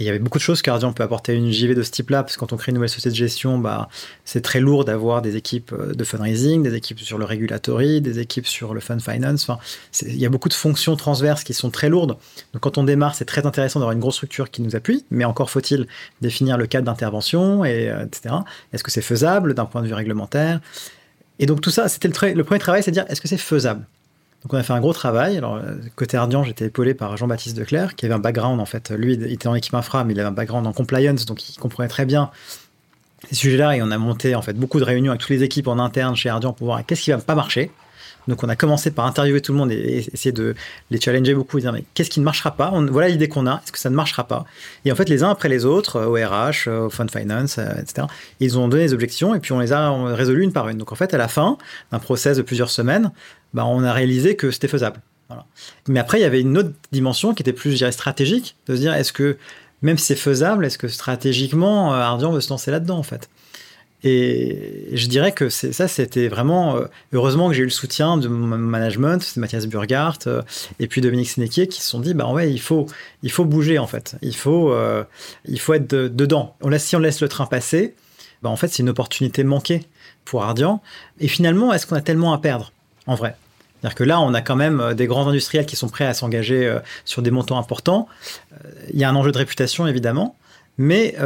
il 0.00 0.06
y 0.06 0.08
avait 0.08 0.18
beaucoup 0.18 0.38
de 0.38 0.42
choses 0.42 0.62
qu'Ardian 0.62 0.92
peut 0.92 1.02
apporter 1.02 1.32
à 1.32 1.34
une 1.34 1.50
JV 1.50 1.74
de 1.74 1.82
ce 1.82 1.90
type-là, 1.90 2.22
parce 2.22 2.34
que 2.34 2.40
quand 2.40 2.52
on 2.52 2.56
crée 2.56 2.70
une 2.70 2.76
nouvelle 2.76 2.88
société 2.88 3.10
de 3.10 3.14
gestion, 3.14 3.58
bah, 3.58 3.88
c'est 4.24 4.40
très 4.40 4.60
lourd 4.60 4.84
d'avoir 4.84 5.20
des 5.20 5.36
équipes 5.36 5.72
euh, 5.72 5.94
de 5.94 6.04
fundraising, 6.04 6.62
des 6.62 6.74
équipes 6.74 7.00
sur 7.00 7.18
le 7.18 7.24
regulatory, 7.24 8.00
des 8.00 8.18
équipes 8.18 8.46
sur 8.46 8.72
le 8.72 8.80
fund 8.80 9.00
finance. 9.00 9.48
Il 10.02 10.16
y 10.16 10.26
a 10.26 10.30
beaucoup 10.30 10.48
de 10.48 10.54
fonctions 10.54 10.96
transverses 10.96 11.44
qui 11.44 11.54
sont 11.54 11.70
très 11.70 11.88
lourdes. 11.88 12.16
Donc 12.52 12.62
quand 12.62 12.78
on 12.78 12.84
démarre, 12.84 13.14
c'est 13.14 13.26
très 13.26 13.46
intéressant 13.46 13.80
d'avoir 13.80 13.92
une 13.92 14.00
grosse 14.00 14.16
structure 14.16 14.50
qui 14.50 14.62
nous 14.62 14.74
appuie, 14.74 15.04
mais 15.10 15.24
encore 15.24 15.50
faut-il 15.50 15.86
définir 16.20 16.56
le 16.56 16.66
cadre 16.66 16.86
d'intervention, 16.86 17.64
et, 17.64 17.90
euh, 17.90 18.06
etc. 18.06 18.36
Est-ce 18.72 18.82
que 18.82 18.90
c'est 18.90 19.02
faisable 19.02 19.54
d'un 19.54 19.66
point 19.66 19.82
de 19.82 19.86
vue 19.86 19.94
réglementaire? 19.94 20.60
Et 21.38 21.46
donc 21.46 21.60
tout 21.60 21.70
ça, 21.70 21.88
c'était 21.88 22.08
le 22.08 22.44
premier 22.44 22.60
travail, 22.60 22.82
c'est 22.82 22.90
de 22.90 22.96
dire, 22.96 23.06
est-ce 23.08 23.20
que 23.20 23.28
c'est 23.28 23.38
faisable? 23.38 23.84
Donc 24.42 24.54
on 24.54 24.56
a 24.56 24.62
fait 24.62 24.72
un 24.72 24.80
gros 24.80 24.92
travail. 24.92 25.36
Alors 25.36 25.60
côté 25.96 26.16
Ardian, 26.16 26.44
j'étais 26.44 26.66
épaulé 26.66 26.94
par 26.94 27.16
Jean-Baptiste 27.16 27.56
Declerc, 27.56 27.94
qui 27.94 28.06
avait 28.06 28.14
un 28.14 28.18
background 28.20 28.60
en 28.60 28.64
fait. 28.64 28.90
Lui, 28.90 29.14
il 29.14 29.32
était 29.32 29.48
en 29.48 29.54
équipe 29.54 29.74
infra, 29.74 30.04
mais 30.04 30.14
il 30.14 30.20
avait 30.20 30.28
un 30.28 30.32
background 30.32 30.66
en 30.66 30.72
compliance, 30.72 31.26
donc 31.26 31.48
il 31.48 31.58
comprenait 31.58 31.88
très 31.88 32.06
bien 32.06 32.30
ces 33.28 33.34
sujets-là. 33.34 33.76
Et 33.76 33.82
on 33.82 33.90
a 33.90 33.98
monté 33.98 34.34
en 34.34 34.42
fait 34.42 34.54
beaucoup 34.54 34.80
de 34.80 34.84
réunions 34.84 35.12
avec 35.12 35.20
toutes 35.20 35.30
les 35.30 35.42
équipes 35.42 35.68
en 35.68 35.78
interne 35.78 36.16
chez 36.16 36.28
Ardian 36.28 36.52
pour 36.52 36.66
voir 36.66 36.84
qu'est-ce 36.86 37.02
qui 37.02 37.10
va 37.10 37.18
pas 37.18 37.34
marcher. 37.34 37.70
Donc 38.28 38.44
on 38.44 38.48
a 38.48 38.56
commencé 38.56 38.90
par 38.90 39.06
interviewer 39.06 39.40
tout 39.40 39.52
le 39.52 39.58
monde 39.58 39.72
et, 39.72 40.08
essayer 40.12 40.32
de 40.32 40.54
les 40.90 41.00
challenger 41.00 41.34
beaucoup 41.34 41.58
et 41.58 41.60
dire 41.60 41.72
mais 41.72 41.84
qu'est-ce 41.94 42.10
qui 42.10 42.20
ne 42.20 42.24
marchera 42.24 42.52
pas? 42.52 42.72
Voilà 42.90 43.08
l'idée 43.08 43.28
qu'on 43.28 43.46
a, 43.46 43.60
est-ce 43.62 43.72
que 43.72 43.78
ça 43.78 43.90
ne 43.90 43.94
marchera 43.94 44.24
pas? 44.24 44.44
Et 44.84 44.92
en 44.92 44.94
fait 44.94 45.08
les 45.08 45.22
uns 45.22 45.30
après 45.30 45.48
les 45.48 45.64
autres, 45.64 45.96
euh, 45.96 46.06
au 46.06 46.14
RH, 46.14 46.68
euh, 46.68 46.86
au 46.86 46.90
Fund 46.90 47.10
Finance, 47.10 47.58
euh, 47.58 47.80
etc., 47.80 48.06
ils 48.40 48.58
ont 48.58 48.68
donné 48.68 48.84
des 48.84 48.94
objections 48.94 49.34
et 49.34 49.40
puis 49.40 49.52
on 49.52 49.60
les 49.60 49.72
a 49.72 49.90
résolues 50.14 50.42
une 50.42 50.52
par 50.52 50.68
une. 50.68 50.78
Donc 50.78 50.92
en 50.92 50.94
fait 50.96 51.14
à 51.14 51.18
la 51.18 51.28
fin 51.28 51.58
d'un 51.92 51.98
process 51.98 52.36
de 52.36 52.42
plusieurs 52.42 52.70
semaines, 52.70 53.10
bah, 53.54 53.64
on 53.64 53.82
a 53.82 53.92
réalisé 53.92 54.36
que 54.36 54.50
c'était 54.50 54.68
faisable. 54.68 55.00
Mais 55.86 56.00
après 56.00 56.18
il 56.18 56.22
y 56.22 56.24
avait 56.24 56.40
une 56.40 56.58
autre 56.58 56.72
dimension 56.90 57.34
qui 57.34 57.42
était 57.42 57.52
plus 57.52 57.70
je 57.70 57.76
dirais, 57.76 57.92
stratégique, 57.92 58.56
de 58.66 58.74
se 58.74 58.80
dire 58.80 58.92
est-ce 58.94 59.12
que 59.12 59.38
même 59.80 59.96
si 59.96 60.06
c'est 60.06 60.16
faisable, 60.16 60.66
est-ce 60.66 60.76
que 60.76 60.88
stratégiquement 60.88 61.92
Ardian 61.92 62.32
veut 62.32 62.40
se 62.40 62.50
lancer 62.50 62.72
là-dedans 62.72 62.98
en 62.98 63.04
fait? 63.04 63.30
Et 64.02 64.88
je 64.92 65.06
dirais 65.08 65.32
que 65.32 65.50
ça, 65.50 65.86
c'était 65.86 66.28
vraiment 66.28 66.76
euh, 66.76 66.86
heureusement 67.12 67.48
que 67.48 67.54
j'ai 67.54 67.62
eu 67.62 67.66
le 67.66 67.70
soutien 67.70 68.16
de 68.16 68.28
mon 68.28 68.56
management, 68.56 69.22
c'est 69.22 69.38
Mathias 69.38 69.66
Burgart 69.66 70.18
euh, 70.26 70.40
et 70.78 70.86
puis 70.86 71.02
Dominique 71.02 71.28
Sénéquier 71.28 71.68
qui 71.68 71.82
se 71.82 71.90
sont 71.90 72.00
dit 72.00 72.14
bah 72.14 72.28
ouais 72.28 72.50
il 72.50 72.60
faut 72.60 72.86
il 73.22 73.30
faut 73.30 73.44
bouger 73.44 73.78
en 73.78 73.86
fait, 73.86 74.16
il 74.22 74.34
faut 74.34 74.72
euh, 74.72 75.04
il 75.44 75.60
faut 75.60 75.74
être 75.74 75.88
dedans. 75.88 76.56
On 76.62 76.70
laisse 76.70 76.84
si 76.84 76.96
on 76.96 76.98
laisse 76.98 77.20
le 77.20 77.28
train 77.28 77.44
passer, 77.44 77.94
bah 78.42 78.48
en 78.48 78.56
fait 78.56 78.68
c'est 78.68 78.82
une 78.82 78.88
opportunité 78.88 79.44
manquée 79.44 79.82
pour 80.24 80.44
Ardian. 80.44 80.80
Et 81.18 81.28
finalement 81.28 81.72
est-ce 81.74 81.86
qu'on 81.86 81.96
a 81.96 82.00
tellement 82.00 82.32
à 82.32 82.38
perdre 82.38 82.72
en 83.06 83.14
vrai? 83.14 83.36
C'est-à-dire 83.80 83.96
que 83.96 84.04
là, 84.04 84.20
on 84.20 84.34
a 84.34 84.42
quand 84.42 84.56
même 84.56 84.92
des 84.92 85.06
grands 85.06 85.26
industriels 85.26 85.64
qui 85.64 85.74
sont 85.74 85.88
prêts 85.88 86.04
à 86.04 86.12
s'engager 86.12 86.78
sur 87.06 87.22
des 87.22 87.30
montants 87.30 87.56
importants. 87.56 88.08
Il 88.92 88.98
y 88.98 89.04
a 89.04 89.08
un 89.08 89.16
enjeu 89.16 89.32
de 89.32 89.38
réputation, 89.38 89.86
évidemment. 89.86 90.36
Mais 90.76 91.16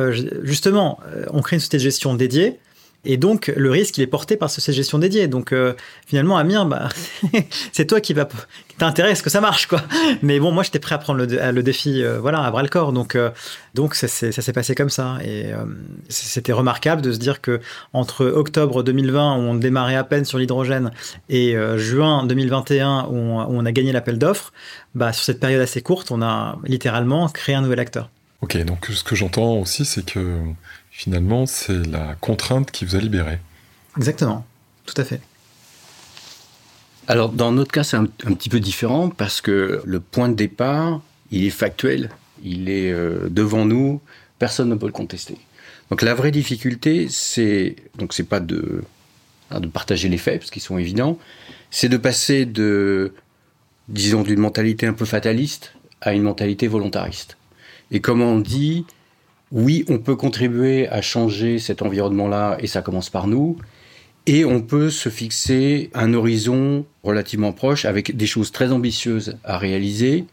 justement, 0.44 1.00
on 1.32 1.42
crée 1.42 1.56
une 1.56 1.60
société 1.60 1.78
de 1.78 1.82
gestion 1.82 2.14
dédiée. 2.14 2.60
Et 3.04 3.16
donc, 3.16 3.52
le 3.56 3.70
risque, 3.70 3.98
il 3.98 4.02
est 4.02 4.06
porté 4.06 4.36
par 4.36 4.50
cette 4.50 4.74
gestion 4.74 4.98
dédiée. 4.98 5.26
Donc, 5.28 5.52
euh, 5.52 5.74
finalement, 6.06 6.36
Amir, 6.36 6.66
bah, 6.66 6.88
c'est 7.72 7.86
toi 7.86 8.00
qui 8.00 8.14
va 8.14 8.28
t'intéresse 8.76 9.22
que 9.22 9.30
ça 9.30 9.40
marche, 9.40 9.66
quoi. 9.66 9.82
Mais 10.22 10.40
bon, 10.40 10.50
moi, 10.50 10.64
j'étais 10.64 10.80
prêt 10.80 10.96
à 10.96 10.98
prendre 10.98 11.20
le, 11.20 11.62
défi, 11.62 12.02
euh, 12.02 12.18
voilà, 12.18 12.42
à 12.42 12.50
bras 12.50 12.62
le 12.62 12.68
corps. 12.68 12.92
Donc, 12.92 13.14
euh, 13.14 13.30
donc 13.74 13.94
ça 13.94 14.08
s'est 14.08 14.52
passé 14.52 14.74
comme 14.74 14.90
ça. 14.90 15.18
Et 15.24 15.52
c'était 16.08 16.52
remarquable 16.52 17.02
de 17.02 17.12
se 17.12 17.18
dire 17.18 17.40
que 17.40 17.60
entre 17.92 18.26
octobre 18.26 18.82
2020, 18.82 19.36
où 19.36 19.40
on 19.40 19.54
démarrait 19.54 19.96
à 19.96 20.04
peine 20.04 20.24
sur 20.24 20.38
l'hydrogène, 20.38 20.90
et 21.28 21.56
juin 21.76 22.26
2021, 22.26 23.06
où 23.10 23.16
on, 23.16 23.44
où 23.44 23.58
on 23.58 23.64
a 23.64 23.72
gagné 23.72 23.92
l'appel 23.92 24.18
d'offres, 24.18 24.52
bah, 24.94 25.12
sur 25.12 25.24
cette 25.24 25.40
période 25.40 25.60
assez 25.60 25.82
courte, 25.82 26.10
on 26.10 26.22
a 26.22 26.58
littéralement 26.64 27.28
créé 27.28 27.54
un 27.54 27.62
nouvel 27.62 27.80
acteur. 27.80 28.08
Ok, 28.44 28.58
donc 28.58 28.84
ce 28.92 29.02
que 29.02 29.16
j'entends 29.16 29.56
aussi, 29.56 29.86
c'est 29.86 30.04
que 30.04 30.38
finalement, 30.90 31.46
c'est 31.46 31.82
la 31.86 32.14
contrainte 32.20 32.70
qui 32.70 32.84
vous 32.84 32.94
a 32.94 32.98
libéré. 32.98 33.38
Exactement, 33.96 34.44
tout 34.84 34.92
à 35.00 35.04
fait. 35.04 35.22
Alors, 37.08 37.30
dans 37.30 37.52
notre 37.52 37.72
cas, 37.72 37.84
c'est 37.84 37.96
un, 37.96 38.04
petit 38.04 38.50
peu 38.50 38.60
différent 38.60 39.08
parce 39.08 39.40
que 39.40 39.80
le 39.86 39.98
point 39.98 40.28
de 40.28 40.34
départ, 40.34 41.00
il 41.30 41.44
est 41.44 41.50
factuel. 41.50 42.10
il 42.42 42.68
est 42.68 42.92
euh, 42.92 43.30
devant 43.30 43.64
nous, 43.64 44.02
personne 44.38 44.68
ne 44.68 44.74
peut 44.74 44.84
le 44.84 44.92
contester. 44.92 45.38
Donc 45.88 46.02
la 46.02 46.12
vraie 46.12 46.30
difficulté, 46.30 47.06
c'est 47.08 47.76
donc 47.96 48.12
c'est 48.12 48.28
pas 48.28 48.40
de, 48.40 48.84
hein, 49.52 49.60
de 49.60 49.68
partager 49.68 50.10
les 50.10 50.18
faits 50.18 50.40
parce 50.40 50.50
qu'ils 50.50 50.60
sont 50.60 50.76
évidents, 50.76 51.18
c'est 51.70 51.88
de 51.88 51.96
passer 51.96 52.44
de 52.44 53.14
disons 53.88 54.20
d'une 54.20 54.40
mentalité 54.40 54.86
un 54.86 54.92
peu 54.92 55.06
fataliste 55.06 55.72
à 56.02 56.12
une 56.12 56.24
mentalité 56.24 56.68
volontariste. 56.68 57.38
Et 57.90 58.00
comme 58.00 58.22
on 58.22 58.38
dit, 58.38 58.86
oui, 59.52 59.84
on 59.88 59.98
peut 59.98 60.16
contribuer 60.16 60.88
à 60.88 61.00
changer 61.02 61.58
cet 61.58 61.82
environnement-là 61.82 62.56
et 62.60 62.66
ça 62.66 62.82
commence 62.82 63.10
par 63.10 63.26
nous. 63.26 63.56
Et 64.26 64.44
on 64.44 64.62
peut 64.62 64.90
se 64.90 65.10
fixer 65.10 65.90
un 65.92 66.14
horizon 66.14 66.86
relativement 67.02 67.52
proche 67.52 67.84
avec 67.84 68.16
des 68.16 68.26
choses 68.26 68.52
très 68.52 68.72
ambitieuses 68.72 69.36
à 69.44 69.58
réaliser 69.58 70.24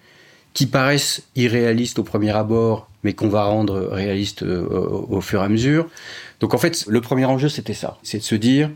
qui 0.53 0.65
paraissent 0.65 1.23
irréalistes 1.35 1.99
au 1.99 2.03
premier 2.03 2.31
abord, 2.31 2.89
mais 3.03 3.13
qu'on 3.13 3.29
va 3.29 3.45
rendre 3.45 3.87
réalistes 3.91 4.43
euh, 4.43 4.67
au, 5.09 5.21
fur 5.21 5.41
et 5.41 5.45
à 5.45 5.49
mesure. 5.49 5.89
Donc 6.39 6.53
en 6.53 6.57
fait, 6.57 6.85
le 6.87 7.01
premier 7.01 7.25
enjeu, 7.25 7.49
c'était 7.49 7.73
ça. 7.73 7.97
C'est 8.03 8.17
de 8.17 8.23
se 8.23 8.35
dire, 8.35 8.69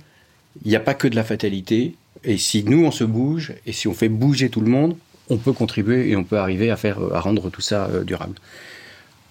il 0.63 0.69
n'y 0.69 0.75
a 0.75 0.79
pas 0.79 0.93
que 0.93 1.07
de 1.07 1.15
la 1.15 1.23
fatalité. 1.23 1.95
Et 2.23 2.37
si 2.37 2.63
nous, 2.63 2.85
on 2.85 2.91
se 2.91 3.03
bouge, 3.03 3.53
et 3.65 3.71
si 3.71 3.87
on 3.87 3.93
fait 3.93 4.09
bouger 4.09 4.49
tout 4.49 4.61
le 4.61 4.69
monde, 4.69 4.95
on 5.29 5.37
peut 5.37 5.53
contribuer 5.53 6.09
et 6.09 6.15
on 6.15 6.23
peut 6.23 6.37
arriver 6.37 6.69
à, 6.69 6.77
faire, 6.77 6.99
à 7.13 7.19
rendre 7.19 7.49
tout 7.49 7.61
ça 7.61 7.85
euh, 7.87 8.03
durable. 8.03 8.35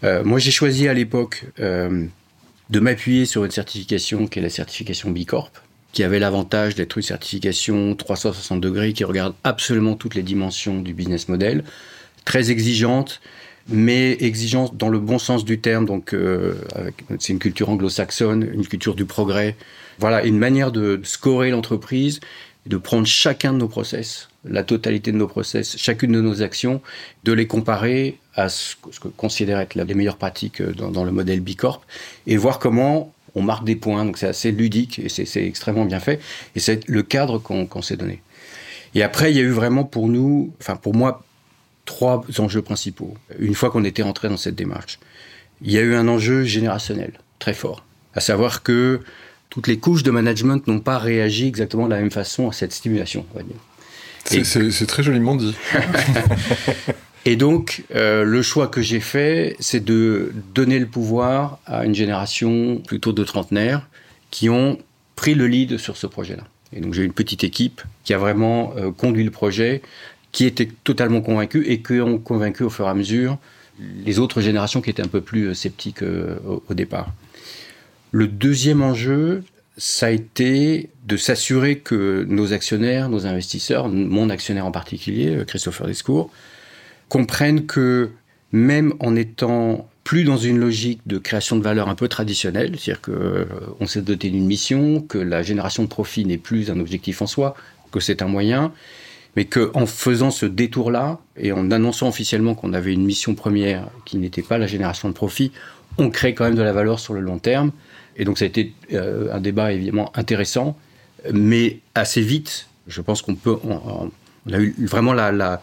Euh, 0.02 0.24
moi, 0.24 0.38
j'ai 0.38 0.50
choisi 0.50 0.88
à 0.88 0.94
l'époque 0.94 1.44
de 1.58 2.80
m'appuyer 2.80 3.26
sur 3.26 3.44
une 3.44 3.50
certification 3.50 4.26
qui 4.26 4.38
est 4.38 4.42
la 4.42 4.50
certification 4.50 5.10
B 5.10 5.24
Corp, 5.24 5.52
qui 5.92 6.02
avait 6.02 6.18
l'avantage 6.18 6.74
d'être 6.74 6.96
une 6.96 7.02
certification 7.02 7.94
360 7.94 8.60
degrés 8.60 8.92
qui 8.92 9.04
regarde 9.04 9.34
absolument 9.44 9.94
toutes 9.94 10.14
les 10.14 10.22
dimensions 10.22 10.80
du 10.80 10.94
business 10.94 11.28
model 11.28 11.64
très 12.24 12.50
exigeante, 12.50 13.20
mais 13.68 14.12
exigeante 14.20 14.76
dans 14.76 14.88
le 14.88 14.98
bon 14.98 15.18
sens 15.18 15.44
du 15.44 15.60
terme. 15.60 15.86
Donc, 15.86 16.12
euh, 16.12 16.54
c'est 17.18 17.32
une 17.32 17.38
culture 17.38 17.68
anglo-saxonne, 17.68 18.48
une 18.52 18.66
culture 18.66 18.94
du 18.94 19.04
progrès. 19.04 19.56
Voilà, 19.98 20.24
une 20.24 20.38
manière 20.38 20.72
de 20.72 21.00
scorer 21.04 21.50
l'entreprise, 21.50 22.20
de 22.66 22.76
prendre 22.76 23.06
chacun 23.06 23.52
de 23.52 23.58
nos 23.58 23.68
process, 23.68 24.28
la 24.44 24.62
totalité 24.62 25.12
de 25.12 25.16
nos 25.16 25.26
process, 25.26 25.76
chacune 25.76 26.12
de 26.12 26.20
nos 26.20 26.42
actions, 26.42 26.80
de 27.24 27.32
les 27.32 27.46
comparer 27.46 28.18
à 28.34 28.48
ce 28.48 28.76
que 28.76 29.08
considère 29.08 29.60
être 29.60 29.74
les 29.74 29.94
meilleures 29.94 30.16
pratiques 30.16 30.60
euh, 30.60 30.72
dans, 30.72 31.04
le 31.04 31.12
modèle 31.12 31.40
B 31.40 31.54
Corp 31.54 31.84
et 32.26 32.36
voir 32.36 32.58
comment 32.58 33.12
on 33.34 33.42
marque 33.42 33.64
des 33.64 33.76
points. 33.76 34.04
Donc, 34.04 34.18
c'est 34.18 34.28
assez 34.28 34.52
ludique 34.52 34.98
et 34.98 35.08
c'est 35.08 35.44
extrêmement 35.44 35.84
bien 35.84 36.00
fait. 36.00 36.20
Et 36.54 36.60
c'est 36.60 36.86
le 36.88 37.02
cadre 37.02 37.38
qu'on 37.38 37.82
s'est 37.82 37.96
donné. 37.96 38.22
Et 38.94 39.02
après, 39.02 39.32
il 39.32 39.36
y 39.36 39.40
a 39.40 39.42
eu 39.42 39.50
vraiment 39.50 39.84
pour 39.84 40.08
nous, 40.08 40.52
enfin 40.60 40.76
pour 40.76 40.94
moi 40.94 41.24
trois 41.84 42.24
enjeux 42.38 42.62
principaux, 42.62 43.14
une 43.38 43.54
fois 43.54 43.70
qu'on 43.70 43.84
était 43.84 44.02
rentré 44.02 44.28
dans 44.28 44.36
cette 44.36 44.54
démarche. 44.54 44.98
Il 45.62 45.72
y 45.72 45.78
a 45.78 45.82
eu 45.82 45.94
un 45.94 46.08
enjeu 46.08 46.44
générationnel 46.44 47.12
très 47.38 47.54
fort, 47.54 47.84
à 48.14 48.20
savoir 48.20 48.62
que 48.62 49.00
toutes 49.50 49.66
les 49.66 49.78
couches 49.78 50.02
de 50.02 50.10
management 50.10 50.66
n'ont 50.66 50.80
pas 50.80 50.98
réagi 50.98 51.46
exactement 51.46 51.86
de 51.86 51.90
la 51.90 52.00
même 52.00 52.10
façon 52.10 52.48
à 52.48 52.52
cette 52.52 52.72
stimulation, 52.72 53.26
C'est 54.24 54.86
très 54.86 55.02
joliment 55.02 55.36
dit. 55.36 55.54
Et 57.26 57.36
donc, 57.36 57.84
euh, 57.94 58.22
le 58.22 58.42
choix 58.42 58.68
que 58.68 58.82
j'ai 58.82 59.00
fait, 59.00 59.56
c'est 59.58 59.82
de 59.82 60.32
donner 60.54 60.78
le 60.78 60.86
pouvoir 60.86 61.58
à 61.64 61.86
une 61.86 61.94
génération 61.94 62.82
plutôt 62.86 63.12
de 63.12 63.24
trentenaires 63.24 63.88
qui 64.30 64.50
ont 64.50 64.78
pris 65.16 65.34
le 65.34 65.46
lead 65.46 65.78
sur 65.78 65.96
ce 65.96 66.06
projet-là. 66.06 66.44
Et 66.74 66.80
donc, 66.80 66.92
j'ai 66.92 67.02
une 67.02 67.12
petite 67.12 67.44
équipe 67.44 67.80
qui 68.04 68.12
a 68.12 68.18
vraiment 68.18 68.74
euh, 68.76 68.90
conduit 68.90 69.24
le 69.24 69.30
projet 69.30 69.80
qui 70.32 70.44
étaient 70.44 70.68
totalement 70.82 71.22
convaincus 71.22 71.64
et 71.66 71.80
qui 71.80 72.00
ont 72.00 72.18
convaincu 72.18 72.64
au 72.64 72.70
fur 72.70 72.86
et 72.86 72.90
à 72.90 72.94
mesure 72.94 73.38
les 73.78 74.18
autres 74.18 74.40
générations 74.40 74.80
qui 74.80 74.90
étaient 74.90 75.02
un 75.02 75.08
peu 75.08 75.20
plus 75.20 75.48
euh, 75.48 75.54
sceptiques 75.54 76.02
euh, 76.02 76.36
au, 76.68 76.74
départ. 76.74 77.12
Le 78.12 78.28
deuxième 78.28 78.82
enjeu, 78.82 79.44
ça 79.76 80.06
a 80.06 80.10
été 80.10 80.90
de 81.06 81.16
s'assurer 81.16 81.78
que 81.78 82.24
nos 82.28 82.52
actionnaires, 82.52 83.08
nos 83.08 83.26
investisseurs, 83.26 83.88
mon 83.88 84.30
actionnaire 84.30 84.66
en 84.66 84.70
particulier, 84.70 85.36
euh, 85.36 85.44
Christopher 85.44 85.86
Descours, 85.86 86.30
comprennent 87.08 87.66
que 87.66 88.10
même 88.52 88.94
en 89.00 89.16
étant 89.16 89.88
plus 90.04 90.24
dans 90.24 90.36
une 90.36 90.58
logique 90.58 91.00
de 91.06 91.18
création 91.18 91.56
de 91.56 91.62
valeur 91.62 91.88
un 91.88 91.94
peu 91.94 92.08
traditionnelle, 92.08 92.76
c'est-à-dire 92.78 93.00
qu'on 93.00 93.86
s'est 93.86 94.02
doté 94.02 94.30
d'une 94.30 94.46
mission, 94.46 95.00
que 95.00 95.18
la 95.18 95.42
génération 95.42 95.82
de 95.82 95.88
profit 95.88 96.24
n'est 96.24 96.38
plus 96.38 96.70
un 96.70 96.78
objectif 96.78 97.22
en 97.22 97.26
soi, 97.26 97.54
que 97.90 98.00
c'est 98.00 98.22
un 98.22 98.28
moyen, 98.28 98.72
mais 99.34 99.46
qu'en 99.46 99.86
faisant 99.86 100.30
ce 100.30 100.46
détour-là 100.46 101.20
et 101.36 101.52
en 101.52 101.70
annonçant 101.70 102.08
officiellement 102.08 102.54
qu'on 102.54 102.74
avait 102.74 102.92
une 102.92 103.04
mission 103.04 103.34
première 103.34 103.88
qui 104.04 104.18
n'était 104.18 104.42
pas 104.42 104.58
la 104.58 104.66
génération 104.66 105.08
de 105.08 105.14
profit, 105.14 105.52
on 105.98 106.10
crée 106.10 106.34
quand 106.34 106.44
même 106.44 106.54
de 106.54 106.62
la 106.62 106.72
valeur 106.72 107.00
sur 107.00 107.14
le 107.14 107.20
long 107.20 107.38
terme. 107.38 107.72
Et 108.16 108.24
donc 108.24 108.38
ça 108.38 108.44
a 108.44 108.48
été 108.48 108.72
euh, 108.92 109.32
un 109.32 109.40
débat 109.40 109.72
évidemment 109.72 110.12
intéressant, 110.16 110.76
mais 111.32 111.80
assez 111.94 112.20
vite, 112.20 112.68
je 112.86 113.00
pense 113.00 113.22
qu'on 113.22 113.34
peut, 113.34 113.56
on, 113.64 114.10
a 114.52 114.58
eu 114.58 114.74
vraiment 114.78 115.12
la, 115.12 115.62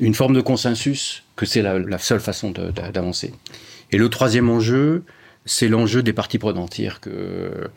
une 0.00 0.14
forme 0.14 0.34
de 0.34 0.40
consensus 0.40 1.22
que 1.36 1.46
c'est 1.46 1.62
la, 1.62 1.98
seule 1.98 2.20
façon 2.20 2.50
d'avancer. 2.50 3.32
Et 3.92 3.98
le 3.98 4.08
troisième 4.08 4.50
enjeu, 4.50 5.04
c'est 5.44 5.68
l'enjeu 5.68 6.02
des 6.02 6.12
parties 6.12 6.38
prenantes, 6.38 6.74
c'est-à-dire 6.74 7.00
que 7.00 7.70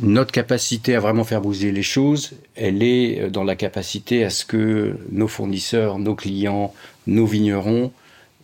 notre 0.00 0.32
capacité 0.32 0.94
à 0.94 1.00
vraiment 1.00 1.24
faire 1.24 1.40
bouger 1.40 1.72
les 1.72 1.82
choses, 1.82 2.32
elle 2.54 2.82
est 2.82 3.28
dans 3.30 3.44
la 3.44 3.56
capacité 3.56 4.24
à 4.24 4.30
ce 4.30 4.44
que 4.44 4.96
nos 5.10 5.28
fournisseurs, 5.28 5.98
nos 5.98 6.14
clients, 6.14 6.72
nos 7.06 7.26
vignerons 7.26 7.92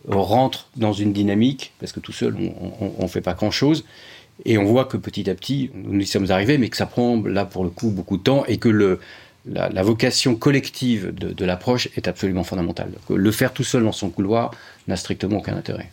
rentrent 0.07 0.67
dans 0.75 0.93
une 0.93 1.13
dynamique, 1.13 1.73
parce 1.79 1.91
que 1.91 1.99
tout 1.99 2.11
seul, 2.11 2.35
on 2.79 3.03
ne 3.03 3.07
fait 3.07 3.21
pas 3.21 3.33
grand-chose. 3.33 3.85
Et 4.45 4.57
on 4.57 4.65
voit 4.65 4.85
que 4.85 4.97
petit 4.97 5.29
à 5.29 5.35
petit, 5.35 5.71
nous 5.73 5.99
y 5.99 6.05
sommes 6.05 6.29
arrivés, 6.29 6.57
mais 6.57 6.69
que 6.69 6.77
ça 6.77 6.85
prend 6.85 7.21
là 7.23 7.45
pour 7.45 7.63
le 7.63 7.69
coup 7.69 7.89
beaucoup 7.89 8.17
de 8.17 8.23
temps 8.23 8.45
et 8.45 8.57
que 8.57 8.69
le, 8.69 8.99
la, 9.47 9.83
vocation 9.83 10.35
collective 10.35 11.13
de, 11.13 11.31
de 11.31 11.45
l'approche 11.45 11.89
est 11.95 12.07
absolument 12.07 12.43
fondamentale. 12.43 12.91
Le 13.09 13.31
faire 13.31 13.53
tout 13.53 13.63
seul 13.63 13.83
dans 13.83 13.91
son 13.91 14.09
couloir 14.09 14.51
n'a 14.87 14.95
strictement 14.95 15.37
aucun 15.37 15.57
intérêt. 15.57 15.89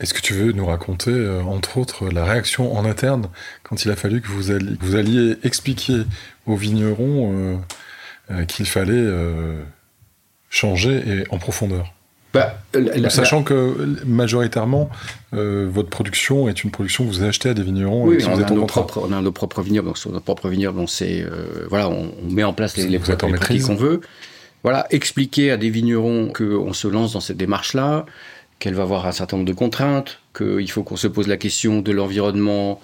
Est-ce 0.00 0.14
que 0.14 0.20
tu 0.20 0.34
veux 0.34 0.50
nous 0.50 0.66
raconter, 0.66 1.12
euh, 1.12 1.42
entre 1.42 1.78
autres, 1.78 2.08
la 2.08 2.24
réaction 2.24 2.74
en 2.76 2.84
interne 2.84 3.28
quand 3.62 3.84
il 3.84 3.90
a 3.90 3.96
fallu 3.96 4.20
que 4.20 4.26
vous 4.28 4.50
alliez, 4.50 4.76
vous 4.80 4.96
alliez 4.96 5.36
expliquer 5.44 6.02
aux 6.46 6.56
vignerons 6.56 7.32
euh, 7.32 7.56
euh, 8.32 8.44
qu'il 8.44 8.66
fallait 8.66 9.08
changer 10.50 11.02
et 11.06 11.24
en 11.30 11.38
profondeur? 11.38 11.94
Bah, 12.32 12.58
Sachant 13.08 13.42
que 13.42 13.96
majoritairement, 14.04 14.90
votre 15.32 15.88
production 15.88 16.48
est 16.48 16.64
une 16.64 16.70
production 16.70 17.04
que 17.04 17.10
vous 17.10 17.22
achetez 17.22 17.50
à 17.50 17.54
des 17.54 17.62
vignerons. 17.62 18.04
Oui, 18.04 18.18
on, 18.26 18.42
a 18.42 18.50
nos 18.50 18.66
propres, 18.66 19.06
on 19.06 19.12
a 19.12 19.20
nos 19.20 19.32
propres 19.32 19.62
vignobles. 19.62 19.88
Donc 19.88 19.98
sur 19.98 20.10
nos 20.10 20.20
propres 20.20 20.48
vignobles, 20.48 20.78
on, 20.80 20.86
voilà, 21.68 21.88
on, 21.88 22.12
met 22.30 22.44
en 22.44 22.52
place 22.52 22.76
les, 22.76 22.88
les, 22.88 22.98
pratiques 22.98 23.62
qu'on 23.62 23.74
veut. 23.74 24.00
Voilà, 24.62 24.86
expliquer 24.90 25.50
à 25.50 25.56
des 25.56 25.70
vignerons 25.70 26.32
qu'on 26.32 26.72
se 26.72 26.86
lance 26.86 27.14
dans 27.14 27.20
cette 27.20 27.36
démarche-là, 27.36 28.06
qu'elle 28.58 28.74
va 28.74 28.84
avoir 28.84 29.06
un 29.06 29.12
certain 29.12 29.36
nombre 29.36 29.48
de 29.48 29.54
contraintes, 29.54 30.20
qu'il 30.36 30.70
faut 30.70 30.84
qu'on 30.84 30.96
se 30.96 31.08
pose 31.08 31.26
la 31.26 31.36
question 31.36 31.80
de 31.80 31.90
l'environnement, 31.90 32.80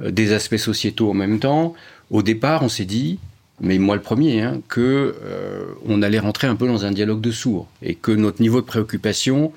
euh, 0.00 0.10
des 0.10 0.32
aspects 0.32 0.56
sociétaux 0.56 1.10
en 1.10 1.14
même 1.14 1.38
temps. 1.38 1.74
Au 2.10 2.22
départ, 2.22 2.62
on 2.62 2.70
s'est 2.70 2.86
dit, 2.86 3.18
mais 3.60 3.78
moi 3.78 3.96
le 3.96 4.02
premier, 4.02 4.42
hein, 4.42 4.60
que 4.68 5.16
euh, 5.22 5.64
on 5.86 6.02
allait 6.02 6.18
rentrer 6.18 6.46
un 6.46 6.56
peu 6.56 6.66
dans 6.66 6.84
un 6.84 6.92
dialogue 6.92 7.20
de 7.20 7.30
sourds 7.30 7.68
et 7.82 7.94
que 7.94 8.12
notre 8.12 8.40
niveau 8.40 8.60
de 8.60 8.66
préoccupation 8.66 9.52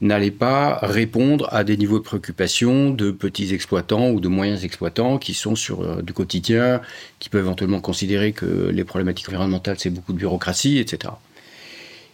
n'allait 0.00 0.30
pas 0.30 0.78
répondre 0.82 1.48
à 1.52 1.64
des 1.64 1.76
niveaux 1.76 1.98
de 1.98 2.04
préoccupation 2.04 2.90
de 2.90 3.10
petits 3.10 3.54
exploitants 3.54 4.10
ou 4.10 4.20
de 4.20 4.28
moyens 4.28 4.64
exploitants 4.64 5.18
qui 5.18 5.34
sont 5.34 5.54
sur 5.54 5.82
euh, 5.82 6.02
du 6.02 6.12
quotidien, 6.12 6.80
qui 7.18 7.28
peuvent 7.28 7.44
éventuellement 7.44 7.80
considérer 7.80 8.32
que 8.32 8.70
les 8.72 8.84
problématiques 8.84 9.28
environnementales 9.28 9.76
c'est 9.78 9.90
beaucoup 9.90 10.12
de 10.12 10.18
bureaucratie, 10.18 10.78
etc. 10.78 11.12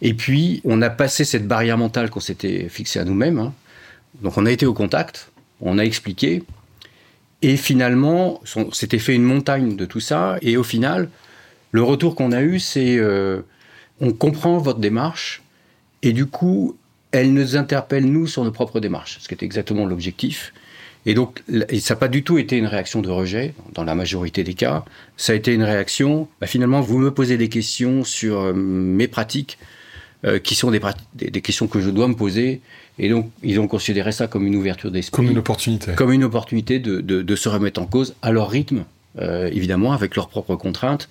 Et 0.01 0.13
puis, 0.13 0.61
on 0.65 0.81
a 0.81 0.89
passé 0.89 1.23
cette 1.23 1.47
barrière 1.47 1.77
mentale 1.77 2.09
qu'on 2.09 2.19
s'était 2.19 2.67
fixée 2.69 2.99
à 2.99 3.05
nous-mêmes. 3.05 3.39
Hein. 3.39 3.53
Donc, 4.21 4.37
on 4.37 4.45
a 4.45 4.51
été 4.51 4.65
au 4.65 4.73
contact, 4.73 5.31
on 5.61 5.77
a 5.77 5.83
expliqué. 5.83 6.43
Et 7.43 7.55
finalement, 7.55 8.41
on 8.55 8.71
s'était 8.71 8.99
fait 8.99 9.15
une 9.15 9.23
montagne 9.23 9.75
de 9.75 9.85
tout 9.85 9.99
ça. 9.99 10.37
Et 10.41 10.57
au 10.57 10.63
final, 10.63 11.09
le 11.71 11.83
retour 11.83 12.15
qu'on 12.15 12.31
a 12.31 12.41
eu, 12.41 12.59
c'est 12.59 12.97
euh, 12.97 13.41
on 13.99 14.11
comprend 14.11 14.57
votre 14.57 14.79
démarche. 14.79 15.41
Et 16.03 16.13
du 16.13 16.25
coup, 16.25 16.77
elle 17.11 17.33
nous 17.33 17.55
interpelle, 17.55 18.05
nous, 18.05 18.27
sur 18.27 18.43
nos 18.43 18.51
propres 18.51 18.79
démarches, 18.79 19.17
ce 19.21 19.27
qui 19.27 19.33
est 19.33 19.43
exactement 19.43 19.85
l'objectif. 19.85 20.53
Et 21.05 21.13
donc, 21.13 21.43
ça 21.49 21.93
n'a 21.93 21.99
pas 21.99 22.07
du 22.07 22.23
tout 22.23 22.37
été 22.37 22.57
une 22.57 22.67
réaction 22.67 23.01
de 23.01 23.09
rejet, 23.09 23.53
dans 23.73 23.83
la 23.83 23.95
majorité 23.95 24.43
des 24.43 24.53
cas. 24.53 24.85
Ça 25.17 25.33
a 25.33 25.35
été 25.35 25.53
une 25.53 25.63
réaction, 25.63 26.27
bah, 26.39 26.47
finalement, 26.47 26.81
vous 26.81 26.99
me 26.99 27.11
posez 27.11 27.37
des 27.37 27.49
questions 27.49 28.03
sur 28.03 28.39
euh, 28.39 28.53
mes 28.53 29.07
pratiques, 29.07 29.57
euh, 30.23 30.37
qui 30.37 30.53
sont 30.53 30.69
des, 30.69 30.79
des, 31.15 31.41
questions 31.41 31.67
que 31.67 31.81
je 31.81 31.89
dois 31.89 32.07
me 32.07 32.13
poser. 32.13 32.61
Et 32.99 33.09
donc, 33.09 33.31
ils 33.41 33.59
ont 33.59 33.67
considéré 33.67 34.11
ça 34.11 34.27
comme 34.27 34.45
une 34.45 34.55
ouverture 34.55 34.91
d'esprit. 34.91 35.15
Comme 35.15 35.31
une 35.31 35.39
opportunité. 35.39 35.93
Comme 35.95 36.11
une 36.11 36.23
opportunité 36.23 36.77
de, 36.77 37.01
de, 37.01 37.23
de 37.23 37.35
se 37.35 37.49
remettre 37.49 37.81
en 37.81 37.87
cause 37.87 38.13
à 38.21 38.31
leur 38.31 38.49
rythme, 38.49 38.83
euh, 39.19 39.49
évidemment, 39.51 39.93
avec 39.93 40.15
leurs 40.15 40.29
propres 40.29 40.55
contraintes. 40.55 41.09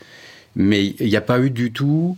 Mais 0.57 0.95
il 0.99 1.09
n'y 1.09 1.17
a 1.17 1.21
pas 1.21 1.41
eu 1.41 1.51
du 1.51 1.73
tout 1.73 2.17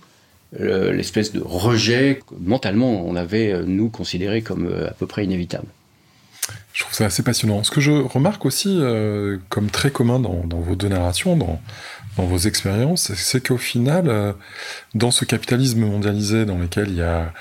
l'espèce 0.58 1.32
de 1.32 1.40
rejet 1.42 2.20
que 2.28 2.34
mentalement 2.38 3.06
on 3.06 3.16
avait, 3.16 3.62
nous, 3.64 3.88
considéré 3.88 4.42
comme 4.42 4.70
à 4.86 4.92
peu 4.92 5.06
près 5.06 5.24
inévitable. 5.24 5.66
Je 6.74 6.82
trouve 6.82 6.92
ça 6.92 7.06
assez 7.06 7.22
passionnant. 7.22 7.62
Ce 7.64 7.70
que 7.70 7.80
je 7.80 7.90
remarque 7.90 8.44
aussi 8.44 8.78
comme 9.48 9.70
très 9.70 9.90
commun 9.90 10.20
dans, 10.20 10.42
vos 10.44 10.76
deux 10.76 10.88
narrations, 10.88 11.36
dans, 11.38 11.58
vos 12.18 12.36
expériences, 12.36 13.14
c'est 13.14 13.46
qu'au 13.46 13.56
final, 13.56 14.34
dans 14.94 15.10
ce 15.10 15.24
capitalisme 15.24 15.80
mondialisé 15.80 16.44
dans 16.44 16.58
lequel 16.58 16.90
il 16.90 16.96
y 16.96 17.02
a 17.02 17.32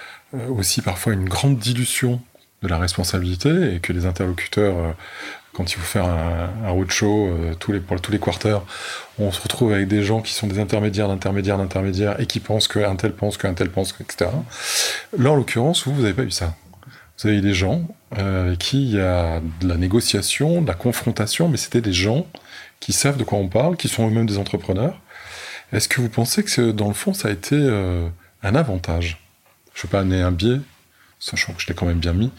aussi 0.49 0.81
parfois 0.81 1.11
une 1.11 1.27
grande 1.27 1.57
dilution 1.57 2.21
de 2.61 2.67
la 2.67 2.77
responsabilité 2.77 3.75
et 3.75 3.79
que 3.79 3.91
les 3.91 4.05
interlocuteurs, 4.05 4.77
euh, 4.77 4.91
quand 5.53 5.69
il 5.71 5.75
faut 5.75 5.81
faire 5.81 6.05
un, 6.05 6.49
un 6.65 6.69
roadshow 6.69 7.27
euh, 7.27 7.53
tous 7.55 7.71
les, 7.71 7.79
pour 7.79 7.99
tous 7.99 8.11
les 8.11 8.19
quarters, 8.19 8.61
on 9.19 9.31
se 9.31 9.41
retrouve 9.41 9.73
avec 9.73 9.87
des 9.87 10.03
gens 10.03 10.21
qui 10.21 10.33
sont 10.33 10.47
des 10.47 10.59
intermédiaires 10.59 11.07
d'intermédiaires 11.07 11.57
d'intermédiaires 11.57 12.19
et 12.19 12.25
qui 12.25 12.39
pensent 12.39 12.67
qu'un 12.67 12.95
tel 12.95 13.13
pense 13.13 13.37
qu'un 13.37 13.53
tel 13.53 13.69
pense, 13.69 13.93
etc. 13.99 14.29
Là, 15.17 15.31
en 15.31 15.35
l'occurrence, 15.35 15.85
vous, 15.85 15.93
vous 15.93 16.01
n'avez 16.01 16.13
pas 16.13 16.23
eu 16.23 16.31
ça. 16.31 16.55
Vous 17.17 17.27
avez 17.27 17.37
eu 17.37 17.41
des 17.41 17.53
gens 17.53 17.87
euh, 18.17 18.55
qui 18.55 18.81
il 18.81 18.95
y 18.95 18.99
a 18.99 19.41
de 19.59 19.67
la 19.67 19.77
négociation, 19.77 20.61
de 20.61 20.67
la 20.67 20.73
confrontation, 20.73 21.49
mais 21.49 21.57
c'était 21.57 21.81
des 21.81 21.93
gens 21.93 22.25
qui 22.79 22.93
savent 22.93 23.17
de 23.17 23.23
quoi 23.23 23.37
on 23.37 23.47
parle, 23.47 23.77
qui 23.77 23.89
sont 23.89 24.07
eux-mêmes 24.07 24.25
des 24.25 24.37
entrepreneurs. 24.37 24.99
Est-ce 25.71 25.87
que 25.87 26.01
vous 26.01 26.09
pensez 26.09 26.43
que 26.43 26.71
dans 26.71 26.87
le 26.87 26.93
fond, 26.93 27.13
ça 27.13 27.27
a 27.27 27.31
été 27.31 27.55
un 28.43 28.55
avantage? 28.55 29.23
Je 29.73 29.79
ne 29.79 29.83
veux 29.83 29.89
pas 29.89 29.99
amener 29.99 30.21
un 30.21 30.31
biais, 30.31 30.59
sachant 31.19 31.53
que 31.53 31.61
je 31.61 31.67
l'ai 31.67 31.75
quand 31.75 31.85
même 31.85 31.99
bien 31.99 32.13
mis. 32.13 32.31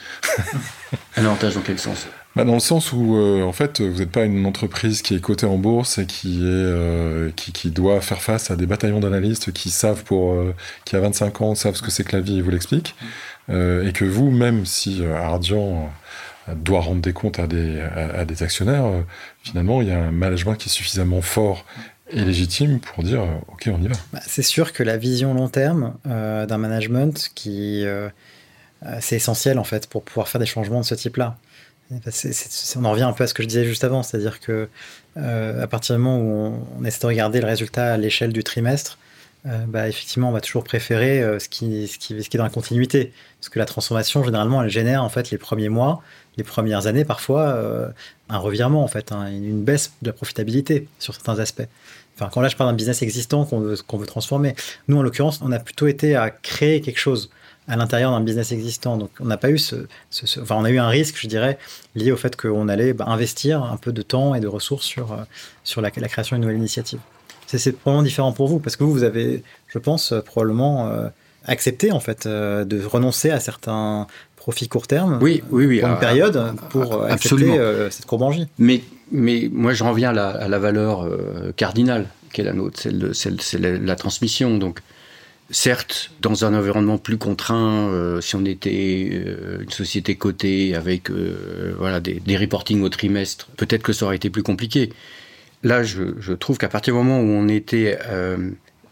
Un 1.16 1.24
avantage 1.24 1.54
dans 1.54 1.62
quel 1.62 1.78
sens? 1.78 2.06
Bah 2.34 2.44
Dans 2.44 2.54
le 2.54 2.60
sens 2.60 2.92
où, 2.92 3.16
euh, 3.16 3.42
en 3.42 3.52
fait, 3.52 3.80
vous 3.80 3.98
n'êtes 3.98 4.10
pas 4.10 4.24
une 4.24 4.46
entreprise 4.46 5.02
qui 5.02 5.14
est 5.14 5.20
cotée 5.20 5.46
en 5.46 5.58
bourse 5.58 5.98
et 5.98 6.06
euh, 6.24 7.30
qui, 7.36 7.70
doit 7.70 8.00
faire 8.00 8.22
face 8.22 8.50
à 8.50 8.56
des 8.56 8.66
bataillons 8.66 9.00
d'analystes 9.00 9.52
qui 9.52 9.70
savent, 9.70 10.02
pour, 10.04 10.32
euh, 10.32 10.54
qui 10.84 10.96
a 10.96 11.00
25 11.00 11.42
ans, 11.42 11.54
savent 11.54 11.74
ce 11.74 11.82
que 11.82 11.90
c'est 11.90 12.04
que 12.04 12.16
la 12.16 12.22
vie 12.22 12.38
et 12.38 12.42
vous 12.42 12.50
l'expliquent. 12.50 12.94
et 13.50 13.92
que 13.92 14.04
vous, 14.04 14.30
même 14.30 14.64
si 14.64 15.04
Ardian 15.04 15.90
doit 16.48 16.80
rendre 16.80 17.02
des 17.02 17.12
comptes 17.12 17.38
à 17.38 17.46
des, 17.46 17.80
à, 17.80 18.20
actionnaires, 18.20 18.86
finalement, 19.42 19.82
il 19.82 19.88
y 19.88 19.90
a 19.90 19.98
un 19.98 20.10
management 20.10 20.54
qui 20.54 20.68
est 20.68 20.72
suffisamment 20.72 21.20
fort 21.20 21.66
et 22.10 22.24
légitime 22.24 22.78
pour 22.80 23.04
dire 23.04 23.22
ok 23.48 23.68
on 23.68 23.82
y 23.82 23.88
va. 23.88 23.94
Bah, 24.12 24.20
c'est 24.26 24.42
sûr 24.42 24.72
que 24.72 24.82
la 24.82 24.96
vision 24.96 25.34
long 25.34 25.48
terme 25.48 25.94
d'un 26.04 26.58
management 26.58 27.30
c'est 29.00 29.16
essentiel 29.16 29.58
en 29.58 29.64
fait 29.64 29.86
pour 29.86 30.02
pouvoir 30.02 30.28
faire 30.28 30.40
des 30.40 30.46
changements 30.46 30.80
de 30.80 30.86
ce 30.86 30.94
type-là. 30.94 31.36
On 32.76 32.84
en 32.84 32.90
revient 32.90 33.02
un 33.02 33.12
peu 33.12 33.24
à 33.24 33.26
ce 33.26 33.34
que 33.34 33.42
je 33.42 33.48
disais 33.48 33.64
juste 33.64 33.84
avant, 33.84 34.02
c'est-à-dire 34.02 34.40
que 34.40 34.68
euh, 35.16 35.62
à 35.62 35.66
partir 35.66 35.96
du 35.96 36.02
moment 36.02 36.18
où 36.18 36.64
on, 36.78 36.84
essaie 36.84 37.00
de 37.00 37.06
regarder 37.06 37.40
le 37.40 37.46
résultat 37.46 37.94
à 37.94 37.96
l'échelle 37.96 38.32
du 38.32 38.42
trimestre, 38.44 38.98
euh, 39.46 39.64
bah, 39.66 39.88
effectivement, 39.88 40.28
on 40.28 40.32
va 40.32 40.40
toujours 40.40 40.64
préférer 40.64 41.20
ce, 41.40 41.48
qui, 41.48 41.88
ce, 41.88 41.98
qui, 41.98 42.14
est 42.14 42.36
dans 42.36 42.44
la 42.44 42.50
continuité. 42.50 43.12
Parce 43.40 43.48
que 43.48 43.58
la 43.58 43.64
transformation, 43.64 44.22
généralement, 44.24 44.62
elle 44.62 44.70
génère 44.70 45.02
en 45.02 45.08
fait 45.08 45.30
les 45.30 45.38
premiers 45.38 45.68
mois, 45.68 46.02
les 46.36 46.44
premières 46.44 46.86
années, 46.86 47.04
parfois, 47.04 47.92
un 48.28 48.38
revirement, 48.38 48.82
en 48.84 48.88
fait, 48.88 49.12
hein, 49.12 49.26
une 49.26 49.62
baisse 49.62 49.92
de 50.02 50.08
la 50.08 50.12
profitabilité 50.12 50.88
sur 50.98 51.14
certains 51.14 51.38
aspects. 51.38 51.66
Enfin, 52.16 52.30
quand 52.32 52.40
là, 52.40 52.48
je 52.48 52.56
parle 52.56 52.70
d'un 52.70 52.76
business 52.76 53.02
existant 53.02 53.44
qu'on 53.44 53.58
veut 53.60 54.06
transformer. 54.06 54.54
Nous, 54.88 54.96
en 54.96 55.02
l'occurrence, 55.02 55.40
on 55.42 55.50
a 55.52 55.58
plutôt 55.58 55.86
été 55.86 56.14
à 56.14 56.30
créer 56.30 56.80
quelque 56.80 56.98
chose 56.98 57.30
à 57.68 57.76
l'intérieur 57.76 58.10
d'un 58.10 58.20
business 58.20 58.52
existant. 58.52 58.96
Donc 58.96 59.10
on 59.20 59.26
n'a 59.26 59.36
pas 59.36 59.50
eu 59.50 59.58
ce, 59.58 59.86
enfin 60.40 60.56
on 60.56 60.64
a 60.64 60.70
eu 60.70 60.78
un 60.78 60.88
risque, 60.88 61.16
je 61.18 61.26
dirais, 61.26 61.58
lié 61.94 62.12
au 62.12 62.16
fait 62.16 62.36
qu'on 62.36 62.68
allait 62.68 62.92
bah, 62.92 63.04
investir 63.08 63.62
un 63.62 63.76
peu 63.76 63.92
de 63.92 64.02
temps 64.02 64.34
et 64.34 64.40
de 64.40 64.48
ressources 64.48 64.84
sur, 64.84 65.12
euh, 65.12 65.16
sur 65.64 65.80
la, 65.80 65.90
création 65.90 66.36
d'une 66.36 66.42
nouvelle 66.42 66.58
initiative. 66.58 67.00
C'est 67.46 67.72
probablement 67.76 68.02
différent 68.02 68.32
pour 68.32 68.48
vous 68.48 68.58
parce 68.58 68.76
que 68.76 68.84
vous, 68.84 68.92
vous 68.92 69.04
avez, 69.04 69.42
je 69.68 69.78
pense, 69.78 70.12
euh, 70.12 70.20
probablement 70.20 70.88
euh, 70.88 71.08
accepté 71.44 71.92
en 71.92 72.00
fait 72.00 72.26
de 72.26 72.84
renoncer 72.84 73.30
à 73.30 73.40
certains 73.40 74.06
profits 74.36 74.68
court 74.68 74.86
terme. 74.86 75.18
Oui, 75.20 75.42
oui, 75.50 75.66
oui. 75.66 75.80
Pour 75.80 75.90
une 75.90 75.98
période 75.98 76.54
pour 76.70 77.04
accepter 77.04 77.88
cette 77.90 78.06
courbangie. 78.06 78.48
Mais, 78.58 78.82
mais 79.10 79.50
moi, 79.52 79.72
je 79.74 79.84
reviens 79.84 80.16
à 80.16 80.48
la, 80.48 80.58
valeur 80.58 81.08
cardinale 81.56 82.06
qui 82.32 82.40
est 82.40 82.44
la 82.44 82.54
nôtre, 82.54 82.80
c'est 83.12 83.58
la 83.58 83.96
transmission. 83.96 84.56
Donc 84.56 84.80
Certes, 85.54 86.10
dans 86.22 86.46
un 86.46 86.54
environnement 86.54 86.96
plus 86.96 87.18
contraint, 87.18 87.90
euh, 87.90 88.22
si 88.22 88.36
on 88.36 88.44
était 88.46 89.10
euh, 89.12 89.62
une 89.62 89.70
société 89.70 90.14
cotée 90.14 90.74
avec 90.74 91.10
euh, 91.10 91.74
voilà, 91.78 92.00
des, 92.00 92.20
des, 92.20 92.38
reportings 92.38 92.80
au 92.80 92.88
trimestre, 92.88 93.48
peut-être 93.58 93.82
que 93.82 93.92
ça 93.92 94.06
aurait 94.06 94.16
été 94.16 94.30
plus 94.30 94.42
compliqué. 94.42 94.94
Là, 95.62 95.82
je, 95.82 96.04
je 96.20 96.32
trouve 96.32 96.56
qu'à 96.56 96.70
partir 96.70 96.94
du 96.94 96.98
moment 97.00 97.20
où 97.20 97.26
on 97.26 97.48
était 97.48 97.98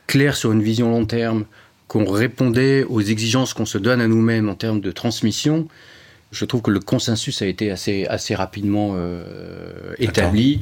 clair 0.06 0.36
sur 0.36 0.52
une 0.52 0.62
vision 0.62 0.90
long 0.90 1.06
terme, 1.06 1.46
qu'on 1.88 2.04
répondait 2.04 2.84
aux 2.84 3.00
exigences 3.00 3.54
qu'on 3.54 3.64
se 3.64 3.78
donne 3.78 4.02
à 4.02 4.06
nous-mêmes 4.06 4.50
en 4.50 4.54
termes 4.54 4.82
de 4.82 4.92
transmission, 4.92 5.66
je 6.30 6.44
trouve 6.44 6.60
que 6.60 6.70
le 6.70 6.78
consensus 6.78 7.40
a 7.40 7.46
été 7.46 7.70
assez, 7.70 8.04
assez 8.06 8.34
rapidement 8.34 8.96
établi 9.98 10.60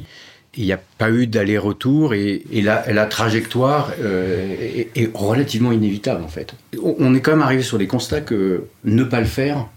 il 0.55 0.65
n'y 0.65 0.73
a 0.73 0.79
pas 0.97 1.11
eu 1.11 1.27
d'aller-retour 1.27 2.13
et, 2.13 2.43
la, 2.51 3.05
trajectoire 3.05 3.93
euh, 3.99 4.83
est, 4.95 5.11
relativement 5.13 5.71
inévitable 5.71 6.23
en 6.23 6.27
fait. 6.27 6.55
On 6.81 7.13
est 7.13 7.21
quand 7.21 7.31
même 7.31 7.41
arrivé 7.41 7.61
sur 7.61 7.77
les 7.77 7.87
constats 7.87 8.21
que 8.21 8.65
ne 8.83 9.03
pas 9.03 9.19
le 9.19 9.27
faire, 9.27 9.67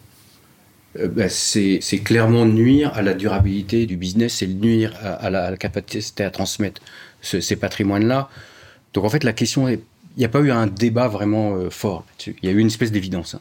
euh, 0.99 1.09
bah, 1.09 1.29
c'est 1.29 1.81
clairement 2.03 2.47
nuire 2.47 2.93
à 2.95 3.03
la 3.03 3.15
durabilité 3.15 3.87
du 3.87 3.97
business, 3.97 4.37
c'est 4.37 4.47
nuire 4.47 4.95
à, 5.03 5.29
la, 5.31 5.57
capacité 5.57 6.25
à 6.25 6.31
transmettre 6.31 6.81
ces 7.21 7.57
patrimoines-là. 7.57 8.29
Donc 8.95 9.05
en 9.05 9.11
fait 9.11 9.25
la 9.25 9.33
question 9.33 9.69
est, 9.69 9.81
il 10.17 10.21
n'y 10.21 10.25
a 10.25 10.29
pas 10.29 10.41
eu 10.41 10.51
un 10.51 10.67
débat 10.67 11.09
vraiment 11.09 11.55
euh, 11.55 11.71
fort 11.71 12.05
Il 12.27 12.35
y 12.43 12.49
a 12.49 12.51
eu 12.51 12.59
une 12.59 12.67
espèce 12.67 12.93
d'évidence. 12.93 13.35
Hein. 13.35 13.41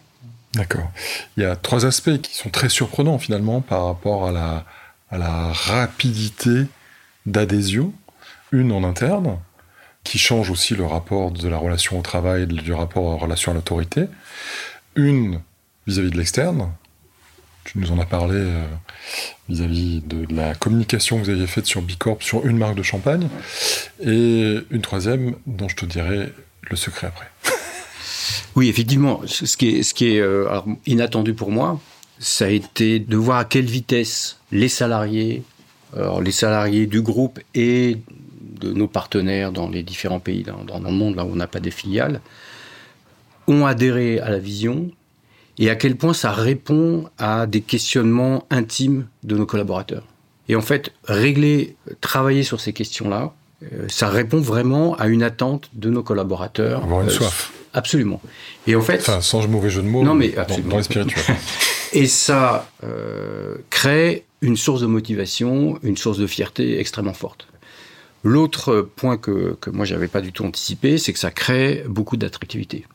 D'accord. 0.53 0.91
Il 1.37 1.43
y 1.43 1.45
a 1.45 1.55
trois 1.55 1.85
aspects 1.85 2.21
qui 2.21 2.35
sont 2.35 2.49
très 2.49 2.67
surprenants 2.67 3.19
finalement 3.19 3.61
par 3.61 3.85
rapport 3.85 4.27
à 4.27 4.65
la 5.11 5.51
rapidité 5.53 6.65
d'adhésion, 7.25 7.93
une 8.51 8.71
en 8.71 8.83
interne, 8.83 9.37
qui 10.03 10.17
change 10.17 10.49
aussi 10.49 10.75
le 10.75 10.85
rapport 10.85 11.31
de 11.31 11.47
la 11.47 11.57
relation 11.57 11.99
au 11.99 12.01
travail, 12.01 12.47
du 12.47 12.73
rapport 12.73 13.05
en 13.05 13.17
relation 13.17 13.51
à 13.51 13.55
l'autorité, 13.55 14.05
une 14.95 15.41
vis-à-vis 15.87 16.11
de 16.11 16.17
l'externe, 16.17 16.71
tu 17.63 17.77
nous 17.77 17.91
en 17.91 17.99
as 17.99 18.05
parlé 18.05 18.37
euh, 18.37 18.65
vis-à-vis 19.49 20.01
de, 20.01 20.25
la 20.33 20.55
communication 20.55 21.19
que 21.19 21.25
vous 21.25 21.29
aviez 21.29 21.47
faite 21.47 21.65
sur 21.65 21.81
Bicorp 21.81 22.21
sur 22.21 22.45
une 22.45 22.57
marque 22.57 22.75
de 22.75 22.83
champagne, 22.83 23.27
et 24.03 24.57
une 24.71 24.81
troisième 24.81 25.35
dont 25.45 25.67
je 25.67 25.75
te 25.75 25.85
dirai 25.85 26.33
le 26.63 26.75
secret 26.75 27.07
après. 27.07 27.29
oui, 28.55 28.69
effectivement, 28.69 29.21
ce 29.25 29.55
qui 29.55 29.69
est, 29.69 30.19
euh, 30.19 30.61
inattendu 30.85 31.33
pour 31.33 31.51
moi, 31.51 31.79
ça 32.19 32.45
a 32.45 32.49
été 32.49 32.99
de 32.99 33.17
voir 33.17 33.39
à 33.39 33.45
quelle 33.45 33.65
vitesse 33.65 34.39
les 34.51 34.69
salariés 34.69 35.43
alors, 35.95 36.21
les 36.21 36.31
salariés 36.31 36.87
du 36.87 37.01
groupe 37.01 37.39
et 37.53 37.97
de 38.61 38.71
nos 38.71 38.87
partenaires 38.87 39.51
dans 39.51 39.69
les 39.69 39.83
différents 39.83 40.19
pays 40.19 40.43
dans, 40.43 40.79
le 40.79 40.91
monde, 40.91 41.15
là 41.15 41.25
où 41.25 41.31
on 41.31 41.35
n'a 41.35 41.47
pas 41.47 41.59
des 41.59 41.71
filiales, 41.71 42.21
ont 43.47 43.65
adhéré 43.65 44.19
à 44.19 44.29
la 44.29 44.37
vision 44.37 44.91
et 45.57 45.69
à 45.69 45.75
quel 45.75 45.95
point 45.95 46.13
ça 46.13 46.31
répond 46.31 47.09
à 47.17 47.47
des 47.47 47.61
questionnements 47.61 48.45
intimes 48.49 49.07
de 49.23 49.35
nos 49.35 49.45
collaborateurs. 49.45 50.03
Et 50.47 50.55
en 50.55 50.61
fait, 50.61 50.93
régler, 51.05 51.75
travailler 52.01 52.43
sur 52.43 52.61
ces 52.61 52.73
questions-là, 52.73 53.33
euh, 53.63 53.85
ça 53.89 54.09
répond 54.09 54.39
vraiment 54.39 54.95
à 54.95 55.07
une 55.07 55.23
attente 55.23 55.69
de 55.73 55.89
nos 55.89 56.03
collaborateurs. 56.03 56.83
Avoir 56.83 57.01
une 57.01 57.09
euh, 57.09 57.11
soif. 57.11 57.51
Absolument. 57.73 58.21
Et 58.67 58.75
en 58.75 58.81
fait, 58.81 58.99
enfin, 58.99 59.21
sans 59.21 59.47
mauvais 59.47 59.69
jeu 59.69 59.81
de 59.81 59.87
mots, 59.87 60.03
non, 60.03 60.13
mais 60.13 60.29
dans, 60.29 60.77
les 60.77 60.83
spirituels. 60.83 61.23
et 61.93 62.05
ça 62.07 62.67
euh, 62.83 63.55
crée 63.69 64.25
une 64.41 64.57
source 64.57 64.81
de 64.81 64.87
motivation, 64.87 65.79
une 65.83 65.97
source 65.97 66.17
de 66.17 66.27
fierté 66.27 66.79
extrêmement 66.79 67.13
forte. 67.13 67.47
L'autre 68.23 68.81
point 68.95 69.17
que, 69.17 69.57
que 69.59 69.69
moi 69.69 69.85
j'avais 69.85 70.07
pas 70.07 70.21
du 70.21 70.31
tout 70.31 70.45
anticipé, 70.45 70.97
c'est 70.97 71.13
que 71.13 71.19
ça 71.19 71.31
crée 71.31 71.83
beaucoup 71.87 72.17
d'attractivité. 72.17 72.85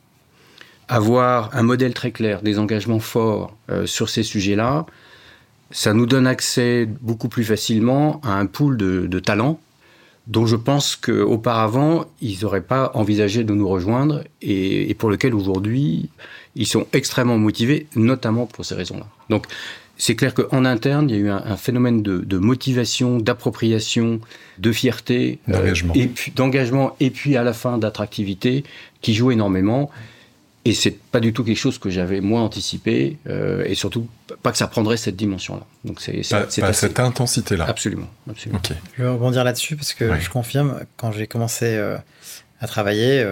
Avoir 0.88 1.57
un 1.57 1.62
modèle 1.62 1.94
très 1.94 2.12
clair, 2.12 2.42
des 2.42 2.59
engagements 2.59 3.01
forts 3.01 3.57
euh, 3.70 3.86
sur 3.86 4.09
ces 4.09 4.22
sujets-là, 4.22 4.86
ça 5.72 5.94
nous 5.94 6.07
donne 6.07 6.28
accès 6.28 6.86
beaucoup 6.86 7.28
plus 7.28 7.42
facilement 7.42 8.20
à 8.22 8.34
un 8.34 8.47
pool 8.47 8.76
de, 8.76 9.18
talents 9.18 9.59
dont 10.28 10.47
je 10.47 10.57
pense 10.57 10.94
qu'auparavant, 10.94 12.07
ils 12.20 12.40
n'auraient 12.42 12.61
pas 12.61 12.92
envisagé 12.94 13.42
de 13.44 13.53
nous 13.53 13.68
rejoindre 13.68 14.24
et, 14.42 14.90
et 14.90 14.94
pour 14.94 15.11
lequel 15.11 15.34
aujourd'hui, 15.34 16.09
ils 16.55 16.66
sont 16.66 16.86
extrêmement 16.92 17.38
motivés, 17.38 17.86
notamment 17.94 18.47
pour 18.47 18.64
ces 18.64 18.74
raisons-là. 18.74 19.07
Donc, 19.28 19.47
c'est 19.99 20.16
clair 20.16 20.34
qu'en 20.34 20.64
interne, 20.64 21.09
il 21.09 21.16
y 21.16 21.18
a 21.18 21.22
eu 21.22 21.30
un, 21.30 21.57
phénomène 21.57 22.03
de, 22.03 22.38
motivation, 22.38 23.18
d'appropriation, 23.18 24.20
de 24.59 24.72
fierté, 24.72 25.38
euh, 25.49 25.53
d'engagement, 25.53 25.94
et 25.94 26.07
puis 26.07 26.32
d'engagement, 26.32 26.97
et 27.01 27.11
puis 27.11 27.36
à 27.36 27.42
la 27.42 27.53
fin 27.53 27.78
d'attractivité, 27.78 28.64
qui 29.01 29.14
joue 29.14 29.30
énormément. 29.30 29.90
Et 30.64 30.74
c'est 30.74 30.90
pas 30.90 31.20
du 31.20 31.32
tout 31.32 31.44
quelque 31.44 31.59
chose 31.59 31.78
que 31.78 31.90
j'avais 31.90 32.20
moins 32.20 32.42
anticipé, 32.42 33.18
euh, 33.28 33.64
et 33.66 33.76
surtout 33.76 34.09
pas 34.42 34.51
que 34.51 34.59
ça 34.59 34.66
prendrait 34.66 34.97
cette 34.97 35.16
dimension-là. 35.16 35.64
Donc 35.84 36.01
c'est 36.01 36.22
cette 36.24 37.01
intensité-là. 37.01 37.66
Absolument, 37.68 38.09
absolument. 38.28 38.61
Je 38.99 39.03
vais 39.03 39.09
rebondir 39.09 39.44
là-dessus 39.44 39.76
parce 39.76 39.94
que 39.94 40.18
je 40.18 40.28
confirme 40.28 40.80
quand 40.97 41.12
j'ai 41.12 41.28
commencé 41.28 41.66
euh, 41.66 41.97
à 42.61 42.66
travailler 42.66 43.24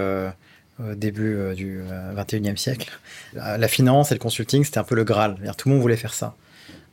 au 0.80 0.94
début 0.94 1.34
euh, 1.34 1.54
du 1.54 1.80
21e 2.16 2.56
siècle. 2.56 2.90
La 3.34 3.68
finance 3.68 4.12
et 4.12 4.14
le 4.14 4.20
consulting, 4.20 4.64
c'était 4.64 4.78
un 4.78 4.84
peu 4.84 4.94
le 4.94 5.04
Graal. 5.04 5.36
Tout 5.56 5.68
le 5.68 5.74
monde 5.74 5.82
voulait 5.82 5.96
faire 5.96 6.14
ça. 6.14 6.34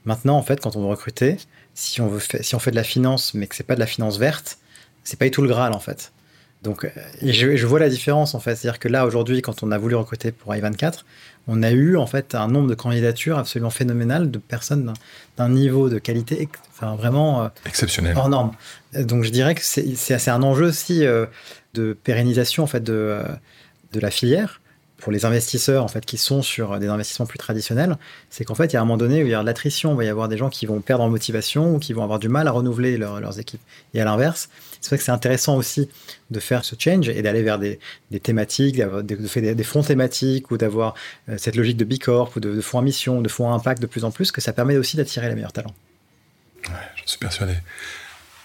Maintenant, 0.05 0.37
en 0.37 0.41
fait, 0.41 0.59
quand 0.59 0.75
on 0.75 0.81
veut 0.81 0.87
recruter, 0.87 1.37
si 1.73 2.01
on, 2.01 2.07
veut 2.07 2.19
si 2.41 2.55
on 2.55 2.59
fait 2.59 2.71
de 2.71 2.75
la 2.75 2.83
finance, 2.83 3.33
mais 3.33 3.47
que 3.47 3.55
c'est 3.55 3.65
pas 3.65 3.75
de 3.75 3.79
la 3.79 3.85
finance 3.85 4.17
verte, 4.17 4.57
c'est 5.03 5.17
pas 5.17 5.25
du 5.25 5.31
tout 5.31 5.41
le 5.41 5.47
Graal, 5.47 5.73
en 5.73 5.79
fait. 5.79 6.11
Donc, 6.63 6.87
je, 7.23 7.55
je, 7.55 7.65
vois 7.65 7.79
la 7.79 7.89
différence, 7.89 8.35
en 8.35 8.39
fait. 8.39 8.55
C'est-à-dire 8.55 8.79
que 8.79 8.87
là, 8.87 9.05
aujourd'hui, 9.05 9.41
quand 9.41 9.63
on 9.63 9.71
a 9.71 9.77
voulu 9.77 9.95
recruter 9.95 10.31
pour 10.31 10.53
I24, 10.53 10.99
on 11.47 11.63
a 11.63 11.71
eu, 11.71 11.97
en 11.97 12.05
fait, 12.05 12.35
un 12.35 12.47
nombre 12.47 12.69
de 12.69 12.75
candidatures 12.75 13.39
absolument 13.39 13.71
phénoménal 13.71 14.29
de 14.29 14.37
personnes 14.37 14.93
d'un 15.37 15.49
niveau 15.49 15.89
de 15.89 15.97
qualité, 15.97 16.47
enfin, 16.69 16.95
vraiment... 16.95 17.49
Exceptionnel. 17.65 18.15
Hors 18.15 18.29
norme. 18.29 18.51
Donc, 18.93 19.23
je 19.23 19.31
dirais 19.31 19.55
que 19.55 19.61
c'est 19.63 20.29
un 20.29 20.43
enjeu 20.43 20.67
aussi 20.67 20.99
de 21.73 21.97
pérennisation, 22.03 22.63
en 22.63 22.67
fait, 22.67 22.83
de 22.83 23.23
de 23.91 23.99
la 23.99 24.11
filière 24.11 24.60
pour 25.01 25.11
les 25.11 25.25
investisseurs 25.25 25.83
en 25.83 25.87
fait 25.87 26.05
qui 26.05 26.17
sont 26.17 26.41
sur 26.41 26.79
des 26.79 26.87
investissements 26.87 27.25
plus 27.25 27.39
traditionnels, 27.39 27.97
c'est 28.29 28.45
qu'en 28.45 28.55
fait 28.55 28.71
il 28.71 28.73
y 28.73 28.77
a 28.77 28.81
un 28.81 28.85
moment 28.85 28.97
donné 28.97 29.23
où 29.23 29.25
il 29.25 29.31
y 29.31 29.33
a 29.33 29.41
de 29.41 29.45
l'attrition, 29.45 29.91
il 29.93 29.97
va 29.97 30.05
y 30.05 30.09
avoir 30.09 30.29
des 30.29 30.37
gens 30.37 30.49
qui 30.49 30.65
vont 30.65 30.79
perdre 30.79 31.03
en 31.03 31.09
motivation 31.09 31.75
ou 31.75 31.79
qui 31.79 31.91
vont 31.93 32.03
avoir 32.03 32.19
du 32.19 32.29
mal 32.29 32.47
à 32.47 32.51
renouveler 32.51 32.97
leurs 32.97 33.39
équipes. 33.39 33.61
Et 33.93 34.01
à 34.01 34.05
l'inverse, 34.05 34.49
c'est 34.79 34.89
vrai 34.89 34.97
que 34.97 35.03
c'est 35.03 35.11
intéressant 35.11 35.57
aussi 35.57 35.89
de 36.31 36.39
faire 36.39 36.65
ce 36.65 36.75
change 36.77 37.09
et 37.09 37.21
d'aller 37.21 37.43
vers 37.43 37.59
des, 37.59 37.79
thématiques, 38.21 38.77
de 38.77 39.27
faire 39.27 39.55
des, 39.55 39.63
fonds 39.63 39.83
thématiques 39.83 40.49
ou 40.49 40.57
d'avoir 40.57 40.95
euh, 41.29 41.35
cette 41.37 41.55
logique 41.55 41.77
de 41.77 41.85
Bicorp 41.85 42.35
ou 42.35 42.39
de, 42.39 42.61
fonds 42.61 42.79
à 42.79 42.81
mission, 42.81 43.21
de 43.21 43.29
fonds 43.29 43.51
à 43.51 43.53
impact 43.53 43.81
de 43.81 43.87
plus 43.87 44.03
en 44.03 44.11
plus, 44.11 44.31
que 44.31 44.41
ça 44.41 44.53
permet 44.53 44.77
aussi 44.77 44.97
d'attirer 44.97 45.29
les 45.29 45.35
meilleurs 45.35 45.53
talents. 45.53 45.73
Ouais, 46.67 46.73
j'en 46.95 47.07
suis 47.07 47.19
persuadé. 47.19 47.53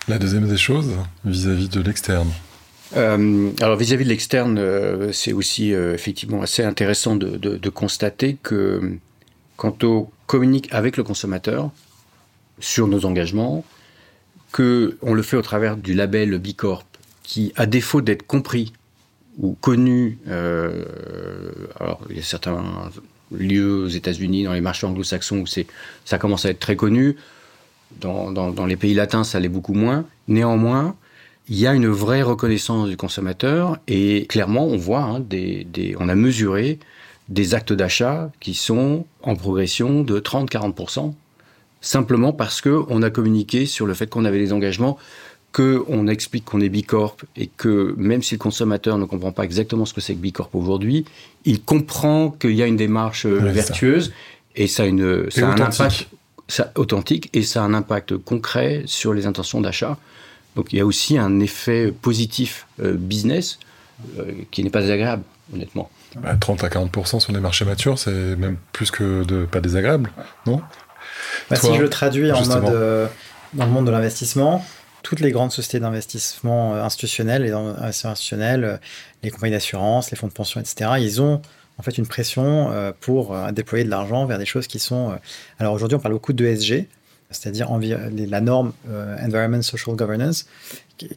La 0.09 0.19
deuxième 0.19 0.47
des 0.47 0.57
choses, 0.57 0.91
vis 1.25 1.47
à 1.49 1.55
-vis 1.55 1.69
de 1.69 1.81
l'externe, 1.81 2.31
euh, 2.95 3.51
alors 3.61 3.77
vis-à-vis 3.77 4.05
de 4.05 4.11
l'externe, 4.11 4.59
euh, 4.59 5.13
c'est 5.13 5.33
aussi 5.33 5.73
euh, 5.73 5.95
effectivement 5.95 6.43
assez 6.43 6.63
intéressant 6.63 7.17
de, 7.17 7.69
constater 7.71 8.37
que 8.43 8.99
quand 9.57 9.83
on 9.85 10.09
communique 10.27 10.69
avec 10.73 10.97
le 10.97 11.03
consommateur 11.03 11.71
sur 12.61 12.87
nos 12.87 13.05
engagements, 13.05 13.65
que 14.53 14.97
on 15.03 15.15
le 15.15 15.23
fait 15.23 15.37
au 15.37 15.43
travers 15.43 15.77
du 15.77 15.95
label 15.95 16.39
Bicorp, 16.39 16.85
qui, 17.23 17.53
à 17.57 17.67
défaut 17.67 18.03
d'être 18.03 18.25
compris 18.25 18.73
ou 19.39 19.55
connu, 19.61 20.19
alors 20.29 22.01
il 22.09 22.17
y 22.17 22.21
a 22.21 22.23
certains 22.23 22.65
lieux 23.33 23.83
aux 23.85 23.89
États-Unis, 23.89 24.45
dans 24.45 24.53
les 24.53 24.61
marchés 24.61 24.87
anglo-saxons 24.87 25.41
où 25.41 25.47
ça 25.47 26.19
commence 26.19 26.47
à 26.47 26.51
être 26.51 26.61
très 26.61 26.77
connu. 26.77 27.17
Dans 28.01 28.67
les 28.67 28.77
pays 28.77 28.95
latins, 28.95 29.25
ça 29.25 29.41
l'est 29.41 29.49
beaucoup 29.49 29.75
moins. 29.75 30.07
Néanmoins, 30.29 30.97
il 31.49 31.59
y 31.59 31.67
a 31.67 31.75
une 31.75 31.89
vraie 31.89 32.23
reconnaissance 32.23 32.89
du 32.89 32.97
consommateur 32.97 33.79
et 33.87 34.27
clairement, 34.27 34.67
on 34.67 34.77
voit, 34.77 35.03
hein, 35.03 35.21
des, 35.21 35.97
on 35.99 36.09
a 36.09 36.15
mesuré 36.15 36.79
des 37.29 37.55
actes 37.55 37.73
d'achat 37.73 38.31
qui 38.41 38.55
sont 38.55 39.07
en 39.23 39.37
progression 39.37 40.03
de 40.03 40.21
30-40%, 40.21 41.13
simplement 41.81 42.33
parce 42.33 42.61
qu'on 42.61 43.03
a 43.03 43.11
communiqué 43.11 43.67
sur 43.67 43.87
le 43.87 43.95
fait 43.95 44.09
qu'on 44.09 44.25
avait 44.25 44.39
des 44.39 44.53
engagements, 44.53 44.99
qu'on 45.53 46.07
explique 46.09 46.45
qu'on 46.45 46.61
est 46.61 46.69
Bicorp 46.69 47.17
et 47.37 47.47
que 47.47 47.95
même 47.97 48.23
si 48.23 48.35
le 48.35 48.39
consommateur 48.39 48.99
ne 48.99 49.05
comprend 49.05 49.33
pas 49.33 49.45
exactement 49.45 49.87
ce 49.87 49.95
que 49.95 50.01
c'est 50.01 50.15
que 50.15 50.21
Bicorp 50.21 50.51
aujourd'hui, 50.53 51.05
il 51.45 51.63
comprend 51.63 52.31
qu'il 52.31 52.53
y 52.53 52.63
a 52.63 52.67
une 52.67 52.77
démarche 52.77 53.25
euh, 53.25 53.39
vertueuse 53.39 54.13
et 54.55 54.67
ça 54.67 54.83
a, 54.83 54.87
une, 54.87 55.31
ça 55.31 55.49
a 55.49 55.53
un 55.53 55.61
impact 55.61 56.09
ça, 56.49 56.73
authentique 56.77 57.31
et 57.33 57.43
ça 57.43 57.63
a 57.63 57.65
un 57.65 57.75
impact 57.75 58.17
concret 58.17 58.83
sur 58.87 59.15
les 59.15 59.27
intentions 59.27 59.61
d'achat. 59.61 59.99
Donc 60.57 60.73
il 60.73 60.79
y 60.79 60.81
a 60.81 60.87
aussi 60.87 61.19
un 61.19 61.39
effet 61.39 61.93
positif 61.93 62.67
euh, 62.83 62.95
business 62.95 63.59
euh, 64.19 64.33
qui 64.51 64.65
n'est 64.65 64.71
pas 64.71 64.81
désagréable, 64.81 65.23
honnêtement. 65.55 65.91
30 66.41 66.61
bah, 66.61 66.67
à 66.67 66.71
40% 66.71 67.21
sur 67.21 67.33
les 67.33 67.41
marchés 67.41 67.67
matures, 67.67 67.99
c'est 67.99 68.37
même 68.37 68.57
plus 68.73 68.91
que 68.91 69.23
de 69.25 69.45
pas 69.45 69.61
désagréable, 69.61 70.11
non? 70.47 70.63
Bah, 71.51 71.57
Si 71.57 71.75
je 71.75 71.81
le 71.81 71.91
traduis 71.91 72.33
en 72.33 72.45
mode 72.45 72.65
euh, 72.65 73.07
dans 73.53 73.67
le 73.67 73.71
monde 73.71 73.87
de 73.87 73.91
l'investissement, 73.91 74.65
toutes 75.03 75.21
les 75.21 75.31
grandes 75.31 75.53
sociétés 75.53 75.79
d'investissement 75.79 76.75
institutionnelles, 76.75 77.43
les 77.43 77.53
institutionnels, 77.53 78.81
les 79.23 79.31
compagnies 79.31 79.53
d'assurance, 79.53 80.11
les 80.11 80.17
fonds 80.17 80.27
de 80.27 80.33
pension, 80.33 80.59
etc., 80.61 80.91
ils 80.99 81.21
ont 81.21 81.43
en 81.79 81.83
fait 81.83 81.99
une 81.99 82.07
pression 82.07 82.73
pour 83.01 83.37
déployer 83.53 83.85
de 83.85 83.91
l'argent 83.91 84.27
vers 84.27 84.39
des 84.39 84.47
choses 84.47 84.67
qui 84.67 84.81
sont. 84.81 85.17
alors 85.61 85.75
aujourd'hui, 85.75 85.97
on 85.97 86.01
parle 86.01 86.15
beaucoup 86.15 86.33
d'ESG, 86.33 86.89
c'est-à-dire 87.31 87.69
la 87.81 88.41
norme 88.41 88.73
euh, 88.89 89.17
Environment 89.21 89.63
Social 89.63 89.97
Governance, 89.97 90.47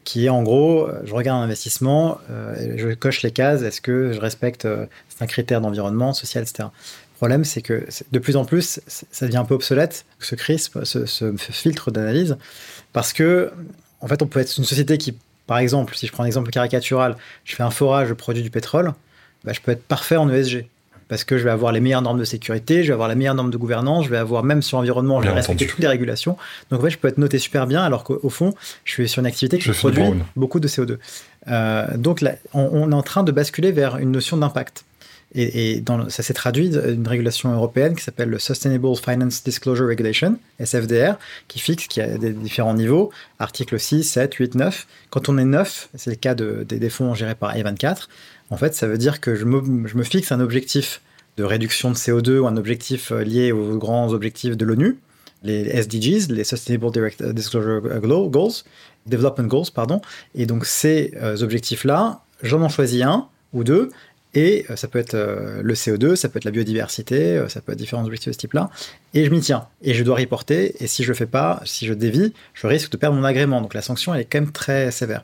qui, 0.03 0.25
est 0.25 0.29
en 0.29 0.43
gros, 0.43 0.87
euh, 0.87 1.01
je 1.05 1.13
regarde 1.13 1.39
un 1.39 1.43
investissement, 1.43 2.17
euh, 2.31 2.75
je 2.77 2.93
coche 2.93 3.21
les 3.21 3.31
cases, 3.31 3.61
est-ce 3.61 3.81
que 3.81 4.11
je 4.11 4.19
respecte 4.19 4.67
un 5.21 5.27
critère 5.27 5.61
d'environnement, 5.61 6.13
social, 6.13 6.43
etc. 6.43 6.69
Le 7.13 7.15
problème, 7.17 7.43
c'est 7.43 7.61
que 7.61 7.85
de 8.11 8.19
plus 8.19 8.37
en 8.37 8.45
plus, 8.45 8.79
ça 8.87 9.25
devient 9.25 9.37
un 9.37 9.45
peu 9.45 9.53
obsolète, 9.53 10.05
ce 10.19 10.35
CRISP, 10.35 10.79
ce, 10.83 11.33
filtre 11.37 11.91
d'analyse, 11.91 12.37
parce 12.93 13.13
que, 13.13 13.51
en 13.99 14.07
fait, 14.07 14.21
on 14.21 14.27
peut 14.27 14.39
être 14.39 14.57
une 14.57 14.63
société 14.63 14.97
qui, 14.97 15.17
par 15.45 15.57
exemple, 15.57 15.95
si 15.95 16.07
je 16.07 16.11
prends 16.13 16.23
un 16.23 16.27
exemple 16.27 16.49
caricatural, 16.49 17.17
je 17.43 17.55
fais 17.55 17.63
un 17.63 17.71
forage, 17.71 18.07
je 18.07 18.13
produis 18.13 18.41
du 18.41 18.49
pétrole, 18.49 18.93
bah, 19.43 19.51
je 19.53 19.59
peux 19.59 19.71
être 19.71 19.83
parfait 19.83 20.15
en 20.15 20.29
ESG 20.29 20.65
parce 21.09 21.23
que 21.23 21.37
je 21.37 21.43
vais 21.43 21.49
avoir 21.49 21.71
les 21.71 21.81
meilleures 21.81 22.03
normes 22.03 22.19
de 22.19 22.23
sécurité, 22.23 22.83
je 22.83 22.87
vais 22.87 22.93
avoir 22.93 23.09
la 23.09 23.15
meilleure 23.15 23.33
norme 23.33 23.49
de 23.49 23.57
gouvernance, 23.57 24.05
je 24.05 24.09
vais 24.09 24.17
avoir 24.17 24.43
même 24.43 24.61
sur 24.61 24.77
l'environnement, 24.77 25.21
je 25.21 25.27
vais 25.27 25.33
respecter 25.33 25.67
toutes 25.67 25.79
les 25.79 25.87
régulations. 25.87 26.37
Donc 26.69 26.79
en 26.79 26.83
fait, 26.83 26.91
je 26.91 26.97
peux 26.99 27.07
être 27.07 27.17
noté 27.17 27.39
super 27.39 27.67
bien, 27.67 27.83
alors 27.83 28.03
qu'au 28.03 28.29
fond, 28.29 28.53
je 28.85 28.93
suis 28.93 29.09
sur 29.09 29.19
une 29.19 29.25
activité 29.25 29.57
qui 29.57 29.71
produit 29.71 30.03
beaucoup 30.35 30.59
de 30.59 30.67
CO2. 30.67 30.97
Euh, 31.47 31.97
donc 31.97 32.21
là, 32.21 32.35
on, 32.53 32.91
est 32.91 32.95
en 32.95 33.01
train 33.01 33.23
de 33.23 33.31
basculer 33.31 33.71
vers 33.71 33.97
une 33.97 34.11
notion 34.11 34.37
d'impact. 34.37 34.85
Et, 35.35 35.79
dans, 35.81 36.09
ça 36.09 36.23
s'est 36.23 36.33
traduit 36.33 36.69
d'une 36.69 37.07
régulation 37.07 37.53
européenne 37.53 37.95
qui 37.95 38.03
s'appelle 38.03 38.29
le 38.29 38.39
Sustainable 38.39 38.87
Finance 38.95 39.43
Disclosure 39.43 39.87
Regulation, 39.87 40.39
SFDR, 40.59 41.19
qui 41.47 41.59
fixe 41.59 41.87
qu'il 41.87 42.01
y 42.01 42.05
a 42.05 42.17
des 42.17 42.31
différents 42.31 42.73
niveaux, 42.73 43.11
articles 43.37 43.79
6, 43.79 44.03
7, 44.03 44.33
8, 44.33 44.55
9. 44.55 44.87
Quand 45.11 45.29
on 45.29 45.37
est 45.37 45.45
9, 45.45 45.89
c'est 45.93 46.09
le 46.09 46.15
cas 46.15 46.33
de, 46.33 46.65
des 46.67 46.89
fonds 46.89 47.13
gérés 47.13 47.35
par 47.35 47.55
A24, 47.55 48.07
en 48.51 48.57
fait, 48.57 48.73
ça 48.73 48.87
veut 48.87 48.97
dire 48.97 49.21
que 49.21 49.35
je 49.35 49.45
me, 49.45 50.03
fixe 50.03 50.31
un 50.31 50.39
objectif 50.39 51.01
de 51.37 51.43
réduction 51.43 51.91
de 51.91 51.95
CO2 51.95 52.39
ou 52.39 52.47
un 52.47 52.57
objectif 52.57 53.11
euh, 53.11 53.23
lié 53.23 53.51
aux 53.51 53.77
grands 53.77 54.11
objectifs 54.11 54.57
de 54.57 54.65
l'ONU, 54.65 54.97
les 55.43 55.69
SDGs, 55.69 56.29
les 56.29 56.43
Sustainable 56.43 56.91
euh, 57.21 57.33
Disclosure 57.33 57.81
Goals, 58.29 58.51
Development 59.05 59.47
Goals, 59.47 59.71
pardon. 59.73 60.01
Et 60.35 60.45
donc 60.45 60.65
ces 60.65 61.13
euh, 61.21 61.37
objectifs-là, 61.41 62.21
j'en 62.41 62.61
en 62.61 62.69
choisis 62.69 63.03
un 63.03 63.27
ou 63.53 63.63
deux, 63.63 63.89
et 64.35 64.67
ça 64.75 64.87
peut 64.87 64.99
être 64.99 65.15
le 65.15 65.73
CO2, 65.73 66.15
ça 66.15 66.29
peut 66.29 66.37
être 66.37 66.45
la 66.45 66.51
biodiversité, 66.51 67.43
ça 67.47 67.61
peut 67.61 67.71
être 67.71 67.79
différents 67.79 68.05
objectifs 68.05 68.27
de 68.27 68.33
ce 68.33 68.37
type-là, 68.37 68.69
et 69.15 69.25
je 69.25 69.31
m'y 69.31 69.39
tiens. 69.39 69.65
Et 69.81 69.95
je 69.95 70.03
dois 70.03 70.17
reporter, 70.17 70.75
et 70.79 70.85
si 70.85 71.01
je 71.01 71.07
ne 71.07 71.13
le 71.13 71.17
fais 71.17 71.25
pas, 71.25 71.63
si 71.65 71.87
je 71.87 71.95
dévie, 71.95 72.31
je 72.53 72.67
risque 72.67 72.91
de 72.91 72.97
perdre 72.97 73.17
mon 73.17 73.23
agrément. 73.23 73.59
Donc 73.59 73.73
la 73.73 73.81
sanction, 73.81 74.13
elle 74.13 74.21
est 74.21 74.25
quand 74.25 74.41
même 74.41 74.51
très 74.51 74.91
sévère. 74.91 75.23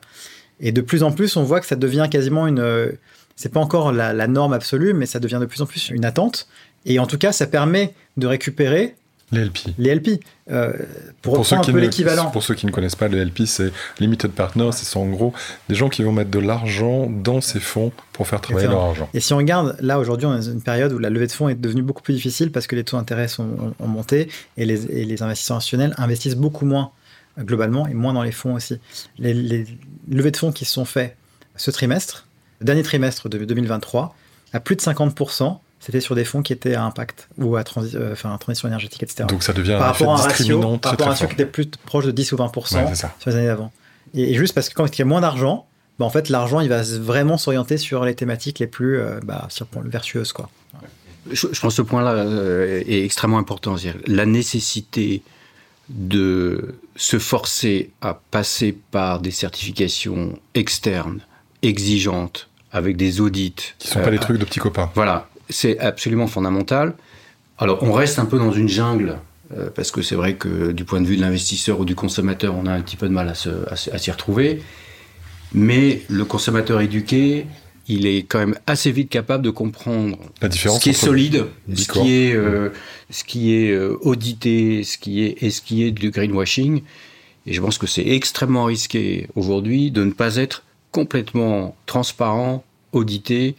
Et 0.60 0.72
de 0.72 0.80
plus 0.80 1.02
en 1.02 1.12
plus, 1.12 1.36
on 1.36 1.42
voit 1.42 1.60
que 1.60 1.66
ça 1.66 1.76
devient 1.76 2.08
quasiment 2.10 2.46
une, 2.46 2.96
c'est 3.36 3.52
pas 3.52 3.60
encore 3.60 3.92
la, 3.92 4.26
norme 4.26 4.54
absolue, 4.54 4.94
mais 4.94 5.06
ça 5.06 5.20
devient 5.20 5.38
de 5.40 5.46
plus 5.46 5.60
en 5.60 5.66
plus 5.66 5.90
une 5.90 6.04
attente. 6.04 6.48
Et 6.86 6.98
en 6.98 7.06
tout 7.06 7.18
cas, 7.18 7.32
ça 7.32 7.46
permet 7.46 7.94
de 8.16 8.26
récupérer 8.26 8.94
les 9.32 9.44
LP. 9.44 9.58
Les 9.78 9.92
LP. 9.92 10.20
Euh, 10.52 10.72
pour, 11.20 11.34
pour 11.34 11.46
ceux 11.46 11.56
un 11.56 11.60
peu 11.60 11.78
l'équivalent. 11.78 12.30
Pour 12.30 12.44
ceux 12.44 12.54
qui 12.54 12.64
ne 12.64 12.70
connaissent 12.70 12.94
pas, 12.94 13.08
les 13.08 13.24
LP, 13.24 13.40
c'est 13.44 13.72
Limited 13.98 14.30
Partners. 14.30 14.70
Ce 14.72 14.84
sont 14.84 15.00
en 15.00 15.06
gros 15.06 15.32
des 15.68 15.74
gens 15.74 15.88
qui 15.88 16.04
vont 16.04 16.12
mettre 16.12 16.30
de 16.30 16.38
l'argent 16.38 17.08
dans 17.10 17.40
ces 17.40 17.58
fonds 17.58 17.90
pour 18.12 18.28
faire 18.28 18.40
travailler 18.40 18.68
leur 18.68 18.84
argent. 18.84 19.08
Et 19.14 19.20
si 19.20 19.32
on 19.32 19.38
regarde, 19.38 19.76
là 19.80 19.98
aujourd'hui, 19.98 20.26
on 20.26 20.34
est 20.34 20.36
dans 20.36 20.52
une 20.52 20.62
période 20.62 20.92
où 20.92 20.98
la 20.98 21.10
levée 21.10 21.26
de 21.26 21.32
fonds 21.32 21.48
est 21.48 21.56
devenue 21.56 21.82
beaucoup 21.82 22.02
plus 22.02 22.14
difficile 22.14 22.52
parce 22.52 22.68
que 22.68 22.76
les 22.76 22.84
taux 22.84 22.96
d'intérêt 22.96 23.26
ont, 23.40 23.86
monté 23.86 24.28
et 24.56 24.64
les, 24.64 24.86
et 24.86 25.04
les 25.04 25.22
investisseurs 25.22 25.56
institutionnels 25.56 25.94
investissent 25.98 26.36
beaucoup 26.36 26.64
moins 26.64 26.92
globalement 27.38 27.86
et 27.86 27.94
moins 27.94 28.12
dans 28.12 28.22
les 28.22 28.32
fonds 28.32 28.54
aussi. 28.54 28.78
Les, 29.18 29.34
les 29.34 29.66
levées 30.08 30.30
de 30.30 30.36
fonds 30.36 30.52
qui 30.52 30.64
se 30.64 30.72
sont 30.72 30.84
faites 30.84 31.16
ce 31.56 31.70
trimestre, 31.70 32.26
dernier 32.60 32.82
trimestre 32.82 33.28
de 33.28 33.44
2023, 33.44 34.14
à 34.52 34.60
plus 34.60 34.76
de 34.76 34.80
50%, 34.80 35.58
c'était 35.80 36.00
sur 36.00 36.14
des 36.14 36.24
fonds 36.24 36.42
qui 36.42 36.52
étaient 36.52 36.74
à 36.74 36.84
impact 36.84 37.28
ou 37.38 37.56
à 37.56 37.60
euh, 37.76 38.14
transition 38.38 38.68
énergétique, 38.68 39.02
etc. 39.02 39.24
Donc 39.28 39.42
ça 39.42 39.52
devient 39.52 39.76
par 39.78 39.92
rapport 39.92 40.10
à 40.10 40.18
un 40.18 40.22
ratio, 40.22 40.60
par 40.78 40.92
rapport 40.92 41.06
à 41.06 41.10
un 41.10 41.12
ratio 41.12 41.28
qui 41.28 41.34
était 41.34 41.46
plus 41.46 41.66
proche 41.84 42.06
de 42.06 42.10
10 42.10 42.32
ou 42.32 42.36
20% 42.36 42.94
sur 42.94 43.30
les 43.30 43.36
années 43.36 43.46
d'avant. 43.46 43.72
Et, 44.14 44.34
juste 44.34 44.54
parce 44.54 44.68
que 44.68 44.74
quand 44.74 44.86
il 44.86 44.98
y 44.98 45.02
a 45.02 45.04
moins 45.04 45.20
d'argent, 45.20 45.66
bah, 45.98 46.04
en 46.04 46.10
fait 46.10 46.28
l'argent 46.28 46.60
il 46.60 46.68
va 46.68 46.82
vraiment 46.82 47.38
s'orienter 47.38 47.78
sur 47.78 48.04
les 48.04 48.14
thématiques 48.14 48.58
les 48.58 48.66
plus 48.66 48.98
euh, 48.98 49.20
bah, 49.22 49.48
vertueuses. 49.84 50.32
Quoi. 50.32 50.48
Je, 51.30 51.46
pense 51.46 51.60
que 51.60 51.70
ce 51.70 51.82
point-là 51.82 52.12
euh, 52.12 52.82
est 52.86 53.04
extrêmement 53.04 53.38
important. 53.38 53.76
La 54.06 54.26
nécessité 54.26 55.22
de 55.88 56.74
se 56.96 57.18
forcer 57.18 57.90
à 58.00 58.14
passer 58.30 58.76
par 58.90 59.20
des 59.20 59.30
certifications 59.30 60.38
externes 60.54 61.20
exigeantes, 61.62 62.48
avec 62.72 62.96
des 62.96 63.20
audits. 63.20 63.54
Qui 63.78 63.88
ne 63.88 63.92
sont 63.94 64.00
pas 64.00 64.10
des 64.10 64.16
euh, 64.16 64.20
trucs 64.20 64.38
de 64.38 64.44
petits 64.44 64.60
copains. 64.60 64.90
Voilà, 64.94 65.28
c'est 65.48 65.78
absolument 65.78 66.26
fondamental. 66.26 66.94
Alors, 67.58 67.82
on 67.82 67.92
reste 67.92 68.18
un 68.18 68.26
peu 68.26 68.38
dans 68.38 68.52
une 68.52 68.68
jungle, 68.68 69.18
euh, 69.56 69.70
parce 69.74 69.90
que 69.90 70.02
c'est 70.02 70.16
vrai 70.16 70.34
que 70.34 70.72
du 70.72 70.84
point 70.84 71.00
de 71.00 71.06
vue 71.06 71.16
de 71.16 71.22
l'investisseur 71.22 71.80
ou 71.80 71.84
du 71.84 71.94
consommateur, 71.94 72.54
on 72.54 72.66
a 72.66 72.72
un 72.72 72.80
petit 72.80 72.96
peu 72.96 73.08
de 73.08 73.14
mal 73.14 73.28
à, 73.28 73.98
s'y 73.98 74.10
retrouver. 74.10 74.62
Mais 75.52 76.02
le 76.08 76.24
consommateur 76.24 76.80
éduqué 76.80 77.46
il 77.88 78.06
est 78.06 78.22
quand 78.22 78.38
même 78.38 78.58
assez 78.66 78.90
vite 78.90 79.08
capable 79.08 79.44
de 79.44 79.50
comprendre 79.50 80.18
La 80.42 80.48
différence 80.48 80.78
ce 80.78 80.82
qui 80.84 80.90
est 80.90 80.92
solide, 80.92 81.46
ce 81.68 81.72
Bicor. 81.72 82.02
qui 82.02 82.12
est, 82.14 82.34
euh, 82.34 82.70
ce 83.10 83.24
qui 83.24 83.54
est 83.54 83.70
euh, 83.70 83.96
audité, 84.02 84.82
ce 84.82 84.98
qui 84.98 85.22
est, 85.22 85.42
et 85.42 85.50
ce 85.50 85.60
qui 85.60 85.84
est 85.84 85.92
du 85.92 86.10
greenwashing. 86.10 86.82
Et 87.46 87.52
je 87.52 87.60
pense 87.60 87.78
que 87.78 87.86
c'est 87.86 88.06
extrêmement 88.06 88.64
risqué 88.64 89.28
aujourd'hui 89.36 89.90
de 89.90 90.02
ne 90.04 90.10
pas 90.10 90.36
être 90.36 90.64
complètement 90.90 91.76
transparent, 91.86 92.64
audité, 92.92 93.54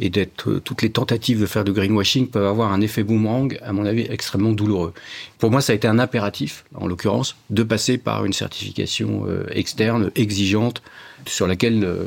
et 0.00 0.10
d'être 0.10 0.50
euh, 0.50 0.60
toutes 0.60 0.82
les 0.82 0.90
tentatives 0.90 1.40
de 1.40 1.46
faire 1.46 1.64
du 1.64 1.72
greenwashing 1.72 2.28
peuvent 2.28 2.46
avoir 2.46 2.72
un 2.72 2.80
effet 2.80 3.02
boomerang, 3.02 3.58
à 3.62 3.72
mon 3.72 3.86
avis, 3.86 4.06
extrêmement 4.10 4.52
douloureux. 4.52 4.92
Pour 5.38 5.50
moi, 5.50 5.60
ça 5.60 5.72
a 5.72 5.76
été 5.76 5.86
un 5.86 5.98
impératif, 5.98 6.64
en 6.74 6.86
l'occurrence, 6.86 7.36
de 7.50 7.62
passer 7.62 7.98
par 7.98 8.24
une 8.24 8.32
certification 8.32 9.24
euh, 9.28 9.46
externe, 9.50 10.10
exigeante, 10.16 10.82
sur 11.26 11.46
laquelle, 11.46 11.82
euh, 11.84 12.04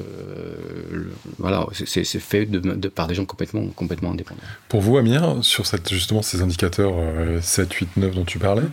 voilà, 1.39 1.65
c'est- 1.73 2.03
fait 2.19 2.45
de- 2.45 2.59
de- 2.59 2.87
par 2.87 3.07
des 3.07 3.15
gens 3.15 3.25
complètement, 3.25 3.65
complètement 3.75 4.11
indépendants. 4.11 4.41
Pour 4.69 4.81
vous, 4.81 4.97
Amir, 4.97 5.37
sur 5.41 5.65
cette, 5.65 5.89
justement 5.91 6.21
ces 6.21 6.41
indicateurs 6.41 6.93
euh, 6.95 7.39
7, 7.41 7.71
8, 7.73 7.89
9 7.97 8.15
dont 8.15 8.25
tu 8.25 8.39
parlais, 8.39 8.63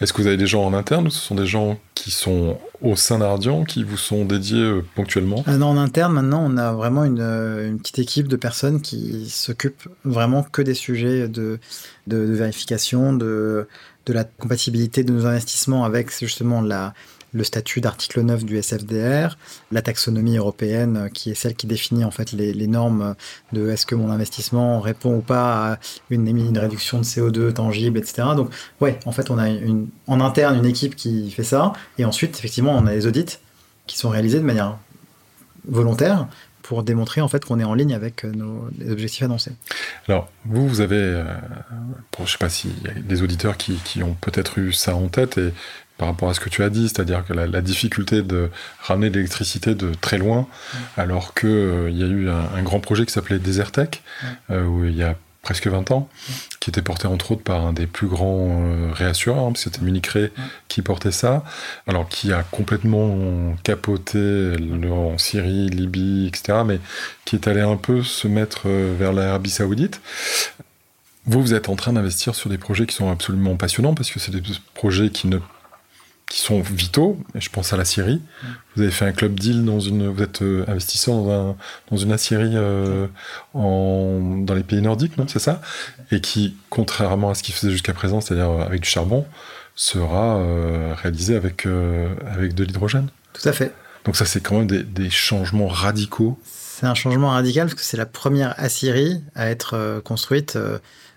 est-ce 0.00 0.12
que 0.12 0.20
vous 0.22 0.28
avez 0.28 0.36
des 0.36 0.46
gens 0.46 0.64
en 0.64 0.72
interne 0.74 1.06
ou 1.06 1.10
ce 1.10 1.18
sont 1.20 1.34
des 1.34 1.46
gens 1.46 1.78
qui 1.94 2.10
sont 2.10 2.58
au 2.80 2.96
sein 2.96 3.18
d'Ardian, 3.18 3.64
qui 3.64 3.84
vous 3.84 3.96
sont 3.96 4.24
dédiés 4.24 4.60
euh, 4.62 4.82
ponctuellement? 4.94 5.44
Ah 5.46 5.56
non, 5.56 5.66
en 5.68 5.76
interne, 5.76 6.12
maintenant, 6.14 6.44
on 6.48 6.56
a 6.56 6.72
vraiment 6.72 7.04
une, 7.04 7.20
euh, 7.20 7.68
une 7.68 7.78
petite 7.78 7.98
équipe 7.98 8.28
de 8.28 8.36
personnes 8.36 8.80
qui 8.80 9.28
s'occupent 9.28 9.88
vraiment 10.04 10.42
que 10.42 10.62
des 10.62 10.74
sujets 10.74 11.28
de, 11.28 11.58
de, 12.06 12.26
de 12.26 12.32
vérification, 12.32 13.12
de, 13.12 13.68
de 14.06 14.12
la 14.12 14.24
compatibilité 14.24 15.04
de 15.04 15.12
nos 15.12 15.26
investissements 15.26 15.84
avec 15.84 16.10
justement 16.18 16.60
la, 16.60 16.92
le 17.32 17.44
statut 17.44 17.80
d'article 17.80 18.20
9 18.22 18.44
du 18.44 18.60
SFDR, 18.60 19.36
la 19.70 19.82
taxonomie 19.82 20.36
européenne 20.36 20.96
euh, 20.96 21.08
qui 21.08 21.30
est 21.30 21.34
celle 21.34 21.54
qui 21.54 21.66
définit 21.66 22.04
en 22.04 22.10
fait 22.10 22.32
les, 22.32 22.66
normes 22.66 23.14
de 23.52 23.70
est-ce 23.70 23.86
que 23.86 23.94
mon 23.94 24.10
investissement 24.10 24.80
répond 24.80 25.16
ou 25.16 25.20
pas 25.20 25.72
à 25.72 25.78
une, 26.10 26.26
une 26.26 26.58
réduction 26.58 26.98
de 26.98 27.04
CO2 27.04 27.52
tangible, 27.52 27.98
etc. 27.98 28.28
Donc 28.36 28.50
ouais, 28.80 28.98
en 29.04 29.12
fait 29.12 29.30
on 29.30 29.38
a 29.38 29.48
en 30.06 30.20
interne 30.20 30.56
une 30.56 30.66
équipe 30.66 30.96
qui 30.96 31.30
fait 31.30 31.42
ça 31.42 31.72
et 31.98 32.04
ensuite 32.04 32.38
effectivement 32.38 32.76
on 32.76 32.86
a 32.86 32.92
les 32.92 33.06
audits 33.06 33.38
qui 33.86 33.98
sont 33.98 34.08
réalisés 34.08 34.38
de 34.38 34.44
manière 34.44 34.78
volontaire 35.66 36.28
pour 36.62 36.82
démontrer 36.82 37.20
en 37.20 37.28
fait 37.28 37.44
qu'on 37.44 37.60
est 37.60 37.64
en 37.64 37.74
ligne 37.74 37.94
avec 37.94 38.24
euh, 38.24 38.30
nos 38.30 38.68
les 38.78 38.90
objectifs 38.90 39.22
annoncés. 39.22 39.52
Alors, 40.08 40.30
vous, 40.44 40.66
vous 40.66 40.80
avez, 40.80 40.96
euh, 40.96 41.24
pour, 42.10 42.26
je 42.26 42.32
sais 42.32 42.38
pas 42.38 42.48
s'il 42.48 42.70
y 42.82 42.88
a 42.88 42.94
des 42.94 43.22
auditeurs 43.22 43.56
qui, 43.56 43.74
qui 43.84 44.02
ont 44.02 44.14
peut-être 44.14 44.58
eu 44.58 44.72
ça 44.72 44.94
en 44.94 45.08
tête, 45.08 45.38
et 45.38 45.52
par 46.02 46.08
rapport 46.08 46.30
à 46.30 46.34
ce 46.34 46.40
que 46.40 46.48
tu 46.48 46.64
as 46.64 46.68
dit, 46.68 46.88
c'est-à-dire 46.88 47.24
que 47.24 47.32
la, 47.32 47.46
la 47.46 47.60
difficulté 47.60 48.22
de 48.22 48.50
ramener 48.80 49.08
de 49.08 49.14
l'électricité 49.14 49.76
de 49.76 49.92
très 50.00 50.18
loin, 50.18 50.48
alors 50.96 51.32
qu'il 51.32 51.86
il 51.90 51.96
y 51.96 52.02
a 52.02 52.06
eu 52.08 52.28
un, 52.28 52.48
un 52.56 52.62
grand 52.64 52.80
projet 52.80 53.06
qui 53.06 53.12
s'appelait 53.12 53.38
Desertec, 53.38 54.02
euh, 54.50 54.64
où 54.66 54.84
il 54.84 54.96
y 54.96 55.04
a 55.04 55.14
presque 55.42 55.68
20 55.68 55.92
ans, 55.92 56.08
qui 56.58 56.70
était 56.70 56.82
porté 56.82 57.06
entre 57.06 57.30
autres 57.30 57.44
par 57.44 57.64
un 57.64 57.72
des 57.72 57.86
plus 57.86 58.08
grands 58.08 58.48
euh, 58.64 58.90
réassureurs, 58.92 59.44
hein, 59.46 59.52
c'était 59.54 59.80
Munich 59.80 60.08
qui 60.66 60.82
portait 60.82 61.12
ça, 61.12 61.44
alors 61.86 62.08
qui 62.08 62.32
a 62.32 62.42
complètement 62.42 63.54
capoté 63.62 64.18
le- 64.18 64.90
en 64.92 65.18
Syrie, 65.18 65.68
Libye, 65.68 66.26
etc., 66.26 66.58
mais 66.66 66.80
qui 67.24 67.36
est 67.36 67.46
allé 67.46 67.60
un 67.60 67.76
peu 67.76 68.02
se 68.02 68.26
mettre 68.26 68.62
euh, 68.66 68.92
vers 68.98 69.12
l'Arabie 69.12 69.50
Saoudite. 69.50 70.00
Vous, 71.26 71.40
vous 71.40 71.54
êtes 71.54 71.68
en 71.68 71.76
train 71.76 71.92
d'investir 71.92 72.34
sur 72.34 72.50
des 72.50 72.58
projets 72.58 72.86
qui 72.86 72.96
sont 72.96 73.08
absolument 73.08 73.54
passionnants 73.56 73.94
parce 73.94 74.10
que 74.10 74.18
c'est 74.18 74.32
des 74.32 74.42
projets 74.74 75.10
qui 75.10 75.28
ne 75.28 75.38
qui 76.32 76.40
sont 76.40 76.62
vitaux. 76.62 77.18
Et 77.34 77.42
je 77.42 77.50
pense 77.50 77.74
à 77.74 77.76
la 77.76 77.84
Syrie. 77.84 78.22
Vous 78.74 78.82
avez 78.82 78.90
fait 78.90 79.04
un 79.04 79.12
club 79.12 79.38
deal 79.38 79.66
dans 79.66 79.80
une. 79.80 80.08
Vous 80.08 80.22
êtes 80.22 80.40
euh, 80.40 80.64
investisseur 80.66 81.14
dans, 81.14 81.30
un, 81.30 81.56
dans 81.90 81.98
une 81.98 82.10
aciérie 82.10 82.54
euh, 82.54 83.06
en, 83.52 84.40
dans 84.40 84.54
les 84.54 84.62
pays 84.62 84.80
nordiques, 84.80 85.18
non 85.18 85.26
C'est 85.28 85.40
ça? 85.40 85.60
Et 86.10 86.22
qui, 86.22 86.56
contrairement 86.70 87.28
à 87.28 87.34
ce 87.34 87.42
qu'il 87.42 87.54
faisait 87.54 87.70
jusqu'à 87.70 87.92
présent, 87.92 88.22
c'est-à-dire 88.22 88.48
euh, 88.48 88.64
avec 88.64 88.80
du 88.80 88.88
charbon, 88.88 89.26
sera 89.74 90.38
euh, 90.38 90.94
réalisé 90.96 91.36
avec, 91.36 91.66
euh, 91.66 92.14
avec 92.26 92.54
de 92.54 92.64
l'hydrogène. 92.64 93.08
Tout 93.34 93.46
à 93.46 93.52
fait. 93.52 93.74
Donc 94.06 94.16
ça, 94.16 94.24
c'est 94.24 94.40
quand 94.40 94.56
même 94.56 94.66
des, 94.66 94.84
des 94.84 95.10
changements 95.10 95.68
radicaux. 95.68 96.38
C'est 96.46 96.86
un 96.86 96.94
changement 96.94 97.28
radical 97.28 97.66
parce 97.66 97.74
que 97.74 97.84
c'est 97.84 97.98
la 97.98 98.06
première 98.06 98.54
Assyrie 98.56 99.20
à 99.34 99.50
être 99.50 100.00
construite 100.02 100.58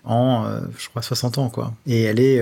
en, 0.04 0.46
je 0.78 0.88
crois, 0.90 1.02
60 1.02 1.38
ans. 1.38 1.48
Quoi. 1.48 1.72
Et 1.86 2.02
elle 2.02 2.20
est, 2.20 2.40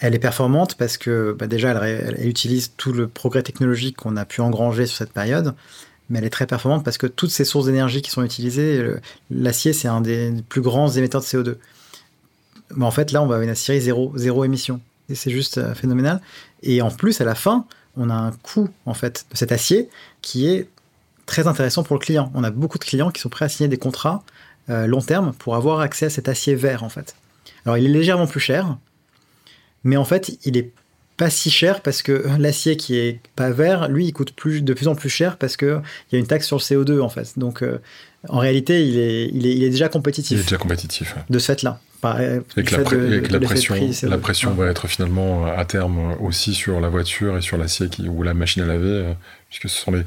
elle 0.00 0.14
est 0.14 0.18
performante 0.18 0.76
parce 0.76 0.96
que 0.96 1.36
bah, 1.38 1.46
déjà, 1.46 1.70
elle, 1.86 2.26
utilise 2.26 2.72
tout 2.76 2.92
le 2.92 3.08
progrès 3.08 3.42
technologique 3.42 3.96
qu'on 3.96 4.16
a 4.16 4.24
pu 4.24 4.40
engranger 4.40 4.86
sur 4.86 4.98
cette 4.98 5.12
période. 5.12 5.54
Mais 6.10 6.18
elle 6.18 6.24
est 6.24 6.30
très 6.30 6.46
performante 6.46 6.84
parce 6.84 6.98
que 6.98 7.06
toutes 7.06 7.30
ces 7.30 7.44
sources 7.44 7.66
d'énergie 7.66 8.02
qui 8.02 8.10
sont 8.10 8.22
utilisées, 8.22 8.84
l'acier, 9.30 9.72
c'est 9.72 9.88
un 9.88 10.00
des 10.00 10.34
plus 10.48 10.60
grands 10.60 10.90
émetteurs 10.90 11.20
de 11.20 11.26
CO2. 11.26 11.56
Mais 12.76 12.84
en 12.84 12.90
fait, 12.90 13.12
là, 13.12 13.22
on 13.22 13.26
va 13.26 13.34
avoir 13.36 13.42
une 13.42 13.50
Assyrie 13.50 13.80
zéro, 13.80 14.12
zéro 14.16 14.44
émission. 14.44 14.80
Et 15.08 15.14
c'est 15.14 15.30
juste 15.30 15.58
euh, 15.58 15.74
phénoménal. 15.74 16.20
Et 16.62 16.82
en 16.82 16.90
plus, 16.90 17.20
à 17.20 17.24
la 17.24 17.34
fin, 17.34 17.66
on 17.96 18.10
a 18.10 18.14
un 18.14 18.32
coût 18.32 18.68
en 18.86 18.94
fait 18.94 19.26
de 19.30 19.36
cet 19.36 19.52
acier 19.52 19.88
qui 20.22 20.48
est 20.48 20.68
très 21.26 21.46
intéressant 21.46 21.82
pour 21.82 21.96
le 21.96 22.00
client. 22.00 22.30
On 22.34 22.44
a 22.44 22.50
beaucoup 22.50 22.78
de 22.78 22.84
clients 22.84 23.10
qui 23.10 23.20
sont 23.20 23.28
prêts 23.28 23.44
à 23.44 23.48
signer 23.48 23.68
des 23.68 23.76
contrats 23.76 24.22
euh, 24.70 24.86
long 24.86 25.00
terme 25.00 25.32
pour 25.38 25.56
avoir 25.56 25.80
accès 25.80 26.06
à 26.06 26.10
cet 26.10 26.28
acier 26.28 26.54
vert 26.54 26.82
en 26.84 26.88
fait. 26.88 27.14
Alors 27.64 27.76
il 27.76 27.84
est 27.84 27.88
légèrement 27.88 28.26
plus 28.26 28.40
cher, 28.40 28.76
mais 29.84 29.96
en 29.96 30.04
fait 30.04 30.38
il 30.44 30.56
est 30.56 30.70
pas 31.18 31.28
si 31.30 31.50
cher 31.50 31.82
parce 31.82 32.02
que 32.02 32.24
l'acier 32.38 32.76
qui 32.76 32.96
est 32.98 33.20
pas 33.36 33.50
vert, 33.50 33.88
lui, 33.88 34.06
il 34.06 34.12
coûte 34.12 34.32
plus, 34.32 34.62
de 34.62 34.72
plus 34.72 34.88
en 34.88 34.94
plus 34.94 35.10
cher 35.10 35.36
parce 35.36 35.56
que 35.58 35.78
il 36.10 36.14
y 36.14 36.16
a 36.16 36.18
une 36.18 36.26
taxe 36.26 36.46
sur 36.46 36.56
le 36.56 36.62
CO2 36.62 37.00
en 37.00 37.10
fait. 37.10 37.38
Donc 37.38 37.62
euh, 37.62 37.78
en 38.28 38.38
réalité, 38.38 38.86
il 38.88 38.98
est, 38.98 39.28
il 39.32 39.46
est, 39.46 39.54
il 39.54 39.62
est 39.62 39.68
déjà 39.70 39.86
Il 39.86 39.90
compétitif 39.90 40.40
est 40.40 40.42
déjà 40.42 40.56
compétitif. 40.56 41.14
ouais. 41.14 41.22
de 41.28 41.38
ce 41.38 41.46
fait-là. 41.52 41.80
Euh, 42.04 42.40
Et 42.56 42.62
du 42.62 42.68
que 42.70 42.76
la, 42.76 42.82
de- 42.84 43.14
et 43.18 43.22
que 43.22 43.32
la 43.32 43.38
pression, 43.40 43.74
prix 43.76 43.90
CO2. 43.90 44.08
la 44.08 44.18
pression 44.18 44.50
Ouais. 44.52 44.64
va 44.64 44.70
être 44.70 44.88
finalement 44.88 45.46
euh, 45.46 45.54
à 45.56 45.64
terme 45.64 46.16
aussi 46.20 46.54
sur 46.54 46.80
la 46.80 46.88
voiture 46.88 47.36
et 47.36 47.42
sur 47.42 47.58
l'acier 47.58 47.88
ou 48.08 48.22
la 48.24 48.34
machine 48.34 48.62
à 48.62 48.66
laver, 48.66 48.86
euh, 48.88 49.12
puisque 49.48 49.68
ce 49.68 49.78
sont 49.84 49.92
les. 49.92 50.02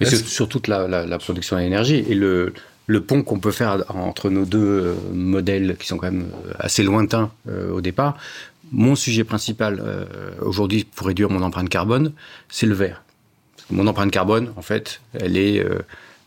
Et 0.00 0.04
sur, 0.06 0.48
toute 0.48 0.66
la, 0.66 0.86
la- 0.88 1.06
la 1.06 1.18
production 1.18 1.56
d'énergie 1.56 2.04
et 2.06 2.14
le, 2.14 2.52
le 2.86 3.00
pont 3.00 3.22
qu'on 3.22 3.38
peut 3.38 3.52
faire 3.52 3.84
entre 3.94 4.28
nos 4.28 4.44
deux 4.44 4.58
euh, 4.58 4.94
modèles 5.14 5.76
qui 5.78 5.86
sont 5.86 5.96
quand 5.98 6.10
même 6.10 6.26
euh, 6.48 6.52
assez 6.58 6.82
lointains 6.82 7.30
euh, 7.48 7.70
au 7.70 7.80
départ. 7.80 8.18
Mon 8.72 8.94
sujet 8.96 9.24
principal 9.24 9.80
euh, 9.82 10.06
aujourd'hui 10.40 10.84
pour 10.84 11.06
réduire 11.06 11.30
mon 11.30 11.42
empreinte 11.42 11.68
carbone, 11.68 12.12
c'est 12.48 12.66
le 12.66 12.74
verre. 12.74 13.02
Parce 13.56 13.68
que 13.68 13.74
Mon 13.74 13.86
empreinte 13.86 14.10
carbone, 14.10 14.52
en 14.56 14.62
fait, 14.62 15.00
elle 15.14 15.36
est 15.36 15.58
euh, 15.60 15.78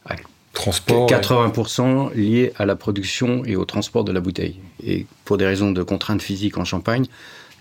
à 0.06 0.16
Transport. 0.54 1.10
80% 1.10 2.14
liée 2.14 2.52
à 2.58 2.66
la 2.66 2.76
production 2.76 3.46
et 3.46 3.56
au 3.56 3.64
transport 3.64 4.04
de 4.04 4.12
la 4.12 4.20
bouteille. 4.20 4.60
Et 4.84 5.06
pour 5.24 5.38
des 5.38 5.46
raisons 5.46 5.72
de 5.72 5.82
contraintes 5.82 6.22
physiques 6.22 6.58
en 6.58 6.66
Champagne, 6.66 7.06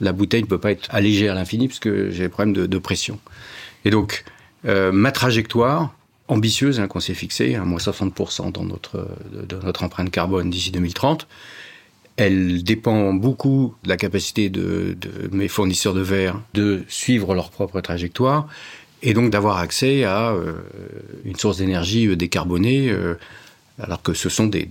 la 0.01 0.13
bouteille 0.13 0.43
ne 0.43 0.49
peut 0.49 0.59
pas 0.59 0.73
être 0.73 0.89
allégée 0.91 1.29
à 1.29 1.35
l'infini 1.35 1.69
puisque 1.69 2.11
j'ai 2.11 2.25
des 2.25 2.29
problèmes 2.29 2.53
de, 2.53 2.67
de 2.67 2.79
pression. 2.79 3.21
Et 3.85 3.91
donc, 3.91 4.25
euh, 4.65 4.91
ma 4.91 5.13
trajectoire 5.13 5.95
ambitieuse 6.27 6.81
hein, 6.81 6.89
qu'on 6.89 7.01
s'est 7.01 7.15
fixée, 7.15 7.55
à 7.55 7.65
moins 7.65 7.79
60% 7.79 8.53
dans 8.53 8.65
notre, 8.65 9.09
de, 9.33 9.43
de 9.43 9.57
notre 9.65 9.85
empreinte 9.85 10.11
carbone 10.11 10.51
d'ici 10.51 10.71
2030, 10.71 11.29
elle 12.21 12.63
dépend 12.63 13.15
beaucoup 13.15 13.75
de 13.83 13.89
la 13.89 13.97
capacité 13.97 14.51
de, 14.51 14.95
mes 15.33 15.49
fournisseurs 15.49 15.95
de 15.95 16.03
verre 16.03 16.39
de 16.53 16.83
suivre 16.87 17.35
leur 17.35 17.51
propre 17.51 17.81
trajectoire 17.81 18.47
et 19.03 19.15
donc 19.15 19.31
d'avoir 19.31 19.57
accès 19.57 20.05
à 20.05 20.33
euh, 20.33 20.53
une 21.25 21.37
source 21.37 21.57
d'énergie 21.57 22.07
euh, 22.07 22.17
décarbonée, 22.17 22.91
euh, 22.91 23.15
alors 23.79 24.03
que 24.03 24.13
ce 24.13 24.29
sont 24.29 24.47
des, 24.47 24.69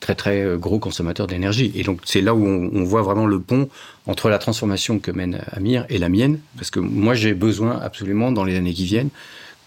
très 0.00 0.14
très 0.14 0.56
gros 0.56 0.78
consommateurs 0.78 1.26
d'énergie. 1.26 1.70
Et 1.74 1.82
donc 1.82 2.00
c'est 2.06 2.22
là 2.22 2.34
où 2.34 2.46
on 2.46 2.84
voit 2.84 3.02
vraiment 3.02 3.26
le 3.26 3.38
pont 3.38 3.68
entre 4.06 4.30
la 4.30 4.38
transformation 4.38 4.98
que 4.98 5.10
mène 5.10 5.42
Amir 5.52 5.84
et 5.90 5.98
la 5.98 6.08
mienne, 6.08 6.38
parce 6.56 6.70
que 6.70 6.80
moi 6.80 7.12
j'ai 7.12 7.34
besoin 7.34 7.78
absolument 7.78 8.32
dans 8.32 8.44
les 8.44 8.56
années 8.56 8.72
qui 8.72 8.86
viennent 8.86 9.10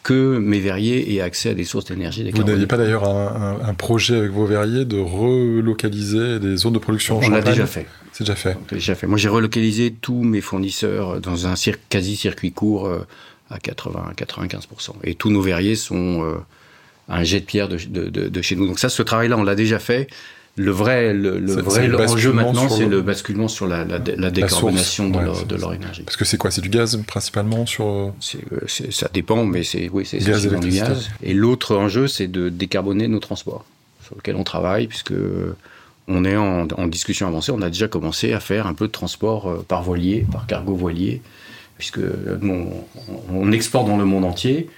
que 0.04 0.38
mes 0.40 0.60
verriers 0.60 1.14
aient 1.16 1.22
accès 1.22 1.50
à 1.50 1.54
des 1.54 1.64
sources 1.64 1.86
d'énergie 1.86 2.30
Vous 2.32 2.44
n'aviez 2.44 2.66
pas 2.68 2.78
d'ailleurs 2.78 3.04
un, 3.08 3.60
un- 3.62 3.70
un 3.70 3.74
projet 3.76 4.16
avec 4.18 4.32
vos 4.32 4.46
verriers 4.46 4.86
de 4.86 4.98
relocaliser 5.00 6.40
des 6.40 6.58
zones 6.58 6.74
de 6.74 6.80
production 6.80 7.18
en 7.20 7.24
On 7.24 7.30
l'a 7.30 7.42
déjà 7.42 7.66
fait. 7.68 7.86
C'est 8.14 8.24
déjà 8.24 8.36
fait. 8.36 8.56
On 8.56 8.62
l'a 8.72 8.78
déjà 8.78 8.96
fait. 8.96 9.08
Moi, 9.08 9.18
j'ai 9.18 9.30
relocalisé 9.30 9.92
tous 9.94 10.24
mes 10.24 10.42
fournisseurs 10.42 11.22
dans 11.22 11.48
un 11.48 11.54
cir- 11.54 11.78
quasi-circuit 11.90 12.52
court 12.52 12.88
euh, 12.88 13.06
à 13.50 13.58
80-95%. 13.60 14.92
Et 15.04 15.16
tous 15.16 15.30
nos 15.30 15.42
verriers 15.42 15.76
sont 15.76 16.24
euh, 16.24 16.36
à 17.08 17.18
un 17.18 17.24
jet 17.24 17.40
de 17.40 17.46
pierre 17.46 17.70
de, 17.70 17.78
de- 17.78 18.10
de- 18.10 18.28
de 18.30 18.42
chez 18.42 18.56
nous. 18.56 18.68
Donc 18.68 18.80
ça, 18.80 18.90
ce 18.90 19.02
travail-là, 19.04 19.38
on 19.38 19.44
l'a 19.44 19.56
déjà 19.56 19.80
fait. 19.80 20.08
Le 20.58 20.72
vrai, 20.72 21.14
le, 21.14 21.40
vrai 21.62 21.88
le 21.88 21.98
enjeu 22.08 22.34
maintenant, 22.34 22.68
c'est 22.68 22.84
le- 22.84 22.90
le 22.98 23.02
basculement 23.02 23.48
sur 23.48 23.68
la, 23.68 23.86
la, 23.86 24.00
la 24.00 24.32
décarbonation 24.32 25.06
source, 25.06 25.12
de, 25.48 25.56
ouais, 25.56 25.58
leur, 25.58 25.72
de 25.72 25.76
énergie. 25.76 26.04
Parce 26.04 26.18
que 26.18 26.26
c'est 26.26 26.38
quoi 26.38 26.52
C'est 26.52 26.62
du 26.62 26.70
gaz 26.70 27.02
principalement 27.08 27.66
sur. 27.66 27.88
euh, 27.88 28.12
euh, 28.36 28.60
ça 28.92 29.10
dépend, 29.14 29.46
mais 29.46 29.64
c'est 29.64 29.90
oui, 29.94 30.06
c'est 30.06 30.18
du 30.18 30.70
gaz. 30.90 31.10
Et 31.24 31.34
l'autre 31.34 31.76
enjeu, 31.78 32.08
c'est 32.08 32.28
de 32.28 32.50
décarboner 32.50 33.08
nos 33.08 33.20
transports, 33.20 33.64
sur 34.06 34.16
lequel 34.16 34.36
on 34.36 34.44
travaille, 34.44 34.88
puisque 34.88 35.14
on 36.10 36.26
est 36.26 36.36
en, 36.36 36.68
en 36.78 36.88
discussion 36.88 37.28
avancée. 37.28 37.52
On 37.54 37.62
a 37.62 37.70
déjà 37.70 37.88
commencé 37.88 38.34
à 38.34 38.42
faire 38.42 38.68
un 38.68 38.74
peu 38.74 38.88
de 38.88 38.92
transport 38.92 39.50
euh, 39.50 39.66
par 39.66 39.84
voilier, 39.84 40.26
par 40.32 40.48
cargo 40.48 40.76
voilier, 40.76 41.22
puisque 41.78 42.00
euh, 42.00 42.38
nous, 42.42 42.68
on, 43.32 43.38
on 43.48 43.52
exporte 43.54 43.88
dans 43.88 43.98
le 43.98 44.06
monde 44.06 44.26
entier. 44.26 44.70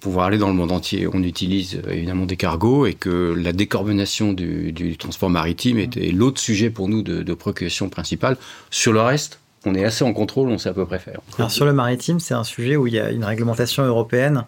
Pouvoir 0.00 0.26
aller 0.26 0.38
dans 0.38 0.48
le 0.48 0.54
monde 0.54 0.72
entier. 0.72 1.06
On 1.12 1.22
utilise 1.22 1.80
évidemment 1.88 2.26
des 2.26 2.36
cargos 2.36 2.86
et 2.86 2.94
que 2.94 3.34
la 3.36 3.52
décarbonation 3.52 4.32
du, 4.32 4.96
transport 4.98 5.30
maritime 5.30 5.78
était 5.78 6.10
l'autre 6.10 6.40
sujet 6.40 6.70
pour 6.70 6.88
nous 6.88 7.02
de, 7.02 7.22
de 7.22 7.34
préoccupation 7.34 7.88
principale. 7.88 8.36
Sur 8.70 8.92
le 8.92 9.00
reste, 9.00 9.40
on 9.66 9.74
est 9.74 9.84
assez 9.84 10.04
en 10.04 10.12
contrôle, 10.12 10.48
on 10.48 10.58
sait 10.58 10.70
à 10.70 10.72
peu 10.72 10.86
près 10.86 10.98
faire. 10.98 11.20
Alors 11.38 11.50
sur 11.50 11.64
le 11.64 11.72
maritime, 11.72 12.18
c'est 12.18 12.34
un 12.34 12.44
sujet 12.44 12.76
où 12.76 12.86
il 12.86 12.94
y 12.94 12.98
a 12.98 13.10
une 13.10 13.24
réglementation 13.24 13.84
européenne 13.84 14.44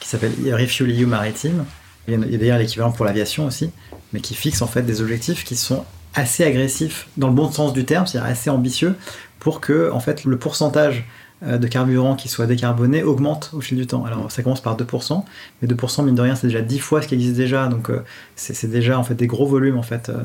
qui 0.00 0.08
s'appelle 0.08 0.32
Refuel 0.52 0.90
EU 0.90 1.06
Maritime. 1.06 1.64
Il 2.08 2.14
y 2.14 2.34
a 2.34 2.38
d'ailleurs 2.38 2.58
l'équivalent 2.58 2.92
pour 2.92 3.04
l'aviation 3.04 3.46
aussi, 3.46 3.70
mais 4.12 4.20
qui 4.20 4.34
fixe 4.34 4.62
en 4.62 4.66
fait 4.66 4.82
des 4.82 5.00
objectifs 5.00 5.44
qui 5.44 5.56
sont 5.56 5.84
assez 6.14 6.44
agressifs 6.44 7.08
dans 7.16 7.28
le 7.28 7.34
bon 7.34 7.50
sens 7.50 7.72
du 7.72 7.84
terme, 7.84 8.06
c'est-à-dire 8.06 8.30
assez 8.30 8.50
ambitieux 8.50 8.94
pour 9.38 9.60
que 9.60 9.90
en 9.90 10.00
fait 10.00 10.24
le 10.24 10.38
pourcentage 10.38 10.98
euh, 11.00 11.02
de 11.42 11.66
carburant 11.66 12.14
qui 12.14 12.28
soit 12.28 12.46
décarboné 12.46 13.02
augmente 13.02 13.50
au 13.52 13.60
fil 13.60 13.76
du 13.76 13.86
temps. 13.86 14.04
Alors 14.04 14.30
ça 14.30 14.42
commence 14.42 14.60
par 14.60 14.76
2%, 14.76 15.24
mais 15.60 15.68
2% 15.68 16.04
mine 16.04 16.14
de 16.14 16.20
rien 16.20 16.36
c'est 16.36 16.46
déjà 16.46 16.60
10 16.60 16.78
fois 16.78 17.02
ce 17.02 17.08
qui 17.08 17.14
existe 17.14 17.34
déjà, 17.34 17.66
donc 17.66 17.90
euh, 17.90 18.02
c'est 18.36 18.70
déjà 18.70 18.98
en 18.98 19.02
fait 19.02 19.14
des 19.14 19.26
gros 19.26 19.46
volumes 19.46 19.76
en 19.76 19.82
fait 19.82 20.08
euh, 20.08 20.22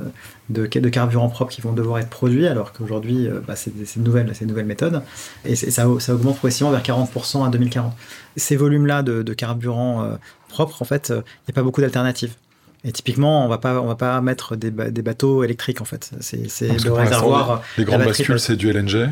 de, 0.50 0.68
de 0.68 0.90
carburant 0.90 1.30
propre 1.30 1.52
qui 1.52 1.62
vont 1.62 1.74
devoir 1.74 2.00
être 2.00 2.10
produits, 2.10 2.48
alors 2.48 2.72
qu'aujourd'hui 2.72 3.28
bah, 3.48 3.56
c'est 3.56 3.72
une 3.96 4.04
nouvelle, 4.04 4.32
nouvelle 4.42 4.66
méthode, 4.66 5.02
et 5.46 5.56
ça, 5.56 5.88
ça, 6.00 6.14
augmente 6.14 6.38
progressivement 6.38 6.72
vers 6.72 6.84
40% 6.84 7.46
à 7.46 7.50
2040. 7.50 7.94
Ces 8.36 8.56
volumes-là 8.56 9.02
de, 9.02 9.24
de, 9.24 9.34
carburant 9.34 10.18
propre, 10.50 10.82
en 10.82 10.86
fait, 10.86 11.08
il 11.10 11.16
n'y 11.16 11.52
a 11.52 11.54
pas 11.54 11.64
beaucoup 11.64 11.82
d'alternatives. 11.82 12.36
Et 12.84 12.92
typiquement, 12.92 13.44
on 13.44 13.50
va 13.50 13.58
pas, 13.58 13.82
on 13.82 13.88
va 13.88 13.96
pas 13.96 14.22
mettre 14.22 14.56
des, 14.56 14.72
des 14.72 15.02
bateaux 15.02 15.44
électriques 15.44 15.82
en 15.82 15.86
fait. 15.86 16.12
C'est 16.22 16.38
le 16.84 16.94
réservoir. 16.94 17.64
Les, 17.78 17.84
grandes 17.84 18.04
bascules, 18.04 18.40
c'est 18.40 18.56
du 18.56 18.72
LNG. 18.72 19.10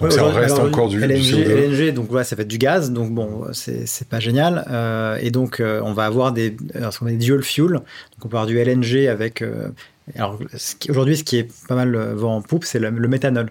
Donc 0.00 0.12
ça 0.12 0.24
reste 0.24 0.58
encore 0.58 0.88
du, 0.88 0.98
LNG, 0.98 1.46
LNG, 1.46 1.92
donc 1.92 2.08
voilà, 2.08 2.24
ça 2.24 2.34
va 2.34 2.42
être 2.42 2.48
du 2.48 2.58
gaz, 2.58 2.90
donc 2.90 3.12
bon, 3.12 3.44
c'est 3.52 4.08
pas 4.08 4.18
génial. 4.20 4.64
Euh, 4.70 5.18
et 5.20 5.30
donc 5.30 5.60
euh, 5.60 5.80
on 5.84 5.92
va 5.92 6.06
avoir 6.06 6.32
des, 6.32 6.56
ce 6.74 6.98
qu'on 6.98 7.10
dual 7.10 7.42
fuel, 7.42 7.72
donc 7.72 7.84
on 8.24 8.28
peut 8.28 8.36
avoir 8.36 8.46
du 8.46 8.58
LNG 8.58 9.08
avec. 9.08 9.42
Euh, 9.42 9.68
alors 10.16 10.38
aujourd'hui, 10.88 11.16
ce 11.16 11.24
qui 11.24 11.36
est 11.36 11.48
pas 11.68 11.74
mal 11.74 11.94
vent 12.14 12.36
en 12.36 12.42
poupe, 12.42 12.64
c'est 12.64 12.78
le, 12.78 12.90
méthanol. 12.90 13.50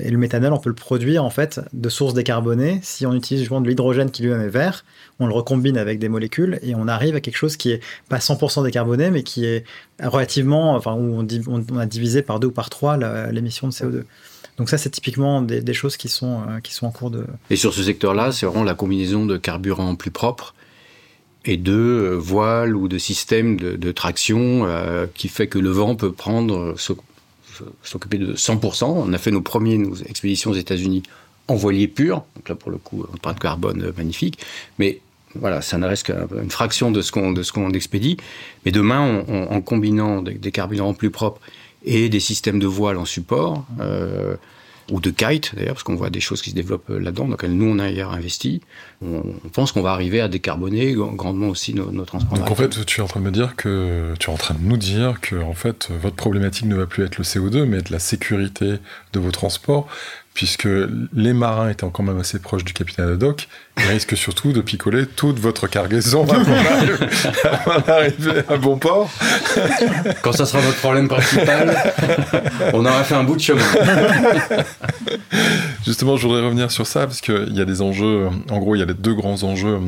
Et 0.00 0.10
le 0.10 0.18
méthanol, 0.18 0.52
on 0.52 0.58
peut 0.58 0.68
le 0.68 0.74
produire 0.74 1.24
en 1.24 1.30
fait 1.30 1.60
de 1.72 1.88
sources 1.88 2.14
décarbonées. 2.14 2.80
Si 2.82 3.04
on 3.06 3.14
utilise 3.14 3.42
justement 3.42 3.60
de 3.60 3.68
l'hydrogène 3.68 4.10
qui 4.10 4.22
lui-même 4.22 4.42
est 4.42 4.48
vert, 4.48 4.84
on 5.18 5.26
le 5.26 5.32
recombine 5.32 5.76
avec 5.76 5.98
des 5.98 6.08
molécules 6.08 6.60
et 6.62 6.74
on 6.74 6.86
arrive 6.86 7.16
à 7.16 7.20
quelque 7.20 7.36
chose 7.36 7.56
qui 7.56 7.72
est 7.72 7.80
pas 8.08 8.18
100% 8.18 8.62
décarboné, 8.62 9.10
mais 9.10 9.22
qui 9.22 9.44
est 9.44 9.64
relativement, 10.00 10.74
enfin 10.74 10.94
où 10.94 11.26
on, 11.48 11.78
a 11.78 11.86
divisé 11.86 12.22
par 12.22 12.38
deux 12.38 12.48
ou 12.48 12.52
par 12.52 12.70
trois 12.70 12.96
l'émission 13.32 13.66
de 13.66 13.72
CO2. 13.72 14.04
Donc 14.56 14.70
ça, 14.70 14.78
c'est 14.78 14.90
typiquement 14.90 15.42
des, 15.42 15.74
choses 15.74 15.96
qui 15.96 16.08
sont, 16.08 16.42
euh, 16.42 16.60
qui 16.60 16.72
sont 16.72 16.86
en 16.86 16.90
cours 16.90 17.10
de... 17.10 17.26
Et 17.50 17.56
sur 17.56 17.74
ce 17.74 17.82
secteur-là, 17.82 18.30
c'est 18.30 18.46
vraiment 18.46 18.64
la 18.64 18.74
combinaison 18.74 19.26
de 19.26 19.36
carburants 19.36 19.96
plus 19.96 20.12
propres 20.12 20.54
et 21.44 21.56
de 21.56 21.72
euh, 21.72 22.14
voiles 22.16 22.76
ou 22.76 22.86
de 22.86 22.98
systèmes 22.98 23.56
de, 23.56 23.92
traction 23.92 24.64
euh, 24.64 25.06
qui 25.14 25.28
fait 25.28 25.48
que 25.48 25.58
le 25.58 25.70
vent 25.70 25.96
peut 25.96 26.12
prendre, 26.12 26.76
s'occuper 27.82 28.18
de 28.18 28.34
100%. 28.34 28.84
On 28.84 29.12
a 29.12 29.18
fait 29.18 29.32
nos 29.32 29.42
premières 29.42 29.80
expéditions 30.08 30.52
aux 30.52 30.56
États-Unis 30.56 31.02
en 31.48 31.56
voilier 31.56 31.88
pur, 31.88 32.24
donc 32.36 32.48
là 32.48 32.54
pour 32.54 32.70
le 32.70 32.78
coup, 32.78 33.04
de 33.04 33.38
carbone 33.38 33.92
magnifique, 33.96 34.38
mais 34.78 35.00
voilà, 35.34 35.60
ça 35.60 35.78
ne 35.78 35.86
reste 35.86 36.06
qu'une 36.06 36.50
fraction 36.50 36.90
de 36.90 37.02
ce 37.02 37.12
qu'on 37.12 37.34
qu'on 37.34 37.70
expédie. 37.72 38.16
Mais 38.64 38.70
demain, 38.70 39.24
en 39.28 39.60
combinant 39.60 40.22
des, 40.22 40.52
carburants 40.52 40.94
plus 40.94 41.10
propres 41.10 41.40
et 41.84 42.08
des 42.08 42.20
systèmes 42.20 42.58
de 42.58 42.66
voile 42.66 42.96
en 42.96 43.04
support, 43.04 43.66
euh, 43.80 44.36
ou 44.90 45.00
de 45.00 45.10
kite 45.10 45.54
d'ailleurs, 45.54 45.74
parce 45.74 45.82
qu'on 45.82 45.94
voit 45.94 46.10
des 46.10 46.20
choses 46.20 46.42
qui 46.42 46.50
se 46.50 46.54
développent 46.54 46.90
euh, 46.90 46.98
là-dedans, 46.98 47.26
donc 47.26 47.42
nous 47.44 47.66
on 47.66 47.78
a 47.78 47.88
hier 47.88 48.10
investi. 48.10 48.60
On, 49.02 49.22
pense 49.52 49.72
qu'on 49.72 49.82
va 49.82 49.92
arriver 49.92 50.20
à 50.20 50.28
décarboner 50.28 50.94
grandement 50.94 51.48
aussi 51.48 51.74
nos, 51.74 51.90
nos 51.90 52.04
transports. 52.04 52.38
Donc 52.38 52.50
en 52.50 52.54
fait, 52.54 52.84
tu 52.84 53.00
es 53.00 53.02
en 53.02 53.06
train 53.06 53.20
de 53.20 53.24
me 53.24 53.30
dire 53.30 53.56
que 53.56 54.14
tu 54.18 54.30
es 54.30 54.32
en 54.32 54.36
train 54.36 54.54
de 54.54 54.62
nous 54.62 54.76
dire 54.76 55.20
que 55.20 55.36
en 55.36 55.54
fait 55.54 55.88
votre 55.90 56.16
problématique 56.16 56.66
ne 56.66 56.74
va 56.74 56.86
plus 56.86 57.04
être 57.04 57.18
le 57.18 57.24
CO2, 57.24 57.64
mais 57.64 57.78
être 57.78 57.90
la 57.90 57.98
sécurité 57.98 58.74
de 59.12 59.20
vos 59.20 59.30
transports, 59.30 59.86
puisque 60.34 60.68
les 61.12 61.32
marins 61.32 61.70
étant 61.70 61.90
quand 61.90 62.02
même 62.02 62.18
assez 62.18 62.40
proches 62.40 62.64
du 62.64 62.72
capitaine 62.72 63.08
Haddock, 63.08 63.48
ils 63.78 63.84
risquent 63.84 64.16
surtout 64.16 64.52
de 64.52 64.60
picoler 64.60 65.06
toute 65.06 65.38
votre 65.38 65.68
cargaison 65.68 66.26
avant 67.44 67.80
d'arriver 67.86 68.42
à 68.48 68.56
bon 68.56 68.76
port. 68.76 69.08
Quand 70.22 70.32
ça 70.32 70.44
sera 70.44 70.60
votre 70.60 70.78
problème 70.78 71.06
principal, 71.06 71.76
on 72.72 72.84
aura 72.84 73.04
fait 73.04 73.14
un 73.14 73.22
bout 73.22 73.36
de 73.36 73.40
chemin. 73.40 73.62
Justement, 75.86 76.16
je 76.16 76.26
voudrais 76.26 76.44
revenir 76.44 76.70
sur 76.72 76.86
ça, 76.86 77.06
parce 77.06 77.20
qu'il 77.20 77.54
y 77.54 77.60
a 77.60 77.64
des 77.64 77.80
enjeux, 77.80 78.28
en 78.50 78.58
gros, 78.58 78.74
il 78.74 78.80
y 78.80 78.82
a 78.82 78.86
les 78.86 78.94
deux 78.94 79.14
grands 79.14 79.44
enjeux 79.44 79.78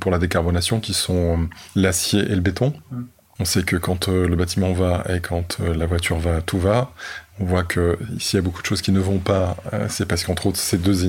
pour 0.00 0.10
la 0.10 0.18
décarbonation 0.18 0.80
qui 0.80 0.94
sont 0.94 1.48
l'acier 1.76 2.20
et 2.20 2.34
le 2.34 2.40
béton. 2.40 2.72
Mm. 2.90 3.02
On 3.42 3.44
sait 3.44 3.62
que 3.64 3.76
quand 3.76 4.08
euh, 4.08 4.28
le 4.28 4.36
bâtiment 4.36 4.72
va 4.72 5.04
et 5.08 5.18
quand 5.18 5.58
euh, 5.60 5.74
la 5.74 5.86
voiture 5.86 6.18
va, 6.18 6.40
tout 6.42 6.58
va. 6.58 6.92
On 7.40 7.44
voit 7.44 7.64
que 7.64 7.98
s'il 8.18 8.36
y 8.36 8.38
a 8.38 8.42
beaucoup 8.42 8.60
de 8.60 8.66
choses 8.66 8.82
qui 8.82 8.92
ne 8.92 9.00
vont 9.00 9.18
pas, 9.18 9.56
euh, 9.72 9.86
c'est 9.88 10.06
parce 10.06 10.24
qu'entre 10.24 10.46
autres, 10.46 10.58
ces 10.58 10.78
deux 10.78 11.04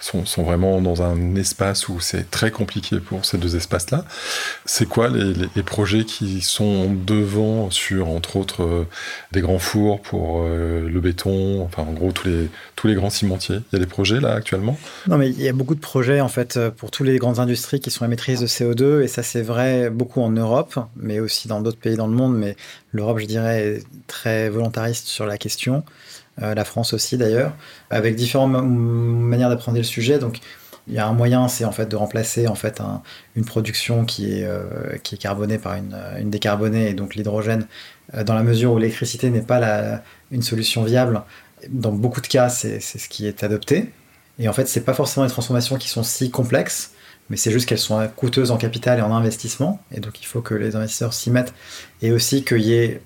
sont, 0.00 0.42
vraiment 0.42 0.80
dans 0.80 1.02
un 1.02 1.34
espace 1.34 1.88
où 1.88 2.00
c'est 2.00 2.30
très 2.30 2.50
compliqué 2.50 3.00
pour 3.00 3.24
ces 3.24 3.38
deux 3.38 3.56
espaces-là. 3.56 4.04
C'est 4.64 4.86
quoi 4.86 5.08
les, 5.08 5.62
projets 5.62 6.04
qui 6.04 6.40
sont 6.40 6.92
devant 6.92 7.70
sur, 7.70 8.08
entre 8.08 8.36
autres, 8.36 8.62
euh, 8.62 8.86
des 9.32 9.40
grands 9.40 9.58
fours 9.58 10.00
pour 10.00 10.42
euh, 10.42 10.88
le 10.88 11.00
béton, 11.00 11.62
enfin 11.62 11.82
en 11.82 11.92
gros 11.92 12.12
tous 12.12 12.86
les, 12.86 12.94
grands 12.94 13.10
cimentiers? 13.10 13.60
Il 13.72 13.76
y 13.76 13.76
a 13.76 13.78
des 13.80 13.90
projets 13.90 14.20
là 14.20 14.34
actuellement? 14.34 14.78
Non 15.08 15.18
mais 15.18 15.28
il 15.30 15.40
y 15.42 15.48
a 15.48 15.52
beaucoup 15.52 15.74
de 15.74 15.80
projets 15.80 16.20
en 16.20 16.28
fait 16.28 16.58
pour 16.76 16.90
toutes 16.90 17.06
les 17.06 17.18
grandes 17.18 17.38
industries 17.38 17.80
qui 17.80 17.90
sont 17.90 18.04
émettrices 18.04 18.40
de 18.40 18.46
CO2 18.46 19.02
et 19.02 19.08
ça 19.08 19.22
c'est 19.22 19.42
vrai 19.42 19.90
beaucoup 19.90 20.20
en 20.20 20.30
Europe, 20.30 20.78
mais 20.96 21.20
aussi 21.20 21.48
dans 21.48 21.60
d'autres 21.60 21.78
pays 21.78 21.96
dans 21.96 22.06
le 22.06 22.14
monde, 22.14 22.36
mais 22.36 22.56
l'Europe 22.92 23.18
je 23.18 23.26
dirais 23.26 23.66
est 23.66 23.86
très 24.06 24.48
volontariste 24.48 25.06
sur 25.06 25.26
la 25.26 25.38
question. 25.38 25.84
Euh, 26.42 26.54
la 26.54 26.64
France 26.64 26.92
aussi 26.92 27.16
d'ailleurs, 27.16 27.54
avec 27.90 28.14
différentes 28.14 28.52
manières 28.52 29.48
d'apprendre 29.48 29.78
le 29.78 29.84
sujet. 29.84 30.18
Donc 30.18 30.40
il 30.86 30.94
y 30.94 30.98
a 30.98 31.06
un 31.06 31.12
moyen, 31.12 31.48
c'est 31.48 31.64
en 31.64 31.72
fait 31.72 31.86
de 31.86 31.96
remplacer 31.96 32.46
en 32.48 32.54
fait 32.54 32.80
une 33.36 33.44
production 33.44 34.04
qui 34.04 34.32
est, 34.32 34.44
euh, 34.44 34.96
qui 35.02 35.16
est 35.16 35.18
carbonée 35.18 35.58
par 35.58 35.74
une, 35.74 35.96
une 36.18 36.30
décarbonée 36.30 36.90
et 36.90 36.94
donc 36.94 37.14
l'hydrogène, 37.14 37.66
euh, 38.14 38.24
dans 38.24 38.34
la 38.34 38.42
mesure 38.42 38.72
où 38.72 38.78
l'électricité 38.78 39.30
n'est 39.30 39.42
pas 39.42 39.58
la, 39.58 40.02
une 40.30 40.42
solution 40.42 40.84
viable. 40.84 41.22
Dans 41.68 41.92
beaucoup 41.92 42.20
de 42.20 42.26
cas, 42.26 42.48
c'est 42.48 42.80
ce 42.80 43.08
qui 43.08 43.26
est 43.26 43.42
adopté. 43.42 43.92
Et 44.38 44.48
en 44.48 44.52
fait, 44.52 44.68
c'est 44.68 44.82
pas 44.82 44.94
forcément 44.94 45.26
des 45.26 45.32
transformations 45.32 45.76
qui 45.76 45.88
sont 45.88 46.04
si 46.04 46.30
complexes, 46.30 46.92
mais 47.28 47.36
c'est 47.36 47.50
juste 47.50 47.68
qu'elles 47.68 47.78
sont 47.78 48.08
coûteuses 48.14 48.52
en 48.52 48.56
capital 48.56 49.00
et 49.00 49.02
en 49.02 49.12
investissement. 49.12 49.80
Et 49.92 50.00
donc 50.00 50.20
il 50.20 50.26
faut 50.26 50.40
que 50.40 50.54
les 50.54 50.76
investisseurs 50.76 51.12
s'y 51.12 51.30
mettent 51.30 51.52
et 52.00 52.12
aussi 52.12 52.44
qu'il 52.44 52.62
y 52.62 52.74
ait 52.74 53.02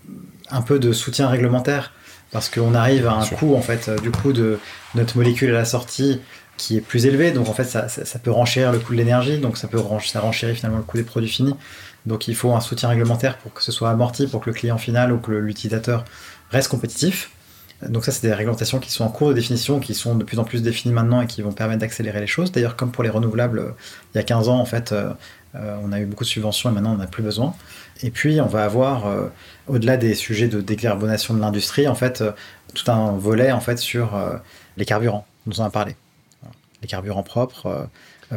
un 0.50 0.60
peu 0.60 0.78
de 0.78 0.92
soutien 0.92 1.28
réglementaire 1.28 1.92
parce 2.32 2.48
qu'on 2.48 2.74
arrive 2.74 3.06
à 3.06 3.12
un 3.12 3.26
coût 3.26 3.54
en 3.54 3.62
fait 3.62 3.90
du 4.02 4.10
coup 4.10 4.32
de 4.32 4.58
notre 4.94 5.16
molécule 5.16 5.50
à 5.50 5.58
la 5.58 5.64
sortie 5.64 6.20
qui 6.56 6.76
est 6.76 6.80
plus 6.80 7.06
élevé. 7.06 7.30
Donc 7.30 7.48
en 7.48 7.52
fait 7.52 7.64
ça, 7.64 7.88
ça, 7.88 8.18
peut 8.18 8.30
renchérir 8.30 8.72
le 8.72 8.78
coût 8.78 8.92
de 8.92 8.98
l'énergie. 8.98 9.38
Donc 9.38 9.56
ça 9.56 9.68
peut 9.68 9.82
ça 10.04 10.20
renchérir 10.20 10.56
finalement 10.56 10.78
le 10.78 10.84
coût 10.84 10.96
des 10.96 11.02
produits 11.04 11.28
finis. 11.28 11.54
Donc 12.06 12.28
il 12.28 12.34
faut 12.34 12.52
un 12.52 12.60
soutien 12.60 12.88
réglementaire 12.88 13.38
pour 13.38 13.52
que 13.52 13.62
ce 13.62 13.70
soit 13.70 13.90
amorti 13.90 14.26
pour 14.26 14.40
que 14.40 14.50
le 14.50 14.54
client 14.54 14.78
final 14.78 15.12
ou 15.12 15.18
que 15.18 15.30
l'utilisateur 15.30 16.04
reste 16.50 16.68
compétitif 16.68 17.30
donc 17.88 18.04
ça 18.04 18.12
c'est 18.12 18.26
des 18.26 18.32
réglementations 18.32 18.78
qui 18.78 18.90
sont 18.90 19.04
en 19.04 19.08
cours 19.08 19.28
de 19.30 19.34
définition 19.34 19.80
qui 19.80 19.94
sont 19.94 20.14
de 20.14 20.24
plus 20.24 20.38
en 20.38 20.44
plus 20.44 20.62
définies 20.62 20.94
maintenant 20.94 21.20
et 21.20 21.26
qui 21.26 21.42
vont 21.42 21.52
permettre 21.52 21.80
d'accélérer 21.80 22.20
les 22.20 22.26
choses. 22.26 22.52
D'ailleurs 22.52 22.76
comme 22.76 22.92
pour 22.92 23.02
les 23.02 23.10
renouvelables 23.10 23.58
euh, 23.58 23.70
il 24.14 24.18
y 24.18 24.20
a 24.20 24.24
15 24.24 24.48
ans 24.48 24.58
en 24.58 24.64
fait 24.64 24.92
euh, 24.92 25.12
euh, 25.54 25.76
on 25.82 25.92
a 25.92 26.00
eu 26.00 26.06
beaucoup 26.06 26.24
de 26.24 26.28
subventions 26.28 26.70
et 26.70 26.72
maintenant 26.72 26.92
on 26.92 26.98
n'a 26.98 27.06
plus 27.06 27.22
besoin. 27.22 27.54
Et 28.02 28.10
puis, 28.10 28.40
on 28.40 28.46
va 28.46 28.64
avoir, 28.64 29.04
au-delà 29.68 29.96
des 29.96 30.14
sujets 30.14 30.48
de 30.48 30.60
décarbonation 30.60 31.34
de 31.34 31.40
l'industrie, 31.40 31.86
en 31.86 31.94
fait, 31.94 32.24
tout 32.74 32.90
un 32.90 33.12
volet 33.12 33.52
en 33.52 33.60
fait 33.60 33.78
sur 33.78 34.18
les 34.76 34.84
carburants, 34.84 35.24
on 35.46 35.62
a 35.62 35.70
parlé. 35.70 35.94
Les 36.80 36.88
carburants 36.88 37.22
propres 37.22 37.86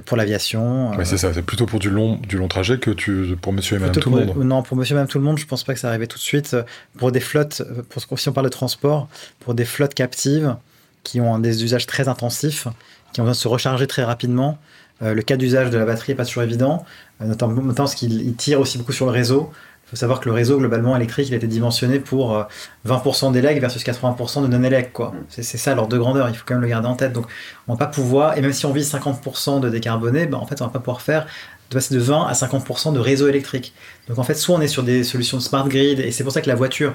pour 0.05 0.17
l'aviation. 0.17 0.91
Mais 0.97 1.05
c'est 1.05 1.17
ça, 1.17 1.33
c'est 1.33 1.41
plutôt 1.41 1.65
pour 1.65 1.79
du 1.79 1.89
long, 1.89 2.17
du 2.17 2.37
long 2.37 2.47
trajet 2.47 2.77
que 2.79 2.91
tu, 2.91 3.35
pour 3.41 3.53
monsieur 3.53 3.77
et 3.77 3.79
madame 3.79 3.95
tout 3.95 4.09
le 4.09 4.25
monde. 4.25 4.37
Non, 4.43 4.63
pour 4.63 4.77
monsieur 4.77 4.93
et 4.93 4.95
madame 4.95 5.07
tout 5.07 5.19
le 5.19 5.23
monde, 5.23 5.37
je 5.37 5.45
pense 5.45 5.63
pas 5.63 5.73
que 5.73 5.79
ça 5.79 5.89
arrive 5.89 6.07
tout 6.07 6.17
de 6.17 6.23
suite. 6.23 6.55
Pour 6.97 7.11
des 7.11 7.19
flottes, 7.19 7.63
pour, 7.89 8.19
si 8.19 8.29
on 8.29 8.33
parle 8.33 8.47
de 8.47 8.51
transport, 8.51 9.07
pour 9.39 9.53
des 9.53 9.65
flottes 9.65 9.93
captives 9.93 10.55
qui 11.03 11.21
ont 11.21 11.39
des 11.39 11.63
usages 11.63 11.85
très 11.85 12.07
intensifs, 12.07 12.67
qui 13.13 13.21
ont 13.21 13.23
besoin 13.23 13.31
de 13.31 13.37
se 13.37 13.47
recharger 13.47 13.87
très 13.87 14.03
rapidement, 14.03 14.57
le 15.01 15.21
cas 15.21 15.37
d'usage 15.37 15.69
de 15.69 15.77
la 15.77 15.85
batterie 15.85 16.11
n'est 16.13 16.17
pas 16.17 16.25
toujours 16.25 16.43
évident. 16.43 16.85
Euh, 17.21 17.27
notamment 17.27 17.73
parce 17.73 17.95
qu'il 17.95 18.35
tire 18.35 18.59
aussi 18.59 18.77
beaucoup 18.77 18.91
sur 18.91 19.05
le 19.05 19.11
réseau. 19.11 19.51
Faut 19.95 19.99
savoir 19.99 20.19
que 20.19 20.27
le 20.27 20.35
réseau 20.35 20.57
globalement 20.57 20.93
électrique, 20.93 21.29
il 21.29 21.33
a 21.35 21.37
été 21.37 21.47
dimensionné 21.47 21.99
pour 21.99 22.45
20% 22.85 23.31
d'élec 23.31 23.61
versus 23.61 23.81
80% 23.81 24.41
de 24.41 24.47
non-élec. 24.47 24.91
Quoi. 24.91 25.13
C'est, 25.29 25.43
ça 25.43 25.73
l'ordre 25.73 25.93
de 25.93 25.97
grandeur, 25.97 26.27
il 26.27 26.35
faut 26.35 26.43
quand 26.45 26.55
même 26.55 26.63
le 26.63 26.67
garder 26.67 26.89
en 26.89 26.95
tête. 26.95 27.13
Donc 27.13 27.27
on 27.69 27.75
va 27.75 27.77
pas 27.77 27.87
pouvoir, 27.87 28.37
et 28.37 28.41
même 28.41 28.51
si 28.51 28.65
on 28.65 28.73
vise 28.73 28.93
50% 28.93 29.61
de 29.61 29.69
décarboné, 29.69 30.25
ben, 30.25 30.37
en 30.37 30.45
fait 30.45 30.61
on 30.61 30.65
va 30.65 30.69
pas 30.69 30.79
pouvoir 30.79 31.01
faire 31.01 31.25
de 31.69 31.75
passer 31.75 31.95
de 31.95 31.99
20 32.01 32.25
à 32.25 32.33
50% 32.33 32.91
de 32.91 32.99
réseau 32.99 33.29
électrique. 33.29 33.73
Donc 34.09 34.19
en 34.19 34.23
fait 34.23 34.33
soit 34.33 34.57
on 34.57 34.59
est 34.59 34.67
sur 34.67 34.83
des 34.83 35.05
solutions 35.05 35.37
de 35.37 35.41
smart 35.41 35.65
grid, 35.65 36.01
et 36.01 36.11
c'est 36.11 36.25
pour 36.25 36.33
ça 36.33 36.41
que 36.41 36.49
la 36.49 36.55
voiture 36.55 36.93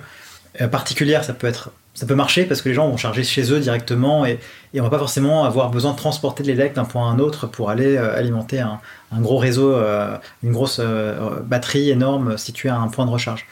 particulière, 0.70 1.24
ça 1.24 1.32
peut 1.32 1.46
être 1.46 1.72
ça 1.94 2.06
peut 2.06 2.14
marcher 2.14 2.44
parce 2.44 2.62
que 2.62 2.68
les 2.68 2.74
gens 2.74 2.88
vont 2.88 2.96
charger 2.96 3.24
chez 3.24 3.52
eux 3.52 3.58
directement 3.58 4.24
et, 4.24 4.38
et 4.74 4.80
on 4.80 4.84
va 4.84 4.90
pas 4.90 4.98
forcément 4.98 5.44
avoir 5.44 5.70
besoin 5.70 5.92
de 5.92 5.96
transporter 5.96 6.42
de 6.42 6.48
l'élect 6.48 6.76
d'un 6.76 6.84
point 6.84 7.08
à 7.08 7.12
un 7.12 7.18
autre 7.18 7.46
pour 7.46 7.68
aller 7.68 7.96
euh, 7.96 8.16
alimenter 8.16 8.60
un, 8.60 8.80
gros 9.20 9.38
réseau, 9.38 9.74
euh, 9.74 10.16
une 10.42 10.52
grosse 10.52 10.78
euh, 10.80 11.40
batterie 11.44 11.90
énorme 11.90 12.38
située 12.38 12.68
à 12.68 12.76
un 12.76 12.88
point 12.88 13.06
de 13.06 13.10
recharge. 13.10 13.46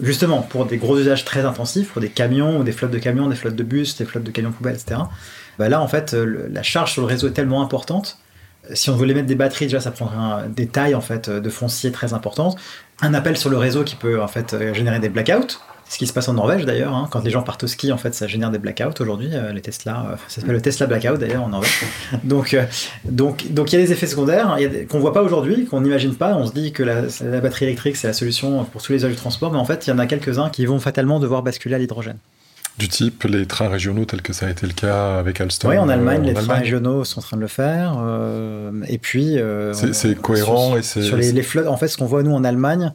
Justement, 0.00 0.42
pour 0.42 0.66
des 0.66 0.76
gros 0.76 0.98
usages 0.98 1.24
très 1.24 1.46
intensifs, 1.46 1.88
pour 1.90 2.02
des 2.02 2.10
camions 2.10 2.58
ou 2.58 2.62
des 2.62 2.72
flottes 2.72 2.90
de 2.90 2.98
camions, 2.98 3.26
des 3.26 3.36
flottes 3.36 3.56
de 3.56 3.62
bus, 3.62 3.96
des 3.96 4.04
flottes 4.04 4.24
de 4.24 4.30
camions 4.30 4.52
poubelles, 4.52 4.74
etc. 4.74 5.00
Bah 5.58 5.70
là, 5.70 5.80
en 5.80 5.88
fait, 5.88 6.12
la 6.12 6.62
charge 6.62 6.92
sur 6.92 7.00
le 7.00 7.08
réseau 7.08 7.28
est 7.28 7.32
tellement 7.32 7.62
importante. 7.62 8.18
Si 8.74 8.90
on 8.90 8.96
voulait 8.96 9.14
mettre 9.14 9.26
des 9.26 9.34
batteries, 9.34 9.64
déjà, 9.64 9.80
ça 9.80 9.90
prendrait 9.90 10.46
des 10.50 10.66
tailles 10.66 10.94
en 10.94 11.00
fait 11.00 11.30
de 11.30 11.50
foncier 11.50 11.90
très 11.90 12.12
importantes. 12.12 12.58
Un 13.00 13.14
appel 13.14 13.38
sur 13.38 13.48
le 13.48 13.56
réseau 13.56 13.82
qui 13.82 13.96
peut 13.96 14.20
en 14.20 14.28
fait 14.28 14.54
générer 14.74 15.00
des 15.00 15.08
blackouts 15.08 15.58
ce 15.88 15.96
qui 15.96 16.06
se 16.06 16.12
passe 16.12 16.28
en 16.28 16.34
Norvège 16.34 16.66
d'ailleurs, 16.66 16.94
hein. 16.94 17.08
quand 17.10 17.24
les 17.24 17.30
gens 17.30 17.42
partent 17.42 17.64
au 17.64 17.66
ski, 17.66 17.92
en 17.92 17.96
fait, 17.96 18.14
ça 18.14 18.26
génère 18.26 18.50
des 18.50 18.58
blackouts 18.58 19.00
aujourd'hui. 19.00 19.30
Euh, 19.32 19.52
les 19.52 19.62
Tesla, 19.62 20.06
euh, 20.06 20.16
ça 20.28 20.40
s'appelle 20.40 20.56
le 20.56 20.60
Tesla 20.60 20.86
blackout 20.86 21.18
d'ailleurs 21.18 21.44
en 21.44 21.48
Norvège. 21.48 21.84
donc, 22.24 22.52
euh, 22.52 22.64
donc, 23.04 23.50
donc 23.50 23.72
il 23.72 23.78
y 23.78 23.82
a 23.82 23.84
des 23.84 23.92
effets 23.92 24.06
secondaires 24.06 24.56
qu'on 24.90 25.00
voit 25.00 25.14
pas 25.14 25.22
aujourd'hui, 25.22 25.64
qu'on 25.64 25.80
n'imagine 25.80 26.14
pas. 26.14 26.36
On 26.36 26.46
se 26.46 26.52
dit 26.52 26.72
que 26.72 26.82
la, 26.82 27.40
batterie 27.40 27.66
électrique 27.66 27.96
c'est 27.96 28.06
la 28.06 28.12
solution 28.12 28.64
pour 28.64 28.82
tous 28.82 28.92
les 28.92 28.98
usages 28.98 29.12
du 29.12 29.16
transport, 29.16 29.50
mais 29.50 29.58
en 29.58 29.64
fait, 29.64 29.86
il 29.86 29.90
y 29.90 29.92
en 29.92 29.98
a 29.98 30.06
quelques-uns 30.06 30.50
qui 30.50 30.66
vont 30.66 30.78
fatalement 30.78 31.20
devoir 31.20 31.42
basculer 31.42 31.74
à 31.74 31.78
l'hydrogène. 31.78 32.18
Du 32.76 32.88
type 32.88 33.24
les 33.24 33.46
trains 33.46 33.68
régionaux, 33.68 34.04
tels 34.04 34.22
que 34.22 34.32
ça 34.32 34.46
a 34.46 34.50
été 34.50 34.66
le 34.66 34.72
cas 34.72 35.18
avec 35.18 35.40
Alstom. 35.40 35.70
Oui, 35.70 35.78
en 35.78 35.88
Allemagne, 35.88 36.22
les 36.22 36.34
trains 36.34 36.54
régionaux 36.54 37.02
sont 37.04 37.18
en 37.18 37.22
train 37.22 37.36
de 37.36 37.42
le 37.42 37.48
faire. 37.48 37.98
et 38.86 38.98
puis. 38.98 39.38
c'est 39.72 40.20
cohérent 40.20 40.76
et 40.76 40.82
c'est. 40.82 41.02
Sur 41.02 41.16
les, 41.16 41.32
les 41.32 41.42
flottes, 41.42 41.66
en 41.66 41.78
fait, 41.78 41.88
ce 41.88 41.96
qu'on 41.96 42.06
voit 42.06 42.22
nous 42.22 42.34
en 42.34 42.44
Allemagne, 42.44 42.92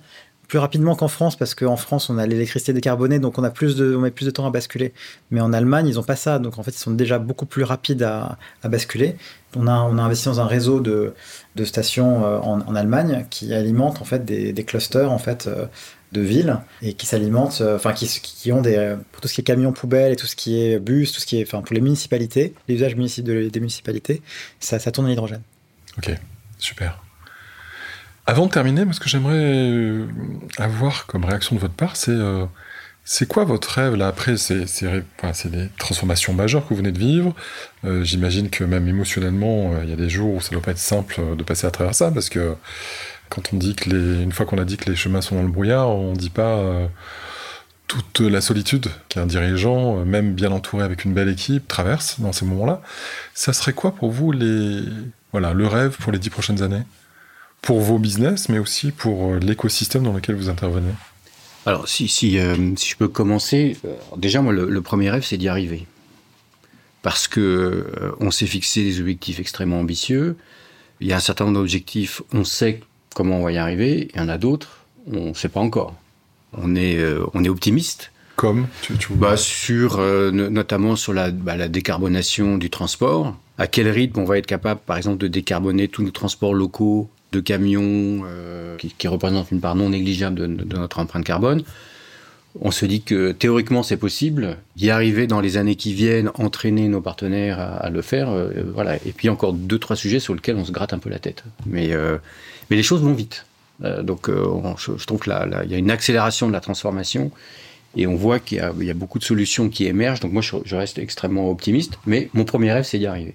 plus 0.53 0.59
rapidement 0.59 0.95
qu'en 0.95 1.07
France 1.07 1.35
parce 1.35 1.55
qu'en 1.55 1.77
France 1.77 2.11
on 2.11 2.19
a 2.19 2.27
l'électricité 2.27 2.73
décarbonée 2.73 3.17
donc 3.17 3.39
on 3.39 3.43
a 3.43 3.49
plus 3.49 3.75
de 3.75 3.95
on 3.95 4.01
met 4.01 4.11
plus 4.11 4.27
de 4.27 4.29
temps 4.29 4.45
à 4.45 4.51
basculer. 4.51 4.93
Mais 5.31 5.41
en 5.41 5.51
Allemagne 5.51 5.87
ils 5.87 5.95
n'ont 5.95 6.03
pas 6.03 6.15
ça. 6.15 6.37
Donc 6.37 6.59
en 6.59 6.63
fait 6.63 6.69
ils 6.69 6.77
sont 6.77 6.91
déjà 6.91 7.17
beaucoup 7.17 7.47
plus 7.47 7.63
rapides 7.63 8.03
à, 8.03 8.37
basculer. 8.63 9.15
On 9.55 9.65
a 9.65 9.79
on 9.79 9.97
a 9.97 10.03
investi 10.03 10.25
dans 10.25 10.41
un 10.41 10.45
réseau 10.45 10.79
de, 10.79 11.15
de 11.55 11.65
stations 11.65 12.23
euh, 12.23 12.37
en, 12.37 12.75
Allemagne 12.75 13.25
qui 13.31 13.51
alimentent 13.51 13.99
en 13.99 14.05
fait 14.05 14.25
des, 14.25 14.53
des 14.53 14.63
clusters 14.63 15.11
en 15.11 15.17
fait 15.17 15.47
euh, 15.47 15.65
de 16.11 16.21
villes 16.21 16.59
et 16.83 16.93
qui 16.93 17.07
s'alimentent 17.07 17.61
euh, 17.61 17.75
enfin 17.75 17.93
qui, 17.93 18.05
qui, 18.05 18.51
ont 18.51 18.61
des 18.61 18.95
pour 19.11 19.21
tout 19.21 19.27
ce 19.27 19.33
qui 19.33 19.41
est 19.41 19.43
camions 19.43 19.73
poubelles 19.73 20.13
et 20.13 20.15
tout 20.15 20.27
ce 20.27 20.35
qui 20.35 20.61
est 20.61 20.77
bus 20.77 21.13
tout 21.13 21.19
ce 21.19 21.25
qui 21.25 21.39
est 21.39 21.47
enfin 21.47 21.63
pour 21.63 21.73
les 21.73 21.81
municipalités 21.81 22.53
les 22.67 22.75
usages 22.75 22.95
municipaux 22.95 23.49
des 23.49 23.59
municipalités 23.59 24.21
ça 24.59 24.77
ça 24.77 24.91
tourne 24.91 25.07
à 25.07 25.09
l'hydrogène. 25.09 25.41
Ok 25.97 26.11
super 26.59 27.02
avant 28.25 28.45
de 28.45 28.51
terminer, 28.51 28.85
ce 28.93 28.99
que 28.99 29.09
j'aimerais 29.09 29.35
euh, 29.35 30.07
avoir 30.57 31.07
comme 31.07 31.25
réaction 31.25 31.55
de 31.55 31.61
votre 31.61 31.73
part, 31.73 31.97
c'est 31.97 32.11
euh, 32.11 32.45
quoi 33.27 33.43
votre 33.43 33.69
rêve 33.69 33.95
là 33.95 34.07
après 34.07 34.37
C'est 34.37 34.65
c'est 34.65 35.51
des 35.51 35.69
transformations 35.77 36.33
majeures 36.33 36.63
que 36.63 36.69
vous 36.69 36.77
venez 36.77 36.93
de 36.93 36.99
vivre. 36.99 37.35
Euh, 37.83 38.03
j'imagine 38.03 38.49
que 38.49 38.63
même 38.63 38.87
émotionnellement, 38.87 39.73
il 39.83 39.89
y 39.89 39.93
a 39.93 39.97
des 39.97 40.09
jours 40.09 40.35
où 40.35 40.41
ça 40.41 40.51
doit 40.51 40.61
pas 40.61 40.71
être 40.71 40.77
simple 40.77 41.35
de 41.35 41.43
passer 41.43 41.67
à 41.67 41.71
travers 41.71 41.95
ça 41.95 42.11
parce 42.11 42.29
que 42.29 42.55
quand 43.29 43.53
on 43.53 43.57
dit 43.57 43.75
que 43.75 43.89
les, 43.89 44.23
une 44.23 44.31
fois 44.31 44.45
qu'on 44.45 44.57
a 44.57 44.65
dit 44.65 44.77
que 44.77 44.89
les 44.89 44.95
chemins 44.95 45.21
sont 45.21 45.35
dans 45.35 45.43
le 45.43 45.49
brouillard, 45.49 45.89
on 45.89 46.13
dit 46.13 46.29
pas 46.29 46.63
toute 47.87 48.21
la 48.21 48.39
solitude 48.39 48.87
qu'un 49.09 49.25
dirigeant, 49.25 50.05
même 50.05 50.33
bien 50.33 50.51
entouré 50.51 50.83
avec 50.85 51.03
une 51.03 51.13
belle 51.13 51.29
équipe, 51.29 51.67
traverse 51.67 52.21
dans 52.21 52.31
ces 52.31 52.45
moments-là. 52.45 52.81
Ça 53.33 53.51
serait 53.51 53.73
quoi 53.73 53.93
pour 53.93 54.11
vous 54.11 54.31
les 54.31 54.83
voilà 55.33 55.53
le 55.53 55.67
rêve 55.67 55.97
pour 55.99 56.13
les 56.13 56.19
dix 56.19 56.29
prochaines 56.29 56.61
années? 56.61 56.83
Pour 57.63 57.79
vos 57.79 57.97
business, 57.97 58.49
mais 58.49 58.59
aussi 58.59 58.91
pour 58.91 59.31
euh, 59.31 59.39
l'écosystème 59.39 60.03
dans 60.03 60.11
lequel 60.11 60.35
vous 60.35 60.49
intervenez 60.49 60.91
Alors, 61.65 61.87
si, 61.87 62.07
si, 62.09 62.37
euh, 62.37 62.75
si 62.75 62.89
je 62.89 62.97
peux 62.97 63.07
commencer, 63.07 63.77
euh, 63.85 63.95
déjà, 64.17 64.41
moi, 64.41 64.53
le, 64.53 64.81
premier 64.81 65.09
rêve, 65.09 65.23
c'est 65.23 65.37
d'y 65.37 65.47
arriver. 65.47 65.87
Parce 67.01 67.27
que 67.27 68.15
on 68.21 68.31
s'est 68.31 68.45
fixé 68.45 68.83
des 68.83 69.01
objectifs 69.01 69.39
extrêmement 69.39 69.79
ambitieux. 69.79 70.37
Il 71.01 71.07
y 71.07 71.13
a 71.13 71.17
un 71.17 71.21
certain 71.21 71.45
nombre 71.45 71.57
d'objectifs, 71.57 72.21
on 72.33 72.45
sait 72.45 72.79
comment 73.13 73.39
on 73.39 73.43
va 73.43 73.51
y 73.51 73.57
arriver. 73.57 74.09
Il 74.13 74.21
y 74.21 74.23
en 74.23 74.29
a 74.29 74.37
d'autres, 74.37 74.85
on 75.11 75.29
ne 75.29 75.33
sait 75.33 75.49
pas 75.49 75.59
encore. 75.59 75.95
On 76.53 76.77
est, 76.77 76.97
on 77.33 77.43
est 77.43 77.49
optimiste. 77.49 78.11
Comme 78.37 78.67
tu, 78.81 78.93
bah, 79.15 79.35
sur, 79.35 79.99
Notamment 80.31 80.95
sur 80.95 81.11
la, 81.11 81.31
bah, 81.31 81.57
la 81.57 81.67
décarbonation 81.67 82.57
du 82.57 82.69
transport. 82.69 83.35
À 83.57 83.67
quel 83.67 83.89
rythme 83.89 84.21
on 84.21 84.25
va 84.25 84.37
être 84.37 84.47
capable, 84.47 84.79
par 84.85 84.95
exemple, 84.95 85.17
de 85.17 85.27
décarboner 85.27 85.89
tous 85.89 86.03
nos 86.03 86.11
transports 86.11 86.53
locaux 86.53 87.09
de 87.33 87.39
camions 87.39 88.21
euh, 88.25 88.77
qui, 88.77 89.07
représentent 89.07 89.51
une 89.51 89.59
part 89.59 89.75
non 89.75 89.89
négligeable 89.89 90.39
de, 90.39 90.77
notre 90.77 90.99
empreinte 90.99 91.25
carbone. 91.25 91.63
On 92.61 92.69
se 92.69 92.85
dit 92.85 93.01
que 93.01 93.31
théoriquement 93.31 93.81
c'est 93.81 93.97
possible, 93.97 94.57
d'y 94.75 94.91
arriver 94.91 95.25
dans 95.25 95.41
les 95.41 95.57
années 95.57 95.75
qui 95.75 95.93
viennent, 95.93 96.29
entraîner 96.35 96.87
nos 96.87 97.01
partenaires 97.01 97.59
à, 97.59 97.89
le 97.89 98.01
faire, 98.03 98.29
euh, 98.29 98.51
voilà. 98.73 98.97
Et 98.97 99.11
puis 99.11 99.27
encore 99.27 99.53
deux 99.53 99.79
trois 99.79 99.95
sujets 99.95 100.19
sur 100.19 100.35
lesquels 100.35 100.55
on 100.55 100.65
se 100.65 100.71
gratte 100.71 100.93
un 100.93 100.99
peu 100.99 101.09
la 101.09 101.17
tête. 101.17 101.43
Mais 101.65 101.93
euh, 101.93 102.17
mais 102.69 102.77
les 102.77 102.83
choses 102.83 103.01
vont 103.01 103.13
vite. 103.13 103.47
donc 103.81 104.29
je, 104.29 105.05
trouve 105.05 105.19
qu'il 105.19 105.33
y 105.33 105.73
a 105.73 105.77
une 105.77 105.91
accélération 105.91 106.47
de 106.47 106.53
la 106.53 106.61
transformation 106.61 107.31
et 107.95 108.05
on 108.05 108.15
voit 108.15 108.39
qu'il 108.39 108.57
y, 108.57 108.89
a 108.89 108.93
beaucoup 108.93 109.19
de 109.19 109.23
solutions 109.23 109.69
qui 109.69 109.85
émergent. 109.85 110.19
Donc 110.19 110.31
moi 110.31 110.43
je 110.43 110.75
reste 110.75 110.99
extrêmement 110.99 111.49
optimiste. 111.49 111.97
Mais 112.05 112.29
mon 112.33 112.45
premier 112.45 112.71
rêve 112.71 112.85
c'est 112.85 112.99
d'y 112.99 113.07
arriver. 113.07 113.33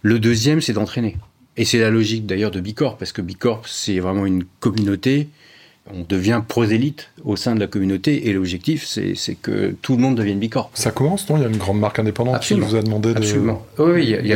Le 0.00 0.18
deuxième 0.18 0.62
c'est 0.62 0.72
d'entraîner. 0.72 1.16
Et 1.58 1.64
c'est 1.64 1.78
la 1.78 1.90
logique 1.90 2.24
d'ailleurs 2.24 2.52
de 2.52 2.60
Bicorp, 2.60 2.96
parce 2.96 3.12
que 3.12 3.20
Bicorp, 3.20 3.66
c'est 3.66 3.98
vraiment 3.98 4.24
une 4.24 4.44
communauté. 4.60 5.28
On 5.92 6.04
devient 6.08 6.42
prosélyte 6.46 7.10
au 7.24 7.34
sein 7.34 7.54
de 7.54 7.60
la 7.60 7.66
communauté 7.66 8.28
et 8.28 8.32
l'objectif, 8.32 8.86
c'est 8.86 9.34
que 9.34 9.74
tout 9.82 9.96
le 9.96 10.02
monde 10.02 10.14
devienne 10.14 10.38
Bicorp. 10.38 10.70
Ça 10.74 10.92
commence, 10.92 11.28
non? 11.28 11.36
Il 11.36 11.42
y 11.42 11.46
a 11.46 11.48
une 11.48 11.56
grande 11.56 11.80
marque 11.80 11.98
indépendante 11.98 12.40
qui 12.40 12.54
vous 12.54 12.76
a 12.76 12.82
demandé 12.82 13.12
de. 13.12 13.18
Absolument. 13.18 13.66
Oui, 13.78 14.16
il 14.20 14.26
y 14.26 14.32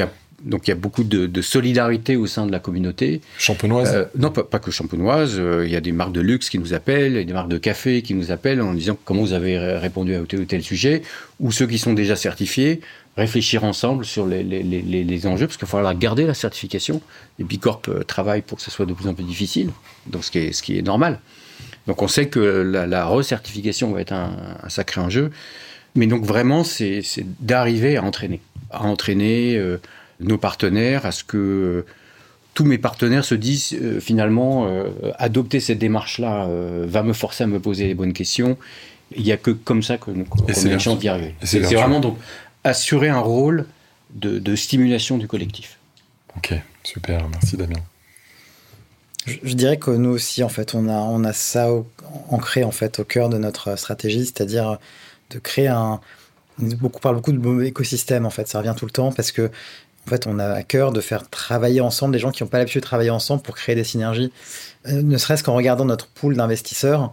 a, 0.00 0.08
donc 0.42 0.68
il 0.68 0.70
y 0.70 0.72
a 0.72 0.76
beaucoup 0.76 1.04
de, 1.04 1.42
solidarité 1.42 2.16
au 2.16 2.26
sein 2.26 2.46
de 2.46 2.52
la 2.52 2.60
communauté. 2.60 3.20
Champenoise 3.36 3.92
euh, 3.94 4.04
Non, 4.16 4.30
pas, 4.30 4.58
que 4.58 4.70
champenoise. 4.70 5.36
Euh, 5.38 5.66
il 5.66 5.72
y 5.72 5.76
a 5.76 5.80
des 5.80 5.92
marques 5.92 6.12
de 6.12 6.20
luxe 6.20 6.48
qui 6.48 6.58
nous 6.58 6.72
appellent, 6.72 7.16
a 7.18 7.24
des 7.24 7.32
marques 7.32 7.50
de 7.50 7.58
café 7.58 8.00
qui 8.00 8.14
nous 8.14 8.30
appellent 8.30 8.62
en 8.62 8.72
disant 8.72 8.96
comment 9.04 9.22
vous 9.22 9.32
avez 9.32 9.58
répondu 9.58 10.14
à 10.14 10.20
tel 10.20 10.40
ou 10.40 10.44
tel 10.44 10.62
sujet, 10.62 11.02
ou 11.40 11.52
ceux 11.52 11.66
qui 11.66 11.78
sont 11.78 11.92
déjà 11.92 12.16
certifiés 12.16 12.80
réfléchir 13.16 13.64
ensemble 13.64 14.04
sur 14.04 14.26
les, 14.26 14.42
les, 14.42 14.62
les, 14.62 14.82
les 14.82 15.26
enjeux, 15.26 15.46
parce 15.46 15.56
qu'il 15.56 15.66
va 15.66 15.70
falloir 15.70 15.96
garder 15.96 16.26
la 16.26 16.34
certification. 16.34 17.00
Et 17.38 17.44
Bicorp 17.44 17.82
euh, 17.88 18.02
travaille 18.02 18.42
pour 18.42 18.58
que 18.58 18.64
ce 18.64 18.70
soit 18.70 18.86
de 18.86 18.92
plus 18.92 19.08
en 19.08 19.14
plus 19.14 19.24
difficile, 19.24 19.70
donc 20.06 20.24
ce 20.24 20.30
qui 20.30 20.38
est, 20.38 20.52
ce 20.52 20.62
qui 20.62 20.78
est 20.78 20.82
normal. 20.82 21.20
Donc 21.86 22.02
on 22.02 22.08
sait 22.08 22.28
que 22.28 22.38
la, 22.40 22.86
la 22.86 23.06
recertification 23.06 23.90
va 23.92 24.00
être 24.00 24.12
un, 24.12 24.32
un, 24.62 24.68
sacré 24.68 25.00
enjeu. 25.00 25.30
Mais 25.94 26.06
donc 26.06 26.24
vraiment, 26.24 26.62
c'est 26.62 27.02
d'arriver 27.40 27.96
à 27.96 28.02
entraîner. 28.02 28.40
À 28.70 28.84
entraîner 28.84 29.56
euh, 29.56 29.80
nos 30.20 30.36
partenaires, 30.36 31.06
à 31.06 31.12
ce 31.12 31.24
que 31.24 31.38
euh, 31.38 31.86
tous 32.52 32.64
mes 32.64 32.78
partenaires 32.78 33.24
se 33.24 33.34
disent 33.34 33.78
finalement, 34.00 34.66
adopter 35.18 35.60
cette 35.60 35.78
démarche-là 35.78 36.48
va 36.86 37.02
me 37.02 37.12
forcer 37.12 37.44
à 37.44 37.46
me 37.46 37.60
poser 37.60 37.86
les 37.86 37.92
bonnes 37.92 38.14
questions. 38.14 38.56
Il 39.14 39.22
n'y 39.24 39.30
a 39.30 39.36
que 39.36 39.50
comme 39.50 39.82
ça 39.82 39.98
que 39.98 40.10
nous 40.10 40.24
qu 40.24 40.38
a 40.50 40.72
une 40.72 40.80
chance 40.80 40.98
d'y 40.98 41.08
arriver. 41.08 41.34
C'est 41.42 41.60
vraiment 41.60 42.00
donc 42.00 42.16
assurer 42.66 43.08
un 43.08 43.20
rôle 43.20 43.66
de, 44.14 44.56
stimulation 44.56 45.18
du 45.18 45.28
collectif. 45.28 45.78
Ok, 46.36 46.54
super, 46.82 47.28
merci 47.28 47.56
Damien. 47.56 47.80
Je, 49.26 49.54
dirais 49.54 49.76
que 49.76 49.90
nous 49.90 50.10
aussi, 50.10 50.44
en 50.44 50.48
fait, 50.48 50.74
on 50.74 50.88
a, 50.88 50.98
on 50.98 51.24
a 51.24 51.32
ça 51.32 51.68
ancré 52.28 52.62
en 52.62 52.70
fait 52.70 53.00
au 53.00 53.04
cœur 53.04 53.28
de 53.28 53.38
notre 53.38 53.76
stratégie, 53.76 54.24
c'est-à-dire 54.24 54.78
de 55.30 55.38
créer 55.38 55.68
un. 55.68 56.00
Beaucoup, 56.58 56.98
on 56.98 57.00
parle 57.00 57.16
beaucoup 57.16 57.32
de 57.32 57.64
écosystème, 57.64 58.24
en 58.24 58.30
fait, 58.30 58.48
ça 58.48 58.58
revient 58.58 58.74
tout 58.76 58.86
le 58.86 58.90
temps 58.90 59.12
parce 59.12 59.32
que 59.32 59.50
en 60.06 60.08
fait, 60.08 60.26
on 60.28 60.38
a 60.38 60.46
à 60.46 60.62
cœur 60.62 60.92
de 60.92 61.00
faire 61.00 61.28
travailler 61.28 61.80
ensemble 61.80 62.12
des 62.12 62.20
gens 62.20 62.30
qui 62.30 62.44
n'ont 62.44 62.48
pas 62.48 62.58
l'habitude 62.58 62.80
de 62.80 62.86
travailler 62.86 63.10
ensemble 63.10 63.42
pour 63.42 63.56
créer 63.56 63.74
des 63.74 63.82
synergies. 63.82 64.32
Euh, 64.86 65.02
ne 65.02 65.18
serait-ce 65.18 65.42
qu'en 65.42 65.54
regardant 65.54 65.84
notre 65.84 66.06
pool 66.06 66.36
d'investisseurs, 66.36 67.12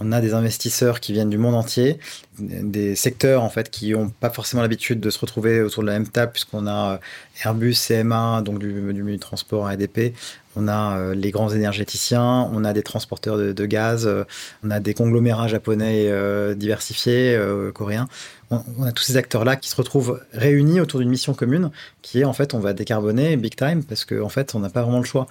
on 0.00 0.12
a 0.12 0.20
des 0.20 0.34
investisseurs 0.34 1.00
qui 1.00 1.12
viennent 1.12 1.30
du 1.30 1.38
monde 1.38 1.54
entier, 1.54 1.98
des 2.38 2.96
secteurs 2.96 3.42
en 3.42 3.48
fait 3.48 3.70
qui 3.70 3.92
n'ont 3.92 4.08
pas 4.08 4.30
forcément 4.30 4.62
l'habitude 4.62 5.00
de 5.00 5.10
se 5.10 5.18
retrouver 5.18 5.60
autour 5.62 5.82
de 5.82 5.88
la 5.88 5.94
même 5.94 6.08
table 6.08 6.32
puisqu'on 6.32 6.66
a 6.66 6.94
euh, 6.94 6.98
Airbus, 7.44 7.74
CMA, 7.74 8.42
donc 8.42 8.58
du, 8.58 8.92
du 8.92 9.18
transport 9.18 9.68
ADP, 9.68 10.14
on 10.56 10.68
a 10.68 10.98
euh, 10.98 11.14
les 11.14 11.30
grands 11.30 11.50
énergéticiens, 11.50 12.48
on 12.52 12.64
a 12.64 12.72
des 12.72 12.82
transporteurs 12.82 13.36
de, 13.36 13.66
gaz, 13.66 14.06
euh, 14.06 14.24
on 14.64 14.70
a 14.70 14.80
des 14.80 14.94
conglomérats 14.94 15.48
japonais 15.48 16.10
diversifiés, 16.56 17.38
coréens. 17.72 18.08
On, 18.50 18.84
a 18.84 18.92
tous 18.92 19.02
ces 19.02 19.16
acteurs-là 19.16 19.56
qui 19.56 19.68
se 19.68 19.74
retrouvent 19.74 20.20
réunis 20.32 20.80
autour 20.80 21.00
d'une 21.00 21.08
mission 21.08 21.34
commune 21.34 21.70
qui 22.02 22.20
est 22.20 22.24
en 22.24 22.32
fait 22.34 22.54
on 22.54 22.60
va 22.60 22.72
décarboner 22.72 23.36
big 23.36 23.56
time 23.56 23.82
parce 23.82 24.04
qu'en 24.04 24.20
en 24.20 24.28
fait 24.28 24.54
on 24.54 24.60
n'a 24.60 24.68
pas 24.68 24.82
vraiment 24.82 25.00
le 25.00 25.04
choix 25.04 25.26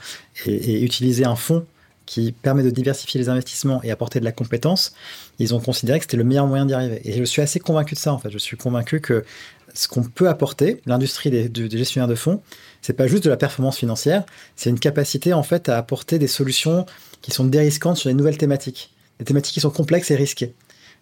et, 0.46 0.52
et 0.52 0.84
utiliser 0.84 1.24
un 1.24 1.38
fonds 1.38 1.66
qui 2.14 2.32
permet 2.32 2.62
de 2.62 2.70
diversifier 2.70 3.20
les 3.20 3.28
investissements 3.28 3.82
et 3.82 3.90
apporter 3.90 4.20
de 4.20 4.26
la 4.26 4.32
compétence, 4.32 4.94
ils 5.40 5.56
ont 5.56 5.60
considéré 5.60 5.98
que 5.98 6.06
c'était 6.06 6.18
le 6.18 6.24
meilleur 6.24 6.46
moyen 6.46 6.68
d'y 6.68 6.76
arriver. 6.76 7.02
Et 7.06 7.18
je 7.18 7.24
suis 7.24 7.42
assez 7.42 7.60
convaincu 7.60 7.96
de 7.96 8.00
ça, 8.00 8.14
en 8.14 8.20
fait. 8.20 8.30
Je 8.30 8.38
suis 8.38 8.56
convaincu 8.56 9.02
que 9.02 9.26
ce 9.74 9.88
qu'on 9.88 10.04
peut 10.04 10.30
apporter, 10.30 10.80
l'industrie 10.86 11.32
des, 11.32 11.50
gestionnaires 11.72 12.08
de 12.08 12.14
fonds, 12.14 12.40
c'est 12.84 12.94
pas 12.94 13.08
juste 13.08 13.24
de 13.24 13.32
la 13.32 13.38
performance 13.38 13.80
financière, 13.80 14.26
c'est 14.56 14.70
une 14.70 14.80
capacité, 14.80 15.34
en 15.34 15.42
fait, 15.42 15.70
à 15.70 15.78
apporter 15.80 16.20
des 16.20 16.28
solutions 16.28 16.86
qui 17.24 17.32
sont 17.32 17.46
dérisquantes 17.46 17.98
sur 17.98 18.10
les 18.10 18.16
nouvelles 18.16 18.38
thématiques. 18.38 18.92
Des 19.18 19.26
thématiques 19.26 19.56
qui 19.56 19.62
sont 19.62 19.72
complexes 19.72 20.12
et 20.12 20.16
risquées. 20.16 20.54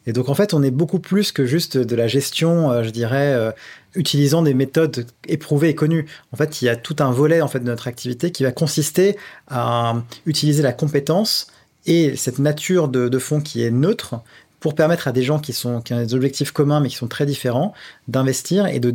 Et 0.08 0.14
donc 0.14 0.30
en 0.30 0.34
fait, 0.34 0.54
on 0.54 0.64
est 0.64 0.72
beaucoup 0.72 1.00
plus 1.00 1.32
que 1.32 1.46
juste 1.46 1.78
de 1.78 1.96
la 1.96 2.08
gestion, 2.08 2.72
euh, 2.72 2.84
je 2.84 2.90
dirais, 2.90 3.34
euh, 3.34 3.52
utilisant 3.96 4.42
des 4.42 4.54
méthodes 4.54 5.06
éprouvées 5.28 5.70
et 5.70 5.76
connues. 5.76 6.08
En 6.32 6.38
fait, 6.38 6.62
il 6.62 6.66
y 6.66 6.70
a 6.70 6.76
tout 6.76 6.96
un 7.00 7.12
volet 7.12 7.42
en 7.42 7.48
fait 7.48 7.60
de 7.60 7.66
notre 7.66 7.88
activité 7.88 8.32
qui 8.32 8.44
va 8.44 8.52
consister 8.52 9.18
à 9.48 10.02
utiliser 10.26 10.64
la 10.64 10.74
compétence 10.74 11.48
et 11.86 12.16
cette 12.16 12.40
nature 12.40 12.88
de, 12.88 13.10
de 13.10 13.20
fond 13.20 13.42
qui 13.42 13.64
est 13.64 13.72
neutre 13.72 14.22
pour 14.60 14.76
permettre 14.76 15.08
à 15.08 15.12
des 15.12 15.24
gens 15.24 15.40
qui, 15.40 15.54
sont, 15.54 15.82
qui 15.82 15.94
ont 15.94 15.98
des 15.98 16.14
objectifs 16.14 16.52
communs 16.52 16.80
mais 16.80 16.90
qui 16.90 16.96
sont 16.96 17.08
très 17.08 17.26
différents 17.26 17.74
d'investir 18.08 18.68
et 18.68 18.80
de, 18.80 18.90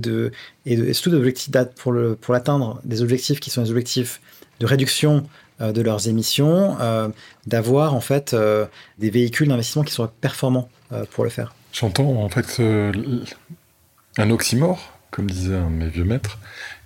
et, 0.65 0.77
de, 0.77 0.85
et 0.87 0.93
surtout 0.93 1.21
pour 1.77 1.93
le 1.93 2.15
pour 2.15 2.33
l'atteindre 2.33 2.81
des 2.85 3.03
objectifs 3.03 3.41
qui 3.41 3.51
sont 3.51 3.63
des 3.63 3.71
objectifs 3.71 4.21
de 4.61 4.67
réduction 4.67 5.27
de 5.61 5.83
leurs 5.83 6.09
émissions, 6.09 6.77
euh, 6.81 7.09
d'avoir 7.47 7.95
en 7.95 8.01
fait 8.01 8.35
euh, 8.35 8.67
des 8.99 9.11
véhicules 9.11 9.49
d'investissement 9.49 9.85
qui 9.85 9.93
soient 9.93 10.13
performants 10.21 10.69
euh, 10.93 11.05
pour 11.13 11.25
le 11.25 11.31
faire. 11.31 11.55
J'entends 11.73 12.23
en 12.23 12.29
fait 12.29 12.61
euh, 12.61 12.93
un 14.19 14.31
oxymore, 14.31 14.93
comme 15.11 15.31
disait 15.31 15.55
un 15.57 15.71
de 15.71 15.77
mes 15.77 15.89
vieux 15.89 16.05
maîtres, 16.05 16.39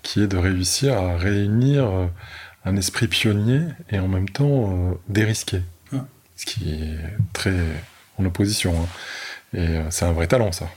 qui 0.02 0.22
est 0.22 0.26
de 0.26 0.36
réussir 0.36 0.96
à 0.96 1.16
réunir 1.16 1.84
euh, 1.84 2.06
un 2.64 2.76
esprit 2.76 3.08
pionnier 3.08 3.62
et 3.90 3.98
en 3.98 4.08
même 4.08 4.28
temps 4.28 4.90
euh, 4.90 4.94
dérisqué. 5.08 5.62
Ce 6.36 6.46
qui 6.46 6.72
est 6.72 6.96
très 7.34 7.54
en 8.18 8.24
opposition. 8.24 8.72
hein. 8.74 8.86
Et 9.52 9.58
euh, 9.76 9.82
c'est 9.90 10.06
un 10.06 10.12
vrai 10.12 10.26
talent, 10.26 10.52
ça. 10.52 10.70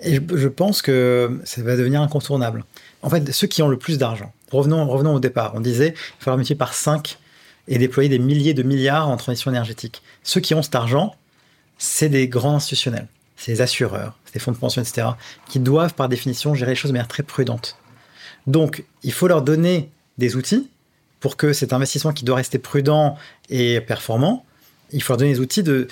Et 0.00 0.14
je 0.14 0.48
pense 0.48 0.80
que 0.80 1.38
ça 1.44 1.62
va 1.62 1.76
devenir 1.76 2.00
incontournable. 2.00 2.64
En 3.02 3.10
fait, 3.10 3.30
ceux 3.32 3.46
qui 3.46 3.62
ont 3.62 3.68
le 3.68 3.76
plus 3.76 3.98
d'argent, 3.98 4.32
revenons, 4.50 4.86
revenons 4.86 5.14
au 5.14 5.20
départ, 5.20 5.52
on 5.54 5.60
disait 5.60 5.94
il 5.96 6.22
falloir 6.22 6.36
multiplier 6.36 6.58
par 6.58 6.74
5 6.74 7.18
et 7.68 7.78
déployer 7.78 8.08
des 8.08 8.18
milliers 8.18 8.54
de 8.54 8.62
milliards 8.62 9.08
en 9.08 9.16
transition 9.16 9.50
énergétique. 9.50 10.02
Ceux 10.22 10.40
qui 10.40 10.54
ont 10.54 10.62
cet 10.62 10.74
argent, 10.74 11.14
c'est 11.76 12.08
des 12.08 12.28
grands 12.28 12.56
institutionnels, 12.56 13.08
c'est 13.36 13.52
les 13.52 13.60
assureurs, 13.60 14.18
c'est 14.24 14.34
les 14.34 14.40
fonds 14.40 14.52
de 14.52 14.56
pension, 14.56 14.82
etc., 14.82 15.08
qui 15.48 15.60
doivent 15.60 15.94
par 15.94 16.08
définition 16.08 16.54
gérer 16.54 16.72
les 16.72 16.76
choses 16.76 16.90
de 16.90 16.94
manière 16.94 17.08
très 17.08 17.22
prudente. 17.22 17.76
Donc, 18.46 18.84
il 19.02 19.12
faut 19.12 19.28
leur 19.28 19.42
donner 19.42 19.90
des 20.16 20.36
outils 20.36 20.68
pour 21.20 21.36
que 21.36 21.52
cet 21.52 21.72
investissement 21.72 22.12
qui 22.12 22.24
doit 22.24 22.36
rester 22.36 22.58
prudent 22.58 23.16
et 23.50 23.80
performant, 23.80 24.44
il 24.92 25.02
faut 25.02 25.12
leur 25.12 25.18
donner 25.18 25.32
des 25.32 25.40
outils 25.40 25.62
de 25.62 25.88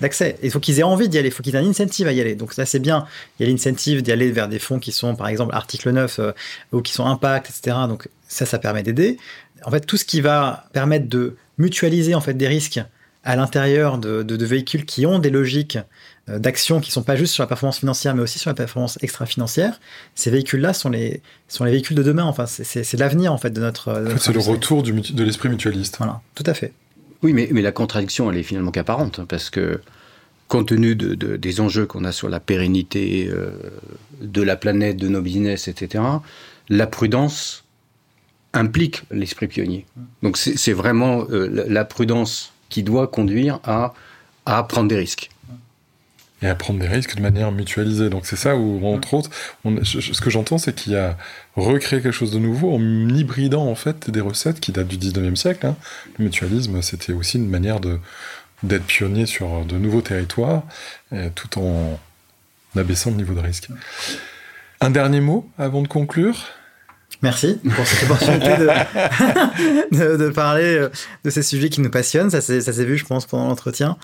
d'accès. 0.00 0.36
Il 0.42 0.50
faut 0.50 0.60
qu'ils 0.60 0.78
aient 0.80 0.82
envie 0.84 1.08
d'y 1.08 1.18
aller, 1.18 1.28
il 1.28 1.30
faut 1.32 1.42
qu'ils 1.42 1.54
aient 1.54 1.58
un 1.58 1.66
incentive 1.68 2.06
à 2.08 2.12
y 2.12 2.20
aller. 2.20 2.34
Donc 2.34 2.52
ça 2.52 2.64
c'est 2.66 2.78
bien. 2.78 3.06
Il 3.38 3.46
y 3.46 3.48
a 3.48 3.52
l'incentive 3.52 4.02
d'y 4.02 4.12
aller 4.12 4.30
vers 4.32 4.48
des 4.48 4.58
fonds 4.58 4.78
qui 4.78 4.92
sont 4.92 5.14
par 5.16 5.28
exemple 5.28 5.54
article 5.54 5.90
9 5.90 6.18
euh, 6.18 6.32
ou 6.72 6.80
qui 6.82 6.92
sont 6.92 7.06
impact, 7.06 7.50
etc. 7.50 7.76
Donc 7.88 8.08
ça, 8.28 8.46
ça 8.46 8.58
permet 8.58 8.82
d'aider. 8.82 9.18
En 9.64 9.70
fait, 9.70 9.80
tout 9.80 9.96
ce 9.96 10.04
qui 10.04 10.20
va 10.20 10.64
permettre 10.72 11.08
de 11.08 11.36
mutualiser 11.58 12.14
en 12.14 12.20
fait 12.20 12.34
des 12.34 12.48
risques 12.48 12.80
à 13.26 13.36
l'intérieur 13.36 13.96
de, 13.98 14.22
de- 14.22 14.36
de 14.36 14.44
véhicules 14.44 14.84
qui 14.84 15.06
ont 15.06 15.18
des 15.18 15.30
logiques 15.30 15.78
euh, 16.28 16.38
d'action 16.38 16.80
qui 16.80 16.90
sont 16.90 17.02
pas 17.02 17.16
juste 17.16 17.32
sur 17.32 17.42
la 17.42 17.46
performance 17.46 17.78
financière 17.78 18.14
mais 18.14 18.22
aussi 18.22 18.38
sur 18.38 18.50
la 18.50 18.54
performance 18.54 18.98
extra-financière, 19.02 19.80
ces 20.14 20.30
véhicules-là 20.30 20.74
sont 20.74 20.90
les, 20.90 21.22
sont 21.48 21.64
les 21.64 21.70
véhicules 21.70 21.96
de 21.96 22.02
demain. 22.02 22.24
Enfin, 22.24 22.44
c'est- 22.46 22.92
l'avenir 22.98 23.32
en 23.32 23.38
fait 23.38 23.50
de 23.50 23.60
notre. 23.60 23.98
notre 24.00 24.20
c'est 24.22 24.32
le 24.32 24.40
retour 24.40 24.82
du 24.82 24.92
de 24.92 25.24
l'esprit 25.24 25.48
mutualiste. 25.48 25.96
Voilà, 25.98 26.20
tout 26.34 26.44
à 26.46 26.52
fait. 26.54 26.72
Oui, 27.24 27.32
mais, 27.32 27.48
la 27.62 27.72
contradiction, 27.72 28.30
elle 28.30 28.36
est 28.36 28.42
finalement 28.42 28.70
qu'apparente, 28.70 29.18
hein, 29.18 29.26
parce 29.26 29.48
que 29.48 29.80
compte 30.46 30.68
tenu 30.68 30.94
de, 30.94 31.14
de- 31.14 31.36
des 31.36 31.60
enjeux 31.62 31.86
qu'on 31.86 32.04
a 32.04 32.12
sur 32.12 32.28
la 32.28 32.38
pérennité 32.38 33.30
euh, 33.32 33.50
de 34.20 34.42
la 34.42 34.56
planète, 34.56 34.98
de 34.98 35.08
nos 35.08 35.22
business, 35.22 35.66
etc., 35.66 36.04
la 36.68 36.86
prudence 36.86 37.64
implique 38.52 39.02
l'esprit 39.10 39.48
pionnier. 39.48 39.86
Donc 40.22 40.36
c'est 40.36 40.72
vraiment 40.74 41.24
euh, 41.30 41.64
la, 41.66 41.84
prudence 41.86 42.52
qui 42.68 42.82
doit 42.82 43.08
conduire 43.08 43.58
à 43.64 43.94
prendre 44.64 44.88
des 44.88 44.96
risques. 44.96 45.30
Et 46.44 46.48
à 46.48 46.54
prendre 46.54 46.78
des 46.78 46.86
risques 46.86 47.16
de 47.16 47.22
manière 47.22 47.50
mutualisée. 47.50 48.10
Donc 48.10 48.26
c'est 48.26 48.36
ça 48.36 48.54
où, 48.54 48.86
entre 48.86 49.14
autres, 49.14 49.30
on- 49.64 49.82
je- 49.82 49.98
je- 50.00 50.12
ce 50.12 50.20
que 50.20 50.30
j'entends, 50.30 50.58
c'est 50.58 50.74
qu'il 50.74 50.92
y 50.92 50.96
a 50.96 51.16
recréé 51.56 52.02
quelque 52.02 52.12
chose 52.12 52.30
de 52.30 52.38
nouveau 52.38 52.72
en 52.74 52.80
hybridant 53.08 53.66
en 53.66 53.74
fait 53.74 54.10
des 54.10 54.20
recettes 54.20 54.60
qui 54.60 54.70
datent 54.70 54.88
du 54.88 54.98
19e 54.98 55.36
siècle. 55.36 55.66
hein. 55.66 55.76
Le 56.18 56.24
mutualisme, 56.24 56.82
c'était 56.82 57.12
aussi 57.12 57.38
une 57.38 57.48
manière 57.48 57.80
de 57.80 57.98
d'être 58.62 58.84
pionnier 58.84 59.26
sur 59.26 59.64
de 59.66 59.76
nouveaux 59.76 60.00
territoires, 60.00 60.62
euh, 61.12 61.28
tout 61.34 61.58
en 61.58 61.98
abaissant 62.76 63.10
le 63.10 63.16
niveau 63.16 63.34
de 63.34 63.40
risque. 63.40 63.68
Un 64.80 64.90
dernier 64.90 65.20
mot 65.20 65.48
avant 65.58 65.82
de 65.82 65.88
conclure? 65.88 66.46
Merci 67.24 67.58
pour 67.74 67.86
cette 67.86 68.02
opportunité 68.02 68.48
de, 69.92 70.28
parler 70.28 70.76
euh, 70.76 70.90
de 71.24 71.30
ces 71.30 71.42
sujets 71.42 71.70
qui 71.70 71.80
nous 71.80 71.88
passionnent. 71.88 72.28
Ça 72.28 72.42
s'est 72.42 72.84
vu, 72.84 72.98
je 72.98 73.06
pense, 73.06 73.24
pendant 73.24 73.48
l'entretien. 73.48 73.96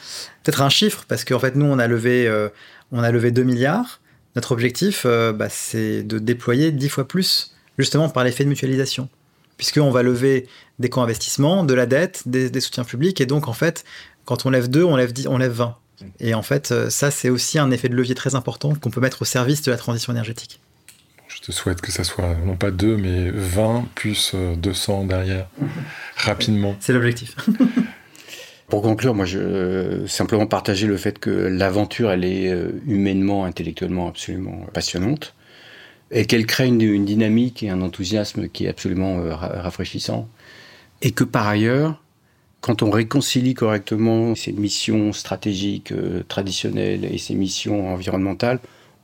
Peut-être 0.42 0.62
un 0.62 0.70
chiffre, 0.70 1.04
parce 1.06 1.26
qu'en 1.26 1.38
fait, 1.38 1.54
nous, 1.54 1.66
on 1.66 1.78
a 1.78 1.86
levé, 1.86 2.26
euh, 2.26 2.48
on 2.92 3.02
a 3.02 3.10
levé 3.10 3.30
2 3.30 3.42
milliards. 3.42 4.00
Notre 4.36 4.52
objectif, 4.52 5.02
euh, 5.04 5.34
bah, 5.34 5.48
c'est 5.50 6.02
de 6.02 6.18
déployer 6.18 6.72
10 6.72 6.88
fois 6.88 7.06
plus, 7.06 7.54
justement 7.76 8.08
par 8.08 8.24
l'effet 8.24 8.44
de 8.44 8.48
mutualisation. 8.48 9.10
Puisqu'on 9.58 9.90
va 9.90 10.02
lever 10.02 10.48
des 10.78 10.88
co-investissements, 10.88 11.62
de 11.62 11.74
la 11.74 11.84
dette, 11.84 12.22
des, 12.24 12.60
soutiens 12.60 12.84
publics. 12.84 13.20
Et 13.20 13.26
donc, 13.26 13.48
en 13.48 13.52
fait, 13.52 13.84
quand 14.24 14.46
on 14.46 14.50
lève 14.50 14.70
2, 14.70 14.82
on 14.82 14.96
lève, 14.96 15.12
10, 15.12 15.28
on 15.28 15.36
lève 15.36 15.52
20. 15.52 15.76
Et 16.20 16.32
en 16.32 16.40
fait, 16.40 16.72
ça, 16.88 17.10
c'est 17.10 17.28
aussi 17.28 17.58
un 17.58 17.70
effet 17.70 17.90
de 17.90 17.94
levier 17.96 18.14
très 18.14 18.34
important 18.34 18.74
qu'on 18.74 18.88
peut 18.88 19.02
mettre 19.02 19.20
au 19.20 19.26
service 19.26 19.60
de 19.60 19.70
la 19.70 19.76
transition 19.76 20.10
énergétique. 20.10 20.62
Je 21.50 21.56
te 21.56 21.62
souhaite 21.62 21.80
que 21.80 21.90
ça 21.90 22.04
soit 22.04 22.36
non 22.46 22.54
pas 22.54 22.70
2, 22.70 22.96
mais 22.96 23.28
20 23.28 23.88
plus 23.96 24.32
euh, 24.36 24.54
200 24.54 25.06
derrière, 25.06 25.48
rapidement. 26.16 26.76
C'est 26.78 26.92
l'objectif. 26.92 27.34
Pour 28.68 28.82
conclure, 28.82 29.16
moi, 29.16 29.24
je 29.24 29.40
euh, 29.40 30.06
simplement 30.06 30.46
partager 30.46 30.86
le 30.86 30.96
fait 30.96 31.18
que 31.18 31.28
l'aventure, 31.30 32.12
elle 32.12 32.24
est 32.24 32.52
euh, 32.52 32.80
humainement, 32.86 33.44
intellectuellement 33.44 34.06
absolument 34.06 34.64
passionnante, 34.72 35.34
et 36.12 36.24
qu'elle 36.26 36.46
crée 36.46 36.68
une, 36.68 36.80
une 36.82 37.04
dynamique 37.04 37.64
et 37.64 37.70
un 37.70 37.80
enthousiasme 37.82 38.48
qui 38.48 38.66
est 38.66 38.68
absolument 38.68 39.18
euh, 39.18 39.34
ra- 39.34 39.60
rafraîchissant, 39.60 40.28
et 41.02 41.10
que 41.10 41.24
par 41.24 41.48
ailleurs, 41.48 42.00
quand 42.60 42.84
on 42.84 42.92
réconcilie 42.92 43.54
correctement 43.54 44.36
ces 44.36 44.52
missions 44.52 45.12
stratégiques 45.12 45.90
euh, 45.90 46.22
traditionnelles 46.28 47.04
et 47.06 47.18
ces 47.18 47.34
missions 47.34 47.92
environnementales, 47.92 48.60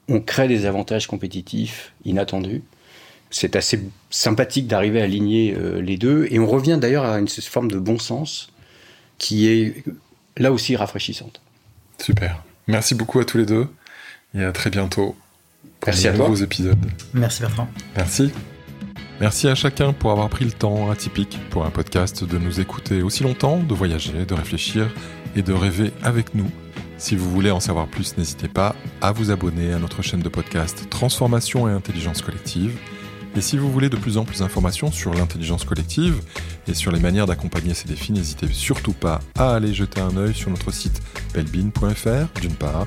on 0.09 0.21
crée 0.21 0.49
des 0.49 0.67
avantages 0.67 1.07
compétitifs 1.07 1.93
inattendus. 2.05 2.63
C'est 3.31 3.57
assez 3.57 3.81
sympathique 4.11 4.67
d'arriver 4.69 5.01
à 5.01 5.05
aligner 5.05 5.55
euh, 5.57 5.81
les 5.81 5.97
deux, 5.97 6.29
et 6.31 6.39
on 6.39 6.47
revient 6.47 6.79
d'ailleurs 6.81 7.05
à 7.05 7.19
une 7.19 7.29
forme 7.29 7.71
de 7.71 7.79
bon 7.79 7.99
sens 7.99 8.53
qui 9.19 9.49
est 9.49 9.85
là 10.37 10.53
aussi 10.53 10.77
rafraîchissante. 10.77 11.41
Super. 11.99 12.43
Merci 12.69 12.95
beaucoup 12.95 13.19
à 13.21 13.25
tous 13.25 13.39
les 13.39 13.47
deux 13.47 13.67
et 14.35 14.45
à 14.45 14.53
très 14.53 14.71
bientôt 14.71 15.17
pour 15.81 15.89
Merci 15.89 16.05
de 16.05 16.09
à 16.09 16.13
toi. 16.13 16.29
nouveaux 16.29 16.43
épisodes. 16.43 16.87
Merci 17.15 17.43
Bertrand. 17.43 17.69
Merci. 17.97 18.31
Merci 19.21 19.49
à 19.49 19.55
chacun 19.55 19.93
pour 19.95 20.11
avoir 20.11 20.29
pris 20.29 20.45
le 20.45 20.53
temps 20.53 20.91
atypique 20.91 21.39
pour 21.51 21.65
un 21.65 21.71
podcast 21.71 22.23
de 22.23 22.39
nous 22.39 22.61
écouter 22.61 23.01
aussi 23.03 23.23
longtemps, 23.23 23.59
de 23.59 23.75
voyager, 23.75 24.27
de 24.27 24.35
réfléchir 24.35 24.93
et 25.35 25.43
de 25.43 25.53
rêver 25.55 25.91
avec 26.03 26.35
nous. 26.35 26.51
Si 26.99 27.15
vous 27.15 27.31
voulez 27.31 27.51
en 27.51 27.61
savoir 27.61 27.89
plus, 27.89 28.17
n'hésitez 28.17 28.49
pas 28.49 28.75
à 29.03 29.13
vous 29.13 29.31
abonner 29.31 29.73
à 29.73 29.79
notre 29.79 30.03
chaîne 30.03 30.21
de 30.21 30.29
podcast 30.31 30.89
Transformation 30.89 31.69
et 31.69 31.73
Intelligence 31.73 32.23
Collective. 32.23 32.77
Et 33.37 33.43
si 33.43 33.59
vous 33.59 33.71
voulez 33.71 33.91
de 33.91 33.99
plus 33.99 34.17
en 34.17 34.25
plus 34.25 34.39
d'informations 34.39 34.91
sur 34.91 35.13
l'intelligence 35.13 35.65
collective 35.65 36.23
et 36.67 36.73
sur 36.73 36.91
les 36.91 36.99
manières 36.99 37.27
d'accompagner 37.27 37.75
ces 37.75 37.87
défis, 37.87 38.13
n'hésitez 38.13 38.49
surtout 38.51 38.95
pas 38.95 39.21
à 39.37 39.55
aller 39.55 39.75
jeter 39.75 40.01
un 40.01 40.17
œil 40.17 40.33
sur 40.33 40.49
notre 40.49 40.71
site 40.71 41.03
belbin.fr 41.35 42.41
d'une 42.41 42.55
part 42.55 42.87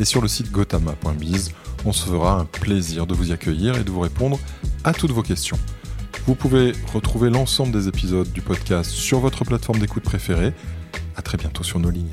et 0.00 0.04
sur 0.04 0.20
le 0.20 0.26
site 0.26 0.50
gotama.biz. 0.50 1.52
On 1.84 1.92
se 1.92 2.06
fera 2.08 2.40
un 2.40 2.44
plaisir 2.44 3.06
de 3.06 3.14
vous 3.14 3.30
y 3.30 3.32
accueillir 3.32 3.76
et 3.78 3.84
de 3.84 3.90
vous 3.90 4.00
répondre 4.00 4.40
à 4.82 4.92
toutes 4.92 5.12
vos 5.12 5.22
questions. 5.22 5.58
Vous 6.26 6.34
pouvez 6.34 6.72
retrouver 6.92 7.30
l'ensemble 7.30 7.70
des 7.70 7.86
épisodes 7.86 8.32
du 8.32 8.40
podcast 8.40 8.90
sur 8.90 9.20
votre 9.20 9.44
plateforme 9.44 9.78
d'écoute 9.78 10.02
préférée. 10.02 10.52
À 11.14 11.22
très 11.22 11.38
bientôt 11.38 11.62
sur 11.62 11.78
nos 11.78 11.90
lignes. 11.90 12.10